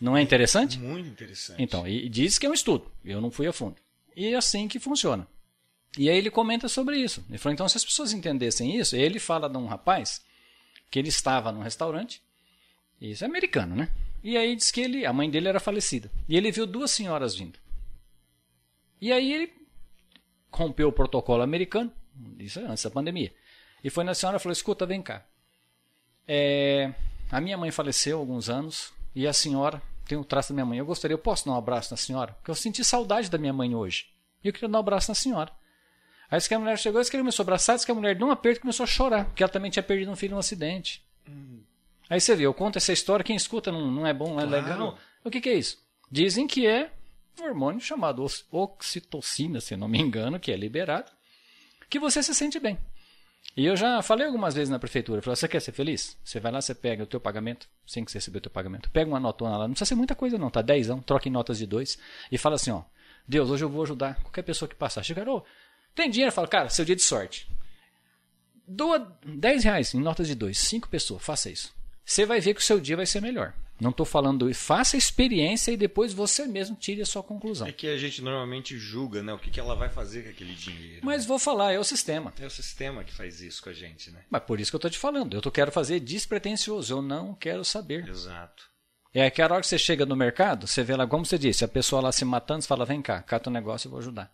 Não 0.00 0.16
é 0.16 0.22
interessante? 0.22 0.78
Muito 0.78 1.08
interessante. 1.08 1.62
Então, 1.62 1.86
e 1.86 2.08
diz 2.08 2.38
que 2.38 2.46
é 2.46 2.50
um 2.50 2.54
estudo. 2.54 2.90
Eu 3.04 3.20
não 3.20 3.30
fui 3.30 3.46
a 3.46 3.52
fundo. 3.52 3.76
E 4.14 4.26
é 4.26 4.36
assim 4.36 4.68
que 4.68 4.78
funciona. 4.78 5.26
E 5.96 6.10
aí 6.10 6.16
ele 6.18 6.30
comenta 6.30 6.68
sobre 6.68 6.98
isso. 6.98 7.24
Ele 7.28 7.38
falou, 7.38 7.54
então, 7.54 7.68
se 7.68 7.76
as 7.76 7.84
pessoas 7.84 8.12
entendessem 8.12 8.76
isso, 8.76 8.94
ele 8.94 9.18
fala 9.18 9.48
de 9.48 9.56
um 9.56 9.66
rapaz 9.66 10.22
que 10.90 10.98
ele 10.98 11.08
estava 11.08 11.50
num 11.50 11.62
restaurante 11.62 12.22
isso 13.00 13.24
é 13.24 13.26
americano, 13.26 13.76
né? 13.76 13.90
E 14.22 14.36
aí 14.36 14.56
diz 14.56 14.70
que 14.70 14.80
ele, 14.80 15.04
a 15.04 15.12
mãe 15.12 15.30
dele 15.30 15.48
era 15.48 15.60
falecida. 15.60 16.10
E 16.28 16.36
ele 16.36 16.50
viu 16.50 16.66
duas 16.66 16.90
senhoras 16.90 17.34
vindo. 17.34 17.58
E 19.00 19.12
aí 19.12 19.32
ele 19.32 19.52
rompeu 20.50 20.88
o 20.88 20.92
protocolo 20.92 21.42
americano, 21.42 21.92
isso 22.38 22.58
é 22.58 22.64
antes 22.64 22.82
da 22.82 22.90
pandemia. 22.90 23.32
E 23.84 23.90
foi 23.90 24.04
na 24.04 24.14
senhora 24.14 24.38
e 24.38 24.40
falou: 24.40 24.52
escuta, 24.52 24.86
vem 24.86 25.02
cá. 25.02 25.24
É, 26.26 26.92
a 27.30 27.40
minha 27.40 27.58
mãe 27.58 27.70
faleceu 27.70 28.16
há 28.16 28.20
alguns 28.20 28.48
anos 28.48 28.92
e 29.16 29.26
a 29.26 29.32
senhora 29.32 29.82
tem 30.06 30.16
o 30.18 30.20
um 30.20 30.24
traço 30.24 30.50
da 30.50 30.54
minha 30.54 30.66
mãe. 30.66 30.78
Eu 30.78 30.84
gostaria, 30.84 31.14
eu 31.14 31.18
posso 31.18 31.46
dar 31.46 31.52
um 31.52 31.56
abraço 31.56 31.90
na 31.90 31.96
senhora? 31.96 32.34
Porque 32.34 32.50
eu 32.50 32.54
senti 32.54 32.84
saudade 32.84 33.30
da 33.30 33.38
minha 33.38 33.52
mãe 33.52 33.74
hoje. 33.74 34.06
E 34.44 34.48
eu 34.48 34.52
queria 34.52 34.68
dar 34.68 34.76
um 34.76 34.80
abraço 34.80 35.10
na 35.10 35.14
senhora. 35.14 35.50
Aí 36.30 36.36
disse 36.36 36.48
que 36.48 36.54
a 36.54 36.58
mulher 36.58 36.78
chegou, 36.78 37.00
disse 37.00 37.10
que 37.10 37.16
ele 37.16 37.22
começou 37.22 37.42
a 37.42 37.44
abraçar, 37.44 37.76
disse 37.76 37.86
que 37.86 37.92
a 37.92 37.94
mulher 37.94 38.14
deu 38.14 38.26
um 38.26 38.30
aperto 38.30 38.58
e 38.58 38.60
começou 38.60 38.84
a 38.84 38.86
chorar, 38.86 39.24
porque 39.24 39.42
ela 39.42 39.50
também 39.50 39.70
tinha 39.70 39.82
perdido 39.82 40.10
um 40.10 40.16
filho 40.16 40.34
num 40.34 40.38
acidente. 40.38 41.02
Hum. 41.26 41.60
Aí 42.10 42.20
você 42.20 42.36
vê, 42.36 42.44
eu 42.44 42.52
conto 42.52 42.76
essa 42.76 42.92
história, 42.92 43.24
quem 43.24 43.34
escuta 43.34 43.72
não, 43.72 43.90
não 43.90 44.06
é 44.06 44.12
bom, 44.12 44.34
não 44.34 44.40
é 44.40 44.46
claro. 44.46 44.68
legal. 44.68 44.98
O 45.24 45.30
que, 45.30 45.40
que 45.40 45.48
é 45.48 45.54
isso? 45.54 45.82
Dizem 46.10 46.46
que 46.46 46.66
é 46.66 46.92
um 47.40 47.44
hormônio 47.44 47.80
chamado 47.80 48.24
oxitocina, 48.50 49.60
se 49.60 49.76
não 49.76 49.88
me 49.88 49.98
engano, 49.98 50.38
que 50.38 50.52
é 50.52 50.56
liberado, 50.56 51.10
que 51.88 51.98
você 51.98 52.22
se 52.22 52.34
sente 52.34 52.60
bem. 52.60 52.78
E 53.54 53.66
eu 53.66 53.76
já 53.76 54.00
falei 54.02 54.26
algumas 54.26 54.54
vezes 54.54 54.70
na 54.70 54.78
prefeitura, 54.78 55.20
falei, 55.20 55.36
você 55.36 55.48
quer 55.48 55.60
ser 55.60 55.72
feliz? 55.72 56.16
Você 56.24 56.40
vai 56.40 56.52
lá, 56.52 56.60
você 56.60 56.74
pega 56.74 57.02
o 57.02 57.06
teu 57.06 57.20
pagamento, 57.20 57.68
sem 57.86 58.04
que 58.04 58.10
você 58.10 58.18
receber 58.18 58.38
o 58.38 58.42
teu 58.42 58.50
pagamento, 58.50 58.90
pega 58.90 59.08
uma 59.08 59.20
notona 59.20 59.56
lá, 59.56 59.66
não 59.66 59.72
precisa 59.72 59.88
ser 59.88 59.94
muita 59.94 60.14
coisa 60.14 60.36
não, 60.36 60.50
tá? 60.50 60.60
Dezão, 60.60 61.00
troca 61.00 61.28
em 61.28 61.32
notas 61.32 61.58
de 61.58 61.66
dois, 61.66 61.98
e 62.30 62.36
fala 62.36 62.56
assim, 62.56 62.70
ó, 62.70 62.82
Deus, 63.26 63.50
hoje 63.50 63.64
eu 63.64 63.68
vou 63.70 63.82
ajudar 63.82 64.16
qualquer 64.22 64.42
pessoa 64.42 64.68
que 64.68 64.74
passar. 64.74 65.02
Chega, 65.02 65.28
ô, 65.28 65.42
tem 65.94 66.10
dinheiro? 66.10 66.32
Fala, 66.32 66.46
cara, 66.46 66.68
seu 66.68 66.84
dia 66.84 66.94
de 66.94 67.02
sorte. 67.02 67.50
Doa 68.68 69.18
10 69.24 69.64
reais 69.64 69.94
em 69.94 70.00
notas 70.00 70.26
de 70.28 70.34
dois, 70.34 70.58
cinco 70.58 70.88
pessoas, 70.88 71.22
faça 71.22 71.48
isso 71.50 71.76
você 72.06 72.24
vai 72.24 72.40
ver 72.40 72.54
que 72.54 72.60
o 72.60 72.64
seu 72.64 72.78
dia 72.78 72.96
vai 72.96 73.04
ser 73.04 73.20
melhor. 73.20 73.52
Não 73.78 73.90
estou 73.90 74.06
falando, 74.06 74.52
faça 74.54 74.96
a 74.96 74.98
experiência 74.98 75.70
e 75.70 75.76
depois 75.76 76.12
você 76.12 76.46
mesmo 76.46 76.74
tire 76.76 77.02
a 77.02 77.06
sua 77.06 77.22
conclusão. 77.22 77.66
É 77.66 77.72
que 77.72 77.86
a 77.86 77.98
gente 77.98 78.22
normalmente 78.22 78.78
julga, 78.78 79.22
né? 79.22 79.32
O 79.32 79.38
que, 79.38 79.50
que 79.50 79.60
ela 79.60 79.74
vai 79.74 79.90
fazer 79.90 80.22
com 80.22 80.30
aquele 80.30 80.54
dinheiro. 80.54 81.00
Mas 81.04 81.22
né? 81.22 81.28
vou 81.28 81.38
falar, 81.38 81.72
é 81.72 81.78
o 81.78 81.84
sistema. 81.84 82.32
É 82.40 82.46
o 82.46 82.50
sistema 82.50 83.04
que 83.04 83.12
faz 83.12 83.40
isso 83.40 83.62
com 83.62 83.68
a 83.68 83.74
gente, 83.74 84.10
né? 84.10 84.24
Mas 84.30 84.42
por 84.44 84.58
isso 84.58 84.70
que 84.70 84.76
eu 84.76 84.78
estou 84.78 84.90
te 84.90 84.98
falando. 84.98 85.34
Eu 85.34 85.42
tô, 85.42 85.50
quero 85.50 85.70
fazer 85.70 86.00
despretensioso, 86.00 86.94
eu 86.94 87.02
não 87.02 87.34
quero 87.34 87.64
saber. 87.64 88.08
Exato. 88.08 88.64
É 89.12 89.30
que 89.30 89.40
a 89.40 89.46
hora 89.46 89.60
que 89.60 89.66
você 89.66 89.78
chega 89.78 90.04
no 90.04 90.16
mercado, 90.16 90.66
você 90.66 90.82
vê 90.82 90.94
lá, 90.94 91.06
como 91.06 91.24
você 91.24 91.38
disse, 91.38 91.64
a 91.64 91.68
pessoa 91.68 92.02
lá 92.02 92.12
se 92.12 92.24
matando, 92.24 92.62
você 92.62 92.68
fala, 92.68 92.84
vem 92.84 93.00
cá, 93.00 93.22
cata 93.22 93.48
o 93.48 93.50
um 93.50 93.54
negócio, 93.54 93.86
eu 93.86 93.90
vou 93.90 94.00
ajudar. 94.00 94.30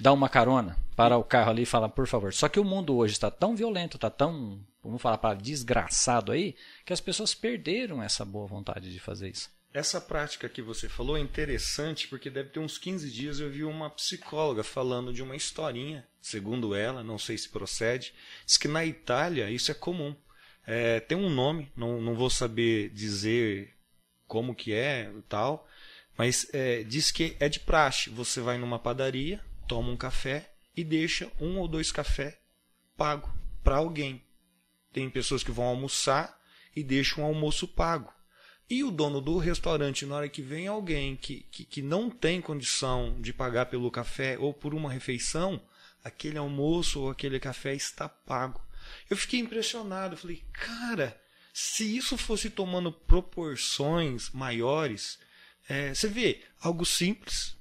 Dá 0.00 0.12
uma 0.12 0.28
carona, 0.28 0.76
para 0.96 1.16
o 1.16 1.24
carro 1.24 1.50
ali 1.50 1.62
e 1.62 1.66
fala, 1.66 1.88
por 1.88 2.06
favor. 2.06 2.32
Só 2.32 2.48
que 2.48 2.58
o 2.58 2.64
mundo 2.64 2.96
hoje 2.96 3.12
está 3.12 3.30
tão 3.30 3.54
violento, 3.54 3.96
está 3.96 4.10
tão 4.10 4.60
vamos 4.82 5.00
falar 5.00 5.18
para 5.18 5.34
desgraçado 5.34 6.32
aí, 6.32 6.56
que 6.84 6.92
as 6.92 7.00
pessoas 7.00 7.34
perderam 7.34 8.02
essa 8.02 8.24
boa 8.24 8.46
vontade 8.46 8.92
de 8.92 8.98
fazer 8.98 9.30
isso. 9.30 9.50
Essa 9.72 10.00
prática 10.00 10.48
que 10.48 10.60
você 10.60 10.88
falou 10.88 11.16
é 11.16 11.20
interessante 11.20 12.08
porque 12.08 12.28
deve 12.28 12.48
ter 12.48 12.58
uns 12.58 12.76
15 12.76 13.08
dias 13.10 13.38
eu 13.38 13.48
vi 13.48 13.62
uma 13.62 13.88
psicóloga 13.88 14.64
falando 14.64 15.12
de 15.12 15.22
uma 15.22 15.36
historinha, 15.36 16.04
segundo 16.20 16.74
ela, 16.74 17.04
não 17.04 17.18
sei 17.18 17.38
se 17.38 17.48
procede, 17.48 18.12
diz 18.44 18.56
que 18.56 18.66
na 18.66 18.84
Itália 18.84 19.48
isso 19.48 19.70
é 19.70 19.74
comum. 19.74 20.14
É, 20.66 20.98
tem 20.98 21.16
um 21.16 21.30
nome, 21.30 21.70
não, 21.76 22.00
não 22.00 22.14
vou 22.14 22.28
saber 22.28 22.90
dizer 22.90 23.72
como 24.26 24.54
que 24.54 24.72
é 24.72 25.10
e 25.16 25.22
tal, 25.22 25.68
mas 26.18 26.48
é, 26.52 26.82
diz 26.82 27.12
que 27.12 27.36
é 27.38 27.48
de 27.48 27.60
praxe. 27.60 28.10
Você 28.10 28.40
vai 28.40 28.58
numa 28.58 28.78
padaria, 28.78 29.40
toma 29.70 29.88
um 29.88 29.96
café 29.96 30.50
e 30.76 30.82
deixa 30.82 31.30
um 31.40 31.58
ou 31.58 31.68
dois 31.68 31.92
cafés 31.92 32.34
pago 32.96 33.32
para 33.62 33.76
alguém. 33.76 34.20
Tem 34.92 35.08
pessoas 35.08 35.44
que 35.44 35.52
vão 35.52 35.64
almoçar 35.64 36.36
e 36.74 36.82
deixam 36.82 37.22
um 37.22 37.26
almoço 37.28 37.68
pago. 37.68 38.12
E 38.68 38.82
o 38.82 38.90
dono 38.90 39.20
do 39.20 39.38
restaurante, 39.38 40.04
na 40.04 40.16
hora 40.16 40.28
que 40.28 40.42
vem 40.42 40.66
alguém 40.66 41.14
que, 41.14 41.46
que, 41.52 41.64
que, 41.64 41.82
não 41.82 42.10
tem 42.10 42.40
condição 42.40 43.16
de 43.20 43.32
pagar 43.32 43.66
pelo 43.66 43.92
café 43.92 44.36
ou 44.36 44.52
por 44.52 44.74
uma 44.74 44.90
refeição, 44.90 45.62
aquele 46.02 46.36
almoço 46.36 47.02
ou 47.02 47.10
aquele 47.10 47.38
café 47.38 47.72
está 47.72 48.08
pago. 48.08 48.60
Eu 49.08 49.16
fiquei 49.16 49.38
impressionado. 49.38 50.16
Falei, 50.16 50.42
cara, 50.52 51.16
se 51.54 51.96
isso 51.96 52.18
fosse 52.18 52.50
tomando 52.50 52.90
proporções 52.90 54.30
maiores, 54.30 55.16
é, 55.68 55.94
você 55.94 56.08
vê 56.08 56.42
algo 56.60 56.84
simples 56.84 57.56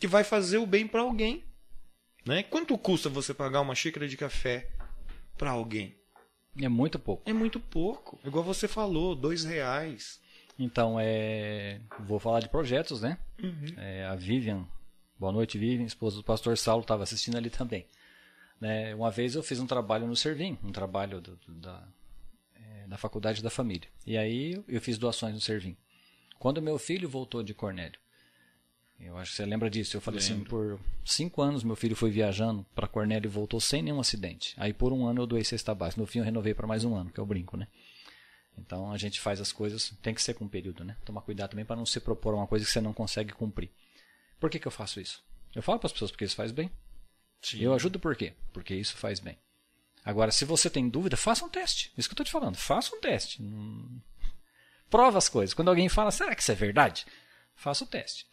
que 0.00 0.06
vai 0.06 0.24
fazer 0.24 0.56
o 0.56 0.66
bem 0.66 0.88
para 0.88 1.02
alguém. 1.02 1.44
Né? 2.26 2.42
Quanto 2.42 2.76
custa 2.78 3.10
você 3.10 3.34
pagar 3.34 3.60
uma 3.60 3.74
xícara 3.74 4.08
de 4.08 4.16
café 4.16 4.70
para 5.36 5.50
alguém? 5.50 5.94
É 6.60 6.68
muito 6.68 6.98
pouco. 6.98 7.22
É 7.28 7.32
muito 7.34 7.60
pouco. 7.60 8.18
Igual 8.24 8.42
você 8.42 8.66
falou, 8.66 9.14
dois 9.14 9.44
reais. 9.44 10.18
Então, 10.58 10.98
é... 10.98 11.80
vou 12.00 12.18
falar 12.18 12.40
de 12.40 12.48
projetos, 12.48 13.02
né? 13.02 13.18
Uhum. 13.42 13.74
É, 13.76 14.06
a 14.06 14.14
Vivian, 14.14 14.66
boa 15.18 15.32
noite, 15.32 15.58
Vivian, 15.58 15.86
esposa 15.86 16.16
do 16.16 16.24
pastor 16.24 16.56
Saulo, 16.56 16.82
estava 16.82 17.02
assistindo 17.02 17.36
ali 17.36 17.50
também. 17.50 17.86
Né? 18.60 18.94
Uma 18.94 19.10
vez 19.10 19.34
eu 19.34 19.42
fiz 19.42 19.60
um 19.60 19.66
trabalho 19.66 20.06
no 20.06 20.16
Servim, 20.16 20.58
um 20.64 20.72
trabalho 20.72 21.20
do, 21.20 21.36
do, 21.36 21.54
da, 21.54 21.86
é, 22.54 22.86
da 22.88 22.98
Faculdade 22.98 23.42
da 23.42 23.50
Família. 23.50 23.88
E 24.06 24.16
aí 24.16 24.62
eu 24.66 24.80
fiz 24.80 24.98
doações 24.98 25.34
no 25.34 25.40
Servim. 25.40 25.76
Quando 26.38 26.60
meu 26.60 26.78
filho 26.78 27.08
voltou 27.08 27.42
de 27.42 27.54
Cornélio, 27.54 27.98
eu 29.00 29.16
acho 29.16 29.30
que 29.30 29.36
você 29.36 29.46
lembra 29.46 29.70
disso. 29.70 29.96
Eu 29.96 30.00
falei 30.00 30.18
assim, 30.18 30.34
Lembro. 30.34 30.74
assim, 30.74 30.76
por 30.76 30.80
cinco 31.04 31.42
anos 31.42 31.64
meu 31.64 31.76
filho 31.76 31.96
foi 31.96 32.10
viajando 32.10 32.64
para 32.74 32.86
Cornélio 32.86 33.26
e 33.26 33.30
voltou 33.30 33.60
sem 33.60 33.82
nenhum 33.82 34.00
acidente. 34.00 34.54
Aí 34.56 34.72
por 34.72 34.92
um 34.92 35.06
ano 35.06 35.22
eu 35.22 35.26
doei 35.26 35.44
cesta 35.44 35.74
básica. 35.74 36.00
No 36.00 36.06
fim 36.06 36.18
eu 36.18 36.24
renovei 36.24 36.54
para 36.54 36.66
mais 36.66 36.84
um 36.84 36.94
ano, 36.94 37.10
que 37.10 37.18
eu 37.18 37.26
brinco, 37.26 37.56
né? 37.56 37.66
Então 38.58 38.92
a 38.92 38.98
gente 38.98 39.20
faz 39.20 39.40
as 39.40 39.52
coisas, 39.52 39.92
tem 40.02 40.14
que 40.14 40.22
ser 40.22 40.34
com 40.34 40.44
um 40.44 40.48
período, 40.48 40.84
né? 40.84 40.96
Tomar 41.04 41.22
cuidado 41.22 41.50
também 41.50 41.64
para 41.64 41.76
não 41.76 41.86
se 41.86 41.98
propor 42.00 42.34
uma 42.34 42.46
coisa 42.46 42.64
que 42.64 42.70
você 42.70 42.80
não 42.80 42.92
consegue 42.92 43.32
cumprir. 43.32 43.70
Por 44.38 44.50
que, 44.50 44.58
que 44.58 44.66
eu 44.66 44.72
faço 44.72 45.00
isso? 45.00 45.22
Eu 45.54 45.62
falo 45.62 45.78
para 45.78 45.86
as 45.86 45.92
pessoas 45.92 46.10
porque 46.10 46.24
isso 46.24 46.36
faz 46.36 46.52
bem. 46.52 46.70
Sim. 47.42 47.60
Eu 47.60 47.72
ajudo 47.72 47.98
por 47.98 48.14
quê? 48.14 48.34
Porque 48.52 48.74
isso 48.74 48.96
faz 48.96 49.18
bem. 49.18 49.38
Agora, 50.04 50.30
se 50.30 50.44
você 50.44 50.70
tem 50.70 50.88
dúvida, 50.88 51.16
faça 51.16 51.44
um 51.44 51.48
teste. 51.48 51.92
Isso 51.96 52.08
que 52.08 52.12
eu 52.12 52.14
estou 52.14 52.24
te 52.24 52.32
falando. 52.32 52.56
Faça 52.56 52.94
um 52.94 53.00
teste. 53.00 53.42
Prova 54.88 55.18
as 55.18 55.28
coisas. 55.28 55.54
Quando 55.54 55.68
alguém 55.68 55.88
fala, 55.88 56.10
será 56.10 56.34
que 56.34 56.42
isso 56.42 56.52
é 56.52 56.54
verdade? 56.54 57.06
Faça 57.54 57.84
o 57.84 57.86
teste. 57.86 58.26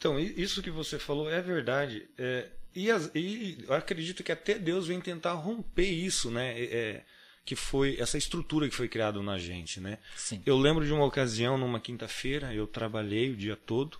Então, 0.00 0.18
isso 0.18 0.62
que 0.62 0.70
você 0.70 0.98
falou 0.98 1.30
é 1.30 1.42
verdade. 1.42 2.08
É, 2.16 2.48
e, 2.74 2.90
as, 2.90 3.10
e, 3.14 3.62
eu 3.68 3.74
acredito 3.74 4.24
que 4.24 4.32
até 4.32 4.58
Deus 4.58 4.86
vem 4.86 4.98
tentar 4.98 5.34
romper 5.34 5.90
isso, 5.90 6.30
né? 6.30 6.58
É, 6.58 6.64
é 6.64 7.04
que 7.44 7.54
foi 7.54 8.00
essa 8.00 8.16
estrutura 8.16 8.66
que 8.66 8.74
foi 8.74 8.88
criada 8.88 9.22
na 9.22 9.38
gente, 9.38 9.78
né? 9.78 9.98
Sim. 10.16 10.42
Eu 10.46 10.56
lembro 10.56 10.86
de 10.86 10.92
uma 10.92 11.04
ocasião, 11.04 11.58
numa 11.58 11.78
quinta-feira, 11.78 12.54
eu 12.54 12.66
trabalhei 12.66 13.30
o 13.30 13.36
dia 13.36 13.56
todo 13.56 13.98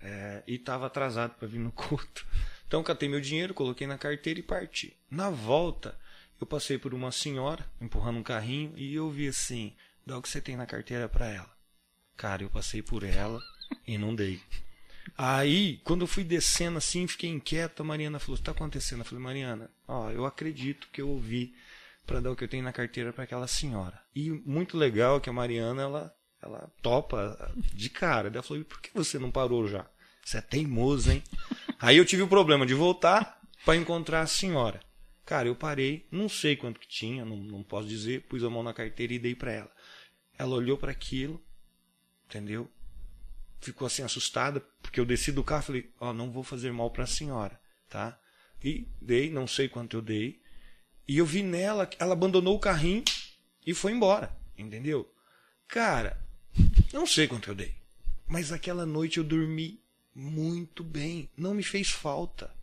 é, 0.00 0.42
e 0.46 0.54
estava 0.54 0.86
atrasado 0.86 1.34
para 1.34 1.46
vir 1.46 1.58
no 1.58 1.70
culto. 1.72 2.26
Então 2.66 2.82
catei 2.82 3.06
meu 3.06 3.20
dinheiro, 3.20 3.52
coloquei 3.52 3.86
na 3.86 3.98
carteira 3.98 4.40
e 4.40 4.42
parti. 4.42 4.96
Na 5.10 5.28
volta, 5.28 5.98
eu 6.40 6.46
passei 6.46 6.78
por 6.78 6.94
uma 6.94 7.12
senhora 7.12 7.68
empurrando 7.78 8.18
um 8.18 8.22
carrinho 8.22 8.72
e 8.74 8.94
eu 8.94 9.10
vi 9.10 9.28
assim: 9.28 9.74
dá 10.06 10.16
o 10.16 10.22
que 10.22 10.28
você 10.30 10.40
tem 10.40 10.56
na 10.56 10.64
carteira 10.64 11.10
para 11.10 11.28
ela. 11.28 11.50
Cara, 12.16 12.42
eu 12.42 12.48
passei 12.48 12.80
por 12.80 13.02
ela 13.02 13.38
e 13.86 13.98
não 13.98 14.14
dei. 14.14 14.40
Aí, 15.16 15.80
quando 15.84 16.02
eu 16.02 16.06
fui 16.06 16.24
descendo 16.24 16.78
assim, 16.78 17.06
fiquei 17.06 17.30
inquieto, 17.30 17.80
a 17.80 17.84
Mariana 17.84 18.18
falou: 18.18 18.34
"O 18.34 18.36
que 18.36 18.42
está 18.42 18.52
acontecendo?" 18.52 19.00
Eu 19.00 19.04
falei: 19.04 19.22
"Mariana, 19.22 19.70
ó, 19.86 20.10
eu 20.10 20.24
acredito 20.24 20.88
que 20.92 21.00
eu 21.00 21.08
ouvi 21.08 21.54
para 22.06 22.20
dar 22.20 22.30
o 22.30 22.36
que 22.36 22.44
eu 22.44 22.48
tenho 22.48 22.64
na 22.64 22.72
carteira 22.72 23.12
para 23.12 23.24
aquela 23.24 23.46
senhora. 23.46 24.00
E 24.14 24.30
muito 24.30 24.76
legal 24.76 25.20
que 25.20 25.30
a 25.30 25.32
Mariana 25.32 25.82
ela, 25.82 26.14
ela 26.42 26.70
topa 26.80 27.52
de 27.72 27.88
cara. 27.88 28.28
Ela 28.28 28.42
falou: 28.42 28.64
por 28.64 28.80
que 28.80 28.90
você 28.92 29.18
não 29.18 29.30
parou 29.30 29.66
já? 29.68 29.86
Você 30.24 30.38
é 30.38 30.40
teimoso, 30.40 31.10
hein? 31.10 31.22
Aí 31.80 31.96
eu 31.96 32.04
tive 32.04 32.22
o 32.22 32.28
problema 32.28 32.64
de 32.66 32.74
voltar 32.74 33.40
para 33.64 33.76
encontrar 33.76 34.20
a 34.20 34.26
senhora. 34.26 34.80
Cara, 35.24 35.48
eu 35.48 35.54
parei, 35.54 36.06
não 36.10 36.28
sei 36.28 36.56
quanto 36.56 36.80
que 36.80 36.88
tinha, 36.88 37.24
não, 37.24 37.36
não 37.36 37.62
posso 37.62 37.88
dizer, 37.88 38.22
pus 38.22 38.42
a 38.42 38.50
mão 38.50 38.62
na 38.62 38.74
carteira 38.74 39.14
e 39.14 39.18
dei 39.18 39.34
para 39.34 39.52
ela. 39.52 39.70
Ela 40.36 40.54
olhou 40.54 40.76
para 40.76 40.90
aquilo, 40.90 41.42
entendeu? 42.26 42.68
Ficou 43.62 43.86
assim 43.86 44.02
assustada, 44.02 44.60
porque 44.82 44.98
eu 44.98 45.04
desci 45.06 45.30
do 45.32 45.44
carro 45.44 45.62
e 45.62 45.66
falei: 45.66 45.90
Ó, 46.00 46.10
oh, 46.10 46.12
não 46.12 46.30
vou 46.30 46.42
fazer 46.42 46.72
mal 46.72 46.90
para 46.90 47.04
a 47.04 47.06
senhora, 47.06 47.58
tá? 47.88 48.18
E 48.62 48.88
dei, 49.00 49.30
não 49.30 49.46
sei 49.46 49.68
quanto 49.68 49.96
eu 49.96 50.02
dei, 50.02 50.42
e 51.06 51.18
eu 51.18 51.24
vi 51.24 51.42
nela, 51.42 51.88
ela 51.98 52.12
abandonou 52.12 52.56
o 52.56 52.60
carrinho 52.60 53.04
e 53.64 53.72
foi 53.72 53.92
embora, 53.92 54.36
entendeu? 54.58 55.08
Cara, 55.68 56.20
não 56.92 57.06
sei 57.06 57.26
quanto 57.28 57.50
eu 57.50 57.54
dei, 57.54 57.74
mas 58.26 58.52
aquela 58.52 58.84
noite 58.84 59.18
eu 59.18 59.24
dormi 59.24 59.80
muito 60.14 60.82
bem, 60.82 61.30
não 61.36 61.54
me 61.54 61.62
fez 61.62 61.90
falta. 61.90 62.54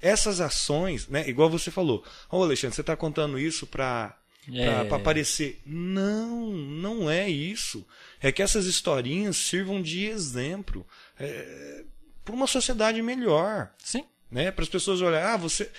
Essas 0.00 0.40
ações, 0.40 1.08
né, 1.08 1.28
igual 1.28 1.50
você 1.50 1.70
falou, 1.70 2.04
ô 2.30 2.38
oh, 2.38 2.42
Alexandre, 2.42 2.74
você 2.74 2.80
está 2.80 2.96
contando 2.96 3.38
isso 3.38 3.66
para 3.66 4.17
é. 4.52 4.84
para 4.84 4.96
aparecer. 4.96 5.60
Não, 5.64 6.50
não 6.50 7.10
é 7.10 7.28
isso. 7.28 7.86
É 8.20 8.32
que 8.32 8.42
essas 8.42 8.66
historinhas 8.66 9.36
sirvam 9.36 9.80
de 9.82 10.06
exemplo 10.06 10.86
é, 11.18 11.84
para 12.24 12.34
uma 12.34 12.46
sociedade 12.46 13.00
melhor. 13.02 13.70
Sim. 13.78 14.04
Né? 14.30 14.50
Para 14.50 14.62
as 14.62 14.68
pessoas 14.68 15.00
olharem, 15.00 15.28
ah, 15.28 15.36
você. 15.36 15.70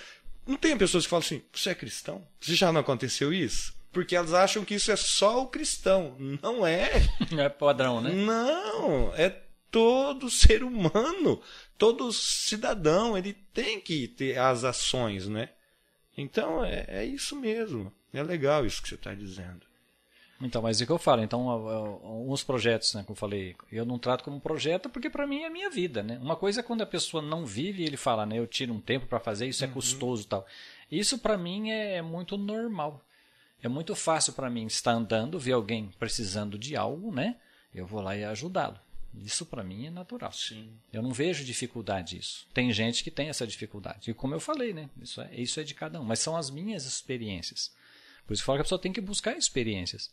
Não 0.46 0.56
tem 0.56 0.76
pessoas 0.76 1.04
que 1.04 1.10
falam 1.10 1.24
assim, 1.24 1.42
você 1.52 1.70
é 1.70 1.74
cristão? 1.74 2.26
Você 2.40 2.54
já 2.54 2.72
não 2.72 2.80
aconteceu 2.80 3.32
isso? 3.32 3.74
Porque 3.92 4.16
elas 4.16 4.32
acham 4.32 4.64
que 4.64 4.74
isso 4.74 4.90
é 4.90 4.96
só 4.96 5.42
o 5.42 5.48
cristão. 5.48 6.16
Não 6.42 6.66
é. 6.66 6.90
Não 7.30 7.40
é 7.42 7.48
padrão, 7.48 8.00
né? 8.00 8.10
Não, 8.12 9.14
é 9.14 9.30
todo 9.70 10.30
ser 10.30 10.64
humano, 10.64 11.40
todo 11.78 12.12
cidadão, 12.12 13.16
ele 13.16 13.34
tem 13.54 13.80
que 13.80 14.08
ter 14.08 14.38
as 14.38 14.64
ações, 14.64 15.28
né? 15.28 15.50
Então 16.16 16.64
é, 16.64 16.84
é 16.88 17.04
isso 17.04 17.36
mesmo. 17.36 17.92
É 18.12 18.22
legal 18.22 18.66
isso 18.66 18.82
que 18.82 18.88
você 18.88 18.94
está 18.94 19.14
dizendo. 19.14 19.70
Então, 20.40 20.62
mas 20.62 20.80
é 20.80 20.84
o 20.84 20.86
que 20.86 20.92
eu 20.92 20.98
falo. 20.98 21.22
Então, 21.22 21.48
alguns 21.50 22.42
projetos, 22.42 22.94
né, 22.94 23.02
como 23.02 23.12
eu 23.12 23.20
falei, 23.20 23.54
eu 23.70 23.84
não 23.84 23.98
trato 23.98 24.24
como 24.24 24.40
projeto 24.40 24.88
porque 24.88 25.10
para 25.10 25.26
mim 25.26 25.42
é 25.42 25.46
a 25.46 25.50
minha 25.50 25.68
vida, 25.68 26.02
né? 26.02 26.18
Uma 26.20 26.34
coisa 26.34 26.60
é 26.60 26.62
quando 26.62 26.80
a 26.80 26.86
pessoa 26.86 27.22
não 27.22 27.44
vive 27.44 27.82
e 27.82 27.86
ele 27.86 27.98
fala, 27.98 28.24
né, 28.24 28.38
eu 28.38 28.46
tiro 28.46 28.72
um 28.72 28.80
tempo 28.80 29.06
para 29.06 29.20
fazer, 29.20 29.46
isso 29.46 29.62
é 29.62 29.66
uhum. 29.66 29.74
custoso, 29.74 30.26
tal. 30.26 30.46
Isso 30.90 31.18
para 31.18 31.36
mim 31.36 31.70
é 31.70 32.00
muito 32.00 32.38
normal. 32.38 33.04
É 33.62 33.68
muito 33.68 33.94
fácil 33.94 34.32
para 34.32 34.48
mim 34.48 34.64
estar 34.64 34.92
andando, 34.92 35.38
ver 35.38 35.52
alguém 35.52 35.90
precisando 35.98 36.58
de 36.58 36.74
algo, 36.74 37.14
né? 37.14 37.36
Eu 37.74 37.86
vou 37.86 38.00
lá 38.00 38.16
e 38.16 38.24
ajudá-lo. 38.24 38.78
Isso 39.22 39.44
para 39.44 39.62
mim 39.62 39.86
é 39.86 39.90
natural. 39.90 40.32
Sim. 40.32 40.70
Eu 40.92 41.02
não 41.02 41.12
vejo 41.12 41.44
dificuldade 41.44 42.16
nisso. 42.16 42.46
Tem 42.54 42.72
gente 42.72 43.04
que 43.04 43.10
tem 43.10 43.28
essa 43.28 43.46
dificuldade. 43.46 44.10
E 44.10 44.14
como 44.14 44.34
eu 44.34 44.40
falei, 44.40 44.72
né? 44.72 44.88
Isso 45.02 45.20
é, 45.20 45.34
isso 45.34 45.60
é 45.60 45.62
de 45.62 45.74
cada 45.74 46.00
um. 46.00 46.04
Mas 46.04 46.20
são 46.20 46.36
as 46.36 46.48
minhas 46.48 46.86
experiências. 46.86 47.72
Por 48.30 48.34
isso 48.34 48.44
que 48.44 48.44
eu 48.44 48.46
falo 48.46 48.58
que 48.58 48.60
a 48.60 48.64
pessoa 48.64 48.80
tem 48.80 48.92
que 48.92 49.00
buscar 49.00 49.36
experiências. 49.36 50.08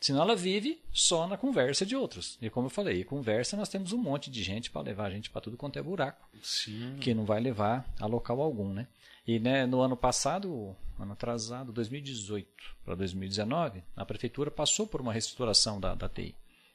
Senão 0.00 0.22
ela 0.22 0.34
vive 0.34 0.82
só 0.92 1.28
na 1.28 1.36
conversa 1.36 1.86
de 1.86 1.94
outros. 1.94 2.36
E 2.42 2.50
como 2.50 2.66
eu 2.66 2.70
falei, 2.70 3.04
conversa 3.04 3.56
nós 3.56 3.68
temos 3.68 3.92
um 3.92 3.96
monte 3.96 4.28
de 4.28 4.42
gente 4.42 4.72
para 4.72 4.82
levar 4.82 5.06
a 5.06 5.10
gente 5.10 5.30
para 5.30 5.40
tudo 5.40 5.56
quanto 5.56 5.78
é 5.78 5.82
buraco. 5.82 6.28
Sim. 6.42 6.96
Que 7.00 7.14
não 7.14 7.24
vai 7.24 7.38
levar 7.40 7.88
a 8.00 8.06
local 8.06 8.42
algum, 8.42 8.72
né? 8.72 8.88
E 9.24 9.38
né, 9.38 9.66
no 9.66 9.80
ano 9.82 9.96
passado, 9.96 10.74
ano 10.98 11.12
atrasado, 11.12 11.70
2018 11.70 12.48
para 12.84 12.96
2019, 12.96 13.84
a 13.94 14.04
prefeitura 14.04 14.50
passou 14.50 14.84
por 14.84 15.00
uma 15.00 15.12
reestruturação 15.12 15.78
da, 15.78 15.94
da 15.94 16.08
TI. 16.08 16.34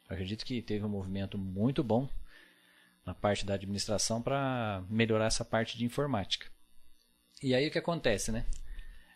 Eu 0.10 0.14
acredito 0.14 0.46
que 0.46 0.62
teve 0.62 0.86
um 0.86 0.90
movimento 0.90 1.38
muito 1.38 1.84
bom 1.84 2.08
na 3.06 3.14
parte 3.14 3.46
da 3.46 3.56
administração 3.56 4.22
para 4.22 4.82
melhorar 4.90 5.26
essa 5.26 5.44
parte 5.44 5.78
de 5.78 5.84
informática. 5.84 6.48
E 7.44 7.54
aí 7.54 7.68
o 7.68 7.72
que 7.72 7.80
acontece, 7.80 8.32
né? 8.32 8.46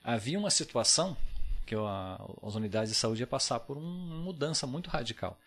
Havia 0.03 0.37
uma 0.37 0.49
situação 0.49 1.15
que 1.63 1.75
a, 1.75 2.19
as 2.41 2.55
unidades 2.55 2.91
de 2.91 2.97
saúde 2.97 3.21
ia 3.21 3.27
passar 3.27 3.59
por 3.61 3.77
uma 3.77 4.15
mudança 4.15 4.67
muito 4.67 4.89
radical. 4.89 5.39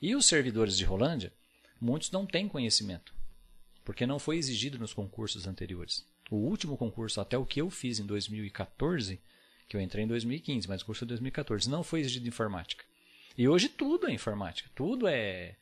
E 0.00 0.14
os 0.14 0.26
servidores 0.26 0.76
de 0.76 0.84
Rolândia, 0.84 1.32
muitos 1.80 2.10
não 2.10 2.26
têm 2.26 2.48
conhecimento, 2.48 3.14
porque 3.84 4.06
não 4.06 4.18
foi 4.18 4.36
exigido 4.36 4.78
nos 4.78 4.92
concursos 4.92 5.46
anteriores. 5.46 6.04
O 6.30 6.36
último 6.36 6.76
concurso, 6.76 7.20
até 7.20 7.36
o 7.36 7.44
que 7.44 7.60
eu 7.60 7.70
fiz 7.70 7.98
em 7.98 8.06
2014, 8.06 9.20
que 9.68 9.76
eu 9.76 9.80
entrei 9.80 10.04
em 10.04 10.08
2015, 10.08 10.68
mas 10.68 10.82
o 10.82 10.86
curso 10.86 11.04
é 11.04 11.06
2014, 11.06 11.68
não 11.68 11.82
foi 11.82 12.00
exigido 12.00 12.28
informática. 12.28 12.84
E 13.36 13.48
hoje 13.48 13.68
tudo 13.68 14.08
é 14.08 14.12
informática, 14.12 14.70
tudo 14.74 15.06
é, 15.06 15.56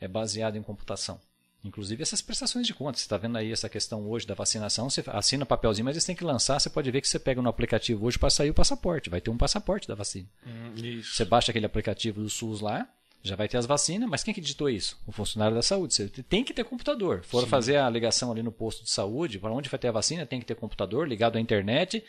é 0.00 0.08
baseado 0.08 0.56
em 0.56 0.62
computação. 0.62 1.20
Inclusive 1.64 2.02
essas 2.02 2.22
prestações 2.22 2.66
de 2.66 2.74
contas. 2.74 3.00
Você 3.00 3.06
está 3.06 3.16
vendo 3.16 3.36
aí 3.36 3.50
essa 3.50 3.68
questão 3.68 4.08
hoje 4.08 4.26
da 4.26 4.34
vacinação, 4.34 4.88
você 4.88 5.02
assina 5.08 5.44
papelzinho, 5.44 5.84
mas 5.84 5.96
eles 5.96 6.04
têm 6.04 6.14
que 6.14 6.24
lançar. 6.24 6.60
Você 6.60 6.70
pode 6.70 6.90
ver 6.90 7.00
que 7.00 7.08
você 7.08 7.18
pega 7.18 7.42
no 7.42 7.48
aplicativo 7.48 8.06
hoje 8.06 8.18
para 8.18 8.30
sair 8.30 8.50
o 8.50 8.54
passaporte. 8.54 9.10
Vai 9.10 9.20
ter 9.20 9.30
um 9.30 9.36
passaporte 9.36 9.88
da 9.88 9.94
vacina. 9.94 10.28
Hum, 10.46 11.00
você 11.02 11.24
baixa 11.24 11.50
aquele 11.50 11.66
aplicativo 11.66 12.20
do 12.20 12.30
SUS 12.30 12.60
lá, 12.60 12.88
já 13.22 13.34
vai 13.34 13.48
ter 13.48 13.56
as 13.56 13.66
vacinas, 13.66 14.08
mas 14.08 14.22
quem 14.22 14.32
que 14.32 14.40
digitou 14.40 14.70
isso? 14.70 14.96
O 15.06 15.12
funcionário 15.12 15.54
da 15.54 15.62
saúde. 15.62 15.94
Você 15.94 16.08
tem 16.08 16.44
que 16.44 16.54
ter 16.54 16.64
computador. 16.64 17.24
For 17.24 17.42
Sim. 17.42 17.48
fazer 17.48 17.76
a 17.76 17.90
ligação 17.90 18.30
ali 18.30 18.42
no 18.42 18.52
posto 18.52 18.84
de 18.84 18.90
saúde, 18.90 19.38
para 19.38 19.52
onde 19.52 19.68
vai 19.68 19.78
ter 19.78 19.88
a 19.88 19.92
vacina, 19.92 20.24
tem 20.24 20.38
que 20.38 20.46
ter 20.46 20.54
computador 20.54 21.08
ligado 21.08 21.36
à 21.36 21.40
internet. 21.40 22.04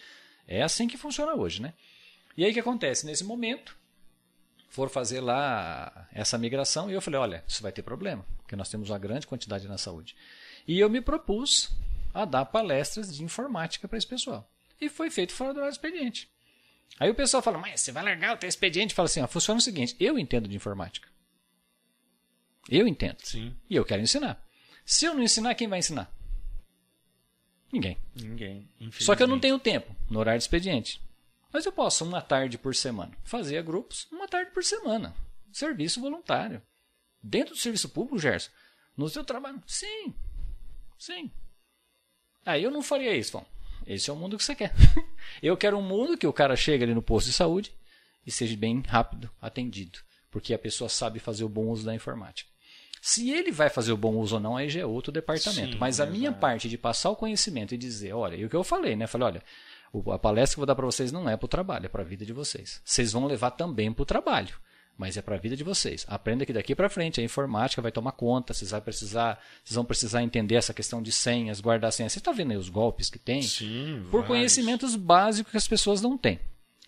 É 0.48 0.61
assim 0.61 0.88
que 0.88 0.98
funciona 0.98 1.34
hoje, 1.34 1.61
né? 1.61 1.74
E 2.38 2.45
aí 2.45 2.52
o 2.52 2.53
que 2.53 2.60
acontece? 2.60 3.06
Nesse 3.06 3.24
momento, 3.24 3.76
for 4.69 4.89
fazer 4.89 5.22
lá 5.22 6.07
essa 6.11 6.38
migração, 6.38 6.89
e 6.89 6.94
eu 6.94 7.02
falei, 7.02 7.19
olha, 7.19 7.44
isso 7.48 7.61
vai 7.61 7.72
ter 7.72 7.81
problema, 7.81 8.26
porque 8.38 8.56
nós 8.56 8.69
temos 8.69 8.89
uma 8.89 8.99
grande 8.99 9.27
quantidade 9.27 9.68
na 9.68 9.77
saúde. 9.77 10.15
E 10.68 10.80
eu 10.80 10.89
me 10.89 11.02
propus 11.02 11.72
a 12.14 12.26
dar 12.26 12.45
palestras 12.45 13.15
de 13.15 13.23
informática 13.23 13.88
para 13.88 13.98
esse 13.98 14.07
pessoal. 14.07 14.49
E 14.80 14.89
foi 14.89 15.10
feito 15.10 15.34
fora 15.34 15.53
do 15.53 15.65
expediente. 15.65 16.30
Aí 16.99 17.10
o 17.10 17.15
pessoal 17.15 17.44
fala, 17.44 17.57
mas 17.57 17.81
você 17.81 17.91
vai 17.91 18.03
largar 18.03 18.35
o 18.35 18.38
teu 18.38 18.49
expediente? 18.49 18.94
Fala 18.94 19.07
assim, 19.07 19.22
ó, 19.22 19.27
funciona 19.27 19.60
o 19.60 19.64
seguinte, 19.64 19.95
eu 19.99 20.18
entendo 20.18 20.48
de 20.48 20.56
informática. 20.56 21.07
Eu 22.69 22.88
entendo. 22.88 23.18
Sim. 23.23 23.56
E 23.69 23.76
eu 23.76 23.85
quero 23.85 24.02
ensinar. 24.02 24.44
Se 24.85 25.06
eu 25.06 25.14
não 25.14 25.23
ensinar, 25.23 25.56
quem 25.56 25.68
vai 25.68 25.80
ensinar? 25.80 26.11
Ninguém. 27.72 27.98
Ninguém. 28.15 28.69
Só 28.91 29.15
que 29.15 29.23
eu 29.23 29.27
não 29.27 29.39
tenho 29.39 29.60
tempo 29.60 29.95
no 30.10 30.19
horário 30.19 30.39
de 30.39 30.44
expediente. 30.44 31.02
Mas 31.52 31.65
eu 31.65 31.72
posso, 31.72 32.03
uma 32.03 32.22
tarde 32.22 32.57
por 32.57 32.76
semana, 32.76 33.18
fazer 33.24 33.61
grupos, 33.64 34.07
uma 34.11 34.28
tarde 34.28 34.52
por 34.52 34.64
semana. 34.64 35.15
Serviço 35.52 36.02
voluntário. 36.02 36.61
Dentro 37.22 37.53
do 37.53 37.60
serviço 37.60 37.90
público, 37.90 38.19
Gerson? 38.19 38.52
No 38.95 39.10
seu 39.10 39.24
trabalho? 39.24 39.61
Sim. 39.65 40.14
Sim. 40.98 41.32
Aí 42.45 42.64
eu 42.64 42.72
não 42.72 42.82
faria 42.82 43.15
isso, 43.15 43.34
Bom, 43.34 43.45
esse 43.86 44.10
é 44.10 44.14
o 44.14 44.15
mundo 44.15 44.38
que 44.38 44.44
você 44.44 44.56
quer. 44.56 44.74
eu 45.41 45.56
quero 45.56 45.78
um 45.78 45.82
mundo 45.82 46.18
que 46.18 46.28
o 46.28 46.34
cara 46.34 46.56
chega 46.56 46.84
ali 46.86 46.94
no 46.94 47.02
posto 47.02 47.28
de 47.28 47.34
saúde 47.34 47.72
e 48.26 48.32
seja 48.32 48.56
bem 48.57 48.82
rápido 48.82 49.30
atendido, 49.41 49.99
porque 50.30 50.53
a 50.53 50.60
pessoa 50.60 50.90
sabe 50.90 51.19
fazer 51.19 51.44
o 51.44 51.49
bom 51.49 51.68
uso 51.68 51.86
da 51.86 51.95
informática. 51.95 52.49
Se 53.02 53.30
ele 53.30 53.52
vai 53.52 53.69
fazer 53.69 53.91
o 53.91 53.98
bom 53.98 54.15
uso 54.15 54.36
ou 54.36 54.41
não, 54.41 54.57
aí 54.57 54.69
já 54.69 54.82
é 54.82 54.86
outro 54.86 55.11
departamento. 55.11 55.74
Sim, 55.74 55.78
Mas 55.78 55.99
a 55.99 56.06
minha 56.06 56.32
parte 56.32 56.68
de 56.68 56.78
passar 56.78 57.10
o 57.10 57.15
conhecimento 57.15 57.74
e 57.74 57.78
dizer, 57.78 58.14
olha, 58.14 58.36
e 58.36 58.44
o 58.44 58.49
que 58.49 58.56
eu 58.56 58.64
falei, 58.64 58.95
né? 58.95 59.07
Falei, 59.07 59.28
olha, 59.28 59.44
a 60.11 60.19
palestra 60.19 60.55
que 60.55 60.59
eu 60.59 60.61
vou 60.61 60.65
dar 60.68 60.76
para 60.76 60.85
vocês 60.85 61.11
não 61.11 61.30
é 61.30 61.35
para 61.35 61.45
o 61.45 61.49
trabalho, 61.49 61.85
é 61.85 61.89
para 61.89 62.01
a 62.03 62.05
vida 62.05 62.26
de 62.26 62.34
vocês. 62.34 62.81
Vocês 62.84 63.11
vão 63.11 63.26
levar 63.26 63.51
também 63.51 63.91
para 63.91 64.03
o 64.03 64.05
trabalho 64.05 64.55
mas 64.97 65.15
é 65.15 65.22
para 65.22 65.35
a 65.35 65.38
vida 65.39 65.55
de 65.55 65.64
vocês. 65.64 66.05
Aprenda 66.09 66.45
que 66.45 66.51
daqui 66.51 66.73
para 66.73 66.89
frente 66.89 67.22
a 67.22 67.23
informática 67.23 67.81
vai 67.81 67.91
tomar 67.91 68.14
conta, 68.14 68.53
vocês, 68.53 68.72
vai 68.72 68.81
precisar, 68.81 69.39
vocês 69.64 69.76
vão 69.76 69.85
precisar 69.85 70.23
entender 70.23 70.55
essa 70.55 70.73
questão 70.73 71.01
de 71.01 71.11
senhas, 71.11 71.61
guardar 71.61 71.93
senhas. 71.93 72.11
Você 72.14 72.19
está 72.19 72.31
vendo 72.31 72.51
aí 72.51 72.57
os 72.57 72.69
golpes 72.69 73.09
que 73.09 73.19
tem? 73.19 73.41
Sim, 73.43 73.99
Por 74.09 74.22
vários. 74.22 74.27
conhecimentos 74.27 74.95
básicos 74.95 75.51
que 75.51 75.57
as 75.57 75.68
pessoas 75.68 76.01
não 76.01 76.18
têm. 76.18 76.39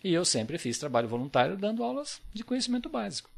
E 0.02 0.12
eu 0.12 0.24
sempre 0.24 0.58
fiz 0.58 0.78
trabalho 0.78 1.06
voluntário 1.06 1.56
dando 1.56 1.84
aulas 1.84 2.20
de 2.34 2.42
conhecimento 2.42 2.88
básico. 2.88 3.30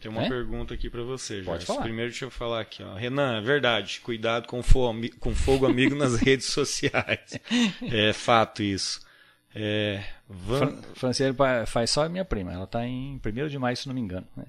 Tem 0.00 0.10
uma 0.10 0.24
é? 0.24 0.28
pergunta 0.28 0.74
aqui 0.74 0.88
para 0.88 1.02
você, 1.02 1.42
falar. 1.42 1.82
Primeiro 1.82 2.10
deixa 2.10 2.24
eu 2.24 2.30
falar 2.30 2.60
aqui, 2.60 2.82
ó. 2.82 2.94
Renan, 2.94 3.38
é 3.38 3.40
verdade, 3.40 4.00
cuidado 4.00 4.46
com, 4.46 4.62
fogo, 4.62 5.00
com 5.18 5.34
fogo 5.34 5.66
amigo 5.66 5.96
nas 5.96 6.14
redes 6.22 6.46
sociais. 6.46 7.38
É 7.82 8.12
fato 8.12 8.62
isso. 8.62 9.00
É, 9.54 10.04
Van... 10.28 10.80
Franciele 10.94 11.34
faz 11.66 11.90
só 11.90 12.04
a 12.04 12.08
minha 12.08 12.24
prima. 12.24 12.52
Ela 12.52 12.64
está 12.64 12.86
em 12.86 13.20
1 13.24 13.48
de 13.48 13.58
maio, 13.58 13.76
se 13.76 13.88
não 13.88 13.94
me 13.94 14.00
engano. 14.00 14.26
Né? 14.36 14.44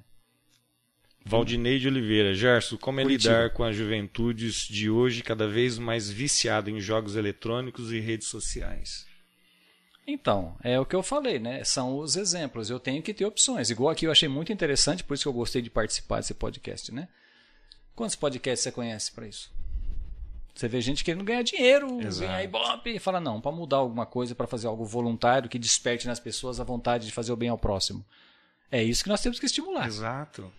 Valdinei 1.25 1.79
de 1.79 1.87
Oliveira. 1.87 2.33
Gerson, 2.33 2.77
como 2.77 2.99
é 2.99 3.03
Curitiba. 3.03 3.33
lidar 3.33 3.49
com 3.51 3.63
as 3.63 3.75
juventudes 3.75 4.67
de 4.67 4.89
hoje 4.89 5.23
cada 5.23 5.47
vez 5.47 5.79
mais 5.79 6.09
viciada 6.09 6.69
em 6.69 6.79
jogos 6.79 7.15
eletrônicos 7.15 7.91
e 7.91 7.99
redes 7.99 8.27
sociais? 8.27 9.08
Então, 10.11 10.55
é 10.63 10.79
o 10.79 10.85
que 10.85 10.95
eu 10.95 11.03
falei, 11.03 11.39
né? 11.39 11.63
São 11.63 11.97
os 11.97 12.15
exemplos. 12.15 12.69
Eu 12.69 12.79
tenho 12.79 13.01
que 13.01 13.13
ter 13.13 13.25
opções. 13.25 13.69
Igual 13.69 13.91
aqui 13.91 14.05
eu 14.05 14.11
achei 14.11 14.27
muito 14.27 14.51
interessante, 14.51 15.03
por 15.03 15.13
isso 15.13 15.23
que 15.23 15.27
eu 15.27 15.33
gostei 15.33 15.61
de 15.61 15.69
participar 15.69 16.17
desse 16.17 16.33
podcast, 16.33 16.93
né? 16.93 17.07
Quantos 17.95 18.15
podcasts 18.15 18.63
você 18.63 18.71
conhece 18.71 19.11
para 19.11 19.27
isso? 19.27 19.51
Você 20.55 20.67
vê 20.67 20.81
gente 20.81 21.03
querendo 21.03 21.23
ganhar 21.23 21.41
dinheiro, 21.41 22.01
Exato. 22.01 22.27
ganhar 22.27 22.43
ibope, 22.43 22.89
e 22.89 22.99
fala, 22.99 23.19
não, 23.19 23.39
para 23.39 23.51
mudar 23.51 23.77
alguma 23.77 24.05
coisa, 24.05 24.35
para 24.35 24.47
fazer 24.47 24.67
algo 24.67 24.83
voluntário 24.83 25.47
que 25.47 25.59
desperte 25.59 26.07
nas 26.07 26.19
pessoas 26.19 26.59
a 26.59 26.63
vontade 26.63 27.05
de 27.05 27.13
fazer 27.13 27.31
o 27.31 27.37
bem 27.37 27.49
ao 27.49 27.57
próximo. 27.57 28.03
É 28.71 28.83
isso 28.83 29.03
que 29.03 29.09
nós 29.09 29.21
temos 29.21 29.39
que 29.39 29.45
estimular. 29.45 29.87
Exato. 29.87 30.51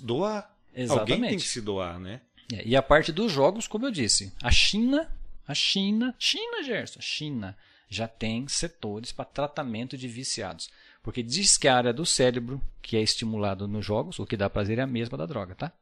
Doar. 0.00 0.50
Exatamente. 0.74 1.12
Alguém 1.12 1.28
tem 1.30 1.38
que 1.38 1.48
se 1.48 1.60
doar, 1.60 1.98
né? 1.98 2.20
É, 2.52 2.66
e 2.66 2.76
a 2.76 2.82
parte 2.82 3.12
dos 3.12 3.32
jogos, 3.32 3.66
como 3.66 3.86
eu 3.86 3.90
disse, 3.90 4.32
a 4.42 4.50
China, 4.50 5.10
a 5.48 5.54
China, 5.54 6.14
China, 6.18 6.62
Gerson, 6.62 6.98
a 6.98 7.02
China 7.02 7.56
já 7.88 8.08
tem 8.08 8.48
setores 8.48 9.12
para 9.12 9.24
tratamento 9.24 9.96
de 9.96 10.08
viciados. 10.08 10.68
Porque 11.02 11.22
diz 11.22 11.56
que 11.56 11.68
a 11.68 11.76
área 11.76 11.92
do 11.92 12.04
cérebro 12.04 12.60
que 12.82 12.96
é 12.96 13.02
estimulado 13.02 13.68
nos 13.68 13.84
jogos, 13.84 14.18
o 14.18 14.26
que 14.26 14.36
dá 14.36 14.50
prazer 14.50 14.78
é 14.78 14.82
a 14.82 14.86
mesma 14.86 15.16
da 15.16 15.26
droga, 15.26 15.54
tá? 15.54 15.72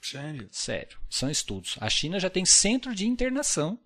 Sério? 0.00 0.48
Sério. 0.50 0.98
São 1.08 1.30
estudos. 1.30 1.76
A 1.80 1.88
China 1.88 2.20
já 2.20 2.30
tem 2.30 2.44
centro 2.44 2.94
de 2.94 3.06
internação 3.06 3.78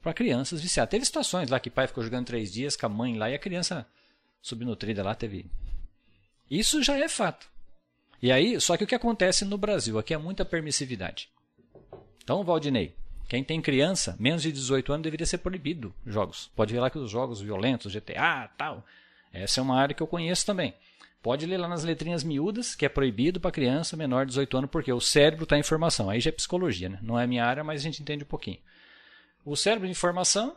para 0.00 0.14
crianças 0.14 0.60
viciadas. 0.60 0.90
Teve 0.90 1.04
situações 1.04 1.50
lá 1.50 1.58
que 1.58 1.68
o 1.68 1.72
pai 1.72 1.86
ficou 1.86 2.04
jogando 2.04 2.26
três 2.26 2.52
dias 2.52 2.76
com 2.76 2.86
a 2.86 2.88
mãe 2.88 3.16
lá 3.16 3.30
e 3.30 3.34
a 3.34 3.38
criança 3.38 3.86
subnutrida 4.40 5.02
lá 5.02 5.14
teve. 5.14 5.50
Isso 6.50 6.82
já 6.82 6.96
é 6.96 7.08
fato. 7.08 7.48
E 8.20 8.32
aí, 8.32 8.60
só 8.60 8.76
que 8.76 8.84
o 8.84 8.86
que 8.86 8.94
acontece 8.94 9.44
no 9.44 9.58
Brasil? 9.58 9.98
Aqui 9.98 10.12
é 10.12 10.18
muita 10.18 10.44
permissividade. 10.44 11.30
Então, 12.22 12.44
Valdinei, 12.44 12.94
quem 13.28 13.44
tem 13.44 13.60
criança, 13.60 14.16
menos 14.18 14.40
de 14.40 14.50
18 14.50 14.90
anos, 14.90 15.04
deveria 15.04 15.26
ser 15.26 15.38
proibido 15.38 15.94
jogos. 16.06 16.50
Pode 16.56 16.72
ver 16.72 16.80
lá 16.80 16.88
que 16.88 16.98
os 16.98 17.10
jogos 17.10 17.42
violentos, 17.42 17.94
GTA, 17.94 18.50
tal. 18.56 18.82
Essa 19.30 19.60
é 19.60 19.62
uma 19.62 19.78
área 19.78 19.94
que 19.94 20.02
eu 20.02 20.06
conheço 20.06 20.46
também. 20.46 20.74
Pode 21.22 21.44
ler 21.44 21.58
lá 21.58 21.68
nas 21.68 21.84
letrinhas 21.84 22.24
miúdas, 22.24 22.74
que 22.74 22.86
é 22.86 22.88
proibido 22.88 23.38
para 23.38 23.50
criança 23.50 23.98
menor 23.98 24.24
de 24.24 24.30
18 24.30 24.56
anos, 24.56 24.70
porque 24.70 24.90
o 24.90 25.00
cérebro 25.00 25.42
está 25.44 25.58
em 25.58 25.62
formação. 25.62 26.08
Aí 26.08 26.20
já 26.20 26.30
é 26.30 26.32
psicologia, 26.32 26.88
né? 26.88 26.98
Não 27.02 27.18
é 27.18 27.26
minha 27.26 27.44
área, 27.44 27.62
mas 27.62 27.82
a 27.82 27.84
gente 27.84 28.00
entende 28.00 28.24
um 28.24 28.26
pouquinho. 28.26 28.58
O 29.44 29.54
cérebro 29.54 29.86
em 29.86 29.94
formação, 29.94 30.56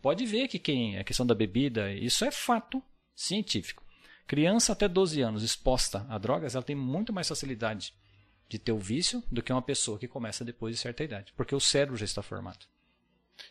pode 0.00 0.24
ver 0.26 0.46
que 0.46 0.60
quem 0.60 0.96
a 0.96 1.02
questão 1.02 1.26
da 1.26 1.34
bebida, 1.34 1.92
isso 1.92 2.24
é 2.24 2.30
fato 2.30 2.80
científico. 3.16 3.82
Criança 4.28 4.72
até 4.72 4.86
12 4.86 5.20
anos 5.22 5.42
exposta 5.42 6.06
a 6.08 6.18
drogas, 6.18 6.54
ela 6.54 6.62
tem 6.62 6.76
muito 6.76 7.12
mais 7.12 7.26
facilidade 7.26 7.92
de 8.48 8.58
ter 8.58 8.72
o 8.72 8.78
vício 8.78 9.22
do 9.30 9.42
que 9.42 9.52
uma 9.52 9.62
pessoa 9.62 9.98
que 9.98 10.08
começa 10.08 10.44
depois 10.44 10.74
de 10.74 10.80
certa 10.80 11.04
idade, 11.04 11.32
porque 11.36 11.54
o 11.54 11.60
cérebro 11.60 11.96
já 11.96 12.04
está 12.04 12.22
formado. 12.22 12.66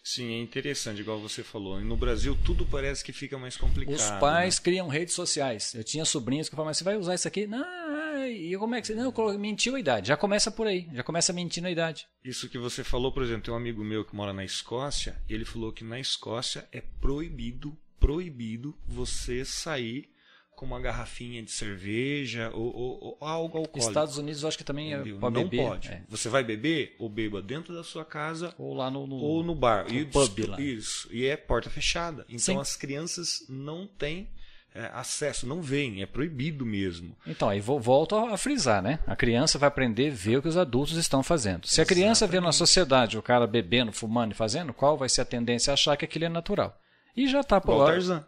Sim, 0.04 0.34
é 0.34 0.42
interessante, 0.42 1.02
igual 1.02 1.20
você 1.20 1.44
falou. 1.44 1.80
No 1.82 1.98
Brasil 1.98 2.38
tudo 2.46 2.66
parece 2.66 3.04
que 3.04 3.12
fica 3.12 3.38
mais 3.38 3.58
complicado. 3.58 3.96
Os 3.96 4.12
pais 4.12 4.58
né? 4.58 4.64
criam 4.64 4.88
redes 4.88 5.14
sociais. 5.14 5.74
Eu 5.74 5.84
tinha 5.84 6.06
sobrinhos 6.06 6.48
que 6.48 6.56
falavam, 6.56 6.70
mas 6.70 6.78
você 6.78 6.84
vai 6.84 6.98
usar 6.98 7.16
isso 7.16 7.28
aqui? 7.28 7.46
Não, 7.48 8.26
e 8.26 8.56
como 8.58 8.76
é 8.76 8.82
que 8.82 8.88
você. 8.88 8.96
Não, 8.96 9.14
mentiu 9.38 9.76
a 9.76 9.80
idade. 9.80 10.08
Já 10.08 10.18
começa 10.18 10.52
por 10.52 10.68
aí. 10.68 10.88
Já 10.94 11.04
começa 11.04 11.34
mentindo 11.34 11.68
a 11.68 11.72
idade. 11.72 12.08
Isso 12.24 12.50
que 12.50 12.58
você 12.58 12.84
falou, 12.84 13.12
por 13.12 13.24
exemplo, 13.24 13.44
tem 13.44 13.54
um 13.54 13.58
amigo 13.58 13.84
meu 13.84 14.06
que 14.06 14.16
mora 14.16 14.34
na 14.34 14.46
Escócia. 14.46 15.22
Ele 15.28 15.46
falou 15.46 15.72
que 15.72 15.84
na 15.84 16.00
Escócia 16.00 16.68
é 16.72 16.82
proibido, 16.82 17.78
proibido 18.00 18.78
você 18.88 19.44
sair 19.44 20.10
com 20.56 20.66
uma 20.66 20.80
garrafinha 20.80 21.42
de 21.42 21.52
cerveja 21.52 22.52
ou, 22.54 22.76
ou, 22.76 23.04
ou 23.04 23.28
algo 23.28 23.58
alcoólico. 23.58 23.80
Estados 23.80 24.18
Unidos 24.18 24.44
eu 24.44 24.48
acho 24.48 24.58
que 24.58 24.64
também 24.64 24.94
é 24.94 24.98
pode 24.98 25.36
Não 25.36 25.44
beber. 25.44 25.68
pode. 25.68 25.90
É. 25.90 26.02
Você 26.10 26.30
vai 26.30 26.44
beber 26.44 26.96
ou 27.00 27.10
beba 27.10 27.42
dentro 27.42 27.74
da 27.74 27.84
sua 27.84 28.06
casa 28.06 28.54
ou 28.58 28.74
lá 28.74 28.90
no, 28.90 29.06
no 29.08 29.16
ou 29.16 29.44
no 29.44 29.56
bar. 29.56 29.86
No 29.86 29.94
e, 29.94 30.06
pub 30.06 30.40
lá. 30.48 30.60
Isso. 30.60 31.08
E 31.12 31.26
é 31.26 31.36
porta 31.36 31.70
fechada. 31.70 32.26
Então 32.30 32.56
Sim. 32.56 32.60
as 32.60 32.76
crianças 32.76 33.46
não 33.50 33.88
têm 33.88 34.30
é, 34.76 34.90
acesso, 34.94 35.46
não 35.46 35.62
veem, 35.62 36.02
é 36.02 36.06
proibido 36.06 36.66
mesmo. 36.66 37.16
Então, 37.28 37.48
aí 37.48 37.60
volto 37.60 38.16
a 38.16 38.36
frisar, 38.38 38.82
né? 38.82 39.00
A 39.06 39.16
criança 39.16 39.60
vai 39.60 39.68
aprender 39.68 40.12
a 40.12 40.16
ver 40.16 40.38
o 40.38 40.42
que 40.42 40.48
os 40.48 40.58
adultos 40.58 40.98
estão 40.98 41.22
fazendo. 41.22 41.68
Se 41.68 41.80
a 41.80 41.86
criança 41.86 42.26
vê 42.26 42.40
na 42.40 42.52
sociedade 42.52 43.18
o 43.18 43.22
cara 43.22 43.46
bebendo, 43.46 43.92
fumando 43.92 44.32
e 44.32 44.36
fazendo, 44.36 44.74
qual 44.74 44.98
vai 44.98 45.10
ser 45.10 45.22
a 45.22 45.26
tendência 45.26 45.72
a 45.72 45.76
achar 45.76 45.96
que 45.96 46.06
aquilo 46.06 46.26
é 46.26 46.30
natural? 46.30 46.76
E 47.16 47.28
já 47.28 47.42
está 47.42 47.62
por 47.62 47.76
lá. 47.76 48.26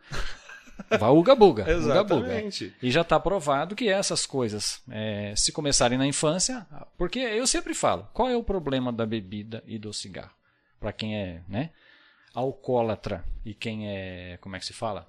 Vai 0.99 1.09
uga 1.09 1.35
buga. 1.35 1.69
Exatamente. 1.69 2.65
Uga 2.65 2.73
-buga. 2.73 2.83
E 2.83 2.91
já 2.91 3.01
está 3.01 3.19
provado 3.19 3.75
que 3.75 3.89
essas 3.89 4.25
coisas, 4.25 4.81
é, 4.89 5.33
se 5.35 5.51
começarem 5.51 5.97
na 5.97 6.05
infância, 6.05 6.65
porque 6.97 7.19
eu 7.19 7.47
sempre 7.47 7.73
falo, 7.73 8.07
qual 8.13 8.29
é 8.29 8.35
o 8.35 8.43
problema 8.43 8.91
da 8.91 9.05
bebida 9.05 9.63
e 9.65 9.77
do 9.77 9.93
cigarro? 9.93 10.33
Para 10.79 10.91
quem 10.91 11.17
é, 11.17 11.41
né, 11.47 11.71
alcoólatra 12.33 13.23
e 13.45 13.53
quem 13.53 13.89
é, 13.89 14.37
como 14.41 14.55
é 14.55 14.59
que 14.59 14.65
se 14.65 14.73
fala? 14.73 15.07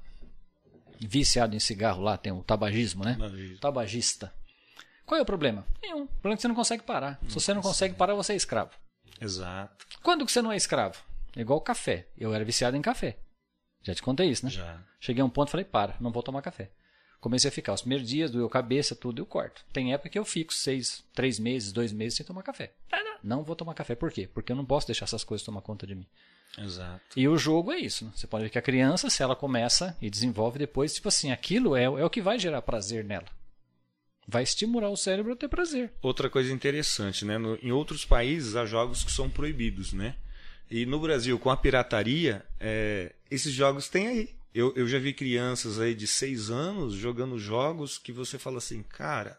Viciado 1.00 1.54
em 1.54 1.60
cigarro 1.60 2.02
lá, 2.02 2.16
tem 2.16 2.32
o 2.32 2.42
tabagismo, 2.42 3.04
né? 3.04 3.18
Tabagista. 3.60 4.32
Qual 5.04 5.18
é 5.18 5.22
o 5.22 5.26
problema? 5.26 5.64
Nenhum. 5.82 6.04
O 6.04 6.06
problema 6.06 6.34
é 6.34 6.36
que 6.36 6.42
você 6.42 6.48
não 6.48 6.54
consegue 6.54 6.82
parar. 6.82 7.18
Se 7.28 7.34
você 7.34 7.52
não 7.52 7.60
consegue 7.60 7.94
parar, 7.94 8.14
você 8.14 8.32
é 8.32 8.36
escravo. 8.36 8.70
Exato. 9.20 9.86
Quando 10.02 10.24
que 10.24 10.32
você 10.32 10.40
não 10.40 10.50
é 10.50 10.56
escravo? 10.56 10.96
É 11.36 11.40
igual 11.42 11.60
café. 11.60 12.08
Eu 12.16 12.34
era 12.34 12.44
viciado 12.44 12.76
em 12.76 12.82
café. 12.82 13.18
Já 13.86 13.94
te 13.94 14.02
contei 14.02 14.28
isso, 14.28 14.44
né? 14.44 14.50
Já. 14.50 14.82
Cheguei 14.98 15.22
a 15.22 15.24
um 15.24 15.30
ponto 15.30 15.46
e 15.46 15.52
falei, 15.52 15.64
para, 15.64 15.94
não 16.00 16.10
vou 16.10 16.20
tomar 16.20 16.42
café. 16.42 16.72
Comecei 17.20 17.48
a 17.48 17.52
ficar. 17.52 17.72
Os 17.72 17.82
primeiros 17.82 18.08
dias, 18.08 18.32
doeu 18.32 18.48
cabeça, 18.48 18.96
tudo, 18.96 19.22
eu 19.22 19.26
corto. 19.26 19.64
Tem 19.72 19.92
época 19.92 20.10
que 20.10 20.18
eu 20.18 20.24
fico 20.24 20.52
seis, 20.52 21.04
três 21.14 21.38
meses, 21.38 21.72
dois 21.72 21.92
meses 21.92 22.16
sem 22.16 22.26
tomar 22.26 22.42
café. 22.42 22.74
Não 23.22 23.44
vou 23.44 23.54
tomar 23.54 23.74
café. 23.74 23.94
Por 23.94 24.10
quê? 24.10 24.26
Porque 24.26 24.50
eu 24.50 24.56
não 24.56 24.64
posso 24.64 24.88
deixar 24.88 25.04
essas 25.04 25.22
coisas 25.22 25.44
tomar 25.44 25.60
conta 25.60 25.86
de 25.86 25.94
mim. 25.94 26.06
Exato. 26.58 27.00
E 27.16 27.28
o 27.28 27.38
jogo 27.38 27.70
é 27.70 27.78
isso. 27.78 28.06
Né? 28.06 28.10
Você 28.12 28.26
pode 28.26 28.44
ver 28.44 28.50
que 28.50 28.58
a 28.58 28.62
criança, 28.62 29.08
se 29.08 29.22
ela 29.22 29.36
começa 29.36 29.96
e 30.02 30.10
desenvolve 30.10 30.58
depois, 30.58 30.92
tipo 30.92 31.06
assim, 31.06 31.30
aquilo 31.30 31.76
é, 31.76 31.84
é 31.84 32.04
o 32.04 32.10
que 32.10 32.20
vai 32.20 32.40
gerar 32.40 32.62
prazer 32.62 33.04
nela. 33.04 33.26
Vai 34.26 34.42
estimular 34.42 34.90
o 34.90 34.96
cérebro 34.96 35.32
a 35.32 35.36
ter 35.36 35.48
prazer. 35.48 35.92
Outra 36.02 36.28
coisa 36.28 36.52
interessante, 36.52 37.24
né? 37.24 37.38
No, 37.38 37.54
em 37.62 37.70
outros 37.70 38.04
países 38.04 38.56
há 38.56 38.66
jogos 38.66 39.04
que 39.04 39.12
são 39.12 39.30
proibidos, 39.30 39.92
né? 39.92 40.16
E 40.70 40.84
no 40.84 40.98
Brasil, 40.98 41.38
com 41.38 41.50
a 41.50 41.56
pirataria, 41.56 42.44
é, 42.58 43.14
esses 43.30 43.52
jogos 43.52 43.88
têm 43.88 44.06
aí. 44.08 44.36
Eu, 44.54 44.72
eu 44.74 44.88
já 44.88 44.98
vi 44.98 45.12
crianças 45.12 45.78
aí 45.78 45.94
de 45.94 46.06
seis 46.06 46.50
anos 46.50 46.94
jogando 46.94 47.38
jogos 47.38 47.98
que 47.98 48.10
você 48.10 48.38
fala 48.38 48.58
assim, 48.58 48.82
cara, 48.82 49.38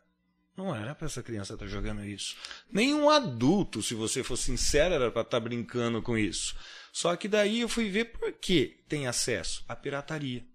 não 0.55 0.75
era 0.75 0.95
para 0.95 1.07
essa 1.07 1.23
criança 1.23 1.53
estar 1.53 1.65
tá 1.65 1.71
jogando 1.71 2.03
isso. 2.03 2.35
Nenhum 2.71 3.09
adulto, 3.09 3.81
se 3.81 3.93
você 3.93 4.23
for 4.23 4.37
sincero, 4.37 4.95
era 4.95 5.11
para 5.11 5.21
estar 5.21 5.39
tá 5.39 5.43
brincando 5.43 6.01
com 6.01 6.17
isso. 6.17 6.55
Só 6.93 7.15
que 7.15 7.27
daí 7.27 7.61
eu 7.61 7.69
fui 7.69 7.89
ver 7.89 8.05
por 8.05 8.31
que 8.33 8.79
tem 8.87 9.07
acesso 9.07 9.63
à 9.67 9.75
pirataria. 9.75 10.45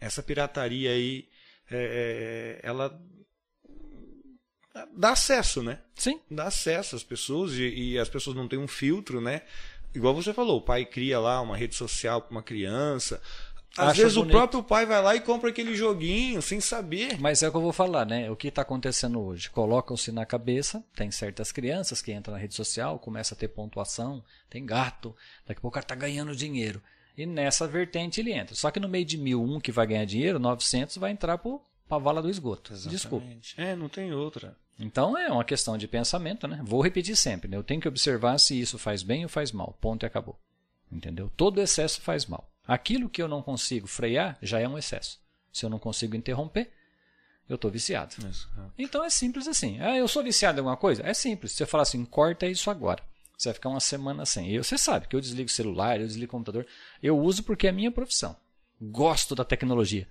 Essa 0.00 0.22
pirataria 0.22 0.90
aí, 0.90 1.28
é, 1.70 2.58
é 2.62 2.66
ela 2.66 2.98
dá 4.94 5.10
acesso, 5.10 5.62
né? 5.62 5.80
Sim. 5.94 6.20
Dá 6.30 6.44
acesso 6.44 6.94
às 6.94 7.02
pessoas 7.02 7.52
e, 7.54 7.62
e, 7.68 7.98
as 7.98 8.08
pessoas 8.08 8.36
não 8.36 8.46
têm 8.46 8.58
um 8.58 8.68
filtro, 8.68 9.20
né? 9.20 9.42
Igual 9.94 10.14
você 10.14 10.32
falou, 10.32 10.58
o 10.58 10.62
pai 10.62 10.84
cria 10.84 11.18
lá 11.18 11.40
uma 11.40 11.56
rede 11.56 11.74
social 11.74 12.20
para 12.22 12.30
uma 12.30 12.42
criança, 12.42 13.20
às 13.76 13.90
Acha 13.90 14.02
vezes 14.02 14.16
bonito. 14.16 14.34
o 14.34 14.38
próprio 14.38 14.62
pai 14.62 14.84
vai 14.86 15.00
lá 15.00 15.14
e 15.14 15.20
compra 15.20 15.50
aquele 15.50 15.74
joguinho 15.74 16.42
sem 16.42 16.60
saber. 16.60 17.18
Mas 17.20 17.42
é 17.42 17.48
o 17.48 17.50
que 17.50 17.56
eu 17.56 17.62
vou 17.62 17.72
falar, 17.72 18.04
né? 18.04 18.30
O 18.30 18.34
que 18.34 18.48
está 18.48 18.62
acontecendo 18.62 19.20
hoje? 19.20 19.48
Colocam-se 19.50 20.10
na 20.10 20.26
cabeça, 20.26 20.82
tem 20.96 21.10
certas 21.10 21.52
crianças 21.52 22.02
que 22.02 22.12
entram 22.12 22.34
na 22.34 22.40
rede 22.40 22.54
social, 22.54 22.98
começa 22.98 23.34
a 23.34 23.38
ter 23.38 23.48
pontuação, 23.48 24.24
tem 24.50 24.66
gato, 24.66 25.14
daqui 25.46 25.58
a 25.58 25.62
pouco 25.62 25.68
o 25.68 25.80
cara 25.80 25.84
está 25.84 25.94
ganhando 25.94 26.34
dinheiro. 26.34 26.82
E 27.16 27.24
nessa 27.26 27.66
vertente 27.66 28.20
ele 28.20 28.32
entra. 28.32 28.54
Só 28.54 28.70
que 28.70 28.80
no 28.80 28.88
meio 28.88 29.04
de 29.04 29.16
mil, 29.18 29.42
um 29.42 29.60
que 29.60 29.72
vai 29.72 29.86
ganhar 29.86 30.04
dinheiro, 30.04 30.38
900 30.38 30.96
vai 30.98 31.10
entrar 31.10 31.38
para 31.38 31.58
a 31.90 31.98
vala 31.98 32.22
do 32.22 32.30
esgoto. 32.30 32.72
Exatamente. 32.72 32.96
Desculpa. 32.96 33.26
É, 33.56 33.76
não 33.76 33.88
tem 33.88 34.12
outra. 34.12 34.56
Então 34.78 35.18
é 35.18 35.28
uma 35.30 35.44
questão 35.44 35.76
de 35.76 35.88
pensamento, 35.88 36.46
né? 36.46 36.60
Vou 36.62 36.80
repetir 36.80 37.16
sempre, 37.16 37.50
né? 37.50 37.56
Eu 37.56 37.64
tenho 37.64 37.80
que 37.80 37.88
observar 37.88 38.38
se 38.38 38.58
isso 38.58 38.78
faz 38.78 39.02
bem 39.02 39.24
ou 39.24 39.28
faz 39.28 39.50
mal. 39.50 39.76
Ponto 39.80 40.04
e 40.04 40.06
acabou. 40.06 40.38
Entendeu? 40.90 41.30
Todo 41.36 41.60
excesso 41.60 42.00
faz 42.00 42.26
mal. 42.26 42.48
Aquilo 42.66 43.08
que 43.08 43.20
eu 43.20 43.28
não 43.28 43.42
consigo 43.42 43.86
frear 43.86 44.38
já 44.40 44.60
é 44.60 44.68
um 44.68 44.78
excesso. 44.78 45.18
Se 45.52 45.64
eu 45.64 45.70
não 45.70 45.78
consigo 45.78 46.14
interromper, 46.14 46.70
eu 47.48 47.56
estou 47.56 47.70
viciado. 47.70 48.14
Exato. 48.18 48.72
Então 48.78 49.04
é 49.04 49.10
simples 49.10 49.48
assim. 49.48 49.80
Ah, 49.80 49.96
eu 49.96 50.06
sou 50.06 50.22
viciado 50.22 50.58
em 50.58 50.60
alguma 50.60 50.76
coisa? 50.76 51.02
É 51.02 51.14
simples. 51.14 51.52
Você 51.52 51.66
fala 51.66 51.82
assim, 51.82 52.04
corta 52.04 52.46
isso 52.46 52.70
agora. 52.70 53.02
Você 53.36 53.48
vai 53.48 53.54
ficar 53.54 53.68
uma 53.70 53.80
semana 53.80 54.26
sem. 54.26 54.52
E 54.52 54.58
você 54.58 54.76
sabe 54.76 55.08
que 55.08 55.16
eu 55.16 55.20
desligo 55.20 55.48
o 55.48 55.52
celular, 55.52 56.00
eu 56.00 56.06
desligo 56.06 56.28
o 56.28 56.36
computador. 56.36 56.66
Eu 57.02 57.18
uso 57.18 57.42
porque 57.42 57.66
é 57.66 57.70
a 57.70 57.72
minha 57.72 57.90
profissão. 57.90 58.36
Gosto 58.80 59.34
da 59.34 59.44
tecnologia. 59.44 60.06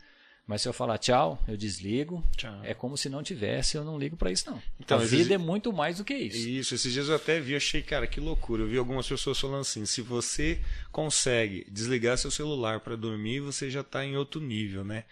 Mas 0.48 0.62
se 0.62 0.70
eu 0.70 0.72
falar 0.72 0.98
tchau, 0.98 1.44
eu 1.46 1.58
desligo. 1.58 2.24
Tchau. 2.38 2.58
É 2.64 2.74
como 2.74 2.98
se 2.98 3.10
não 3.10 3.22
tivesse, 3.22 3.76
eu 3.76 3.84
não 3.84 4.00
ligo 4.00 4.16
para 4.16 4.32
isso 4.32 4.50
não. 4.50 4.64
Então, 4.80 4.98
a 4.98 5.04
vida 5.04 5.34
é 5.34 5.38
muito 5.38 5.74
mais 5.74 5.98
do 5.98 6.06
que 6.06 6.14
isso. 6.14 6.48
Isso, 6.48 6.74
esses 6.74 6.94
dias 6.94 7.10
eu 7.10 7.16
até 7.16 7.38
vi, 7.42 7.54
achei, 7.54 7.82
cara, 7.82 8.08
que 8.08 8.22
loucura. 8.22 8.64
Eu 8.64 8.68
vi 8.68 8.78
algumas 8.78 9.06
pessoas 9.06 9.38
falando 9.38 9.62
assim, 9.62 9.86
se 9.86 10.02
você 10.02 10.62
consegue 10.90 11.68
desligar 11.70 12.18
seu 12.18 12.32
celular 12.32 12.80
para 12.80 12.96
dormir, 12.96 13.42
você 13.42 13.70
já 13.70 13.82
está 13.82 14.06
em 14.06 14.16
outro 14.16 14.40
nível, 14.40 14.86
né? 14.86 15.04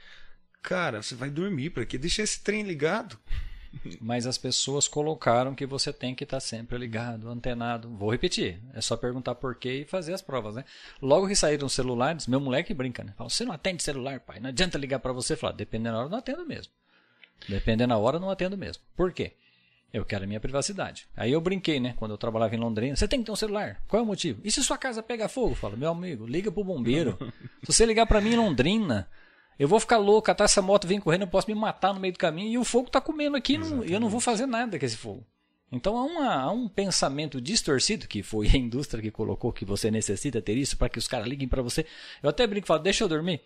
Cara, 0.62 1.04
você 1.04 1.16
vai 1.16 1.30
dormir, 1.30 1.70
para 1.70 1.86
quê? 1.86 1.98
Deixa 1.98 2.22
esse 2.22 2.40
trem 2.40 2.64
ligado. 2.64 3.20
Mas 4.00 4.26
as 4.26 4.38
pessoas 4.38 4.88
colocaram 4.88 5.56
que 5.56 5.66
você 5.66 5.92
tem 5.92 6.16
que 6.16 6.24
estar 6.24 6.40
sempre 6.40 6.78
ligado, 6.78 7.30
antenado. 7.30 7.90
Vou 7.90 8.12
repetir, 8.12 8.62
é 8.74 8.82
só 8.82 8.96
perguntar 8.98 9.36
por 9.36 9.56
quê 9.56 9.82
e 9.82 9.86
fazer 9.86 10.14
as 10.14 10.22
provas, 10.22 10.56
né? 10.56 10.66
Logo 11.02 11.28
que 11.28 11.36
saíram 11.36 11.68
os 11.68 11.74
celulares, 11.74 12.28
meu 12.28 12.40
moleque 12.40 12.74
brinca, 12.74 13.04
né? 13.04 13.14
Fala, 13.18 13.30
você 13.30 13.46
não 13.46 13.54
atende 13.54 13.84
celular, 13.84 14.20
pai, 14.20 14.40
não 14.40 14.50
adianta 14.50 14.78
ligar 14.78 15.00
para 15.00 15.14
você. 15.14 15.36
Fala, 15.36 15.54
dependendo 15.54 15.96
da 15.96 16.02
hora, 16.02 16.10
não 16.10 16.18
atendo 16.18 16.46
mesmo. 16.46 16.72
Dependendo 17.48 17.90
da 17.90 17.98
hora, 17.98 18.20
não 18.20 18.30
atendo 18.30 18.58
mesmo. 18.58 18.84
Por 18.96 19.12
quê? 19.12 19.34
Eu 19.94 20.04
quero 20.04 20.26
a 20.26 20.28
minha 20.28 20.42
privacidade. 20.42 21.08
Aí 21.16 21.32
eu 21.32 21.40
brinquei, 21.40 21.80
né? 21.80 21.94
Quando 21.96 22.12
eu 22.12 22.18
trabalhava 22.18 22.54
em 22.54 22.60
Londrina. 22.60 22.96
Você 22.96 23.08
tem 23.08 23.20
que 23.20 23.26
ter 23.26 23.32
um 23.32 23.36
celular. 23.36 23.82
Qual 23.88 24.02
é 24.02 24.04
o 24.04 24.06
motivo? 24.06 24.42
E 24.44 24.52
se 24.52 24.62
sua 24.62 24.78
casa 24.78 25.02
pega 25.02 25.30
fogo? 25.30 25.56
Fala, 25.56 25.78
meu 25.78 25.90
amigo, 25.90 26.26
liga 26.26 26.52
pro 26.52 26.66
bombeiro. 26.66 27.18
se 27.64 27.72
você 27.72 27.86
ligar 27.86 28.06
para 28.06 28.20
mim 28.20 28.34
em 28.34 28.36
Londrina, 28.36 29.08
eu 29.58 29.68
vou 29.68 29.80
ficar 29.80 29.98
louco, 29.98 30.30
até 30.30 30.44
essa 30.44 30.62
moto 30.62 30.88
vem 30.88 31.00
correndo, 31.00 31.22
eu 31.22 31.28
posso 31.28 31.48
me 31.48 31.56
matar 31.56 31.94
no 31.94 32.00
meio 32.00 32.14
do 32.14 32.20
caminho 32.20 32.52
e 32.52 32.58
o 32.58 32.64
fogo 32.64 32.88
está 32.88 33.00
comendo 33.00 33.38
aqui 33.38 33.58
e 33.86 33.94
eu 33.94 34.00
não 34.00 34.10
vou 34.10 34.20
fazer 34.20 34.46
nada 34.46 34.78
com 34.78 34.86
esse 34.86 34.98
fogo. 34.98 35.26
Então 35.72 35.98
há, 35.98 36.04
uma, 36.04 36.34
há, 36.34 36.52
um 36.52 36.68
pensamento 36.68 37.42
distorcido, 37.42 38.08
que 38.08 38.22
foi 38.22 38.48
a 38.54 38.58
indústria 38.58 39.02
que 39.02 39.12
colocou 39.12 39.52
que 39.52 39.66
você 39.66 39.90
necessita 39.90 40.42
ter 40.42 40.58
isso 40.58 40.78
para 40.78 40.90
que 40.90 41.00
os 41.00 41.08
caras 41.08 41.28
liguem 41.28 41.48
para 41.48 41.62
você. 41.62 41.86
Eu 42.22 42.30
até 42.30 42.46
brinco 42.46 42.66
e 42.66 42.68
falo, 42.68 42.82
deixa 42.82 43.04
eu 43.04 43.08
dormir. 43.08 43.42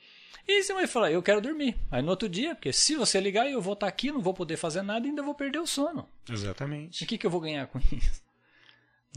E 0.48 0.64
você 0.64 0.73
vai 0.73 0.88
falar, 0.88 1.11
eu 1.11 1.22
quero 1.22 1.41
dormir. 1.41 1.76
Aí 1.91 2.02
no 2.02 2.10
outro 2.10 2.27
dia, 2.27 2.56
porque 2.56 2.73
se 2.73 2.95
você 2.95 3.19
ligar, 3.19 3.49
eu 3.49 3.61
vou 3.61 3.73
estar 3.73 3.86
tá 3.86 3.90
aqui, 3.90 4.11
não 4.11 4.22
vou 4.22 4.34
poder 4.34 4.57
fazer 4.57 4.81
nada 4.81 5.06
e 5.06 5.10
ainda 5.10 5.22
vou 5.22 5.36
perder 5.36 5.60
o 5.60 5.68
sono. 5.68 6.07
Exatamente. 6.30 7.02
E 7.02 7.06
o 7.06 7.07
que, 7.07 7.18
que 7.18 7.26
eu 7.26 7.31
vou 7.31 7.41
ganhar 7.41 7.68
com 7.68 7.80
isso? 7.95 8.22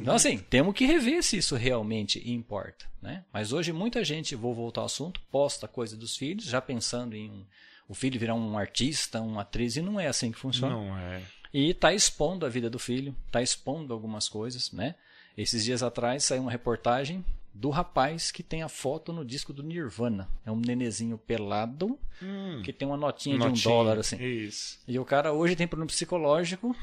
Então, 0.00 0.14
assim, 0.14 0.38
temos 0.38 0.74
que 0.74 0.86
rever 0.86 1.22
se 1.22 1.36
isso 1.36 1.54
realmente 1.54 2.30
importa. 2.30 2.86
Né? 3.00 3.24
Mas 3.32 3.52
hoje 3.52 3.72
muita 3.72 4.04
gente, 4.04 4.34
vou 4.34 4.54
voltar 4.54 4.80
ao 4.80 4.86
assunto, 4.86 5.20
posta 5.30 5.68
coisa 5.68 5.96
dos 5.96 6.16
filhos, 6.16 6.44
já 6.44 6.60
pensando 6.60 7.14
em 7.14 7.30
um, 7.30 7.44
o 7.88 7.94
filho 7.94 8.18
virar 8.18 8.34
um 8.34 8.56
artista, 8.56 9.20
uma 9.20 9.42
atriz, 9.42 9.76
e 9.76 9.82
não 9.82 10.00
é 10.00 10.06
assim 10.06 10.32
que 10.32 10.38
funciona. 10.38 10.74
Não 10.74 10.96
é. 10.96 11.22
E 11.52 11.70
está 11.70 11.92
expondo 11.92 12.46
a 12.46 12.48
vida 12.48 12.70
do 12.70 12.78
filho, 12.78 13.14
está 13.26 13.42
expondo 13.42 13.92
algumas 13.92 14.28
coisas. 14.28 14.72
Né? 14.72 14.94
Esses 15.36 15.64
dias 15.64 15.82
atrás 15.82 16.24
saiu 16.24 16.42
uma 16.42 16.50
reportagem 16.50 17.24
do 17.52 17.68
rapaz 17.68 18.30
que 18.30 18.42
tem 18.42 18.62
a 18.62 18.68
foto 18.68 19.12
no 19.12 19.24
disco 19.24 19.52
do 19.52 19.62
Nirvana. 19.62 20.28
É 20.46 20.50
um 20.50 20.56
nenezinho 20.56 21.18
pelado 21.18 21.98
hum, 22.22 22.62
que 22.64 22.72
tem 22.72 22.88
uma 22.88 22.96
notinha, 22.96 23.36
notinha, 23.36 23.52
de 23.52 23.68
um 23.68 23.70
dólar 23.70 23.98
assim. 23.98 24.16
Isso. 24.16 24.78
E 24.88 24.98
o 24.98 25.04
cara 25.04 25.32
hoje 25.32 25.54
tem 25.54 25.66
problema 25.66 25.88
psicológico 25.88 26.74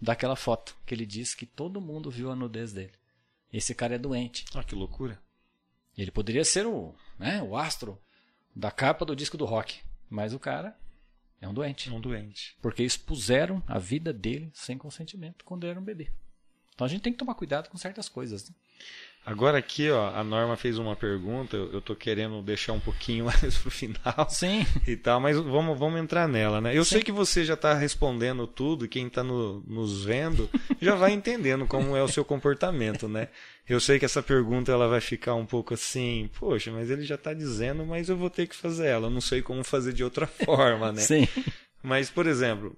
daquela 0.00 0.36
foto 0.36 0.76
que 0.86 0.94
ele 0.94 1.06
diz 1.06 1.34
que 1.34 1.46
todo 1.46 1.80
mundo 1.80 2.10
viu 2.10 2.30
a 2.30 2.36
nudez 2.36 2.72
dele. 2.72 2.92
Esse 3.52 3.74
cara 3.74 3.94
é 3.94 3.98
doente. 3.98 4.44
Ah, 4.54 4.62
que 4.62 4.74
loucura. 4.74 5.20
Ele 5.96 6.10
poderia 6.10 6.44
ser 6.44 6.66
o, 6.66 6.94
né, 7.18 7.42
o 7.42 7.56
astro 7.56 8.00
da 8.54 8.70
capa 8.70 9.04
do 9.04 9.16
disco 9.16 9.36
do 9.36 9.44
rock, 9.44 9.80
mas 10.08 10.32
o 10.32 10.38
cara 10.38 10.78
é 11.40 11.48
um 11.48 11.54
doente. 11.54 11.88
É 11.88 11.92
um 11.92 12.00
doente. 12.00 12.56
Porque 12.60 12.82
expuseram 12.82 13.62
a 13.66 13.78
vida 13.78 14.12
dele 14.12 14.50
sem 14.54 14.76
consentimento 14.78 15.44
quando 15.44 15.64
ele 15.64 15.72
era 15.72 15.80
um 15.80 15.84
bebê. 15.84 16.10
Então 16.74 16.84
a 16.84 16.88
gente 16.88 17.02
tem 17.02 17.12
que 17.12 17.18
tomar 17.18 17.34
cuidado 17.34 17.68
com 17.68 17.76
certas 17.76 18.08
coisas. 18.08 18.48
Né? 18.48 18.54
Agora 19.28 19.58
aqui, 19.58 19.90
ó, 19.90 20.08
a 20.14 20.24
Norma 20.24 20.56
fez 20.56 20.78
uma 20.78 20.96
pergunta, 20.96 21.54
eu, 21.54 21.82
tô 21.82 21.94
querendo 21.94 22.40
deixar 22.40 22.72
um 22.72 22.80
pouquinho 22.80 23.26
mais 23.28 23.58
pro 23.58 23.70
final. 23.70 24.26
Sim. 24.30 24.64
E 24.86 24.96
tal, 24.96 25.20
mas 25.20 25.36
vamos, 25.36 25.78
vamos 25.78 26.00
entrar 26.00 26.26
nela, 26.26 26.62
né? 26.62 26.74
Eu 26.74 26.82
Sim. 26.82 26.92
sei 26.92 27.02
que 27.02 27.12
você 27.12 27.44
já 27.44 27.52
está 27.52 27.74
respondendo 27.74 28.46
tudo, 28.46 28.88
quem 28.88 29.06
está 29.06 29.22
no, 29.22 29.62
nos 29.66 30.02
vendo 30.02 30.48
já 30.80 30.94
vai 30.94 31.12
entendendo 31.12 31.66
como 31.66 31.94
é 31.94 32.02
o 32.02 32.08
seu 32.08 32.24
comportamento, 32.24 33.06
né? 33.06 33.28
Eu 33.68 33.78
sei 33.80 33.98
que 33.98 34.06
essa 34.06 34.22
pergunta 34.22 34.72
ela 34.72 34.88
vai 34.88 35.02
ficar 35.02 35.34
um 35.34 35.44
pouco 35.44 35.74
assim, 35.74 36.30
poxa, 36.40 36.72
mas 36.72 36.88
ele 36.88 37.02
já 37.02 37.16
está 37.16 37.34
dizendo, 37.34 37.84
mas 37.84 38.08
eu 38.08 38.16
vou 38.16 38.30
ter 38.30 38.46
que 38.46 38.56
fazer 38.56 38.86
ela, 38.86 39.08
eu 39.08 39.10
não 39.10 39.20
sei 39.20 39.42
como 39.42 39.62
fazer 39.62 39.92
de 39.92 40.02
outra 40.02 40.26
forma, 40.26 40.90
né? 40.90 41.02
Sim. 41.02 41.28
Mas, 41.82 42.08
por 42.08 42.26
exemplo, 42.26 42.74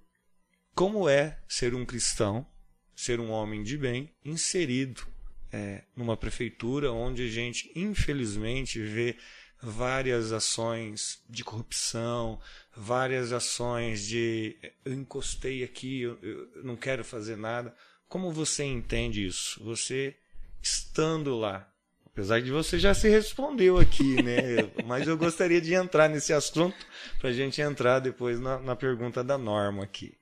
como 0.74 1.08
é 1.08 1.38
ser 1.46 1.76
um 1.76 1.86
cristão, 1.86 2.44
ser 2.92 3.20
um 3.20 3.30
homem 3.30 3.62
de 3.62 3.78
bem, 3.78 4.10
inserido 4.24 5.06
é, 5.52 5.82
numa 5.96 6.16
prefeitura 6.16 6.92
onde 6.92 7.24
a 7.24 7.28
gente, 7.28 7.70
infelizmente, 7.74 8.80
vê 8.80 9.16
várias 9.62 10.32
ações 10.32 11.22
de 11.28 11.44
corrupção, 11.44 12.40
várias 12.74 13.32
ações 13.32 14.06
de 14.06 14.56
eu 14.84 14.94
encostei 14.94 15.62
aqui, 15.62 16.02
eu, 16.02 16.18
eu 16.22 16.64
não 16.64 16.76
quero 16.76 17.04
fazer 17.04 17.36
nada. 17.36 17.74
Como 18.08 18.32
você 18.32 18.64
entende 18.64 19.26
isso? 19.26 19.62
Você 19.64 20.16
estando 20.62 21.36
lá, 21.36 21.70
apesar 22.06 22.40
de 22.40 22.50
você 22.50 22.78
já 22.78 22.94
se 22.94 23.08
respondeu 23.08 23.78
aqui, 23.78 24.22
né? 24.22 24.40
Mas 24.84 25.06
eu 25.06 25.16
gostaria 25.16 25.60
de 25.60 25.74
entrar 25.74 26.08
nesse 26.08 26.32
assunto 26.32 26.76
para 27.18 27.30
a 27.30 27.32
gente 27.32 27.60
entrar 27.60 28.00
depois 28.00 28.40
na, 28.40 28.58
na 28.58 28.74
pergunta 28.74 29.22
da 29.22 29.38
Norma 29.38 29.84
aqui. 29.84 30.19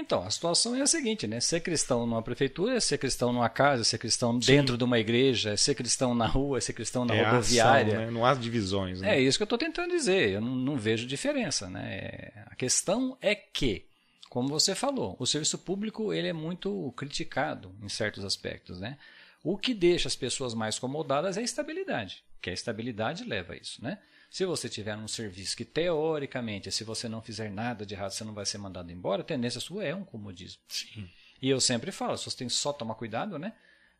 Então, 0.00 0.22
a 0.22 0.30
situação 0.30 0.76
é 0.76 0.80
a 0.80 0.86
seguinte, 0.86 1.26
né? 1.26 1.40
Ser 1.40 1.58
cristão 1.58 2.06
numa 2.06 2.22
prefeitura 2.22 2.76
é 2.76 2.80
ser 2.80 2.98
cristão 2.98 3.32
numa 3.32 3.48
casa, 3.48 3.82
ser 3.82 3.98
cristão 3.98 4.38
dentro 4.38 4.74
Sim. 4.74 4.78
de 4.78 4.84
uma 4.84 4.96
igreja, 4.96 5.50
é 5.50 5.56
ser 5.56 5.74
cristão 5.74 6.14
na 6.14 6.24
rua, 6.24 6.58
é 6.58 6.60
ser 6.60 6.72
cristão 6.72 7.04
na 7.04 7.16
é 7.16 7.24
rodoviária. 7.24 7.94
Ação, 7.94 8.06
né? 8.06 8.10
Não 8.12 8.24
há 8.24 8.32
divisões. 8.32 9.00
Né? 9.00 9.16
É 9.16 9.20
isso 9.20 9.36
que 9.36 9.42
eu 9.42 9.46
estou 9.46 9.58
tentando 9.58 9.90
dizer. 9.90 10.30
Eu 10.30 10.40
não, 10.40 10.54
não, 10.54 10.76
vejo 10.76 11.04
diferença, 11.04 11.68
né? 11.68 12.30
A 12.46 12.54
questão 12.54 13.18
é 13.20 13.34
que, 13.34 13.86
como 14.30 14.48
você 14.48 14.72
falou, 14.72 15.16
o 15.18 15.26
serviço 15.26 15.58
público 15.58 16.12
ele 16.12 16.28
é 16.28 16.32
muito 16.32 16.92
criticado 16.96 17.74
em 17.82 17.88
certos 17.88 18.24
aspectos, 18.24 18.78
né? 18.78 18.96
O 19.42 19.58
que 19.58 19.74
deixa 19.74 20.06
as 20.06 20.14
pessoas 20.14 20.54
mais 20.54 20.76
acomodadas 20.76 21.36
é 21.36 21.40
a 21.40 21.44
estabilidade, 21.44 22.22
que 22.40 22.50
a 22.50 22.52
estabilidade 22.52 23.24
leva 23.24 23.54
a 23.54 23.56
isso, 23.56 23.82
né? 23.82 23.98
Se 24.30 24.44
você 24.44 24.68
tiver 24.68 24.96
um 24.96 25.08
serviço 25.08 25.56
que, 25.56 25.64
teoricamente, 25.64 26.70
se 26.70 26.84
você 26.84 27.08
não 27.08 27.22
fizer 27.22 27.50
nada 27.50 27.86
de 27.86 27.94
errado, 27.94 28.10
você 28.10 28.24
não 28.24 28.34
vai 28.34 28.44
ser 28.44 28.58
mandado 28.58 28.92
embora, 28.92 29.22
a 29.22 29.24
tendência 29.24 29.60
sua 29.60 29.84
é 29.84 29.94
um 29.94 30.04
comodismo. 30.04 30.60
Sim. 30.68 31.08
E 31.40 31.48
eu 31.48 31.60
sempre 31.60 31.90
falo, 31.90 32.16
você 32.16 32.36
tem 32.36 32.48
só 32.48 32.72
tomar 32.72 32.94
cuidado, 32.94 33.38
né? 33.38 33.54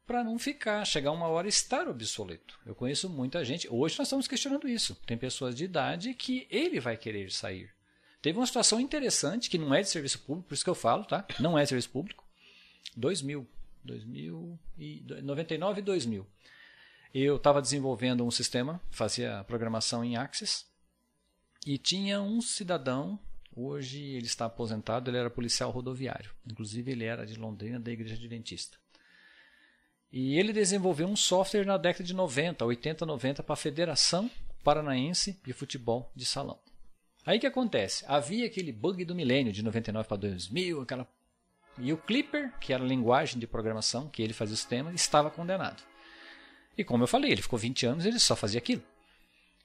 Para 0.06 0.24
não 0.24 0.38
ficar, 0.38 0.84
chegar 0.84 1.12
uma 1.12 1.28
hora 1.28 1.46
e 1.46 1.50
estar 1.50 1.88
obsoleto. 1.88 2.58
Eu 2.66 2.74
conheço 2.74 3.08
muita 3.08 3.44
gente, 3.44 3.68
hoje 3.70 3.96
nós 3.98 4.08
estamos 4.08 4.26
questionando 4.26 4.68
isso. 4.68 4.94
Tem 5.06 5.16
pessoas 5.16 5.54
de 5.54 5.64
idade 5.64 6.14
que 6.14 6.46
ele 6.50 6.80
vai 6.80 6.96
querer 6.96 7.30
sair. 7.30 7.70
Teve 8.20 8.38
uma 8.38 8.46
situação 8.46 8.80
interessante, 8.80 9.48
que 9.48 9.58
não 9.58 9.72
é 9.74 9.80
de 9.80 9.88
serviço 9.88 10.18
público, 10.20 10.48
por 10.48 10.54
isso 10.54 10.64
que 10.64 10.70
eu 10.70 10.74
falo, 10.74 11.04
tá? 11.04 11.24
Não 11.38 11.58
é 11.58 11.62
de 11.62 11.68
serviço 11.68 11.90
público. 11.90 12.26
2000. 12.96 13.46
2000 13.84 14.58
e 14.78 15.04
99 15.22 15.80
e 15.80 15.82
2000. 15.82 16.26
Eu 17.14 17.36
estava 17.36 17.62
desenvolvendo 17.62 18.24
um 18.24 18.30
sistema, 18.30 18.80
fazia 18.90 19.44
programação 19.44 20.04
em 20.04 20.16
Axis, 20.16 20.66
e 21.66 21.78
tinha 21.78 22.20
um 22.20 22.40
cidadão, 22.40 23.18
hoje 23.54 24.02
ele 24.02 24.26
está 24.26 24.44
aposentado, 24.44 25.10
ele 25.10 25.18
era 25.18 25.30
policial 25.30 25.70
rodoviário. 25.70 26.30
Inclusive 26.46 26.92
ele 26.92 27.04
era 27.04 27.26
de 27.26 27.34
Londrina, 27.34 27.80
da 27.80 27.90
Igreja 27.90 28.14
Adventista. 28.14 28.76
E 30.10 30.38
ele 30.38 30.52
desenvolveu 30.52 31.06
um 31.06 31.16
software 31.16 31.66
na 31.66 31.76
década 31.76 32.04
de 32.04 32.14
90, 32.14 32.64
80, 32.64 33.04
90 33.04 33.42
para 33.42 33.52
a 33.52 33.56
Federação 33.56 34.30
Paranaense 34.64 35.38
de 35.44 35.52
Futebol 35.52 36.10
de 36.14 36.24
Salão. 36.24 36.58
Aí 37.26 37.38
que 37.38 37.46
acontece? 37.46 38.04
Havia 38.06 38.46
aquele 38.46 38.72
bug 38.72 39.04
do 39.04 39.14
milênio 39.14 39.52
de 39.52 39.62
99 39.62 40.08
para 40.08 40.16
2000, 40.16 40.80
aquela 40.80 41.06
e 41.80 41.92
o 41.92 41.96
Clipper, 41.96 42.52
que 42.58 42.72
era 42.72 42.82
a 42.82 42.86
linguagem 42.86 43.38
de 43.38 43.46
programação 43.46 44.08
que 44.08 44.20
ele 44.20 44.32
fazia 44.32 44.54
o 44.54 44.56
sistema, 44.56 44.92
estava 44.92 45.30
condenado. 45.30 45.82
E 46.78 46.84
como 46.84 47.02
eu 47.02 47.08
falei, 47.08 47.32
ele 47.32 47.42
ficou 47.42 47.58
20 47.58 47.86
anos 47.86 48.04
e 48.04 48.08
ele 48.08 48.20
só 48.20 48.36
fazia 48.36 48.58
aquilo. 48.58 48.82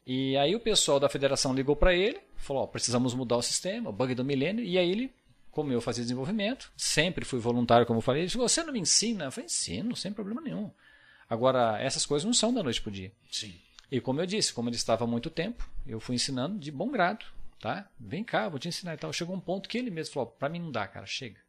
E 0.06 0.36
aí 0.36 0.56
o 0.56 0.60
pessoal 0.60 1.00
da 1.00 1.08
federação 1.08 1.54
ligou 1.54 1.76
para 1.76 1.94
ele, 1.94 2.20
falou: 2.36 2.64
oh, 2.64 2.68
precisamos 2.68 3.14
mudar 3.14 3.38
o 3.38 3.42
sistema, 3.44 3.92
o 3.92 3.94
bug 3.94 4.16
do 4.16 4.26
milênio. 4.26 4.66
E 4.66 4.80
aí 4.80 4.90
ele, 4.90 5.14
como 5.52 5.72
eu 5.72 5.80
fazia 5.80 6.04
desenvolvimento, 6.04 6.74
sempre 6.76 7.24
fui 7.24 7.40
voluntário, 7.40 7.86
como 7.86 8.00
eu 8.00 8.02
falei, 8.02 8.22
ele 8.22 8.26
disse: 8.26 8.38
você 8.38 8.64
não 8.64 8.74
me 8.74 8.80
ensina? 8.80 9.26
Eu 9.26 9.32
falei: 9.32 9.46
ensino, 9.46 9.96
sem 9.96 10.12
problema 10.12 10.42
nenhum. 10.42 10.72
Agora, 11.30 11.80
essas 11.80 12.04
coisas 12.04 12.26
não 12.26 12.34
são 12.34 12.52
da 12.52 12.64
noite 12.64 12.82
para 12.82 12.90
o 12.90 12.94
dia. 12.94 13.12
Sim. 13.32 13.54
E 13.92 14.02
como 14.02 14.20
eu 14.20 14.26
disse, 14.26 14.52
como 14.52 14.70
ele 14.70 14.76
estava 14.76 15.04
há 15.04 15.08
muito 15.08 15.30
tempo, 15.30 15.70
eu 15.86 16.00
fui 16.00 16.16
ensinando 16.16 16.58
de 16.58 16.72
bom 16.72 16.90
grado, 16.90 17.26
tá? 17.60 17.88
Vem 18.00 18.24
cá, 18.24 18.50
vou 18.50 18.58
te 18.58 18.68
ensinar 18.68 18.96
e 18.96 18.98
tal. 18.98 19.14
Chegou 19.14 19.36
um 19.36 19.40
ponto 19.40 19.70
que 19.70 19.78
ele 19.78 19.92
mesmo 19.92 20.16
falou: 20.16 20.32
para 20.32 20.50
mim 20.50 20.60
não 20.60 20.72
dá, 20.72 20.88
cara, 20.88 21.06
chega 21.06 21.43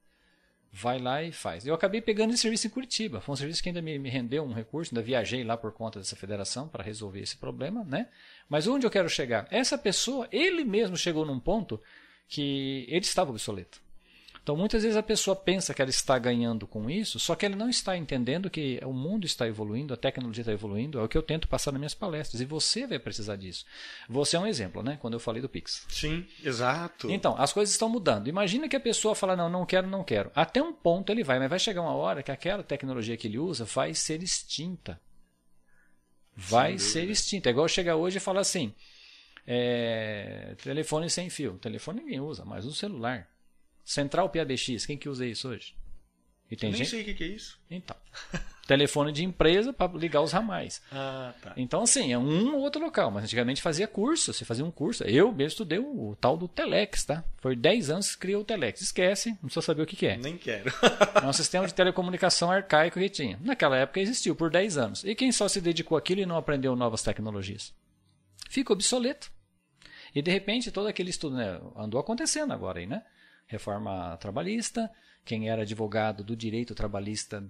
vai 0.76 0.98
lá 0.98 1.22
e 1.22 1.30
faz. 1.30 1.64
Eu 1.64 1.72
acabei 1.72 2.00
pegando 2.00 2.34
esse 2.34 2.42
serviço 2.42 2.66
em 2.66 2.70
Curitiba. 2.70 3.20
Foi 3.20 3.32
um 3.32 3.36
serviço 3.36 3.62
que 3.62 3.68
ainda 3.68 3.80
me, 3.80 3.96
me 3.96 4.08
rendeu 4.08 4.42
um 4.42 4.52
recurso, 4.52 4.92
ainda 4.92 5.06
viajei 5.06 5.44
lá 5.44 5.56
por 5.56 5.70
conta 5.72 6.00
dessa 6.00 6.16
federação 6.16 6.66
para 6.66 6.82
resolver 6.82 7.20
esse 7.20 7.36
problema, 7.36 7.84
né? 7.84 8.08
Mas 8.48 8.66
onde 8.66 8.84
eu 8.84 8.90
quero 8.90 9.08
chegar? 9.08 9.46
Essa 9.52 9.78
pessoa, 9.78 10.26
ele 10.32 10.64
mesmo 10.64 10.96
chegou 10.96 11.24
num 11.24 11.38
ponto 11.38 11.80
que 12.26 12.86
ele 12.88 13.04
estava 13.04 13.30
obsoleto. 13.30 13.80
Então, 14.44 14.58
muitas 14.58 14.82
vezes 14.82 14.94
a 14.94 15.02
pessoa 15.02 15.34
pensa 15.34 15.72
que 15.72 15.80
ela 15.80 15.88
está 15.88 16.18
ganhando 16.18 16.66
com 16.66 16.90
isso, 16.90 17.18
só 17.18 17.34
que 17.34 17.46
ela 17.46 17.56
não 17.56 17.70
está 17.70 17.96
entendendo 17.96 18.50
que 18.50 18.78
o 18.84 18.92
mundo 18.92 19.24
está 19.24 19.48
evoluindo, 19.48 19.94
a 19.94 19.96
tecnologia 19.96 20.42
está 20.42 20.52
evoluindo, 20.52 20.98
é 20.98 21.02
o 21.02 21.08
que 21.08 21.16
eu 21.16 21.22
tento 21.22 21.48
passar 21.48 21.72
nas 21.72 21.78
minhas 21.78 21.94
palestras, 21.94 22.42
e 22.42 22.44
você 22.44 22.86
vai 22.86 22.98
precisar 22.98 23.36
disso. 23.36 23.64
Você 24.06 24.36
é 24.36 24.38
um 24.38 24.46
exemplo, 24.46 24.82
né? 24.82 24.98
Quando 25.00 25.14
eu 25.14 25.20
falei 25.20 25.40
do 25.40 25.48
Pix. 25.48 25.86
Sim, 25.88 26.26
exato. 26.42 27.10
Então, 27.10 27.34
as 27.38 27.54
coisas 27.54 27.74
estão 27.74 27.88
mudando. 27.88 28.28
Imagina 28.28 28.68
que 28.68 28.76
a 28.76 28.80
pessoa 28.80 29.14
fala, 29.14 29.34
não, 29.34 29.48
não 29.48 29.64
quero, 29.64 29.86
não 29.88 30.04
quero. 30.04 30.30
Até 30.34 30.62
um 30.62 30.74
ponto 30.74 31.10
ele 31.10 31.24
vai, 31.24 31.38
mas 31.38 31.48
vai 31.48 31.58
chegar 31.58 31.80
uma 31.80 31.94
hora 31.94 32.22
que 32.22 32.30
aquela 32.30 32.62
tecnologia 32.62 33.16
que 33.16 33.26
ele 33.26 33.38
usa 33.38 33.64
vai 33.64 33.94
ser 33.94 34.22
extinta. 34.22 35.00
Vai 36.36 36.78
ser 36.78 37.08
extinta. 37.08 37.48
É 37.48 37.50
igual 37.50 37.66
chegar 37.66 37.96
hoje 37.96 38.18
e 38.18 38.20
falar 38.20 38.42
assim, 38.42 38.74
é, 39.46 40.54
telefone 40.62 41.08
sem 41.08 41.30
fio. 41.30 41.56
Telefone 41.62 42.02
ninguém 42.02 42.20
usa, 42.20 42.44
mas 42.44 42.66
o 42.66 42.74
celular. 42.74 43.26
Central 43.84 44.28
PABX, 44.30 44.86
quem 44.86 44.96
que 44.96 45.08
usa 45.08 45.26
isso 45.26 45.48
hoje? 45.48 45.74
E 46.50 46.56
tem 46.56 46.70
Eu 46.70 46.72
nem 46.72 46.84
gente... 46.84 46.90
sei 46.90 47.02
o 47.02 47.16
que 47.16 47.24
é 47.24 47.26
isso. 47.26 47.58
Então, 47.70 47.96
telefone 48.66 49.12
de 49.12 49.24
empresa 49.24 49.72
para 49.72 49.92
ligar 49.92 50.20
os 50.22 50.32
ramais. 50.32 50.80
Ah, 50.92 51.32
tá. 51.42 51.52
Então, 51.56 51.82
assim, 51.82 52.12
é 52.12 52.18
um 52.18 52.54
ou 52.54 52.60
outro 52.60 52.80
local. 52.82 53.10
Mas 53.10 53.24
antigamente 53.24 53.62
fazia 53.62 53.88
curso, 53.88 54.32
você 54.32 54.44
fazia 54.44 54.64
um 54.64 54.70
curso. 54.70 55.04
Eu 55.04 55.32
mesmo 55.32 55.48
estudei 55.48 55.78
o, 55.78 56.10
o 56.10 56.16
tal 56.16 56.36
do 56.36 56.46
Telex, 56.46 57.04
tá? 57.04 57.24
Foi 57.38 57.56
10 57.56 57.90
anos 57.90 58.12
que 58.12 58.18
criou 58.18 58.42
o 58.42 58.44
Telex. 58.44 58.80
Esquece, 58.82 59.30
não 59.30 59.36
precisa 59.48 59.62
saber 59.62 59.82
o 59.82 59.86
que, 59.86 59.96
que 59.96 60.06
é. 60.06 60.16
Nem 60.16 60.36
quero. 60.36 60.72
é 61.22 61.26
um 61.26 61.32
sistema 61.32 61.66
de 61.66 61.74
telecomunicação 61.74 62.50
arcaico 62.50 62.98
que 62.98 63.08
tinha. 63.08 63.38
Naquela 63.42 63.76
época 63.76 64.00
existiu 64.00 64.36
por 64.36 64.50
10 64.50 64.76
anos. 64.76 65.04
E 65.04 65.14
quem 65.14 65.32
só 65.32 65.48
se 65.48 65.60
dedicou 65.60 65.96
àquilo 65.96 66.20
e 66.20 66.26
não 66.26 66.36
aprendeu 66.36 66.76
novas 66.76 67.02
tecnologias? 67.02 67.74
Fica 68.48 68.72
obsoleto. 68.72 69.32
E 70.14 70.22
de 70.22 70.30
repente 70.30 70.70
todo 70.70 70.86
aquele 70.86 71.10
estudo 71.10 71.36
né, 71.36 71.60
andou 71.76 71.98
acontecendo 71.98 72.52
agora 72.52 72.78
aí, 72.78 72.86
né? 72.86 73.02
Reforma 73.46 74.16
trabalhista. 74.18 74.90
Quem 75.24 75.48
era 75.48 75.62
advogado 75.62 76.22
do 76.22 76.36
direito 76.36 76.74
trabalhista, 76.74 77.42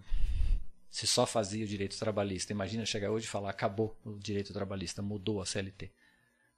se 0.90 1.06
só 1.06 1.26
fazia 1.26 1.64
o 1.64 1.68
direito 1.68 1.98
trabalhista, 1.98 2.52
imagina 2.52 2.86
chegar 2.86 3.10
hoje 3.10 3.26
e 3.26 3.28
falar: 3.28 3.50
acabou 3.50 3.98
o 4.04 4.18
direito 4.18 4.52
trabalhista, 4.52 5.02
mudou 5.02 5.40
a 5.40 5.46
CLT. 5.46 5.90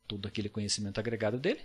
Todo 0.07 0.27
aquele 0.29 0.49
conhecimento 0.49 1.01
agregado 1.01 1.39
dele. 1.39 1.61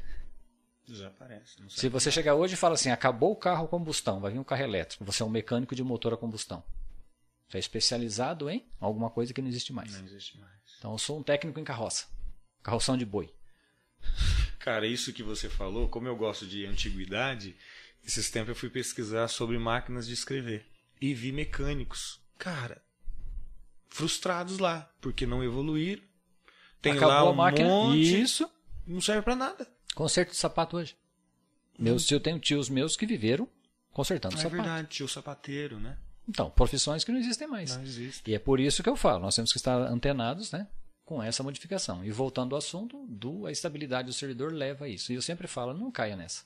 Desaparece. 0.88 1.58
Se 1.70 1.90
você 1.90 2.12
chegar 2.12 2.36
hoje 2.36 2.54
e 2.54 2.58
falar 2.58 2.76
assim: 2.76 2.90
acabou 2.90 3.32
o 3.32 3.36
carro 3.36 3.66
a 3.66 3.68
combustão, 3.68 4.20
vai 4.20 4.32
vir 4.32 4.40
um 4.40 4.44
carro 4.44 4.64
elétrico, 4.64 5.06
você 5.06 5.22
é 5.22 5.26
um 5.26 5.30
mecânico 5.30 5.76
de 5.76 5.84
motor 5.84 6.14
a 6.14 6.18
combustão. 6.18 6.64
Você 7.48 7.58
é 7.58 7.60
especializado 7.60 8.50
em 8.50 8.66
alguma 8.80 9.10
coisa 9.10 9.34
que 9.34 9.42
não 9.42 9.50
existe 9.50 9.74
mais. 9.74 9.92
Não 9.92 10.06
existe 10.06 10.40
mais. 10.40 10.54
Então 10.80 10.94
eu 10.94 10.98
sou 10.98 11.20
um 11.20 11.24
técnico 11.24 11.60
em 11.60 11.64
carroça. 11.66 12.08
Carroção 12.64 12.98
de 12.98 13.06
boi. 13.06 13.30
Cara, 14.64 14.86
isso 14.86 15.12
que 15.12 15.24
você 15.24 15.50
falou, 15.50 15.90
como 15.90 16.08
eu 16.08 16.16
gosto 16.16 16.46
de 16.46 16.66
antiguidade, 16.66 17.56
esses 18.06 18.30
tempos 18.30 18.50
eu 18.50 18.56
fui 18.56 18.70
pesquisar 18.70 19.28
sobre 19.28 19.58
máquinas 19.58 20.06
de 20.06 20.14
escrever 20.14 20.66
e 21.02 21.14
vi 21.16 21.32
mecânicos, 21.32 22.20
cara, 22.38 22.82
frustrados 23.90 24.60
lá, 24.60 24.92
porque 25.02 25.26
não 25.26 25.44
evoluíram. 25.44 26.04
Tem 26.82 26.94
Acabou 26.94 27.16
lá 27.16 27.26
um 27.26 27.30
a 27.30 27.36
máquina. 27.36 27.68
monte, 27.68 28.22
Isso. 28.22 28.50
não 28.86 29.02
serve 29.02 29.22
para 29.24 29.36
nada. 29.36 29.68
Conserto 29.96 30.32
de 30.32 30.38
sapato 30.38 30.78
hoje. 30.78 30.96
Meus 31.78 32.04
tios, 32.04 32.12
eu 32.12 32.20
tenho 32.20 32.40
tios 32.40 32.70
meus 32.70 32.96
que 32.96 33.06
viveram 33.06 33.50
consertando 33.92 34.36
é 34.36 34.38
sapato. 34.38 34.56
verdade, 34.56 34.88
tio 34.90 35.08
sapateiro, 35.08 35.80
né? 35.80 35.98
Então, 36.28 36.50
profissões 36.52 37.04
que 37.04 37.12
não 37.12 37.20
existem 37.20 37.48
mais. 37.48 37.76
Não 37.76 37.84
existe. 37.84 38.30
E 38.30 38.36
é 38.36 38.40
por 38.40 38.60
isso 38.60 38.84
que 38.84 38.90
eu 38.90 38.96
falo, 38.96 39.20
nós 39.20 39.36
temos 39.36 39.52
que 39.52 39.58
estar 39.58 39.76
antenados, 39.76 40.52
né? 40.52 40.68
Com 41.12 41.22
essa 41.22 41.44
modificação. 41.44 42.06
E 42.06 42.10
voltando 42.10 42.56
ao 42.56 42.60
assunto, 42.60 43.06
do, 43.06 43.46
a 43.46 43.52
estabilidade 43.52 44.06
do 44.06 44.14
servidor 44.14 44.54
leva 44.54 44.86
a 44.86 44.88
isso. 44.88 45.12
E 45.12 45.16
eu 45.16 45.22
sempre 45.22 45.46
falo, 45.46 45.74
não 45.74 45.92
caia 45.92 46.16
nessa. 46.16 46.46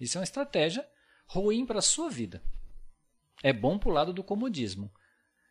Isso 0.00 0.16
é 0.16 0.20
uma 0.20 0.24
estratégia 0.24 0.88
ruim 1.26 1.66
para 1.66 1.80
a 1.80 1.82
sua 1.82 2.08
vida. 2.08 2.42
É 3.42 3.52
bom 3.52 3.76
para 3.78 3.90
o 3.90 3.92
lado 3.92 4.14
do 4.14 4.24
comodismo. 4.24 4.90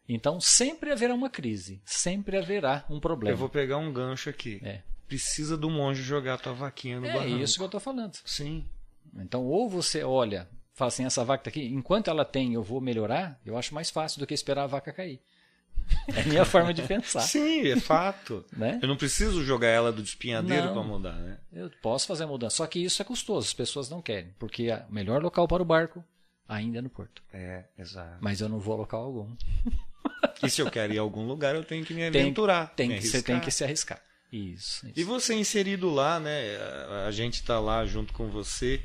Então 0.09 0.41
sempre 0.41 0.91
haverá 0.91 1.13
uma 1.13 1.29
crise, 1.29 1.79
sempre 1.85 2.35
haverá 2.35 2.83
um 2.89 2.99
problema. 2.99 3.35
Eu 3.35 3.37
vou 3.37 3.49
pegar 3.49 3.77
um 3.77 3.93
gancho 3.93 4.31
aqui. 4.31 4.59
É. 4.63 4.81
Precisa 5.07 5.55
do 5.55 5.69
monge 5.69 6.01
jogar 6.01 6.33
a 6.33 6.37
tua 6.39 6.53
vaquinha 6.53 6.99
no 6.99 7.05
É 7.05 7.13
barranco. 7.13 7.37
isso 7.37 7.57
que 7.57 7.61
eu 7.61 7.67
estou 7.67 7.79
falando. 7.79 8.17
Sim. 8.25 8.67
Então, 9.15 9.45
ou 9.45 9.69
você 9.69 10.03
olha, 10.03 10.49
fala 10.73 10.87
assim, 10.87 11.05
essa 11.05 11.23
vaca 11.23 11.43
tá 11.43 11.49
aqui, 11.51 11.65
enquanto 11.67 12.09
ela 12.09 12.25
tem, 12.25 12.55
eu 12.55 12.63
vou 12.63 12.81
melhorar, 12.81 13.39
eu 13.45 13.55
acho 13.55 13.75
mais 13.75 13.91
fácil 13.91 14.19
do 14.19 14.25
que 14.25 14.33
esperar 14.33 14.63
a 14.63 14.67
vaca 14.67 14.91
cair. 14.91 15.21
É 16.07 16.21
a 16.21 16.25
minha 16.25 16.45
forma 16.45 16.73
de 16.73 16.81
pensar. 16.81 17.21
Sim, 17.21 17.67
é 17.67 17.79
fato. 17.79 18.43
Né? 18.55 18.79
Eu 18.81 18.87
não 18.87 18.97
preciso 18.97 19.43
jogar 19.43 19.67
ela 19.67 19.91
do 19.91 20.01
espinhadeiro 20.01 20.67
Não. 20.67 20.73
para 20.73 20.83
mudar, 20.83 21.13
né? 21.13 21.37
Eu 21.51 21.69
posso 21.81 22.07
fazer 22.07 22.23
a 22.23 22.27
mudança. 22.27 22.57
Só 22.57 22.67
que 22.67 22.79
isso 22.83 23.01
é 23.01 23.05
custoso, 23.05 23.47
as 23.47 23.53
pessoas 23.53 23.89
não 23.89 24.01
querem. 24.01 24.33
Porque 24.39 24.69
o 24.71 24.93
melhor 24.93 25.21
local 25.21 25.47
para 25.47 25.61
o 25.61 25.65
barco 25.65 26.03
ainda 26.47 26.79
é 26.79 26.81
no 26.81 26.89
porto. 26.89 27.21
É, 27.33 27.65
exato. 27.77 28.17
Mas 28.21 28.41
eu 28.41 28.49
não 28.49 28.59
vou 28.59 28.73
a 28.75 28.77
local 28.77 29.03
algum. 29.03 29.35
E 30.43 30.49
se 30.49 30.61
eu 30.61 30.69
quero 30.69 30.93
ir 30.93 30.97
a 30.99 31.01
algum 31.01 31.25
lugar, 31.25 31.55
eu 31.55 31.63
tenho 31.63 31.85
que 31.85 31.93
me 31.93 32.09
Tem- 32.11 32.21
aventurar. 32.23 32.73
Tem 32.75 32.89
me 32.89 32.99
que, 32.99 33.07
você 33.07 33.21
tem 33.23 33.39
que 33.39 33.49
se 33.51 33.63
arriscar. 33.63 34.01
Isso. 34.31 34.85
isso. 34.87 34.99
E 34.99 35.03
você 35.03 35.33
inserido 35.35 35.89
lá, 35.89 36.19
né? 36.19 36.57
A- 36.57 37.05
A 37.07 37.11
gente 37.11 37.35
está 37.35 37.59
lá 37.59 37.85
junto 37.85 38.11
com 38.13 38.29
você. 38.29 38.81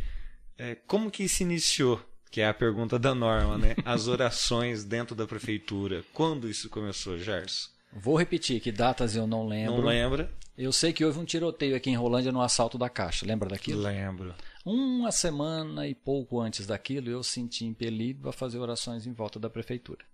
É, 0.57 0.75
como 0.87 1.11
que 1.11 1.29
se 1.29 1.43
iniciou? 1.43 2.01
Que 2.31 2.41
é 2.41 2.49
a 2.49 2.55
pergunta 2.55 2.99
da 2.99 3.15
norma, 3.15 3.57
né? 3.57 3.75
As 3.85 4.07
orações 4.07 4.85
dentro 4.85 5.15
da 5.15 5.27
prefeitura. 5.27 6.05
Quando 6.13 6.49
isso 6.49 6.69
começou, 6.69 7.19
Gerson? 7.19 7.71
Vou 7.93 8.17
repetir 8.17 8.61
que 8.61 8.71
datas 8.71 9.17
eu 9.17 9.27
não 9.27 9.47
lembro. 9.47 9.79
Não 9.79 9.85
lembra? 9.85 10.31
Eu 10.57 10.73
sei 10.73 10.93
que 10.93 11.05
houve 11.05 11.19
um 11.19 11.25
tiroteio 11.25 11.77
aqui 11.77 11.89
em 11.89 11.97
Rolândia 11.97 12.33
no 12.33 12.43
assalto 12.43 12.77
da 12.77 12.89
Caixa. 12.89 13.25
Lembra 13.25 13.49
daquilo? 13.49 13.81
Lembro. 13.81 14.35
Uma 14.65 15.11
semana 15.11 15.87
e 15.87 15.95
pouco 15.95 16.41
antes 16.41 16.67
daquilo, 16.67 17.09
eu 17.09 17.23
senti 17.23 17.65
impelido 17.65 18.29
a 18.29 18.33
fazer 18.33 18.59
orações 18.59 19.07
em 19.07 19.13
volta 19.13 19.39
da 19.39 19.49
prefeitura. 19.49 20.05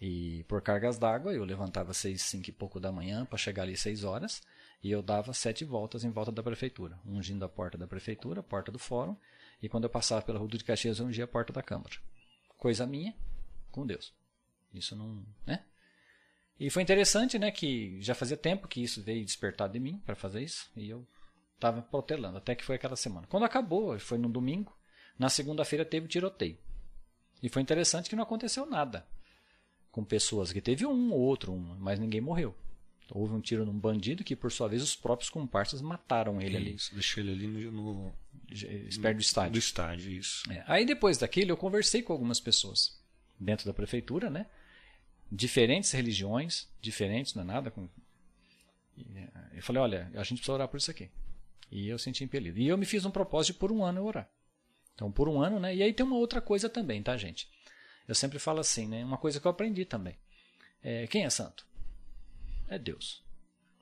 E 0.00 0.44
por 0.48 0.60
cargas 0.60 0.98
d'água, 0.98 1.32
eu 1.32 1.44
levantava 1.44 1.94
seis, 1.94 2.22
cinco 2.22 2.48
e 2.50 2.52
pouco 2.52 2.80
da 2.80 2.90
manhã 2.90 3.24
para 3.24 3.38
chegar 3.38 3.62
ali 3.62 3.76
seis 3.76 4.02
horas, 4.02 4.42
e 4.82 4.90
eu 4.90 5.02
dava 5.02 5.32
sete 5.32 5.64
voltas 5.64 6.04
em 6.04 6.10
volta 6.10 6.32
da 6.32 6.42
prefeitura, 6.42 6.98
ungindo 7.06 7.44
a 7.44 7.48
porta 7.48 7.78
da 7.78 7.86
prefeitura, 7.86 8.40
a 8.40 8.42
porta 8.42 8.72
do 8.72 8.78
fórum, 8.78 9.14
e 9.62 9.68
quando 9.68 9.84
eu 9.84 9.90
passava 9.90 10.22
pela 10.22 10.38
Rua 10.38 10.48
de 10.48 10.64
Caxias, 10.64 10.98
eu 10.98 11.06
ungia 11.06 11.24
a 11.24 11.28
porta 11.28 11.52
da 11.52 11.62
Câmara. 11.62 11.94
Coisa 12.56 12.86
minha, 12.86 13.14
com 13.70 13.86
Deus. 13.86 14.12
Isso 14.72 14.94
não, 14.96 15.24
né? 15.46 15.64
E 16.58 16.68
foi 16.68 16.82
interessante, 16.82 17.38
né, 17.38 17.50
que 17.50 18.00
já 18.02 18.14
fazia 18.14 18.36
tempo 18.36 18.68
que 18.68 18.82
isso 18.82 19.02
veio 19.02 19.24
despertar 19.24 19.68
de 19.68 19.80
mim 19.80 19.98
para 20.04 20.14
fazer 20.14 20.42
isso, 20.42 20.70
e 20.76 20.90
eu 20.90 21.06
estava 21.54 21.80
protelando, 21.80 22.36
até 22.36 22.54
que 22.54 22.64
foi 22.64 22.76
aquela 22.76 22.96
semana. 22.96 23.26
Quando 23.26 23.44
acabou, 23.44 23.98
foi 23.98 24.18
no 24.18 24.28
domingo, 24.28 24.76
na 25.18 25.30
segunda-feira 25.30 25.84
teve 25.84 26.06
tiroteio. 26.06 26.58
E 27.42 27.48
foi 27.48 27.62
interessante 27.62 28.10
que 28.10 28.16
não 28.16 28.22
aconteceu 28.22 28.66
nada 28.66 29.06
com 29.90 30.04
pessoas, 30.04 30.52
que 30.52 30.60
teve 30.60 30.86
um 30.86 31.12
ou 31.12 31.20
outro, 31.20 31.52
um, 31.52 31.76
mas 31.78 31.98
ninguém 31.98 32.20
morreu. 32.20 32.54
Houve 33.12 33.34
um 33.34 33.40
tiro 33.40 33.64
num 33.64 33.78
bandido 33.78 34.22
que, 34.22 34.36
por 34.36 34.52
sua 34.52 34.68
vez, 34.68 34.82
os 34.82 34.94
próprios 34.94 35.30
comparsas 35.30 35.80
mataram 35.82 36.40
ele 36.40 36.56
ali. 36.56 36.74
Isso, 36.74 36.94
deixou 36.94 37.22
ele 37.22 37.32
ali 37.32 37.46
no, 37.46 37.72
no 37.72 38.12
perto 39.00 39.16
do 39.16 39.20
estádio. 39.20 39.52
Do 39.52 39.58
estádio, 39.58 40.10
isso. 40.12 40.50
É. 40.52 40.64
Aí 40.66 40.84
depois 40.84 41.18
daquilo 41.18 41.50
eu 41.50 41.56
conversei 41.56 42.02
com 42.02 42.12
algumas 42.12 42.38
pessoas 42.40 42.98
dentro 43.38 43.66
da 43.66 43.74
prefeitura, 43.74 44.30
né? 44.30 44.46
diferentes 45.30 45.92
religiões, 45.92 46.68
diferentes, 46.80 47.34
não 47.34 47.42
é 47.42 47.46
nada. 47.46 47.70
Com... 47.70 47.88
Eh, 48.98 49.28
eu 49.54 49.62
falei, 49.62 49.82
olha, 49.82 50.10
a 50.14 50.22
gente 50.22 50.38
precisa 50.38 50.52
orar 50.52 50.68
por 50.68 50.78
isso 50.78 50.90
aqui. 50.90 51.08
E 51.70 51.88
eu 51.88 51.98
senti 51.98 52.24
impelido. 52.24 52.58
E 52.58 52.66
eu 52.66 52.76
me 52.76 52.84
fiz 52.84 53.04
um 53.04 53.10
propósito 53.10 53.54
de 53.54 53.58
por 53.60 53.70
um 53.70 53.84
ano 53.84 54.00
eu 54.00 54.04
orar. 54.04 54.28
Então, 54.94 55.10
por 55.10 55.28
um 55.28 55.40
ano, 55.40 55.60
né? 55.60 55.74
E 55.74 55.82
aí 55.82 55.92
tem 55.92 56.04
uma 56.04 56.16
outra 56.16 56.40
coisa 56.40 56.68
também, 56.68 57.02
tá, 57.02 57.16
gente? 57.16 57.48
Eu 58.08 58.14
sempre 58.14 58.38
falo 58.38 58.58
assim, 58.58 58.88
né? 58.88 59.04
Uma 59.04 59.16
coisa 59.16 59.38
que 59.38 59.46
eu 59.46 59.50
aprendi 59.50 59.84
também. 59.84 60.18
É, 60.82 61.06
quem 61.06 61.24
é 61.24 61.30
santo? 61.30 61.64
É 62.70 62.78
Deus. 62.78 63.22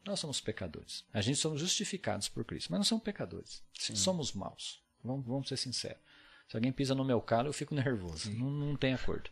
Nós 0.05 0.19
somos 0.19 0.40
pecadores. 0.40 1.05
A 1.12 1.20
gente 1.20 1.36
somos 1.36 1.60
justificados 1.60 2.28
por 2.28 2.43
Cristo, 2.43 2.70
mas 2.70 2.78
não 2.78 2.85
somos 2.85 3.05
pecadores. 3.05 3.62
Sim. 3.78 3.94
Somos 3.94 4.32
maus. 4.32 4.82
Vamos, 5.05 5.27
vamos, 5.27 5.48
ser 5.48 5.59
sinceros. 5.59 6.01
Se 6.48 6.56
alguém 6.56 6.73
pisa 6.73 6.94
no 6.94 7.05
meu 7.05 7.20
calo, 7.20 7.48
eu 7.48 7.52
fico 7.52 7.74
nervoso. 7.74 8.32
Não, 8.32 8.51
não 8.51 8.77
tem 8.77 8.94
acordo. 8.94 9.31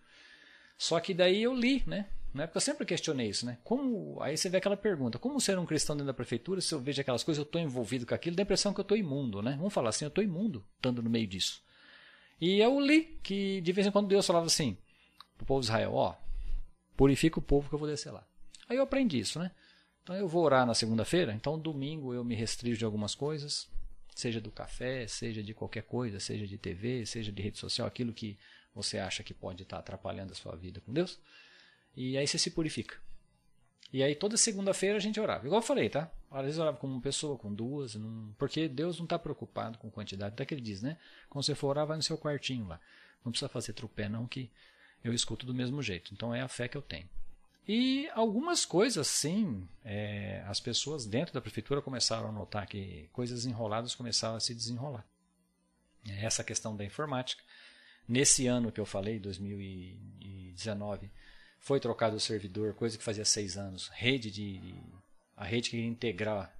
Só 0.76 1.00
que 1.00 1.14
daí 1.14 1.42
eu 1.42 1.54
li, 1.54 1.82
né? 1.86 2.10
Na 2.34 2.42
época 2.42 2.58
eu 2.58 2.60
sempre 2.60 2.84
questionei 2.84 3.30
isso, 3.30 3.46
né? 3.46 3.56
Como, 3.64 4.20
aí 4.20 4.36
você 4.36 4.50
vê 4.50 4.58
aquela 4.58 4.76
pergunta, 4.76 5.18
como 5.18 5.40
ser 5.40 5.58
um 5.58 5.64
cristão 5.64 5.96
dentro 5.96 6.08
da 6.08 6.14
prefeitura, 6.14 6.60
se 6.60 6.74
eu 6.74 6.78
vejo 6.78 7.00
aquelas 7.00 7.24
coisas, 7.24 7.38
eu 7.38 7.46
estou 7.46 7.58
envolvido 7.58 8.04
com 8.04 8.14
aquilo, 8.14 8.36
dá 8.36 8.42
a 8.42 8.44
impressão 8.44 8.74
que 8.74 8.80
eu 8.80 8.82
estou 8.82 8.96
imundo, 8.98 9.40
né? 9.40 9.54
Vamos 9.56 9.72
falar 9.72 9.88
assim, 9.88 10.04
eu 10.04 10.10
estou 10.10 10.22
imundo, 10.22 10.62
estando 10.76 11.02
no 11.02 11.08
meio 11.08 11.26
disso. 11.26 11.62
E 12.38 12.60
eu 12.60 12.78
li 12.78 13.18
que 13.22 13.62
de 13.62 13.72
vez 13.72 13.86
em 13.86 13.90
quando 13.90 14.08
Deus 14.08 14.26
falava 14.26 14.44
assim, 14.44 14.76
pro 15.38 15.46
povo 15.46 15.60
de 15.60 15.66
Israel, 15.66 15.94
ó, 15.94 16.14
purifica 16.94 17.38
o 17.38 17.42
povo 17.42 17.70
que 17.70 17.74
eu 17.74 17.78
vou 17.78 17.88
descer 17.88 18.10
lá. 18.10 18.26
Aí 18.68 18.76
eu 18.76 18.82
aprendi 18.82 19.18
isso, 19.18 19.38
né? 19.38 19.50
Então 20.02 20.14
eu 20.14 20.28
vou 20.28 20.44
orar 20.44 20.64
na 20.64 20.74
segunda-feira, 20.74 21.32
então 21.32 21.58
domingo 21.58 22.14
eu 22.14 22.24
me 22.24 22.34
restrijo 22.34 22.78
de 22.78 22.84
algumas 22.84 23.14
coisas, 23.14 23.68
seja 24.14 24.40
do 24.40 24.50
café, 24.50 25.06
seja 25.06 25.42
de 25.42 25.52
qualquer 25.52 25.82
coisa, 25.82 26.20
seja 26.20 26.46
de 26.46 26.56
TV, 26.56 27.04
seja 27.04 27.32
de 27.32 27.42
rede 27.42 27.58
social, 27.58 27.86
aquilo 27.86 28.12
que 28.12 28.38
você 28.74 28.98
acha 28.98 29.22
que 29.22 29.34
pode 29.34 29.62
estar 29.62 29.78
atrapalhando 29.78 30.32
a 30.32 30.36
sua 30.36 30.54
vida 30.54 30.80
com 30.80 30.92
Deus. 30.92 31.18
E 31.96 32.16
aí 32.16 32.26
você 32.26 32.38
se 32.38 32.50
purifica. 32.50 32.96
E 33.92 34.02
aí 34.02 34.14
toda 34.14 34.36
segunda-feira 34.36 34.96
a 34.96 35.00
gente 35.00 35.18
orava. 35.18 35.46
Igual 35.46 35.60
eu 35.60 35.66
falei, 35.66 35.88
tá? 35.88 36.10
Às 36.30 36.44
vezes 36.44 36.58
orava 36.58 36.76
com 36.76 36.86
uma 36.86 37.00
pessoa, 37.00 37.38
com 37.38 37.52
duas, 37.52 37.96
porque 38.36 38.68
Deus 38.68 38.98
não 38.98 39.04
está 39.04 39.18
preocupado 39.18 39.78
com 39.78 39.90
quantidade. 39.90 40.34
Até 40.34 40.44
que 40.44 40.54
ele 40.54 40.60
diz, 40.60 40.82
né? 40.82 40.98
Quando 41.28 41.44
você 41.44 41.54
for 41.54 41.68
orar, 41.68 41.86
vai 41.86 41.96
no 41.96 42.02
seu 42.02 42.18
quartinho 42.18 42.66
lá. 42.66 42.80
Não 43.24 43.32
precisa 43.32 43.48
fazer 43.48 43.72
trupé 43.72 44.08
não, 44.08 44.26
que 44.26 44.50
eu 45.02 45.12
escuto 45.12 45.46
do 45.46 45.54
mesmo 45.54 45.82
jeito. 45.82 46.12
Então 46.12 46.34
é 46.34 46.42
a 46.42 46.48
fé 46.48 46.68
que 46.68 46.76
eu 46.76 46.82
tenho. 46.82 47.08
E 47.68 48.08
algumas 48.14 48.64
coisas, 48.64 49.08
sim, 49.08 49.68
é, 49.84 50.44
as 50.46 50.60
pessoas 50.60 51.04
dentro 51.04 51.34
da 51.34 51.40
prefeitura 51.40 51.82
começaram 51.82 52.28
a 52.28 52.32
notar 52.32 52.66
que 52.66 53.08
coisas 53.12 53.44
enroladas 53.44 53.94
começaram 53.94 54.36
a 54.36 54.40
se 54.40 54.54
desenrolar. 54.54 55.04
Essa 56.06 56.44
questão 56.44 56.76
da 56.76 56.84
informática. 56.84 57.42
Nesse 58.08 58.46
ano 58.46 58.70
que 58.70 58.80
eu 58.80 58.86
falei, 58.86 59.18
2019, 59.18 61.10
foi 61.58 61.80
trocado 61.80 62.14
o 62.14 62.20
servidor, 62.20 62.74
coisa 62.74 62.96
que 62.96 63.02
fazia 63.02 63.24
seis 63.24 63.56
anos. 63.56 63.88
Rede 63.88 64.30
de. 64.30 64.60
A 65.36 65.44
rede 65.44 65.70
que 65.70 65.76
ia 65.76 65.86
integrar 65.86 66.56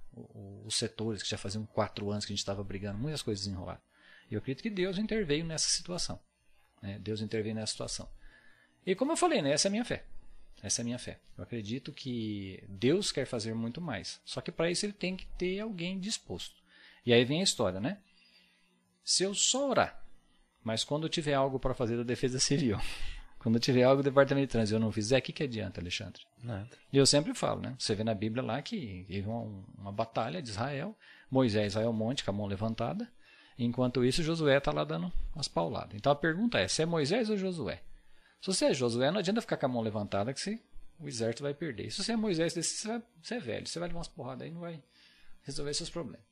os 0.65 0.75
setores, 0.75 1.23
que 1.23 1.29
já 1.29 1.37
faziam 1.37 1.65
quatro 1.65 2.11
anos 2.11 2.25
que 2.25 2.33
a 2.33 2.35
gente 2.35 2.41
estava 2.41 2.63
brigando, 2.63 2.97
muitas 2.97 3.21
coisas 3.21 3.47
enroladas. 3.47 3.81
E 4.29 4.33
eu 4.33 4.39
acredito 4.39 4.61
que 4.61 4.69
Deus 4.69 4.97
interveio 4.97 5.45
nessa 5.45 5.69
situação. 5.69 6.19
Né? 6.81 6.99
Deus 6.99 7.21
interveio 7.21 7.55
nessa 7.55 7.71
situação. 7.71 8.09
E 8.85 8.93
como 8.93 9.13
eu 9.13 9.17
falei, 9.17 9.41
né? 9.41 9.51
essa 9.51 9.67
é 9.67 9.69
a 9.69 9.71
minha 9.71 9.85
fé. 9.85 10.05
Essa 10.61 10.81
é 10.81 10.83
a 10.83 10.85
minha 10.85 10.99
fé. 10.99 11.19
Eu 11.37 11.43
acredito 11.43 11.91
que 11.91 12.63
Deus 12.67 13.11
quer 13.11 13.25
fazer 13.25 13.53
muito 13.53 13.79
mais. 13.79 14.19
Só 14.25 14.41
que 14.41 14.51
para 14.51 14.71
isso 14.71 14.85
ele 14.85 14.93
tem 14.93 15.15
que 15.15 15.25
ter 15.37 15.59
alguém 15.59 15.99
disposto. 15.99 16.55
E 17.05 17.13
aí 17.13 17.23
vem 17.23 17.41
a 17.41 17.43
história, 17.43 17.79
né? 17.79 17.99
Se 19.03 19.23
eu 19.23 19.33
só 19.33 19.69
orar, 19.69 20.03
mas 20.63 20.83
quando 20.83 21.07
tiver 21.07 21.33
algo 21.33 21.59
para 21.59 21.73
fazer 21.73 21.95
da 21.95 22.03
Defesa 22.03 22.39
Civil, 22.39 22.77
quando 23.39 23.59
tiver 23.59 23.83
algo 23.83 24.01
do 24.01 24.09
Departamento 24.09 24.47
de 24.47 24.51
Trânsito 24.51 24.75
eu 24.75 24.79
não 24.79 24.91
fizer, 24.91 25.19
o 25.19 25.21
que, 25.21 25.31
que 25.31 25.43
adianta, 25.43 25.79
Alexandre? 25.79 26.21
Nada. 26.43 26.69
E 26.91 26.97
eu 26.97 27.05
sempre 27.05 27.33
falo, 27.33 27.61
né? 27.61 27.75
Você 27.79 27.95
vê 27.95 28.03
na 28.03 28.13
Bíblia 28.13 28.43
lá 28.43 28.61
que 28.61 29.05
teve 29.07 29.27
uma, 29.27 29.63
uma 29.77 29.91
batalha 29.91 30.41
de 30.41 30.49
Israel, 30.49 30.97
Moisés 31.31 31.75
vai 31.75 31.85
ao 31.85 31.93
monte 31.93 32.23
com 32.23 32.31
a 32.31 32.33
mão 32.33 32.47
levantada, 32.47 33.07
enquanto 33.57 34.03
isso 34.03 34.23
Josué 34.23 34.57
está 34.57 34.71
lá 34.71 34.83
dando 34.83 35.11
umas 35.33 35.47
pauladas. 35.47 35.95
Então 35.95 36.11
a 36.11 36.15
pergunta 36.15 36.59
é, 36.59 36.67
se 36.67 36.81
é 36.81 36.85
Moisés 36.85 37.29
ou 37.29 37.37
Josué? 37.37 37.81
Se 38.41 38.47
você 38.47 38.65
é 38.65 38.73
Josué, 38.73 39.11
não 39.11 39.19
adianta 39.19 39.41
ficar 39.41 39.57
com 39.57 39.65
a 39.65 39.69
mão 39.69 39.81
levantada 39.81 40.33
que 40.33 40.39
você, 40.39 40.59
o 40.99 41.07
exército 41.07 41.43
vai 41.43 41.53
perder. 41.53 41.91
Se 41.91 42.03
você 42.03 42.13
é 42.13 42.15
Moisés, 42.15 42.53
você, 42.53 42.87
vai, 42.87 43.03
você 43.21 43.35
é 43.35 43.39
velho, 43.39 43.67
você 43.67 43.79
vai 43.79 43.87
levar 43.87 43.99
umas 43.99 44.07
porradas 44.07 44.43
aí 44.43 44.49
e 44.49 44.53
não 44.53 44.61
vai 44.61 44.81
resolver 45.43 45.73
seus 45.73 45.89
problemas. 45.89 46.25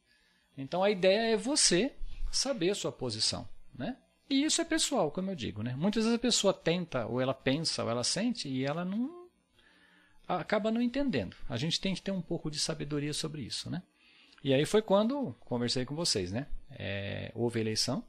Então 0.57 0.83
a 0.83 0.89
ideia 0.89 1.33
é 1.33 1.37
você 1.37 1.93
saber 2.31 2.71
a 2.71 2.75
sua 2.75 2.91
posição, 2.91 3.47
né? 3.73 3.97
E 4.29 4.43
isso 4.43 4.59
é 4.61 4.65
pessoal, 4.65 5.11
como 5.11 5.29
eu 5.29 5.35
digo, 5.35 5.61
né? 5.61 5.75
Muitas 5.75 6.03
vezes 6.03 6.17
a 6.17 6.21
pessoa 6.21 6.53
tenta, 6.53 7.05
ou 7.05 7.21
ela 7.21 7.33
pensa, 7.33 7.83
ou 7.83 7.89
ela 7.89 8.03
sente, 8.03 8.49
e 8.49 8.65
ela 8.65 8.83
não. 8.83 9.27
acaba 10.27 10.71
não 10.71 10.81
entendendo. 10.81 11.35
A 11.47 11.57
gente 11.57 11.79
tem 11.79 11.93
que 11.93 12.01
ter 12.01 12.11
um 12.11 12.21
pouco 12.21 12.49
de 12.49 12.59
sabedoria 12.59 13.13
sobre 13.13 13.43
isso, 13.43 13.69
né? 13.69 13.83
E 14.43 14.53
aí 14.53 14.65
foi 14.65 14.81
quando 14.81 15.35
conversei 15.41 15.85
com 15.85 15.95
vocês, 15.95 16.31
né? 16.31 16.47
É, 16.71 17.31
houve 17.35 17.59
eleição 17.59 18.03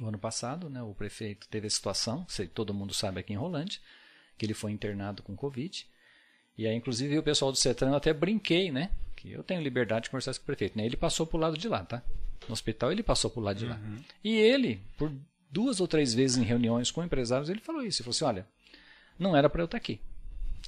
no 0.00 0.08
ano 0.08 0.18
passado, 0.18 0.68
né? 0.68 0.82
O 0.82 0.94
prefeito 0.94 1.46
teve 1.48 1.66
a 1.66 1.70
situação, 1.70 2.26
todo 2.54 2.74
mundo 2.74 2.92
sabe 2.94 3.20
aqui 3.20 3.32
em 3.32 3.36
Rolante, 3.36 3.80
que 4.36 4.46
ele 4.46 4.54
foi 4.54 4.72
internado 4.72 5.22
com 5.22 5.36
Covid. 5.36 5.86
E 6.58 6.66
aí, 6.66 6.74
inclusive, 6.74 7.18
o 7.18 7.22
pessoal 7.22 7.52
do 7.52 7.58
CETRAN 7.58 7.94
até 7.94 8.12
brinquei, 8.12 8.72
né? 8.72 8.90
Que 9.14 9.30
eu 9.30 9.42
tenho 9.42 9.60
liberdade 9.60 10.04
de 10.04 10.10
conversar 10.10 10.34
com 10.34 10.42
o 10.42 10.46
prefeito, 10.46 10.76
né? 10.76 10.84
Ele 10.84 10.96
passou 10.96 11.26
pro 11.26 11.38
lado 11.38 11.56
de 11.56 11.68
lá, 11.68 11.84
tá? 11.84 12.02
no 12.48 12.52
hospital, 12.52 12.92
ele 12.92 13.02
passou 13.02 13.30
por 13.30 13.40
lá 13.40 13.52
de 13.52 13.66
lá. 13.66 13.76
Uhum. 13.76 13.98
E 14.22 14.34
ele, 14.34 14.80
por 14.96 15.12
duas 15.50 15.80
ou 15.80 15.88
três 15.88 16.14
vezes 16.14 16.36
em 16.36 16.44
reuniões 16.44 16.90
com 16.90 17.02
empresários, 17.02 17.48
ele 17.48 17.60
falou 17.60 17.82
isso. 17.82 18.02
Ele 18.02 18.04
falou 18.04 18.16
assim: 18.16 18.24
olha, 18.24 18.46
não 19.18 19.36
era 19.36 19.48
para 19.48 19.62
eu 19.62 19.66
estar 19.66 19.76
aqui. 19.76 20.00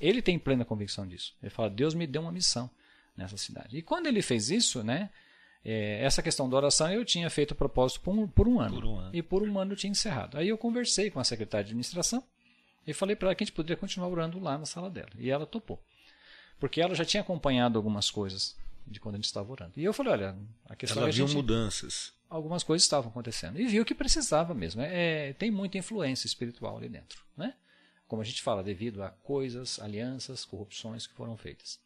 Ele 0.00 0.22
tem 0.22 0.38
plena 0.38 0.64
convicção 0.64 1.06
disso. 1.06 1.34
Ele 1.42 1.50
fala: 1.50 1.70
Deus 1.70 1.94
me 1.94 2.06
deu 2.06 2.22
uma 2.22 2.32
missão 2.32 2.70
nessa 3.16 3.36
cidade. 3.36 3.76
E 3.76 3.82
quando 3.82 4.06
ele 4.06 4.22
fez 4.22 4.50
isso, 4.50 4.82
né? 4.82 5.10
É, 5.64 6.04
essa 6.04 6.22
questão 6.22 6.48
da 6.48 6.56
oração 6.56 6.90
eu 6.92 7.04
tinha 7.04 7.30
feito 7.30 7.52
o 7.52 7.54
propósito 7.54 8.00
por 8.00 8.12
um, 8.12 8.26
por 8.26 8.48
um, 8.48 8.60
ano, 8.60 8.74
por 8.74 8.84
um 8.84 8.98
ano. 8.98 9.10
E 9.14 9.22
por 9.22 9.42
um 9.42 9.58
ano 9.58 9.72
eu 9.72 9.76
tinha 9.76 9.90
encerrado. 9.90 10.36
Aí 10.36 10.48
eu 10.48 10.58
conversei 10.58 11.10
com 11.10 11.20
a 11.20 11.24
secretária 11.24 11.64
de 11.64 11.70
administração 11.70 12.22
e 12.86 12.92
falei 12.92 13.14
para 13.14 13.28
ela 13.28 13.34
que 13.34 13.44
a 13.44 13.46
gente 13.46 13.54
poderia 13.54 13.76
continuar 13.76 14.08
orando 14.08 14.40
lá 14.40 14.58
na 14.58 14.66
sala 14.66 14.90
dela. 14.90 15.10
E 15.16 15.30
ela 15.30 15.46
topou. 15.46 15.80
Porque 16.58 16.80
ela 16.80 16.94
já 16.94 17.04
tinha 17.04 17.20
acompanhado 17.20 17.78
algumas 17.78 18.10
coisas 18.10 18.56
de 18.86 18.98
quando 18.98 19.14
a 19.14 19.18
gente 19.18 19.26
estava 19.26 19.50
orando. 19.50 19.72
E 19.76 19.84
eu 19.84 19.92
falei, 19.92 20.12
olha, 20.12 20.36
a 20.68 20.74
questão 20.74 21.02
Ela 21.02 21.08
é 21.08 21.12
viu 21.12 21.26
gente, 21.26 21.36
mudanças. 21.36 22.12
Algumas 22.28 22.62
coisas 22.62 22.84
estavam 22.84 23.10
acontecendo. 23.10 23.60
E 23.60 23.66
viu 23.66 23.84
que 23.84 23.94
precisava 23.94 24.54
mesmo. 24.54 24.82
É, 24.82 25.30
é, 25.30 25.32
tem 25.32 25.50
muita 25.50 25.78
influência 25.78 26.26
espiritual 26.26 26.76
ali 26.76 26.88
dentro. 26.88 27.22
Né? 27.36 27.54
Como 28.08 28.20
a 28.20 28.24
gente 28.24 28.42
fala, 28.42 28.62
devido 28.62 29.02
a 29.02 29.10
coisas, 29.10 29.78
alianças, 29.80 30.44
corrupções 30.44 31.06
que 31.06 31.14
foram 31.14 31.36
feitas. 31.36 31.80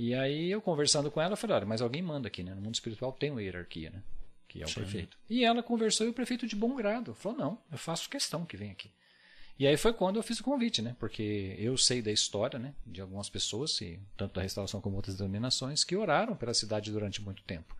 E 0.00 0.14
aí 0.14 0.50
eu 0.50 0.62
conversando 0.62 1.10
com 1.10 1.20
ela, 1.20 1.34
eu 1.34 1.36
falei, 1.36 1.56
olha, 1.56 1.66
mas 1.66 1.82
alguém 1.82 2.00
manda 2.00 2.26
aqui, 2.26 2.42
né? 2.42 2.54
No 2.54 2.62
mundo 2.62 2.74
espiritual 2.74 3.12
tem 3.12 3.30
uma 3.30 3.42
hierarquia, 3.42 3.90
né? 3.90 4.02
Que 4.48 4.62
é 4.62 4.64
o 4.64 4.68
Sim. 4.68 4.76
prefeito. 4.76 5.18
E 5.28 5.44
ela 5.44 5.62
conversou 5.62 6.06
e 6.06 6.08
o 6.08 6.14
prefeito 6.14 6.46
de 6.46 6.56
bom 6.56 6.74
grado 6.74 7.12
falou, 7.12 7.36
não, 7.36 7.58
eu 7.70 7.76
faço 7.76 8.08
questão 8.08 8.46
que 8.46 8.56
venha 8.56 8.72
aqui. 8.72 8.90
E 9.58 9.66
aí 9.66 9.76
foi 9.76 9.92
quando 9.92 10.16
eu 10.16 10.22
fiz 10.22 10.40
o 10.40 10.42
convite, 10.42 10.80
né? 10.80 10.96
Porque 10.98 11.54
eu 11.58 11.76
sei 11.76 12.00
da 12.00 12.10
história, 12.10 12.58
né? 12.58 12.74
De 12.86 13.02
algumas 13.02 13.28
pessoas, 13.28 13.78
tanto 14.16 14.36
da 14.36 14.40
restauração 14.40 14.80
como 14.80 14.96
outras 14.96 15.18
denominações, 15.18 15.84
que 15.84 15.94
oraram 15.94 16.34
pela 16.34 16.54
cidade 16.54 16.90
durante 16.90 17.20
muito 17.20 17.42
tempo. 17.42 17.76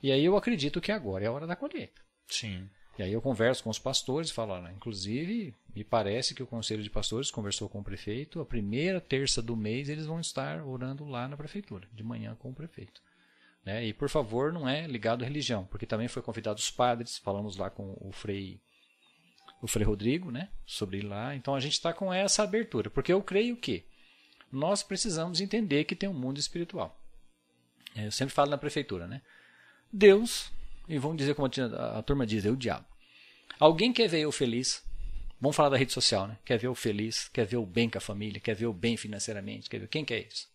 E 0.00 0.12
aí 0.12 0.24
eu 0.24 0.36
acredito 0.36 0.80
que 0.80 0.92
agora 0.92 1.24
é 1.24 1.26
a 1.26 1.32
hora 1.32 1.44
da 1.44 1.56
colheita. 1.56 2.00
Sim. 2.28 2.70
E 2.98 3.02
aí 3.02 3.12
eu 3.12 3.20
converso 3.20 3.64
com 3.64 3.70
os 3.70 3.78
pastores 3.78 4.30
e 4.30 4.32
falo, 4.32 4.56
inclusive, 4.68 5.52
me 5.74 5.82
parece 5.82 6.34
que 6.34 6.42
o 6.42 6.46
Conselho 6.46 6.82
de 6.82 6.90
Pastores 6.90 7.30
conversou 7.30 7.68
com 7.68 7.80
o 7.80 7.84
prefeito, 7.84 8.40
a 8.40 8.46
primeira 8.46 9.00
terça 9.00 9.42
do 9.42 9.56
mês 9.56 9.88
eles 9.88 10.06
vão 10.06 10.20
estar 10.20 10.64
orando 10.64 11.04
lá 11.04 11.26
na 11.26 11.36
prefeitura, 11.36 11.88
de 11.92 12.04
manhã 12.04 12.36
com 12.38 12.50
o 12.50 12.54
prefeito. 12.54 13.02
Né? 13.64 13.86
E 13.86 13.92
por 13.92 14.08
favor, 14.08 14.52
não 14.52 14.68
é 14.68 14.86
ligado 14.86 15.22
à 15.22 15.26
religião, 15.26 15.64
porque 15.64 15.86
também 15.86 16.06
foi 16.06 16.22
convidado 16.22 16.60
os 16.60 16.70
padres, 16.70 17.18
falamos 17.18 17.56
lá 17.56 17.68
com 17.68 17.96
o 18.00 18.12
Frei 18.12 18.60
o 19.60 19.66
Frei 19.66 19.86
Rodrigo, 19.86 20.30
né, 20.30 20.50
sobre 20.66 21.00
lá. 21.00 21.34
Então 21.34 21.54
a 21.54 21.60
gente 21.60 21.72
está 21.72 21.90
com 21.90 22.12
essa 22.12 22.42
abertura, 22.42 22.90
porque 22.90 23.10
eu 23.10 23.22
creio 23.22 23.56
que 23.56 23.82
nós 24.52 24.82
precisamos 24.82 25.40
entender 25.40 25.84
que 25.84 25.96
tem 25.96 26.06
um 26.06 26.12
mundo 26.12 26.38
espiritual. 26.38 27.00
É, 27.96 28.06
eu 28.06 28.12
sempre 28.12 28.34
falo 28.34 28.50
na 28.50 28.58
prefeitura, 28.58 29.06
né? 29.06 29.22
Deus, 29.90 30.52
e 30.88 30.98
vamos 30.98 31.16
dizer 31.16 31.34
como 31.34 31.48
a, 31.48 31.98
a 31.98 32.02
turma 32.02 32.26
diz, 32.26 32.44
é 32.44 32.50
o 32.50 32.56
diabo. 32.56 32.86
Alguém 33.58 33.92
quer 33.92 34.08
ver 34.08 34.20
eu 34.20 34.32
feliz, 34.32 34.82
Vamos 35.44 35.56
falar 35.56 35.68
da 35.68 35.76
rede 35.76 35.92
social, 35.92 36.26
né? 36.26 36.38
Quer 36.42 36.56
ver 36.56 36.68
o 36.68 36.74
feliz, 36.74 37.28
quer 37.28 37.44
ver 37.44 37.58
o 37.58 37.66
bem 37.66 37.90
com 37.90 37.98
a 37.98 38.00
família, 38.00 38.40
quer 38.40 38.54
ver 38.54 38.64
o 38.64 38.72
bem 38.72 38.96
financeiramente, 38.96 39.68
quer 39.68 39.78
ver 39.78 39.88
quem 39.88 40.02
quer 40.02 40.26
isso? 40.26 40.48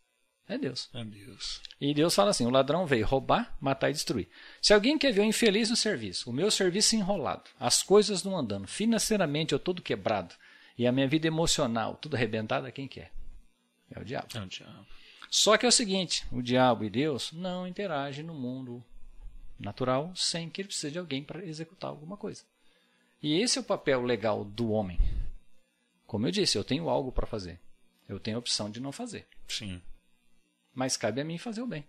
É 0.48 0.58
Deus. 0.58 0.90
É 0.96 1.04
Deus. 1.04 1.62
E 1.80 1.94
Deus 1.94 2.16
fala 2.16 2.32
assim: 2.32 2.48
o 2.48 2.50
ladrão 2.50 2.88
veio 2.88 3.06
roubar, 3.06 3.56
matar 3.62 3.92
e 3.92 3.94
destruir. 3.94 4.28
Se 4.60 4.74
alguém 4.74 4.98
quer 4.98 5.12
ver 5.12 5.22
o 5.22 5.26
infeliz 5.26 5.70
no 5.70 5.76
serviço, 5.76 6.28
o 6.28 6.34
meu 6.34 6.50
serviço 6.50 6.96
enrolado, 6.96 7.44
as 7.60 7.84
coisas 7.84 8.24
não 8.24 8.36
andando, 8.36 8.68
financeiramente 8.68 9.54
eu 9.54 9.60
todo 9.60 9.80
quebrado, 9.80 10.34
e 10.76 10.88
a 10.88 10.92
minha 10.92 11.08
vida 11.08 11.28
emocional 11.28 11.96
tudo 11.96 12.16
arrebentada, 12.16 12.72
quem 12.72 12.88
quer? 12.88 13.12
É 13.92 14.00
o 14.00 14.04
diabo. 14.04 14.28
É 14.34 14.42
o 14.42 14.48
diabo. 14.48 14.88
Só 15.30 15.56
que 15.56 15.68
é 15.68 15.70
o 15.70 15.72
seguinte: 15.72 16.26
o 16.32 16.42
diabo 16.42 16.84
e 16.84 16.90
Deus 16.90 17.32
não 17.32 17.68
interagem 17.68 18.26
no 18.26 18.34
mundo 18.34 18.84
natural 19.60 20.12
sem 20.16 20.50
que 20.50 20.62
ele 20.62 20.68
precise 20.68 20.92
de 20.92 21.00
alguém 21.00 21.24
para 21.24 21.46
executar 21.46 21.90
alguma 21.90 22.16
coisa. 22.16 22.44
E 23.22 23.42
esse 23.42 23.58
é 23.58 23.62
o 23.62 23.66
papel 23.66 24.02
legal 24.02 24.46
do 24.46 24.72
homem. 24.72 25.00
Como 26.08 26.26
eu 26.26 26.32
disse, 26.32 26.58
eu 26.58 26.64
tenho 26.64 26.90
algo 26.90 27.12
para 27.12 27.28
fazer. 27.28 27.60
Eu 28.08 28.20
tenho 28.20 28.38
a 28.38 28.40
opção 28.40 28.72
de 28.72 28.80
não 28.80 28.92
fazer. 28.92 29.28
Sim. 29.48 29.82
Mas 30.74 30.98
cabe 30.98 31.22
a 31.22 31.26
mim 31.26 31.38
fazer 31.38 31.62
o 31.62 31.68
bem. 31.68 31.86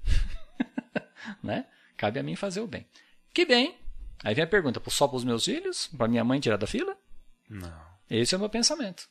né? 1.43 1.67
Cabe 1.97 2.19
a 2.19 2.23
mim 2.23 2.37
fazer 2.37 2.61
o 2.61 2.67
bem. 2.67 2.87
Que 3.33 3.47
bem. 3.47 3.79
Aí 4.25 4.35
vem 4.35 4.45
a 4.45 4.49
pergunta: 4.49 4.83
só 4.91 5.07
para 5.07 5.17
os 5.17 5.25
meus 5.25 5.45
filhos? 5.45 5.87
Para 5.97 6.09
minha 6.09 6.25
mãe 6.25 6.41
tirar 6.41 6.57
da 6.57 6.67
fila? 6.67 6.97
Não. 7.49 7.91
Esse 8.11 8.35
é 8.35 8.37
o 8.37 8.41
meu 8.41 8.51
pensamento. 8.51 9.09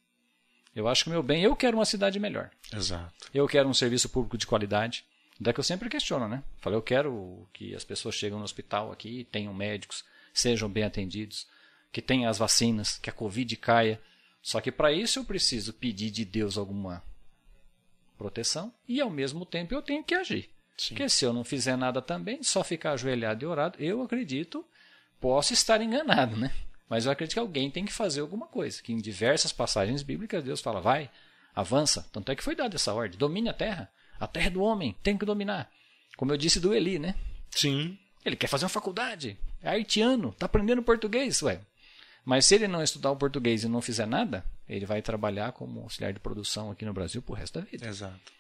Eu 0.75 0.87
acho 0.87 1.03
que 1.03 1.09
o 1.09 1.13
meu 1.13 1.23
bem, 1.23 1.41
eu 1.41 1.55
quero 1.55 1.77
uma 1.77 1.85
cidade 1.85 2.19
melhor. 2.19 2.51
Exato. 2.71 3.29
Eu 3.33 3.47
quero 3.47 3.67
um 3.67 3.73
serviço 3.73 4.09
público 4.09 4.37
de 4.37 4.45
qualidade. 4.45 5.05
Daí 5.39 5.53
que 5.53 5.59
eu 5.59 5.63
sempre 5.63 5.89
questiono, 5.89 6.27
né? 6.27 6.43
Falei, 6.57 6.77
eu 6.77 6.81
quero 6.81 7.47
que 7.53 7.73
as 7.73 7.83
pessoas 7.83 8.15
cheguem 8.15 8.37
no 8.37 8.43
hospital 8.43 8.91
aqui, 8.91 9.25
tenham 9.31 9.53
médicos, 9.53 10.03
sejam 10.33 10.69
bem 10.69 10.83
atendidos, 10.83 11.47
que 11.91 12.01
tenham 12.01 12.29
as 12.29 12.37
vacinas, 12.37 12.97
que 12.97 13.09
a 13.09 13.13
Covid 13.13 13.55
caia. 13.55 14.01
Só 14.41 14.59
que 14.59 14.71
para 14.71 14.91
isso 14.91 15.19
eu 15.19 15.25
preciso 15.25 15.73
pedir 15.73 16.11
de 16.11 16.25
Deus 16.25 16.57
alguma 16.57 17.01
proteção 18.17 18.73
e 18.87 18.99
ao 18.99 19.09
mesmo 19.09 19.45
tempo 19.45 19.73
eu 19.73 19.81
tenho 19.81 20.03
que 20.03 20.13
agir. 20.13 20.49
Sim. 20.77 20.89
Porque 20.89 21.09
se 21.09 21.25
eu 21.25 21.31
não 21.31 21.43
fizer 21.43 21.77
nada 21.77 22.01
também, 22.01 22.43
só 22.43 22.63
ficar 22.63 22.91
ajoelhado 22.91 23.43
e 23.43 23.47
orado, 23.47 23.81
eu 23.81 24.01
acredito, 24.01 24.65
posso 25.19 25.53
estar 25.53 25.81
enganado, 25.81 26.35
né? 26.35 26.53
Mas 26.89 27.05
eu 27.05 27.11
acredito 27.11 27.33
que 27.33 27.39
alguém 27.39 27.69
tem 27.69 27.85
que 27.85 27.93
fazer 27.93 28.19
alguma 28.21 28.47
coisa. 28.47 28.81
Que 28.81 28.91
em 28.91 28.97
diversas 28.97 29.53
passagens 29.53 30.01
bíblicas 30.01 30.43
Deus 30.43 30.59
fala, 30.59 30.81
vai, 30.81 31.09
avança. 31.53 32.07
Tanto 32.11 32.31
é 32.31 32.35
que 32.35 32.43
foi 32.43 32.55
dada 32.55 32.75
essa 32.75 32.93
ordem, 32.93 33.17
domine 33.17 33.47
a 33.47 33.53
terra. 33.53 33.91
A 34.19 34.27
terra 34.27 34.47
é 34.47 34.51
do 34.51 34.61
homem, 34.61 34.95
tem 35.01 35.17
que 35.17 35.25
dominar. 35.25 35.71
Como 36.17 36.31
eu 36.31 36.37
disse 36.37 36.59
do 36.59 36.73
Eli, 36.73 36.99
né? 36.99 37.15
Sim. 37.51 37.97
Ele 38.25 38.35
quer 38.35 38.47
fazer 38.47 38.65
uma 38.65 38.69
faculdade, 38.69 39.37
é 39.61 39.69
haitiano, 39.69 40.29
está 40.29 40.45
aprendendo 40.45 40.83
português, 40.83 41.41
ué. 41.41 41.61
Mas 42.25 42.45
se 42.45 42.55
ele 42.55 42.67
não 42.67 42.83
estudar 42.83 43.11
o 43.11 43.15
português 43.15 43.63
e 43.63 43.67
não 43.67 43.81
fizer 43.81 44.05
nada, 44.05 44.45
ele 44.67 44.85
vai 44.85 45.01
trabalhar 45.01 45.53
como 45.53 45.81
auxiliar 45.81 46.13
de 46.13 46.19
produção 46.19 46.69
aqui 46.69 46.83
no 46.85 46.93
Brasil 46.93 47.21
pro 47.21 47.33
resto 47.33 47.59
da 47.59 47.65
vida. 47.65 47.87
Exato. 47.87 48.31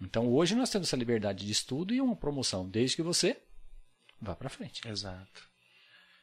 Então 0.00 0.28
hoje 0.28 0.54
nós 0.54 0.70
temos 0.70 0.88
essa 0.88 0.96
liberdade 0.96 1.46
de 1.46 1.52
estudo 1.52 1.94
e 1.94 2.00
uma 2.00 2.16
promoção, 2.16 2.68
desde 2.68 2.96
que 2.96 3.02
você 3.02 3.36
vá 4.20 4.34
para 4.34 4.50
frente. 4.50 4.86
Exato. 4.86 5.48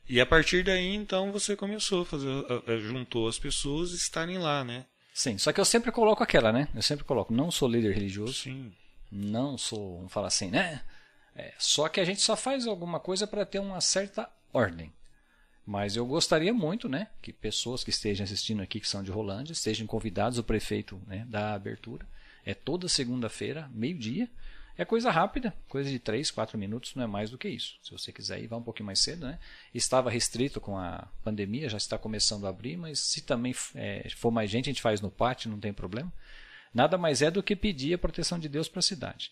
E 0.09 0.21
a 0.21 0.25
partir 0.25 0.63
daí, 0.63 0.95
então, 0.95 1.33
você 1.33 1.55
começou 1.55 2.03
a 2.03 2.05
fazer, 2.05 2.29
juntou 2.79 3.27
as 3.27 3.37
pessoas 3.37 3.91
estarem 3.91 4.37
lá, 4.37 4.63
né? 4.63 4.85
Sim, 5.13 5.37
só 5.37 5.51
que 5.51 5.59
eu 5.59 5.65
sempre 5.65 5.91
coloco 5.91 6.23
aquela, 6.23 6.53
né? 6.53 6.69
Eu 6.73 6.81
sempre 6.81 7.03
coloco, 7.03 7.33
não 7.33 7.51
sou 7.51 7.67
líder 7.67 7.93
religioso. 7.93 8.33
Sim. 8.33 8.71
Não 9.11 9.57
sou, 9.57 9.97
vamos 9.97 10.11
falar 10.11 10.27
assim, 10.27 10.49
né? 10.49 10.81
É, 11.35 11.53
só 11.57 11.87
que 11.87 11.99
a 11.99 12.05
gente 12.05 12.21
só 12.21 12.35
faz 12.35 12.65
alguma 12.65 12.99
coisa 12.99 13.27
para 13.27 13.45
ter 13.45 13.59
uma 13.59 13.79
certa 13.79 14.29
ordem. 14.51 14.91
Mas 15.65 15.95
eu 15.95 16.05
gostaria 16.05 16.53
muito, 16.53 16.87
né, 16.87 17.09
que 17.21 17.33
pessoas 17.33 17.83
que 17.83 17.89
estejam 17.89 18.23
assistindo 18.23 18.61
aqui, 18.61 18.79
que 18.79 18.87
são 18.87 19.03
de 19.03 19.11
Rolândia, 19.11 19.51
estejam 19.51 19.85
convidados, 19.85 20.39
o 20.39 20.43
prefeito 20.43 20.99
né, 21.05 21.25
da 21.27 21.53
abertura. 21.53 22.07
É 22.45 22.53
toda 22.53 22.87
segunda-feira, 22.87 23.69
meio-dia. 23.73 24.29
É 24.77 24.85
coisa 24.85 25.11
rápida, 25.11 25.53
coisa 25.67 25.89
de 25.89 25.99
3, 25.99 26.31
4 26.31 26.57
minutos, 26.57 26.95
não 26.95 27.03
é 27.03 27.07
mais 27.07 27.31
do 27.31 27.37
que 27.37 27.49
isso. 27.49 27.75
Se 27.81 27.91
você 27.91 28.13
quiser 28.13 28.39
ir, 28.39 28.47
vá 28.47 28.55
um 28.55 28.63
pouquinho 28.63 28.85
mais 28.85 28.99
cedo. 28.99 29.25
Né? 29.25 29.37
Estava 29.73 30.09
restrito 30.09 30.61
com 30.61 30.77
a 30.77 31.07
pandemia, 31.23 31.67
já 31.67 31.77
está 31.77 31.97
começando 31.97 32.45
a 32.45 32.49
abrir, 32.49 32.77
mas 32.77 32.99
se 32.99 33.21
também 33.21 33.53
é, 33.75 34.07
for 34.15 34.31
mais 34.31 34.49
gente, 34.49 34.69
a 34.69 34.71
gente 34.71 34.81
faz 34.81 35.01
no 35.01 35.11
pátio, 35.11 35.51
não 35.51 35.59
tem 35.59 35.73
problema. 35.73 36.13
Nada 36.77 36.95
mais 36.95 37.23
é 37.23 37.31
do 37.31 37.41
que 37.41 37.55
pedir 37.55 37.95
a 37.95 37.97
proteção 37.97 38.37
de 38.37 38.47
Deus 38.47 38.69
para 38.69 38.81
a 38.81 38.83
cidade 38.83 39.31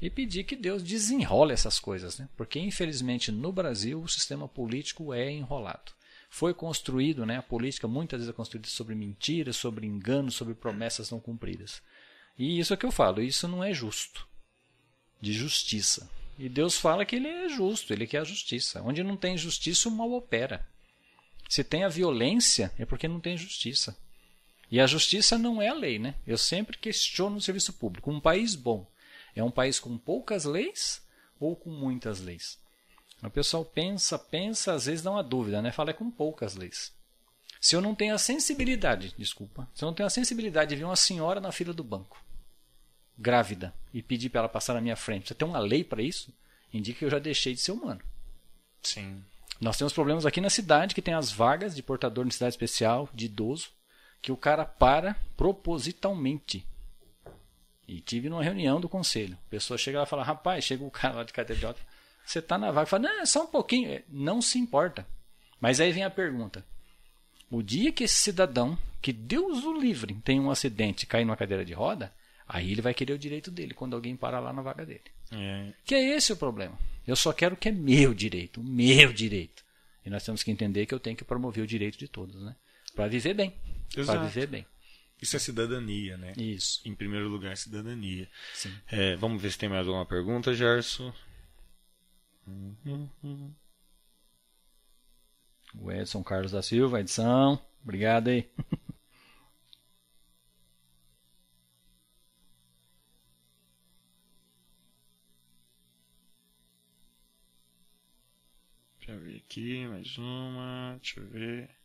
e 0.00 0.08
pedir 0.08 0.44
que 0.44 0.54
Deus 0.54 0.80
desenrole 0.80 1.52
essas 1.52 1.80
coisas, 1.80 2.20
né? 2.20 2.28
porque 2.36 2.60
infelizmente 2.60 3.32
no 3.32 3.50
Brasil 3.50 4.00
o 4.00 4.08
sistema 4.08 4.46
político 4.46 5.12
é 5.12 5.28
enrolado. 5.28 5.90
Foi 6.30 6.54
construído, 6.54 7.26
né, 7.26 7.38
a 7.38 7.42
política 7.42 7.88
muitas 7.88 8.20
vezes 8.20 8.32
é 8.32 8.36
construída 8.36 8.68
sobre 8.68 8.94
mentiras, 8.94 9.56
sobre 9.56 9.88
enganos, 9.88 10.36
sobre 10.36 10.54
promessas 10.54 11.10
não 11.10 11.18
cumpridas. 11.18 11.82
E 12.38 12.60
isso 12.60 12.72
é 12.72 12.76
que 12.76 12.86
eu 12.86 12.92
falo, 12.92 13.20
isso 13.20 13.48
não 13.48 13.64
é 13.64 13.74
justo. 13.74 14.28
De 15.20 15.32
justiça. 15.32 16.08
E 16.38 16.48
Deus 16.48 16.78
fala 16.78 17.04
que 17.04 17.16
ele 17.16 17.26
é 17.26 17.48
justo, 17.48 17.92
ele 17.92 18.06
quer 18.06 18.18
a 18.18 18.24
justiça. 18.24 18.80
Onde 18.82 19.02
não 19.02 19.16
tem 19.16 19.36
justiça, 19.36 19.88
o 19.88 19.92
mal 19.92 20.12
opera. 20.12 20.64
Se 21.48 21.64
tem 21.64 21.82
a 21.82 21.88
violência, 21.88 22.72
é 22.78 22.84
porque 22.84 23.08
não 23.08 23.18
tem 23.18 23.36
justiça. 23.36 23.96
E 24.70 24.80
a 24.80 24.86
justiça 24.86 25.38
não 25.38 25.60
é 25.60 25.68
a 25.68 25.74
lei, 25.74 25.98
né? 25.98 26.14
Eu 26.26 26.38
sempre 26.38 26.76
questiono 26.76 27.36
o 27.36 27.40
serviço 27.40 27.72
público. 27.74 28.10
Um 28.10 28.20
país 28.20 28.54
bom, 28.54 28.90
é 29.34 29.42
um 29.42 29.50
país 29.50 29.78
com 29.78 29.96
poucas 29.98 30.44
leis 30.44 31.02
ou 31.38 31.54
com 31.54 31.70
muitas 31.70 32.20
leis? 32.20 32.58
O 33.22 33.30
pessoal 33.30 33.64
pensa, 33.64 34.18
pensa, 34.18 34.74
às 34.74 34.86
vezes 34.86 35.02
dá 35.02 35.10
uma 35.10 35.22
dúvida, 35.22 35.62
né? 35.62 35.72
Fala 35.72 35.90
é 35.90 35.94
com 35.94 36.10
poucas 36.10 36.54
leis. 36.54 36.92
Se 37.60 37.74
eu 37.74 37.80
não 37.80 37.94
tenho 37.94 38.14
a 38.14 38.18
sensibilidade, 38.18 39.14
desculpa, 39.16 39.66
se 39.74 39.82
eu 39.82 39.86
não 39.86 39.94
tenho 39.94 40.06
a 40.06 40.10
sensibilidade 40.10 40.70
de 40.70 40.76
ver 40.76 40.84
uma 40.84 40.96
senhora 40.96 41.40
na 41.40 41.50
fila 41.50 41.72
do 41.72 41.82
banco, 41.82 42.22
grávida, 43.16 43.74
e 43.92 44.02
pedir 44.02 44.28
para 44.28 44.40
ela 44.40 44.48
passar 44.48 44.74
na 44.74 44.80
minha 44.82 44.96
frente, 44.96 45.28
você 45.28 45.34
tem 45.34 45.48
uma 45.48 45.58
lei 45.58 45.82
para 45.82 46.02
isso? 46.02 46.34
Indica 46.72 46.98
que 46.98 47.04
eu 47.06 47.10
já 47.10 47.18
deixei 47.18 47.54
de 47.54 47.60
ser 47.60 47.72
humano. 47.72 48.02
Sim. 48.82 49.24
Nós 49.60 49.78
temos 49.78 49.94
problemas 49.94 50.26
aqui 50.26 50.40
na 50.40 50.50
cidade 50.50 50.94
que 50.94 51.00
tem 51.00 51.14
as 51.14 51.30
vagas 51.30 51.74
de 51.74 51.82
portador 51.82 52.24
de 52.24 52.28
necessidade 52.28 52.52
especial, 52.52 53.08
de 53.14 53.26
idoso, 53.26 53.70
que 54.24 54.32
o 54.32 54.38
cara 54.38 54.64
para 54.64 55.14
propositalmente 55.36 56.66
e 57.86 58.00
tive 58.00 58.30
numa 58.30 58.42
reunião 58.42 58.80
do 58.80 58.88
conselho. 58.88 59.36
A 59.46 59.50
pessoa 59.50 59.76
chega 59.76 59.98
lá 59.98 60.04
e 60.04 60.08
fala: 60.08 60.24
Rapaz, 60.24 60.64
chega 60.64 60.82
o 60.82 60.90
cara 60.90 61.16
lá 61.16 61.24
de 61.24 61.32
cadeira 61.34 61.74
de 61.74 61.80
você 62.24 62.38
está 62.38 62.56
na 62.56 62.70
vaga. 62.70 62.86
Fala: 62.86 63.02
Não, 63.02 63.20
é 63.20 63.26
só 63.26 63.44
um 63.44 63.46
pouquinho. 63.46 63.90
É, 63.90 64.02
não 64.08 64.40
se 64.40 64.58
importa. 64.58 65.06
Mas 65.60 65.78
aí 65.78 65.92
vem 65.92 66.04
a 66.04 66.10
pergunta: 66.10 66.64
O 67.50 67.62
dia 67.62 67.92
que 67.92 68.04
esse 68.04 68.14
cidadão, 68.14 68.78
que 69.02 69.12
Deus 69.12 69.62
o 69.62 69.78
livre, 69.78 70.14
tem 70.24 70.40
um 70.40 70.50
acidente 70.50 71.04
e 71.04 71.06
cai 71.06 71.22
numa 71.22 71.36
cadeira 71.36 71.62
de 71.62 71.74
roda, 71.74 72.10
aí 72.48 72.72
ele 72.72 72.80
vai 72.80 72.94
querer 72.94 73.12
o 73.12 73.18
direito 73.18 73.50
dele 73.50 73.74
quando 73.74 73.94
alguém 73.94 74.16
parar 74.16 74.40
lá 74.40 74.54
na 74.54 74.62
vaga 74.62 74.86
dele. 74.86 75.04
É. 75.32 75.70
Que 75.84 75.94
é 75.94 76.16
esse 76.16 76.32
o 76.32 76.36
problema. 76.38 76.78
Eu 77.06 77.14
só 77.14 77.30
quero 77.30 77.56
o 77.56 77.58
que 77.58 77.68
é 77.68 77.72
meu 77.72 78.14
direito, 78.14 78.62
o 78.62 78.64
meu 78.64 79.12
direito. 79.12 79.62
E 80.02 80.08
nós 80.08 80.24
temos 80.24 80.42
que 80.42 80.50
entender 80.50 80.86
que 80.86 80.94
eu 80.94 81.00
tenho 81.00 81.14
que 81.14 81.24
promover 81.24 81.62
o 81.62 81.66
direito 81.66 81.98
de 81.98 82.08
todos, 82.08 82.42
né? 82.42 82.56
Para 82.94 83.06
viver 83.06 83.34
bem. 83.34 83.52
Para 84.06 84.24
viver 84.24 84.46
bem. 84.46 84.66
Isso 85.20 85.36
é 85.36 85.38
cidadania, 85.38 86.16
né? 86.16 86.32
Isso. 86.36 86.80
Em 86.84 86.94
primeiro 86.94 87.28
lugar, 87.28 87.56
cidadania. 87.56 88.28
Sim. 88.52 88.74
É, 88.88 89.16
vamos 89.16 89.40
ver 89.40 89.50
se 89.52 89.58
tem 89.58 89.68
mais 89.68 89.86
alguma 89.86 90.04
pergunta, 90.04 90.52
Gerson. 90.52 91.14
O 95.74 95.90
Edson 95.90 96.22
Carlos 96.22 96.52
da 96.52 96.62
Silva, 96.62 97.00
edição. 97.00 97.60
Obrigado 97.82 98.28
aí. 98.28 98.50
Deixa 108.98 109.12
eu 109.12 109.20
ver 109.20 109.36
aqui, 109.36 109.86
mais 109.86 110.16
uma. 110.16 110.98
Deixa 111.00 111.20
eu 111.20 111.26
ver. 111.28 111.83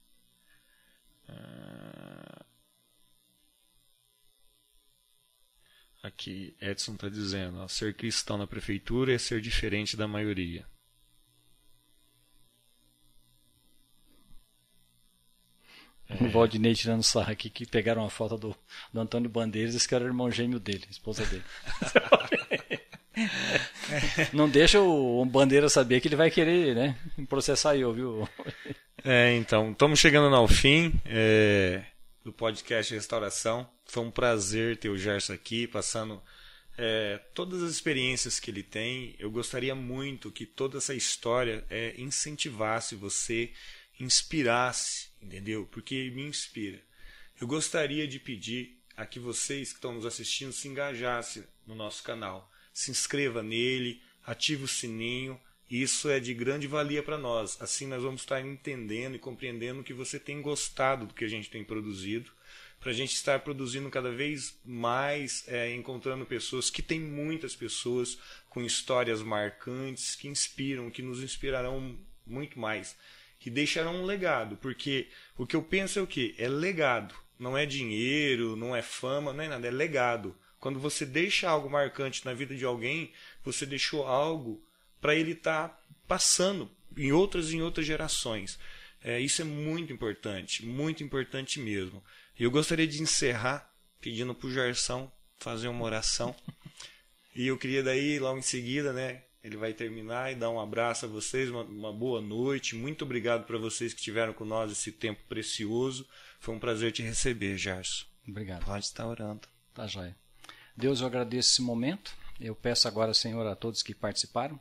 Uh... 1.30 2.46
Aqui, 6.02 6.56
Edson 6.62 6.94
está 6.94 7.10
dizendo: 7.10 7.60
ó, 7.60 7.68
ser 7.68 7.94
cristão 7.94 8.38
na 8.38 8.48
prefeitura 8.48 9.14
é 9.14 9.18
ser 9.18 9.42
diferente 9.42 9.98
da 9.98 10.08
maioria. 10.08 10.66
É. 16.10 16.24
O 16.24 16.30
Valdinei 16.30 16.74
tirando 16.74 17.04
sarra 17.04 17.34
aqui, 17.34 17.50
que 17.50 17.68
pegaram 17.68 18.02
uma 18.02 18.10
foto 18.10 18.38
do, 18.38 18.56
do 18.92 19.00
Antônio 19.00 19.30
Bandeiras, 19.30 19.76
esse 19.76 19.88
cara 19.88 20.04
era 20.04 20.12
o 20.12 20.14
irmão 20.14 20.32
gêmeo 20.32 20.60
dele, 20.60 20.86
esposa 20.90 21.24
dele. 21.26 21.44
Não 24.34 24.50
deixa 24.50 24.82
o 24.82 25.24
Bandeira 25.26 25.70
saber 25.70 26.00
que 26.00 26.08
ele 26.08 26.16
vai 26.16 26.32
querer 26.32 26.76
né, 26.76 26.98
processar 27.28 27.76
eu, 27.76 27.94
viu? 27.94 28.28
É, 29.04 29.36
então, 29.36 29.72
estamos 29.72 30.00
chegando 30.00 30.36
ao 30.36 30.48
fim 30.48 30.92
é, 31.06 31.86
do 32.24 32.34
podcast 32.34 32.94
Restauração. 32.94 33.70
Foi 33.86 34.04
um 34.04 34.12
prazer 34.12 34.78
ter 34.78 34.90
o 34.90 34.98
Gerson 34.98 35.34
aqui, 35.34 35.68
passando 35.68 36.22
é, 36.78 37.18
todas 37.34 37.64
as 37.64 37.72
experiências 37.72 38.40
que 38.40 38.52
ele 38.52 38.64
tem. 38.64 39.16
Eu 39.18 39.32
gostaria 39.32 39.74
muito 39.74 40.32
que 40.32 40.46
toda 40.46 40.80
essa 40.80 40.94
história 40.94 41.66
é, 41.70 41.94
incentivasse 41.98 42.96
você, 42.96 43.54
inspirasse, 44.00 45.10
entendeu? 45.22 45.66
Porque 45.72 46.12
me 46.14 46.24
inspira. 46.24 46.82
Eu 47.40 47.48
gostaria 47.48 48.06
de 48.06 48.20
pedir 48.20 48.82
a 48.98 49.06
que 49.06 49.20
vocês 49.20 49.70
que 49.70 49.78
estão 49.78 49.94
nos 49.94 50.06
assistindo 50.06 50.52
se 50.52 50.68
engajassem 50.68 51.44
no 51.66 51.74
nosso 51.74 52.04
canal. 52.04 52.52
Se 52.74 52.92
inscreva 52.92 53.42
nele, 53.42 54.02
ative 54.26 54.66
o 54.66 54.68
sininho. 54.68 55.40
Isso 55.70 56.10
é 56.10 56.20
de 56.20 56.34
grande 56.34 56.66
valia 56.68 57.04
para 57.04 57.18
nós. 57.18 57.62
Assim 57.62 57.86
nós 57.86 58.02
vamos 58.02 58.22
estar 58.22 58.42
entendendo 58.42 59.16
e 59.16 59.20
compreendendo 59.20 59.84
que 59.84 59.94
você 59.94 60.20
tem 60.20 60.42
gostado 60.42 61.06
do 61.06 61.14
que 61.14 61.24
a 61.24 61.28
gente 61.30 61.50
tem 61.50 61.64
produzido 61.64 62.32
para 62.80 62.92
a 62.92 62.94
gente 62.94 63.14
estar 63.14 63.40
produzindo 63.42 63.90
cada 63.90 64.10
vez 64.10 64.58
mais, 64.64 65.44
é, 65.48 65.74
encontrando 65.76 66.26
pessoas, 66.26 66.70
que 66.70 66.82
tem 66.82 67.00
muitas 67.00 67.56
pessoas 67.56 68.18
com 68.50 68.64
histórias 68.64 69.22
marcantes, 69.22 70.16
que 70.16 70.28
inspiram, 70.28 70.90
que 70.90 71.02
nos 71.02 71.22
inspirarão 71.22 71.98
muito 72.26 72.58
mais, 72.58 72.96
que 73.38 73.50
deixarão 73.50 73.98
um 73.98 74.06
legado, 74.06 74.56
porque 74.58 75.08
o 75.38 75.46
que 75.46 75.56
eu 75.56 75.62
penso 75.62 76.00
é 76.00 76.02
o 76.02 76.08
que? 76.08 76.34
É 76.38 76.48
legado, 76.48 77.14
não 77.38 77.58
é 77.58 77.66
dinheiro, 77.66 78.56
não 78.56 78.76
é 78.76 78.82
fama, 78.82 79.34
não 79.34 79.44
é 79.44 79.50
nada, 79.50 79.68
é 79.68 79.72
legado. 79.72 80.36
Quando 80.58 80.80
você 80.80 81.06
deixa 81.06 81.50
algo 81.50 81.70
marcante 81.70 82.26
na 82.26 82.34
vida 82.34 82.56
de 82.56 82.66
alguém, 82.66 83.12
você 83.44 83.66
deixou 83.66 84.06
algo 84.06 84.62
para 85.02 85.16
ele 85.16 85.32
estar 85.32 85.70
tá 85.70 85.82
passando 86.08 86.70
em 86.98 87.12
outras 87.12 87.52
e 87.52 87.58
em 87.58 87.62
outras 87.62 87.86
gerações. 87.86 88.60
É, 89.02 89.20
isso 89.20 89.42
é 89.42 89.46
muito 89.46 89.94
importante, 89.94 90.66
muito 90.66 91.04
importante 91.04 91.60
mesmo. 91.60 92.04
E 92.38 92.44
eu 92.44 92.52
gostaria 92.52 92.88
de 92.88 93.02
encerrar 93.02 93.72
pedindo 94.02 94.34
para 94.34 94.48
o 94.48 94.52
Gerson 94.52 95.12
fazer 95.38 95.68
uma 95.68 95.86
oração. 95.86 96.36
E 97.36 97.48
eu 97.48 97.58
queria 97.58 97.82
daí, 97.82 98.20
logo 98.20 98.40
em 98.40 98.44
seguida, 98.44 98.92
né? 98.92 99.24
Ele 99.42 99.56
vai 99.56 99.74
terminar 99.74 100.32
e 100.32 100.36
dar 100.36 100.50
um 100.50 100.60
abraço 100.60 101.06
a 101.06 101.08
vocês, 101.08 101.50
uma, 101.50 101.64
uma 101.64 101.94
boa 101.94 102.20
noite. 102.20 102.76
Muito 102.76 103.06
obrigado 103.06 103.46
para 103.46 103.58
vocês 103.58 103.94
que 103.94 104.00
estiveram 104.00 104.34
com 104.34 104.44
nós 104.44 104.72
esse 104.72 104.92
tempo 104.92 105.22
precioso. 105.30 106.06
Foi 106.40 106.54
um 106.54 106.60
prazer 106.60 106.92
te 106.92 107.02
receber, 107.02 107.58
Gerson. 107.58 108.06
Obrigado. 108.28 108.66
Pode 108.66 108.84
estar 108.84 109.08
orando. 109.08 109.48
Tá 109.74 109.88
joia. 109.88 110.16
Deus, 110.76 111.00
eu 111.00 111.08
agradeço 111.08 111.54
esse 111.54 111.62
momento. 111.62 112.14
Eu 112.40 112.56
peço 112.56 112.88
agora, 112.88 113.14
Senhor, 113.14 113.46
a 113.48 113.56
todos 113.56 113.82
que 113.82 113.94
participaram, 113.94 114.60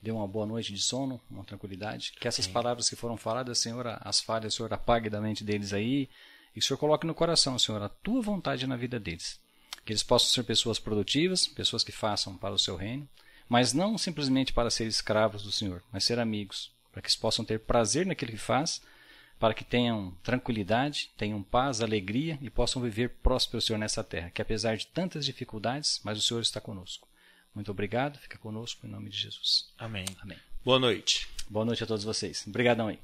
dê 0.00 0.10
uma 0.10 0.26
boa 0.26 0.46
noite 0.46 0.72
de 0.72 0.80
sono, 0.80 1.20
uma 1.30 1.44
tranquilidade. 1.44 2.12
Que 2.20 2.28
essas 2.28 2.44
Sim. 2.44 2.52
palavras 2.52 2.88
que 2.88 2.96
foram 2.96 3.16
faladas, 3.16 3.58
Senhor, 3.58 3.86
as 4.00 4.20
falhas, 4.20 4.54
Senhor, 4.54 4.72
apague 4.72 5.10
da 5.10 5.20
mente 5.20 5.44
deles 5.44 5.72
aí 5.72 6.08
e 6.54 6.60
que 6.60 6.60
o 6.60 6.62
Senhor 6.62 6.78
coloque 6.78 7.06
no 7.06 7.14
coração, 7.14 7.58
Senhor, 7.58 7.82
a 7.82 7.88
tua 7.88 8.20
vontade 8.22 8.66
na 8.66 8.76
vida 8.76 8.98
deles. 8.98 9.40
Que 9.84 9.92
eles 9.92 10.02
possam 10.02 10.28
ser 10.28 10.44
pessoas 10.44 10.78
produtivas, 10.78 11.46
pessoas 11.46 11.82
que 11.82 11.92
façam 11.92 12.36
para 12.36 12.54
o 12.54 12.58
seu 12.58 12.76
reino, 12.76 13.08
mas 13.48 13.72
não 13.72 13.96
simplesmente 13.96 14.52
para 14.52 14.70
ser 14.70 14.86
escravos 14.86 15.42
do 15.42 15.50
Senhor, 15.50 15.82
mas 15.90 16.04
ser 16.04 16.18
amigos, 16.18 16.70
para 16.92 17.00
que 17.00 17.08
eles 17.08 17.16
possam 17.16 17.44
ter 17.44 17.60
prazer 17.60 18.04
naquilo 18.06 18.32
que 18.32 18.38
faz, 18.38 18.82
para 19.38 19.54
que 19.54 19.64
tenham 19.64 20.12
tranquilidade, 20.22 21.10
tenham 21.16 21.42
paz, 21.42 21.80
alegria 21.80 22.38
e 22.42 22.50
possam 22.50 22.82
viver 22.82 23.10
próspero, 23.22 23.62
Senhor, 23.62 23.78
nessa 23.78 24.04
terra, 24.04 24.30
que 24.30 24.42
apesar 24.42 24.76
de 24.76 24.86
tantas 24.88 25.24
dificuldades, 25.24 26.00
mas 26.04 26.18
o 26.18 26.22
Senhor 26.22 26.40
está 26.40 26.60
conosco. 26.60 27.07
Muito 27.58 27.72
obrigado, 27.72 28.20
fica 28.20 28.38
conosco 28.38 28.86
em 28.86 28.88
nome 28.88 29.10
de 29.10 29.18
Jesus. 29.18 29.68
Amém. 29.76 30.04
Amém. 30.22 30.38
Boa 30.64 30.78
noite. 30.78 31.28
Boa 31.50 31.64
noite 31.64 31.82
a 31.82 31.88
todos 31.88 32.04
vocês. 32.04 32.46
Obrigadão 32.46 32.86
aí. 32.86 33.00